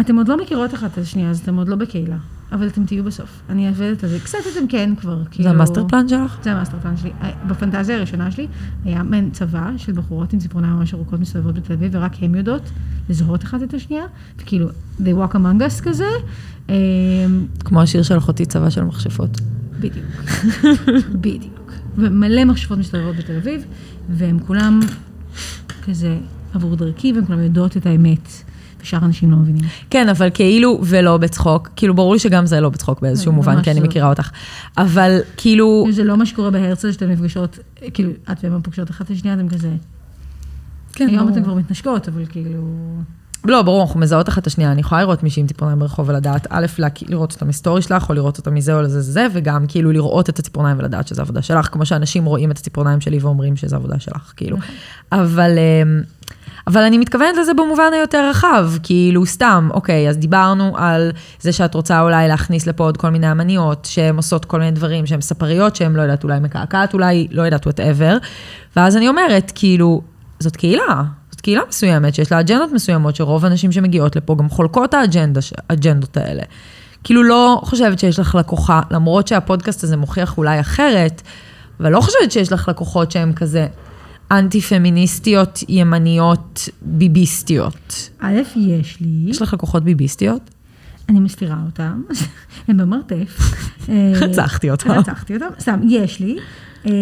אתם 0.00 0.16
עוד 0.16 0.28
לא 0.28 0.36
מכירות 0.36 0.74
אחת 0.74 0.92
את 0.92 0.98
השנייה, 0.98 1.30
אז 1.30 1.40
אתם 1.40 1.56
עוד 1.56 1.68
לא 1.68 1.76
בקהילה. 1.76 2.16
אבל 2.52 2.66
אתם 2.66 2.86
תהיו 2.86 3.04
בסוף. 3.04 3.42
אני 3.50 3.68
עובדת 3.68 4.04
על 4.04 4.10
זה. 4.10 4.20
קצת 4.20 4.38
אתם 4.52 4.66
כן 4.68 4.94
כבר, 4.96 5.22
כאילו... 5.30 5.48
זה 5.48 5.50
ה 5.50 5.55
master 5.55 5.88
plan 5.88 6.08
שלך? 6.08 6.38
זה 6.42 6.52
ה 6.52 6.55
master 6.55 6.76
plan 6.82 6.96
שלי. 6.96 7.10
בפנטזיה 7.46 7.96
הראשונה 7.96 8.30
שלי 8.30 8.46
היה 8.84 9.02
מעין 9.02 9.30
צבא 9.30 9.70
של 9.76 9.92
בחורות 9.92 10.32
עם 10.32 10.38
ציפורניים 10.38 10.74
ממש 10.74 10.94
ארוכות 10.94 11.20
מסתובבות 11.20 11.54
בתל 11.54 11.72
אביב, 11.72 11.90
ורק 11.94 12.12
הן 12.22 12.34
יודעות 12.34 12.70
לזהות 13.08 13.44
אחת 13.44 13.62
את 13.62 13.74
השנייה, 13.74 14.04
וכאילו, 14.38 14.68
they 15.00 15.30
walk 15.30 15.34
among 15.34 15.60
us 15.60 15.82
כזה. 15.82 16.08
אה, 16.70 16.74
כמו 17.64 17.82
השיר 17.82 18.02
של 18.02 18.18
אחותי 18.18 18.46
צבא 18.46 18.70
של 18.70 18.84
מכשפות. 18.84 19.40
בדיוק. 19.80 20.06
בדיוק. 21.24 21.72
ומלא 21.96 22.44
מכשפות 22.44 22.78
מסתובבות 22.78 23.16
בתל 23.16 23.36
אביב, 23.36 23.64
והן 24.10 24.38
כולם 24.46 24.80
כזה 25.84 26.18
עבור 26.54 26.76
דרכי, 26.76 27.12
והן 27.12 27.26
כולם 27.26 27.42
יודעות 27.42 27.76
את 27.76 27.86
האמת, 27.86 28.28
ושאר 28.82 28.98
האנשים 29.02 29.30
לא 29.30 29.36
מבינים. 29.36 29.64
כן, 29.90 30.08
אבל 30.08 30.28
כאילו, 30.34 30.80
ולא 30.82 31.16
בצחוק. 31.16 31.68
כאילו, 31.76 31.94
ברור 31.94 32.12
לי 32.12 32.18
שגם 32.18 32.46
זה 32.46 32.60
לא 32.60 32.68
בצחוק 32.68 33.00
באיזשהו 33.00 33.30
לא, 33.30 33.36
מובן, 33.36 33.62
כי 33.62 33.70
אני 33.70 33.80
לא. 33.80 33.86
מכירה 33.86 34.08
אותך. 34.08 34.30
אבל 34.78 35.18
כאילו, 35.36 35.86
זה 35.90 36.04
לא 36.04 36.16
מה 36.16 36.26
שקורה 36.26 36.50
בהרצל, 36.50 36.92
שאתן 36.92 37.10
נפגשות, 37.10 37.58
כאילו, 37.94 38.10
את 38.32 38.44
ואמא 38.44 38.58
פוגשות 38.62 38.90
אחת 38.90 39.06
את 39.06 39.10
השנייה, 39.10 39.36
אתם 39.36 39.48
כזה... 39.48 39.70
כן, 40.92 41.08
היום. 41.08 41.28
אתן 41.28 41.44
כבר 41.44 41.54
מתנשקות, 41.54 42.08
אבל 42.08 42.26
כאילו... 42.26 42.62
לא, 43.44 43.62
ברור, 43.62 43.82
אנחנו 43.82 44.00
מזהות 44.00 44.28
אחת 44.28 44.42
את 44.42 44.46
השנייה. 44.46 44.72
אני 44.72 44.80
יכולה 44.80 45.00
לראות 45.00 45.22
מישהי 45.22 45.40
עם 45.40 45.46
ציפורניים 45.46 45.78
ברחוב 45.78 46.08
ולדעת, 46.08 46.46
א', 46.50 46.66
לראות 47.08 47.32
אותה 47.32 47.44
מסטורי 47.44 47.82
שלך, 47.82 48.08
או 48.08 48.14
לראות 48.14 48.38
אותה 48.38 48.50
מזה 48.50 48.74
או 48.74 48.82
לזה 48.82 49.00
זה, 49.00 49.26
וגם 49.32 49.64
כאילו 49.68 49.92
לראות 49.92 50.28
את 50.28 50.38
הציפורניים 50.38 50.78
ולדעת 50.78 51.08
שזו 51.08 51.22
עבודה 51.22 51.42
שלך, 51.42 51.68
כמו 51.72 51.86
שאנשים 51.86 52.24
רואים 52.24 52.50
את 52.50 52.58
הציפורניים 52.58 53.00
שלי 53.00 53.18
ואומרים 53.18 53.56
שזו 53.56 53.76
עבודה 53.76 53.98
שלך, 53.98 54.32
כאילו. 54.36 54.56
אבל, 55.12 55.50
אמ, 55.58 56.02
אבל 56.66 56.82
אני 56.82 56.98
מתכוונת 56.98 57.36
לזה 57.40 57.54
במובן 57.54 57.90
היותר 57.92 58.30
רחב, 58.30 58.70
כאילו 58.82 59.26
סתם, 59.26 59.68
אוקיי, 59.72 60.08
אז 60.08 60.18
דיברנו 60.18 60.72
על 60.78 61.10
זה 61.40 61.52
שאת 61.52 61.74
רוצה 61.74 62.00
אולי 62.00 62.28
להכניס 62.28 62.66
לפה 62.66 62.84
עוד 62.84 62.96
כל 62.96 63.10
מיני 63.10 63.32
אמניות, 63.32 63.88
שהן 63.90 64.16
עושות 64.16 64.44
כל 64.44 64.58
מיני 64.58 64.70
דברים, 64.70 65.06
שהן 65.06 65.20
ספריות, 65.20 65.76
שהן 65.76 65.92
לא 65.92 66.02
יודעת, 66.02 66.24
אולי 66.24 66.40
מקעקעת, 66.40 66.94
אולי 66.94 67.28
לא 67.30 67.42
יודעת, 67.42 67.66
whatever. 67.66 68.26
ואז 68.76 68.96
אני 68.96 69.08
אומרת, 69.08 69.52
כאילו, 69.54 70.02
זאת 70.40 70.56
קהילה, 70.56 71.02
זאת 71.30 71.40
קהילה 71.40 71.62
מסוימת 71.68 72.14
שיש 72.14 72.32
לה 72.32 72.40
אג'נדות 72.40 72.72
מסוימות, 72.72 73.16
שרוב 73.16 73.44
הנשים 73.44 73.72
שמגיעות 73.72 74.16
לפה 74.16 74.34
גם 74.38 74.48
חולקות 74.48 74.94
האג'נדות 74.94 76.16
האלה. 76.16 76.42
כאילו 77.04 77.22
לא 77.22 77.60
חושבת 77.64 77.98
שיש 77.98 78.18
לך 78.18 78.34
לקוחה, 78.34 78.80
למרות 78.90 79.28
שהפודקאסט 79.28 79.84
הזה 79.84 79.96
מוכיח 79.96 80.38
אולי 80.38 80.60
אחרת, 80.60 81.22
אבל 81.80 81.92
לא 81.92 82.00
חושבת 82.00 82.32
שיש 82.32 82.52
לך 82.52 82.68
לקוחות 82.68 83.10
שהן 83.10 83.32
כזה 83.32 83.66
אנטי-פמיניסטיות, 84.32 85.58
ימניות, 85.68 86.68
ביביסטיות. 86.82 88.10
א', 88.20 88.40
יש 88.56 89.00
לי, 89.00 89.30
יש 89.30 89.42
לך 89.42 89.54
לקוחות 89.54 89.84
ביביסטיות? 89.84 90.50
אני 91.08 91.20
מסתירה 91.20 91.56
אותם, 91.66 92.02
הם 92.68 92.76
במרתף. 92.76 93.38
אה, 93.88 94.12
רצחתי 94.14 94.70
אותם. 94.70 94.90
רצחתי 94.90 95.34
אותם, 95.34 95.46
סתם, 95.60 95.80
יש 95.88 96.20
לי. 96.20 96.36
אה, 96.86 96.92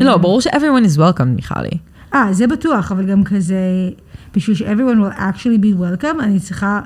לא, 0.00 0.16
ברור 0.16 0.40
ש-everyone 0.40 0.86
is 0.86 0.98
welcome, 0.98 1.24
מיכלי. 1.24 1.78
אה, 2.14 2.32
זה 2.32 2.46
בטוח, 2.46 2.92
אבל 2.92 3.06
גם 3.06 3.24
כזה, 3.24 3.90
בשביל 4.34 4.56
ש-everyone 4.56 4.98
will 4.98 5.18
actually 5.18 5.62
be 5.62 5.80
welcome, 5.80 6.22
אני 6.22 6.40
צריכה 6.40 6.80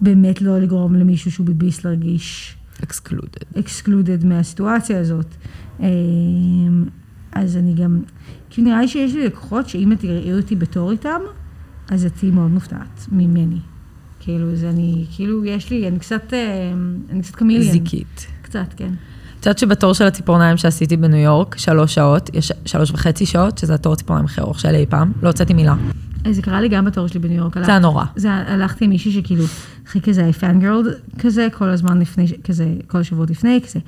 באמת 0.00 0.42
לא 0.42 0.58
לגרום 0.58 0.94
למישהו 0.94 1.30
שהוא 1.30 1.46
ביביסט 1.46 1.84
להרגיש 1.84 2.56
excluded. 2.82 3.58
excluded 3.58 4.26
מהסיטואציה 4.26 5.00
הזאת. 5.00 5.26
אז 7.32 7.56
אני 7.56 7.74
גם, 7.74 8.02
כאילו 8.50 8.68
נראה 8.68 8.80
לי 8.80 8.88
שיש 8.88 9.14
לי 9.14 9.26
לקוחות 9.26 9.68
שאם 9.68 9.92
את 9.92 10.00
תראי 10.00 10.34
אותי 10.34 10.56
בתור 10.56 10.90
איתם, 10.90 11.20
אז 11.90 12.06
את 12.06 12.12
תהיי 12.14 12.30
מאוד 12.30 12.50
מופתעת 12.50 13.06
ממני. 13.12 13.58
כאילו, 14.20 14.56
זה 14.56 14.70
אני, 14.70 15.04
כאילו, 15.10 15.44
יש 15.44 15.70
לי, 15.70 15.88
אני 15.88 15.98
קצת, 15.98 16.34
אה, 16.34 16.72
אני 17.10 17.22
קצת 17.22 17.34
קמיליאן. 17.34 17.72
זיקית. 17.72 18.26
קצת, 18.42 18.74
כן. 18.76 18.92
את 19.40 19.46
יודעת 19.46 19.58
שבתור 19.58 19.94
של 19.94 20.06
הציפורניים 20.06 20.56
שעשיתי 20.56 20.96
בניו 20.96 21.18
יורק, 21.18 21.56
שלוש 21.58 21.94
שעות, 21.94 22.30
יש 22.34 22.52
שלוש 22.64 22.90
וחצי 22.90 23.26
שעות, 23.26 23.58
שזה 23.58 23.74
התור 23.74 23.96
ציפורניים 23.96 24.24
הכי 24.24 24.40
ארוך 24.40 24.60
שלי 24.60 24.78
אי 24.78 24.86
פעם, 24.86 25.12
לא 25.22 25.28
הוצאתי 25.28 25.54
מילה. 25.54 25.74
זה 26.30 26.42
קרה 26.42 26.60
לי 26.60 26.68
גם 26.68 26.84
בתור 26.84 27.06
שלי 27.06 27.20
בניו 27.20 27.36
יורק. 27.36 27.54
זה 27.64 27.70
היה 27.70 27.78
נורא. 27.78 28.04
זה, 28.16 28.32
הלכתי 28.32 28.84
עם 28.84 28.90
מישהי 28.90 29.12
שכאילו, 29.12 29.44
הכי 29.86 30.00
כזה 30.00 30.30
פאנגרלד 30.40 30.86
כזה, 31.18 31.48
כל 31.52 31.68
הזמן 31.68 31.98
לפני, 31.98 32.26
כזה, 32.44 32.74
כל 32.86 32.98
השבועות 32.98 33.30
לפני, 33.30 33.60
כזה. 33.66 33.80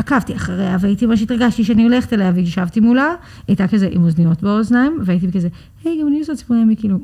עקבתי 0.00 0.36
אחריה 0.36 0.76
והייתי 0.80 1.06
ממש 1.06 1.22
התרגשתי 1.22 1.64
שאני 1.64 1.82
הולכת 1.82 2.12
אליה 2.12 2.32
וישבתי 2.34 2.80
מולה, 2.80 3.14
הייתה 3.48 3.68
כזה 3.68 3.88
עם 3.90 4.04
אוזניות 4.04 4.42
באוזניים, 4.42 4.98
והייתי 5.04 5.32
כזה, 5.32 5.48
היי, 5.84 6.00
גם 6.00 6.08
אני 6.08 6.18
עושה 6.20 6.36
ציפורניים, 6.36 6.68
והיא 6.68 6.78
כאילו, 6.78 6.98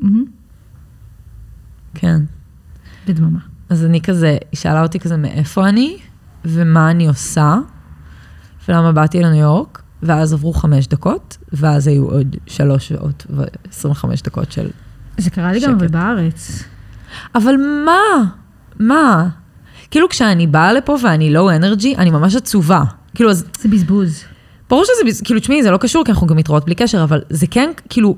כן. 1.94 2.20
בדממה. 3.08 3.38
אז 3.68 3.84
אני 3.84 4.00
כזה, 4.00 4.36
היא 4.52 4.58
שאלה 4.58 4.82
אותי 4.82 5.00
כזה 5.00 5.16
מאיפה 5.16 5.68
אני, 5.68 5.96
ומה 6.44 6.90
אני 6.90 7.08
עושה, 7.08 7.56
ולמה 8.68 8.92
באתי 8.92 9.22
לניו 9.22 9.40
יורק, 9.40 9.82
ואז 10.02 10.32
עברו 10.32 10.52
חמש 10.52 10.86
דקות, 10.86 11.38
ואז 11.52 11.86
היו 11.86 12.04
עוד 12.04 12.36
שלוש 12.46 12.88
שעות 12.88 13.26
ועשרים 13.30 13.92
וחמש 13.92 14.22
דקות 14.22 14.52
של... 14.52 14.68
זה 15.18 15.30
קרה 15.30 15.52
לי 15.52 15.60
גם 15.60 15.70
שקט. 15.70 15.72
אבל 15.72 15.88
בארץ. 15.88 16.64
אבל 17.34 17.54
מה? 17.84 18.30
מה? 18.80 19.28
כאילו 19.90 20.08
כשאני 20.08 20.46
באה 20.46 20.72
לפה 20.72 20.96
ואני 21.02 21.32
לואו 21.32 21.50
אנרג'י, 21.56 21.96
אני 21.96 22.10
ממש 22.10 22.36
עצובה. 22.36 22.82
כאילו, 23.14 23.30
אז 23.30 23.44
זה 23.60 23.68
בזבוז. 23.68 24.22
ברור 24.70 24.84
שזה, 24.84 25.10
בז- 25.10 25.24
כאילו, 25.24 25.40
תשמעי, 25.40 25.62
זה 25.62 25.70
לא 25.70 25.76
קשור, 25.76 26.04
כי 26.04 26.10
אנחנו 26.12 26.26
גם 26.26 26.36
מתראות 26.36 26.64
בלי 26.64 26.74
קשר, 26.74 27.02
אבל 27.02 27.20
זה 27.30 27.46
כן, 27.46 27.70
כאילו, 27.88 28.16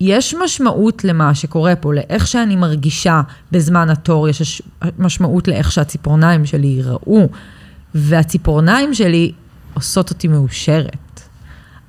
יש 0.00 0.34
משמעות 0.44 1.04
למה 1.04 1.34
שקורה 1.34 1.76
פה, 1.76 1.94
לאיך 1.94 2.26
שאני 2.26 2.56
מרגישה 2.56 3.20
בזמן 3.52 3.90
התור, 3.90 4.28
יש 4.28 4.62
משמעות 4.98 5.48
לאיך 5.48 5.72
שהציפורניים 5.72 6.46
שלי 6.46 6.66
ייראו, 6.66 7.28
והציפורניים 7.94 8.94
שלי 8.94 9.32
עושות 9.74 10.10
אותי 10.10 10.28
מאושרת. 10.28 11.20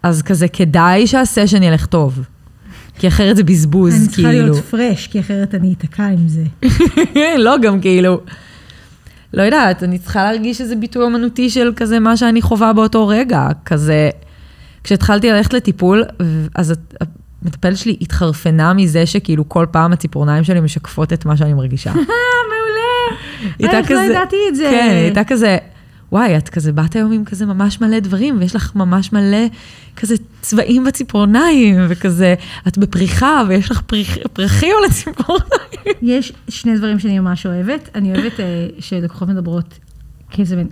אז 0.04 0.22
כזה, 0.22 0.48
כדאי 0.48 1.08
שהסשן 1.08 1.64
ילך 1.64 1.86
טוב. 1.86 2.20
כי 3.00 3.08
אחרת 3.08 3.36
זה 3.36 3.44
בזבוז, 3.44 3.94
אני 3.96 4.08
צריכה 4.08 4.22
כאילו. 4.22 4.44
להיות 4.52 4.66
פרש, 4.66 5.08
כי 5.08 5.20
אחרת 5.20 5.56
אני 5.56 5.74
אתקע 5.78 6.04
עם 6.08 6.28
זה. 6.28 6.44
לא, 7.46 7.56
גם 7.62 7.82
כאילו, 7.82 8.22
לא 9.34 9.44
יודעת, 9.44 9.84
אני 9.84 10.00
צריכה 10.00 10.24
להרגיש 10.24 10.62
איזה 10.62 10.76
ביטוי 10.76 11.06
אמנותי 11.06 11.50
של 11.50 11.72
כזה 11.76 12.00
מה 12.00 12.18
שאני 12.18 12.42
חווה 12.42 12.74
באותו 12.74 13.08
רגע. 13.08 13.48
כזה, 13.66 14.10
כשהתחלתי 14.84 15.32
ללכת 15.32 15.54
לטיפול, 15.54 16.04
אז 16.56 16.74
המטפלת 17.44 17.78
שלי 17.78 17.98
התחרפנה 18.02 18.74
מזה 18.74 19.06
שכאילו 19.06 19.50
כל 19.50 19.66
פעם 19.72 19.94
הציפורניים 19.94 20.44
שלי 20.44 20.60
משקפות 20.60 21.14
את 21.14 21.26
מה 21.26 21.38
שאני 21.38 21.54
מרגישה. 21.54 21.90
אה, 21.96 21.96
מעולה. 21.96 23.20
הייתה 23.60 23.78
איך 23.78 23.92
לא 23.92 24.00
ידעתי 24.00 24.36
את 24.50 24.56
זה? 24.56 24.68
כן, 24.72 24.90
היא 24.90 25.04
הייתה 25.04 25.24
כזה, 25.24 25.58
וואי, 26.14 26.38
את 26.38 26.50
כזה 26.50 26.72
באת 26.72 26.96
היום 26.96 27.12
עם 27.12 27.26
כזה 27.26 27.46
ממש 27.46 27.82
מלא 27.82 28.00
דברים, 28.00 28.38
ויש 28.40 28.56
לך 28.56 28.76
ממש 28.76 29.14
מלא 29.14 29.48
כזה 29.96 30.16
צבעים 30.42 30.84
בציפורניים, 30.84 31.76
וכזה, 31.90 32.36
את 32.68 32.78
בפריחה, 32.78 33.44
ויש 33.48 33.72
לך 33.72 33.82
פריח, 33.82 34.18
פרחים 34.34 34.76
על 34.80 34.86
הציפורניים. 34.90 35.96
יש 36.02 36.34
שני 36.50 36.78
דברים 36.78 37.00
שאני 37.00 37.20
ממש 37.20 37.46
אוהבת. 37.46 37.90
אני 37.96 38.16
אוהבת 38.16 38.40
אה, 38.40 38.68
שלקוחות 38.80 39.28
מדברות 39.28 39.80
כזה, 40.38 40.64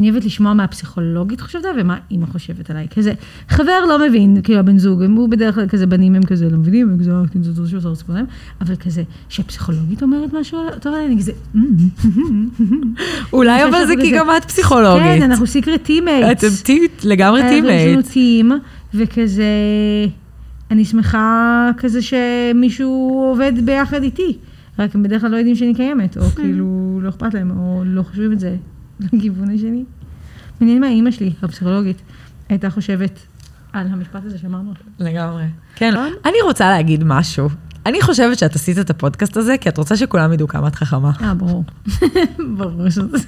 אני 0.00 0.10
אוהבת 0.10 0.24
לשמוע 0.24 0.52
מה 0.54 0.64
הפסיכולוגית 0.64 1.40
חושבת 1.40 1.64
עליי 1.64 1.82
ומה 1.82 1.96
אימא 2.10 2.26
חושבת 2.26 2.70
עליי. 2.70 2.86
כזה, 2.96 3.12
חבר 3.48 3.84
לא 3.88 4.08
מבין, 4.08 4.40
כאילו 4.42 4.58
הבן 4.58 4.78
זוג, 4.78 5.02
הוא 5.02 5.28
בדרך 5.28 5.54
כלל 5.54 5.68
כזה, 5.68 5.86
בנים 5.86 6.14
הם 6.14 6.22
כזה 6.22 6.50
לא 6.50 6.58
מבינים, 6.58 6.90
הם 6.90 6.98
כזה, 6.98 7.10
"אה, 7.12 7.22
כן, 7.32 7.42
זה 7.42 7.52
זה 7.52 7.70
שעושה 7.70 7.94
ציפורניים, 7.94 8.26
אבל 8.60 8.76
כזה, 8.76 9.02
שהפסיכולוגית 9.28 10.02
אומרת 10.02 10.32
משהו 10.40 10.58
טוב 10.80 10.94
עליי, 10.94 11.06
אני 11.06 11.18
כזה, 11.18 11.32
"אמ, 11.54 11.60
אולי 13.32 13.64
אבל 13.64 13.86
זה 13.86 13.94
כי 14.02 14.10
גם 14.16 14.26
את 14.36 14.44
פסיכולוגית. 14.44 15.02
כן, 15.06 15.22
אנחנו 15.22 15.46
secret 15.46 15.82
teammates. 15.82 16.44
אתם 16.44 16.62
לגמרי 17.04 17.40
יש 17.40 17.46
לנו. 17.96 18.02
team, 18.02 18.52
וכזה, 18.94 19.44
אני 20.70 20.84
שמחה 20.84 21.24
כזה 21.78 22.00
שמישהו 22.02 22.88
עובד 23.30 23.52
ביחד 23.64 24.02
איתי, 24.02 24.36
רק 24.78 24.94
הם 24.94 25.02
בדרך 25.02 25.20
כלל 25.20 25.30
לא 25.30 25.36
יודעים 25.36 25.56
שאני 25.56 25.74
קיימת, 25.74 26.16
או 26.16 26.22
כאילו 26.22 26.98
לא 27.02 27.08
אכפת 27.08 27.34
להם, 27.34 27.50
או 27.50 27.82
לא 27.86 28.02
חושבים 28.02 28.32
את 28.32 28.40
זה 28.40 28.56
לכיוון 29.00 29.50
השני. 29.54 29.84
מעניין 30.60 30.80
מה 30.80 30.88
אימא 30.88 31.10
שלי, 31.10 31.32
הפסיכולוגית, 31.42 32.02
הייתה 32.48 32.70
חושבת 32.70 33.20
על 33.72 33.86
המשפט 33.86 34.24
הזה 34.24 34.38
שאמרנו. 34.38 34.72
לגמרי. 34.98 35.44
כן, 35.74 35.90
נכון? 35.94 36.12
אני 36.24 36.36
רוצה 36.44 36.70
להגיד 36.70 37.04
משהו. 37.04 37.48
אני 37.88 38.02
חושבת 38.02 38.38
שאת 38.38 38.54
עשית 38.54 38.78
את 38.78 38.90
הפודקאסט 38.90 39.36
הזה, 39.36 39.58
כי 39.60 39.68
את 39.68 39.78
רוצה 39.78 39.96
שכולם 39.96 40.32
ידעו 40.32 40.48
כמה 40.48 40.68
את 40.68 40.74
חכמה. 40.74 41.10
אה, 41.22 41.34
ברור. 41.34 41.64
ברור 42.58 42.90
שזה... 42.90 43.18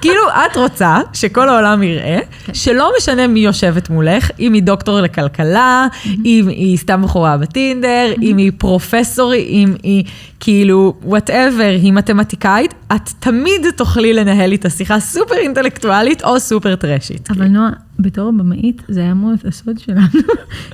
כאילו, 0.00 0.22
את 0.46 0.56
רוצה 0.56 0.98
שכל 1.12 1.48
העולם 1.48 1.82
יראה, 1.82 2.18
שלא 2.52 2.90
משנה 2.98 3.26
מי 3.26 3.40
יושבת 3.40 3.90
מולך, 3.90 4.30
אם 4.40 4.52
היא 4.52 4.62
דוקטור 4.62 5.00
לכלכלה, 5.00 5.86
אם 6.24 6.48
היא 6.48 6.76
סתם 6.76 7.02
בחורה 7.02 7.36
בטינדר, 7.36 8.12
אם 8.22 8.36
היא 8.36 8.52
פרופסור, 8.58 9.34
אם 9.34 9.74
היא 9.82 10.04
כאילו, 10.40 10.94
whatever, 11.02 11.76
היא 11.82 11.92
מתמטיקאית, 11.92 12.74
את 12.92 13.10
תמיד 13.18 13.66
תוכלי 13.76 14.12
לנהל 14.12 14.52
איתה 14.52 14.70
שיחה 14.70 15.00
סופר 15.00 15.34
אינטלקטואלית 15.34 16.24
או 16.24 16.40
סופר 16.40 16.76
trash־ית. 16.76 17.30
אבל 17.30 17.46
נועה, 17.46 17.70
בתור 17.98 18.28
הבמאית, 18.28 18.82
זה 18.88 19.00
היה 19.00 19.14
להיות 19.14 19.44
הסוד 19.44 19.78
שלנו. 19.78 20.06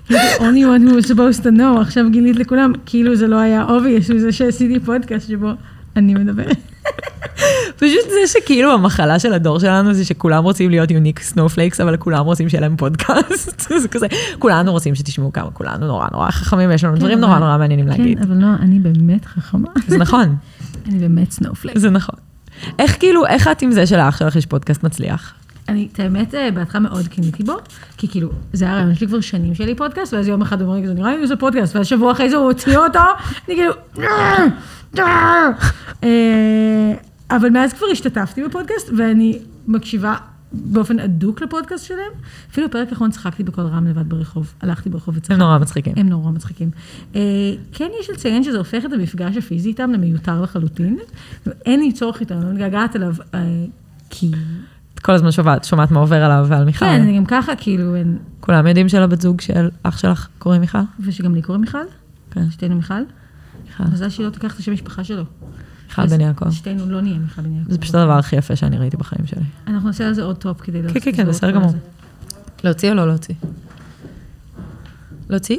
כאילו, 0.07 0.21
only 0.39 0.43
one 0.79 0.91
who 0.91 1.05
was 1.05 1.09
supposed 1.11 1.43
to 1.43 1.59
know, 1.59 1.81
עכשיו 1.81 2.05
גילית 2.11 2.37
לכולם, 2.37 2.73
כאילו 2.87 3.17
זה 3.17 3.27
לא 3.27 3.37
היה 3.37 3.67
obvious, 3.69 4.19
זה 4.19 4.33
שעשיתי 4.33 4.81
פודקאסט 4.81 5.29
שבו 5.29 5.51
אני 5.97 6.15
מדברת. 6.15 6.57
פשוט 7.77 8.05
זה 8.11 8.41
שכאילו 8.41 8.73
המחלה 8.73 9.19
של 9.19 9.33
הדור 9.33 9.59
שלנו 9.59 9.95
זה 9.95 10.05
שכולם 10.05 10.45
רוצים 10.45 10.71
להיות 10.71 10.91
unique 10.91 11.21
snowflakes, 11.21 11.81
אבל 11.81 11.97
כולם 11.97 12.25
רוצים 12.25 12.49
שיהיה 12.49 12.61
להם 12.61 12.77
פודקאסט. 12.77 13.61
זה 13.83 13.89
כזה, 13.89 14.07
כולנו 14.39 14.73
רוצים 14.73 14.95
שתשמעו 14.95 15.33
כמה 15.33 15.51
כולנו 15.51 15.87
נורא 15.87 16.07
נורא 16.13 16.31
חכמים, 16.31 16.71
יש 16.71 16.85
לנו 16.85 16.97
דברים 16.97 17.19
אבל- 17.19 17.27
נורא 17.27 17.39
נורא 17.39 17.59
מעניינים 17.59 17.89
להגיד. 17.89 18.19
כן, 18.19 18.25
אבל 18.25 18.35
נועה, 18.35 18.57
אני 18.61 18.79
באמת 18.79 19.25
חכמה. 19.25 19.69
זה 19.89 19.99
נכון, 19.99 20.37
אני 20.89 20.99
באמת 20.99 21.31
snowflake. 21.31 21.79
זה 21.79 21.91
נכון. 21.91 22.15
איך 22.79 22.97
כאילו, 22.99 23.27
איך 23.27 23.49
את 23.49 23.63
עם 23.63 23.73
זה 23.73 23.87
שלאח 23.87 24.19
שלך 24.19 24.37
יש 24.37 24.47
פודקאסט 24.47 24.83
מצליח? 24.85 25.35
אני, 25.69 25.89
את 25.93 26.01
האמת, 26.01 26.35
אה, 26.35 26.51
בהתחלה 26.51 26.81
מאוד 26.81 27.09
קינאתי 27.09 27.43
בו, 27.43 27.57
כי 27.97 28.09
כאילו, 28.09 28.31
זה 28.53 28.65
היה 28.65 28.75
רעיון 28.75 28.95
שלי 28.95 29.07
כבר 29.07 29.21
שנים 29.21 29.55
שלי 29.55 29.75
פודקאסט, 29.75 30.15
ואז 30.15 30.29
יום 30.29 30.43
אחד 30.43 30.61
הוא 30.61 30.69
אומר 30.69 30.81
לי, 30.81 30.85
כזה, 30.85 30.95
נראה 30.95 31.17
לי 31.17 31.23
עושה 31.23 31.37
פודקאסט, 31.37 31.77
ואז 31.77 31.87
שבוע 31.87 32.13
אחרי 32.13 32.31
זה 32.31 32.37
הוא 32.37 32.45
הוציא 32.45 32.79
אותו, 32.79 32.99
אני 33.49 33.57
כאילו, 33.57 33.73
"אה, 33.99 34.47
אה." 34.99 35.49
אה, 36.05 36.95
אבל 37.31 37.51
מאז 37.51 37.73
כבר 37.73 37.87
השתתפתי 37.93 38.45
בפודקאסט, 38.45 38.91
ואני 38.97 39.39
מקשיבה 39.69 40.15
באופן 40.53 40.99
הדוק 40.99 41.43
לפודקאסט 41.43 41.87
שלהם. 41.87 42.13
אפילו 42.51 42.69
בפרק 42.69 42.89
האחרון 42.89 43.11
צחקתי 43.11 43.43
בקול 43.43 43.65
רם 43.65 43.87
לבד 43.87 44.09
ברחוב, 44.09 44.55
הלכתי 44.61 44.91
ברחוב 44.91 45.17
וצחקתי. 45.17 45.35
הם 45.35 45.39
נורא 45.39 45.59
מצחיקים. 45.59 45.93
הם 45.97 46.09
נורא 46.09 46.31
מצחיקים. 46.31 46.71
אה, 47.17 47.21
כן 47.73 47.89
יש 48.01 48.11
לציין 48.11 48.45
שזה 48.45 48.59
הופך 48.59 48.85
את 48.85 48.93
המפגש 48.93 49.37
הפיזי 49.37 49.69
איתם 49.69 49.93
למיותר 49.93 50.43
לחלוטין. 50.43 50.99
אין 51.67 51.81
לי 51.81 51.93
צורך 51.93 52.21
איתם, 52.21 52.35
אני 52.39 52.53
מתגעגעת 52.53 52.97
אליו, 52.97 53.15
אה, 53.35 53.41
כי... 54.11 54.31
כל 55.03 55.13
הזמן 55.13 55.31
שומעת, 55.31 55.65
שומעת 55.65 55.91
מה 55.91 56.01
עובר 56.01 56.25
עליו 56.25 56.47
ועל 56.49 56.65
מיכל. 56.65 56.79
כן, 56.87 57.01
אני 57.03 57.17
גם 57.17 57.25
ככה, 57.25 57.57
כאילו, 57.57 57.95
אין- 57.97 58.19
כולם 58.41 58.67
יודעים 58.67 58.89
שלבת 58.89 59.21
זוג 59.21 59.41
של 59.41 59.69
אח 59.83 59.99
שלך 59.99 60.29
קוראים 60.39 60.61
מיכל? 60.61 60.79
ושגם 61.01 61.35
לי 61.35 61.43
קוראים 61.43 61.61
מיכל, 61.61 61.79
כן, 62.31 62.51
שתינו 62.51 62.77
מיכל. 62.77 62.95
מיכל. 63.67 63.85
מזל 63.93 64.09
שהיא 64.09 64.27
לא 64.27 64.31
תיקח 64.31 64.55
את 64.55 64.59
השם 64.59 64.73
משפחה 64.73 65.05
שלו. 65.05 65.23
מיכל 65.89 66.07
בן 66.07 66.21
יעקב. 66.21 66.51
שתינו 66.51 66.87
לא 66.91 67.01
נהיה 67.01 67.19
מיכל 67.19 67.43
בן 67.43 67.53
יעקב. 67.57 67.71
זה 67.73 67.79
פשוט 67.79 67.95
הדבר 67.95 68.19
הכי 68.19 68.37
יפה 68.37 68.57
שאני 68.57 68.79
ראיתי 68.79 68.97
בחיים 68.97 69.27
שלי. 69.27 69.43
אנחנו 69.67 69.89
נעשה 69.89 70.07
על 70.07 70.15
זה 70.15 70.23
עוד 70.23 70.37
טוב 70.37 70.61
כדי 70.61 70.79
כן, 70.83 70.89
כן, 70.89 70.95
לסגור 71.01 71.13
כן, 71.13 71.23
את 71.23 71.29
בסדר 71.29 71.51
גמור. 71.51 71.71
זה. 71.71 71.77
להוציא 72.65 72.91
או 72.91 72.95
לא 72.95 73.07
להוציא? 73.07 73.35
להוציא? 75.31 75.59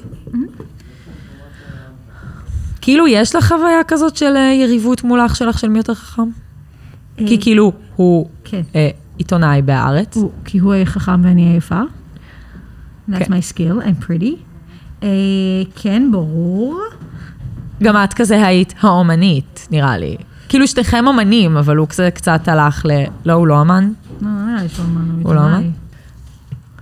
כאילו, 2.82 3.08
יש 3.08 3.36
לך 3.36 3.48
חוויה 3.48 3.84
כזאת 3.88 4.18
של 4.18 4.34
אה, 4.38 4.54
יריבות 4.54 5.04
מול 5.04 5.20
אח 5.26 5.36
שלך 5.36 5.60
של 5.60 5.70
מי 5.70 5.78
יותר 5.80 5.94
חכם? 5.94 6.30
כי 7.18 7.36
אה, 7.36 7.42
כאילו, 7.42 7.72
הוא 7.96 8.30
כן. 8.44 8.62
עיתונאי 9.22 9.62
בהארץ. 9.62 10.18
הוא- 10.18 10.32
כי 10.46 10.58
הוא 10.58 10.74
חכם 10.86 11.22
ואני 11.24 11.52
עייפה. 11.52 11.82
That's 13.10 13.18
כן. 13.18 13.34
my 13.34 13.54
skill, 13.54 13.84
I'm 13.86 14.04
pretty. 14.06 14.36
אה, 15.04 15.08
כן, 15.76 16.10
ברור. 16.12 16.80
גם 17.84 17.96
את 18.04 18.14
כזה 18.14 18.48
היית 18.48 18.74
האומנית, 18.82 19.68
נראה 19.72 19.98
לי. 19.98 20.16
כאילו, 20.50 20.68
שתיכם 20.68 21.08
אומנים, 21.08 21.58
אבל 21.58 21.78
הוא 21.78 21.88
כזה 21.88 22.10
קצת 22.14 22.48
הלך 22.48 22.86
ל... 22.86 22.92
לא, 23.26 23.34
הוא 23.34 23.48
לא 23.48 23.62
אמן? 23.62 23.92
לא, 24.22 24.28
לא 24.30 24.46
נראה 24.46 24.64
לי 24.64 24.70
שהוא 24.70 24.86
אמן, 24.86 25.22
הוא 25.24 25.34
לא. 25.36 25.40
אמן? 25.46 25.70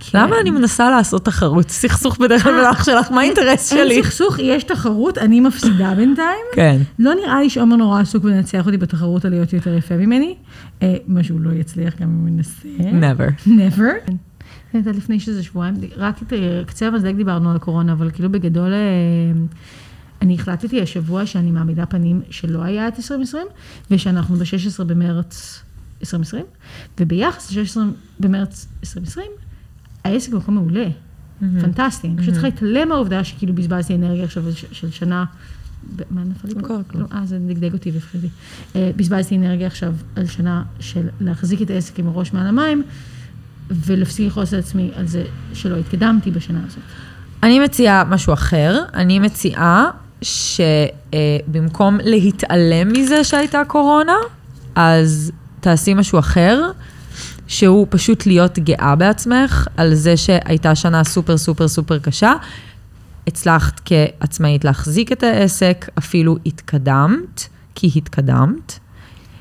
כן. 0.00 0.18
למה 0.18 0.40
אני 0.40 0.50
מנסה 0.50 0.90
לעשות 0.90 1.24
תחרות? 1.24 1.70
סכסוך 1.70 2.18
בדרך 2.18 2.42
כלל 2.42 2.52
בין 2.52 2.64
אח 2.64 2.84
שלך, 2.84 3.10
מה 3.10 3.20
האינטרס 3.20 3.70
שלי? 3.70 3.94
אין 3.94 4.02
סכסוך, 4.02 4.38
יש 4.38 4.64
תחרות, 4.64 5.18
אני 5.18 5.40
מפסידה 5.40 5.94
בינתיים. 5.94 6.44
כן. 6.52 6.80
לא 6.98 7.14
נראה 7.14 7.40
לי 7.40 7.50
שעומר 7.50 7.76
נורא 7.76 8.00
עסוק 8.00 8.24
בלנצח 8.24 8.66
אותי 8.66 8.76
בתחרות 8.76 9.24
על 9.24 9.30
להיות 9.30 9.52
יותר 9.52 9.74
יפה 9.74 9.96
ממני. 9.96 10.34
אה, 10.82 10.94
מה 11.06 11.22
שהוא 11.24 11.40
לא 11.40 11.50
יצליח 11.52 11.94
גם 12.00 12.08
אם 12.08 12.18
הוא 12.20 12.28
ינסה. 12.28 12.68
never. 12.78 13.48
never. 13.48 14.12
הייתה 14.72 14.90
לפני 14.90 15.20
שזה 15.20 15.42
שבועיים, 15.42 15.74
רק 15.96 16.22
את 16.22 16.32
אה, 16.32 16.62
קצה 16.66 16.86
המזלג 16.86 17.16
דיברנו 17.16 17.50
על 17.50 17.56
הקורונה, 17.56 17.92
אבל 17.92 18.10
כאילו 18.10 18.32
בגדול, 18.32 18.72
אה, 18.72 18.78
אני 20.22 20.34
החלטתי 20.34 20.82
השבוע 20.82 21.26
שאני 21.26 21.50
מעמידה 21.50 21.86
פנים 21.86 22.22
שלא 22.30 22.62
היה 22.62 22.88
את 22.88 22.96
2020, 22.96 23.46
ושאנחנו 23.90 24.36
ב-16 24.36 24.84
במרץ 24.84 25.62
2020, 26.00 26.44
וביחס 27.00 27.52
ל-16 27.52 27.80
במרץ 28.20 28.66
2020, 28.84 29.26
העסק 30.04 30.32
במקום 30.32 30.54
מעולה, 30.54 30.86
פנטסטי. 31.60 32.06
אני 32.08 32.16
פשוט 32.16 32.32
צריכה 32.32 32.48
להתעלם 32.48 32.88
מהעובדה 32.88 33.24
שכאילו 33.24 33.52
בזבזתי 33.54 33.94
אנרגיה 33.94 34.24
עכשיו 34.24 34.44
של- 34.72 34.90
שנה. 34.90 35.24
מה 36.10 36.20
נפל 36.24 36.48
לי 36.48 36.54
פה? 36.68 36.74
לא, 36.94 37.04
אה, 37.12 37.26
זה 37.26 37.38
דגדג 37.38 37.72
אותי 37.72 37.90
והפחיד 37.90 38.22
לי. 38.22 38.28
אה, 38.76 38.90
בזבזתי 38.96 39.36
אנרגיה 39.36 39.66
עכשיו 39.66 39.94
על 40.16 40.26
שנה 40.26 40.62
של 40.80 41.08
להחזיק 41.20 41.62
את 41.62 41.70
העסק 41.70 41.98
עם 41.98 42.06
הראש 42.08 42.32
מעל 42.32 42.46
המים, 42.46 42.82
ולהפסיק 43.70 44.26
לכעוס 44.26 44.52
על 44.52 44.58
עצמי 44.58 44.90
על 44.96 45.06
זה 45.06 45.24
שלא 45.52 45.76
התקדמתי 45.76 46.30
בשנה 46.30 46.60
הזאת. 46.66 46.78
אני 47.42 47.60
מציעה 47.60 48.04
משהו 48.04 48.32
אחר, 48.32 48.82
אני 48.94 49.18
מציעה 49.18 49.90
שבמקום 50.22 51.98
להתעלם 52.04 52.92
מזה 52.92 53.24
שהייתה 53.24 53.62
קורונה, 53.66 54.16
אז 54.74 55.32
תעשי 55.60 55.94
משהו 55.94 56.18
אחר, 56.18 56.70
שהוא 57.50 57.86
פשוט 57.90 58.26
להיות 58.26 58.58
גאה 58.58 58.96
בעצמך 58.96 59.66
על 59.76 59.94
זה 59.94 60.16
שהייתה 60.16 60.74
שנה 60.74 61.04
סופר 61.04 61.38
סופר 61.38 61.68
סופר 61.68 61.98
קשה. 61.98 62.32
הצלחת 63.26 63.80
כעצמאית 63.84 64.64
להחזיק 64.64 65.12
את 65.12 65.22
העסק, 65.22 65.88
אפילו 65.98 66.36
התקדמת, 66.46 67.48
כי 67.74 67.90
התקדמת. 67.96 68.78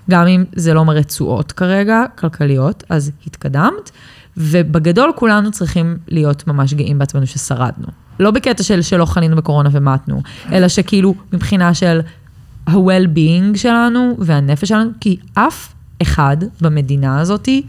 גם 0.10 0.28
אם 0.28 0.46
זה 0.56 0.74
לא 0.74 0.86
מראה 0.86 1.04
תשואות 1.04 1.52
כרגע, 1.52 2.04
כלכליות, 2.18 2.84
אז 2.90 3.12
התקדמת. 3.28 3.92
ובגדול 4.38 5.12
כולנו 5.16 5.52
צריכים 5.52 5.98
להיות 6.08 6.48
ממש 6.48 6.74
גאים 6.74 7.00
בעצמנו 7.00 7.28
ששרדנו. 7.28 7.88
לא 8.20 8.32
בקטע 8.32 8.64
של 8.64 8.82
שלא 8.82 9.06
חנינו 9.06 9.36
בקורונה 9.36 9.70
ומתנו, 9.72 10.22
אלא 10.52 10.68
שכאילו 10.68 11.16
מבחינה 11.34 11.74
של 11.74 12.00
ה-well-being 12.68 13.58
שלנו 13.58 14.18
והנפש 14.20 14.70
שלנו, 14.70 14.90
כי 15.00 15.18
אף 15.34 15.74
אחד 16.02 16.38
במדינה 16.62 17.20
הזאתי, 17.20 17.64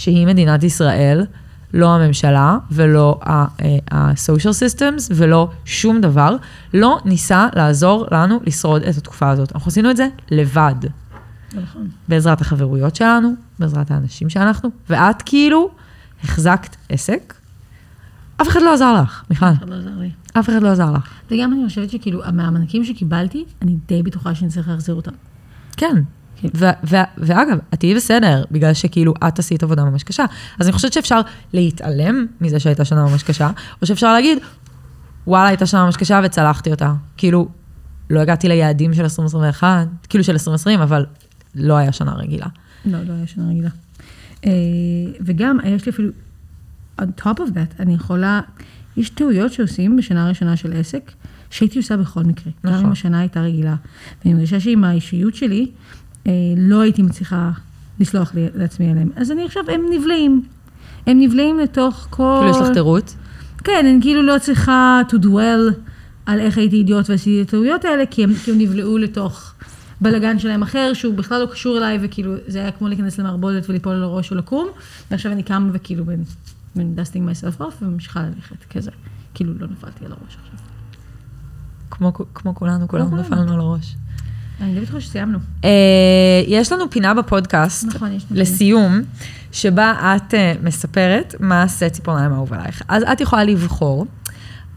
שהיא 0.00 0.26
מדינת 0.26 0.62
ישראל, 0.62 1.26
לא 1.74 1.94
הממשלה 1.94 2.58
ולא 2.70 3.20
ה-social 3.22 4.52
systems 4.52 5.12
ולא 5.14 5.50
שום 5.64 6.00
דבר, 6.00 6.36
לא 6.74 6.98
ניסה 7.04 7.48
לעזור 7.56 8.06
לנו 8.10 8.40
לשרוד 8.46 8.82
את 8.82 8.96
התקופה 8.96 9.30
הזאת. 9.30 9.52
אנחנו 9.54 9.68
עשינו 9.68 9.90
את 9.90 9.96
זה 9.96 10.08
לבד. 10.30 10.74
נכון. 11.54 11.88
בעזרת 12.08 12.40
החברויות 12.40 12.96
שלנו, 12.96 13.34
בעזרת 13.58 13.90
האנשים 13.90 14.30
שאנחנו, 14.30 14.70
ואת 14.90 15.22
כאילו 15.22 15.70
החזקת 16.24 16.76
עסק. 16.88 17.34
אף 18.42 18.48
אחד 18.48 18.60
לא 18.62 18.74
עזר 18.74 19.02
לך, 19.02 19.24
מיכל. 19.30 19.46
אף 19.46 19.58
אחד 19.58 19.68
לא 19.68 19.74
עזר 19.74 19.98
לי. 19.98 20.10
אף 20.32 20.48
אחד 20.48 20.62
לא 20.62 20.68
עזר 20.68 20.92
לך. 20.92 21.10
וגם 21.30 21.52
אני 21.52 21.68
חושבת 21.68 21.90
שכאילו, 21.90 22.20
מהמענקים 22.32 22.84
שקיבלתי, 22.84 23.44
אני 23.62 23.76
די 23.88 24.02
בטוחה 24.02 24.34
שאני 24.34 24.50
צריך 24.50 24.68
להחזיר 24.68 24.94
אותם. 24.94 25.12
כן. 25.76 25.96
ואגב, 27.18 27.58
את 27.74 27.80
תהיי 27.80 27.94
בסדר, 27.94 28.44
בגלל 28.50 28.74
שכאילו 28.74 29.14
את 29.28 29.38
עשית 29.38 29.62
עבודה 29.62 29.84
ממש 29.84 30.02
קשה. 30.02 30.24
אז 30.58 30.66
אני 30.66 30.72
חושבת 30.72 30.92
שאפשר 30.92 31.20
להתעלם 31.52 32.26
מזה 32.40 32.60
שהייתה 32.60 32.84
שנה 32.84 33.04
ממש 33.04 33.22
קשה, 33.22 33.50
או 33.82 33.86
שאפשר 33.86 34.12
להגיד, 34.12 34.38
וואלה, 35.26 35.48
הייתה 35.48 35.66
שנה 35.66 35.84
ממש 35.84 35.96
קשה 35.96 36.20
וצלחתי 36.24 36.70
אותה. 36.70 36.94
כאילו, 37.16 37.48
לא 38.10 38.20
הגעתי 38.20 38.48
ליעדים 38.48 38.94
של 38.94 39.02
2021, 39.02 39.86
כאילו 40.08 40.24
של 40.24 40.32
2020, 40.32 40.80
אבל 40.80 41.06
לא 41.54 41.76
היה 41.76 41.92
שנה 41.92 42.12
רגילה. 42.14 42.46
לא, 42.84 42.98
לא 43.02 43.12
היה 43.12 43.26
שנה 43.26 43.48
רגילה. 43.48 43.70
אה, 44.46 44.50
וגם, 45.20 45.58
יש 45.64 45.86
לי 45.86 45.92
אפילו, 45.92 46.10
on 47.00 47.04
top 47.20 47.36
of 47.36 47.50
that, 47.54 47.80
אני 47.80 47.94
יכולה, 47.94 48.40
יש 48.96 49.10
טעויות 49.10 49.52
שעושים 49.52 49.96
בשנה 49.96 50.24
הראשונה 50.24 50.56
של 50.56 50.72
עסק, 50.72 51.12
שהייתי 51.50 51.78
עושה 51.78 51.96
בכל 51.96 52.22
מקרה. 52.22 52.52
נכון. 52.64 52.78
גם 52.78 52.86
אם 52.86 52.92
השנה 52.92 53.20
הייתה 53.20 53.40
רגילה. 53.40 53.74
ואני 54.24 54.34
מרגישה 54.34 54.60
שעם 54.60 54.84
האישיות 54.84 55.34
שלי, 55.34 55.70
לא 56.56 56.80
הייתי 56.80 57.02
מצליחה 57.02 57.50
לסלוח 58.00 58.34
לי, 58.34 58.48
לעצמי 58.54 58.90
עליהם. 58.90 59.10
אז 59.16 59.30
אני 59.30 59.44
עכשיו, 59.44 59.62
הם 59.68 59.80
נבלעים. 59.92 60.42
הם 61.06 61.20
נבלעים 61.20 61.58
לתוך 61.58 62.06
כל... 62.10 62.38
כאילו 62.40 62.50
יש 62.50 62.68
לך 62.68 62.74
תירוץ? 62.74 63.16
כן, 63.64 63.86
אני 63.86 63.98
כאילו 64.02 64.22
לא 64.22 64.38
צריכה 64.38 65.00
to 65.08 65.14
dwell 65.24 65.74
על 66.26 66.40
איך 66.40 66.58
הייתי 66.58 66.76
אידיוט 66.76 67.10
ועשיתי 67.10 67.42
את 67.42 67.48
הטעויות 67.48 67.84
האלה, 67.84 68.06
כי 68.06 68.24
הם 68.24 68.34
כאילו 68.44 68.58
נבלעו 68.58 68.98
לתוך 68.98 69.54
בלגן 70.00 70.38
שלהם 70.38 70.62
אחר, 70.62 70.90
שהוא 70.94 71.14
בכלל 71.14 71.40
לא 71.40 71.46
קשור 71.46 71.78
אליי, 71.78 71.98
וכאילו, 72.02 72.34
זה 72.46 72.58
היה 72.58 72.72
כמו 72.72 72.88
להיכנס 72.88 73.18
למערבולת 73.18 73.70
וליפול 73.70 73.92
על 73.92 74.02
הראש 74.02 74.32
ולקום, 74.32 74.68
ועכשיו 75.10 75.32
אני 75.32 75.42
קמה 75.42 75.70
וכאילו 75.72 76.04
בין, 76.04 76.24
בין 76.76 76.94
dusting 76.94 77.26
myself 77.26 77.60
off 77.60 77.82
וממשיכה 77.82 78.22
ללכת, 78.22 78.64
כזה. 78.70 78.90
כאילו, 79.34 79.52
לא 79.58 79.66
נפלתי 79.66 80.04
על 80.04 80.12
הראש 80.12 80.36
עכשיו. 80.42 80.66
כמו, 81.90 82.12
כמו 82.34 82.54
כולנו, 82.54 82.88
כולנו 82.88 83.16
נפלנו 83.16 83.52
על 83.52 83.60
הראש. 83.60 83.96
אני 84.60 84.74
די 84.74 84.80
בטוחה 84.80 85.00
שסיימנו. 85.00 85.38
אה, 85.64 85.70
יש 86.46 86.72
לנו 86.72 86.90
פינה 86.90 87.14
בפודקאסט, 87.14 87.84
נכון, 87.84 88.12
יש 88.12 88.24
לסיום, 88.30 89.00
שבה 89.52 90.16
את 90.16 90.34
אה, 90.34 90.52
מספרת 90.62 91.34
מה 91.40 91.62
עשה 91.62 91.90
ציפורניים 91.90 92.32
אהוב 92.32 92.52
עלייך. 92.52 92.82
אז 92.88 93.02
את 93.12 93.20
יכולה 93.20 93.44
לבחור, 93.44 94.06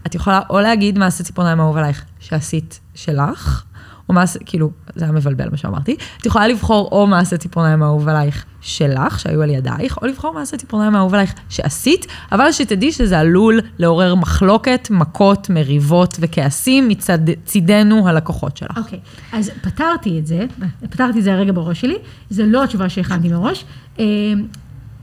את 0.08 0.16
יכולה 0.16 0.42
או 0.50 0.60
להגיד 0.60 0.98
מה 0.98 1.06
עשה 1.06 1.24
ציפורניים 1.24 1.60
אהוב 1.60 1.78
עלייך 1.78 2.06
שעשית 2.20 2.80
שלך, 2.96 3.64
או 4.10 4.14
מעשה, 4.14 4.40
כאילו, 4.46 4.72
זה 4.96 5.06
היה 5.06 5.12
מבלבל 5.12 5.50
מה 5.50 5.58
שאמרתי. 5.58 5.96
את 6.18 6.26
יכולה 6.26 6.48
לבחור 6.48 6.90
או 6.92 7.08
מעשה 7.08 7.38
ציפורניים 7.38 7.84
האהוב 7.84 8.08
עלייך 8.08 8.46
שלך, 8.62 9.20
שהיו 9.20 9.42
על 9.42 9.50
ידייך, 9.50 9.98
או 10.02 10.08
לבחור 10.08 10.34
מעשה 10.34 10.58
ציפורניים 10.58 10.96
האהוב 10.96 11.14
עלייך 11.14 11.34
שעשית, 11.50 12.06
אבל 12.32 12.52
שתדעי 12.52 12.92
שזה 12.92 13.20
עלול 13.20 13.60
לעורר 13.80 14.16
מחלוקת, 14.16 14.88
מכות, 14.92 15.50
מריבות 15.50 16.18
וכעסים 16.20 16.88
מצד 16.88 17.20
צידנו 17.46 18.08
הלקוחות 18.08 18.58
שלך. 18.58 18.78
אוקיי, 18.78 19.00
okay, 19.00 19.36
אז 19.36 19.52
פתרתי 19.62 20.20
את 20.20 20.28
זה, 20.28 20.46
פתרתי 20.90 21.20
את 21.20 21.24
זה 21.24 21.34
הרגע 21.34 21.52
בראש 21.52 21.82
שלי, 21.82 21.98
זה 22.30 22.46
לא 22.46 22.64
התשובה 22.64 22.90
שהכנתי 22.90 23.30
מראש. 23.30 23.66
אה, 24.00 24.06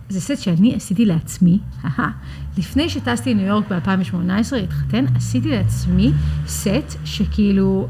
זה 0.09 0.21
סט 0.21 0.39
שאני 0.39 0.75
עשיתי 0.75 1.07
לעצמי, 1.07 1.59
לפני 2.59 2.89
שטסתי 2.89 3.35
לניו 3.35 3.47
יורק 3.47 3.65
ב-2018 3.73 4.53
להתחתן, 4.53 5.05
עשיתי 5.17 5.49
לעצמי 5.49 6.13
סט 6.47 6.97
שכאילו 7.05 7.89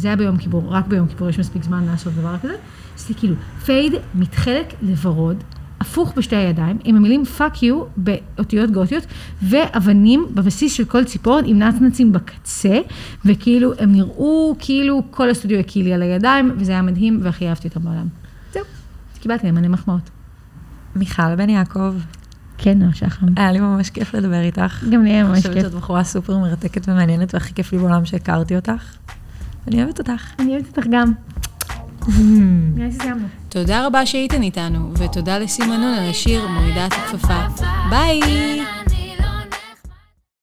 זה 0.00 0.08
היה 0.08 0.16
ביום 0.16 0.36
כיפור, 0.36 0.62
רק 0.68 0.86
ביום 0.86 1.08
כיפור 1.08 1.28
יש 1.28 1.38
מספיק 1.38 1.62
זמן 1.62 1.84
לעשות 1.84 2.12
דבר 2.12 2.38
כזה. 2.38 2.54
עשיתי 2.94 3.20
כאילו 3.20 3.34
fade 3.64 3.92
מתחלק 4.14 4.74
לוורוד, 4.82 5.36
הפוך 5.80 6.12
בשתי 6.16 6.36
הידיים, 6.36 6.78
עם 6.84 6.96
המילים 6.96 7.24
fuck 7.24 7.62
you 7.62 7.84
באותיות 7.96 8.70
גותיות, 8.70 9.06
ואבנים 9.42 10.26
בבסיס 10.34 10.72
של 10.72 10.84
כל 10.84 11.04
ציפורן 11.04 11.44
עם 11.46 11.58
נצנצים 11.58 12.12
בקצה, 12.12 12.78
וכאילו 13.24 13.72
הם 13.78 13.92
נראו 13.92 14.56
כאילו 14.58 15.02
כל 15.10 15.30
הסטודיו 15.30 15.58
הקיא 15.58 15.84
לי 15.84 15.92
על 15.92 16.02
הידיים, 16.02 16.52
וזה 16.56 16.72
היה 16.72 16.82
מדהים, 16.82 17.20
והכי 17.22 17.48
אהבתי 17.48 17.68
אותם 17.68 17.80
בעולם. 17.80 18.06
זהו, 18.52 18.64
קיבלתי 19.20 19.50
מלא 19.50 19.68
מחמאות. 19.68 20.10
מיכל 20.96 21.36
בן 21.36 21.50
יעקב. 21.50 21.94
כן, 22.58 22.78
נועה 22.78 22.94
שחם. 22.94 23.26
היה 23.36 23.52
לי 23.52 23.60
ממש 23.60 23.90
כיף 23.90 24.14
לדבר 24.14 24.40
איתך. 24.40 24.84
גם 24.90 25.04
לי 25.04 25.10
היה 25.10 25.24
ממש 25.24 25.36
כיף. 25.36 25.46
אני 25.46 25.54
חושבת 25.54 25.72
שאת 25.72 25.80
בחורה 25.80 26.04
סופר 26.04 26.38
מרתקת 26.38 26.88
ומעניינת, 26.88 27.34
והכי 27.34 27.54
כיף 27.54 27.72
לי 27.72 27.78
בעולם 27.78 28.04
שהכרתי 28.04 28.56
אותך. 28.56 28.96
אני 29.68 29.82
אוהבת 29.82 29.98
אותך. 29.98 30.34
אני 30.38 30.52
אוהבת 30.52 30.76
אותך 30.76 30.88
גם. 30.90 31.12
נראה 32.08 32.86
לי 32.86 32.92
שסיימנו. 32.92 33.26
תודה 33.48 33.86
רבה 33.86 34.06
שהייתן 34.06 34.42
איתנו, 34.42 34.92
ותודה 34.98 35.38
לסימנון 35.38 35.94
על 35.94 36.10
השיר 36.10 36.46
מורידה 36.48 36.86
את 36.86 36.92
הכפפה. 36.92 37.40
ביי! 37.90 38.20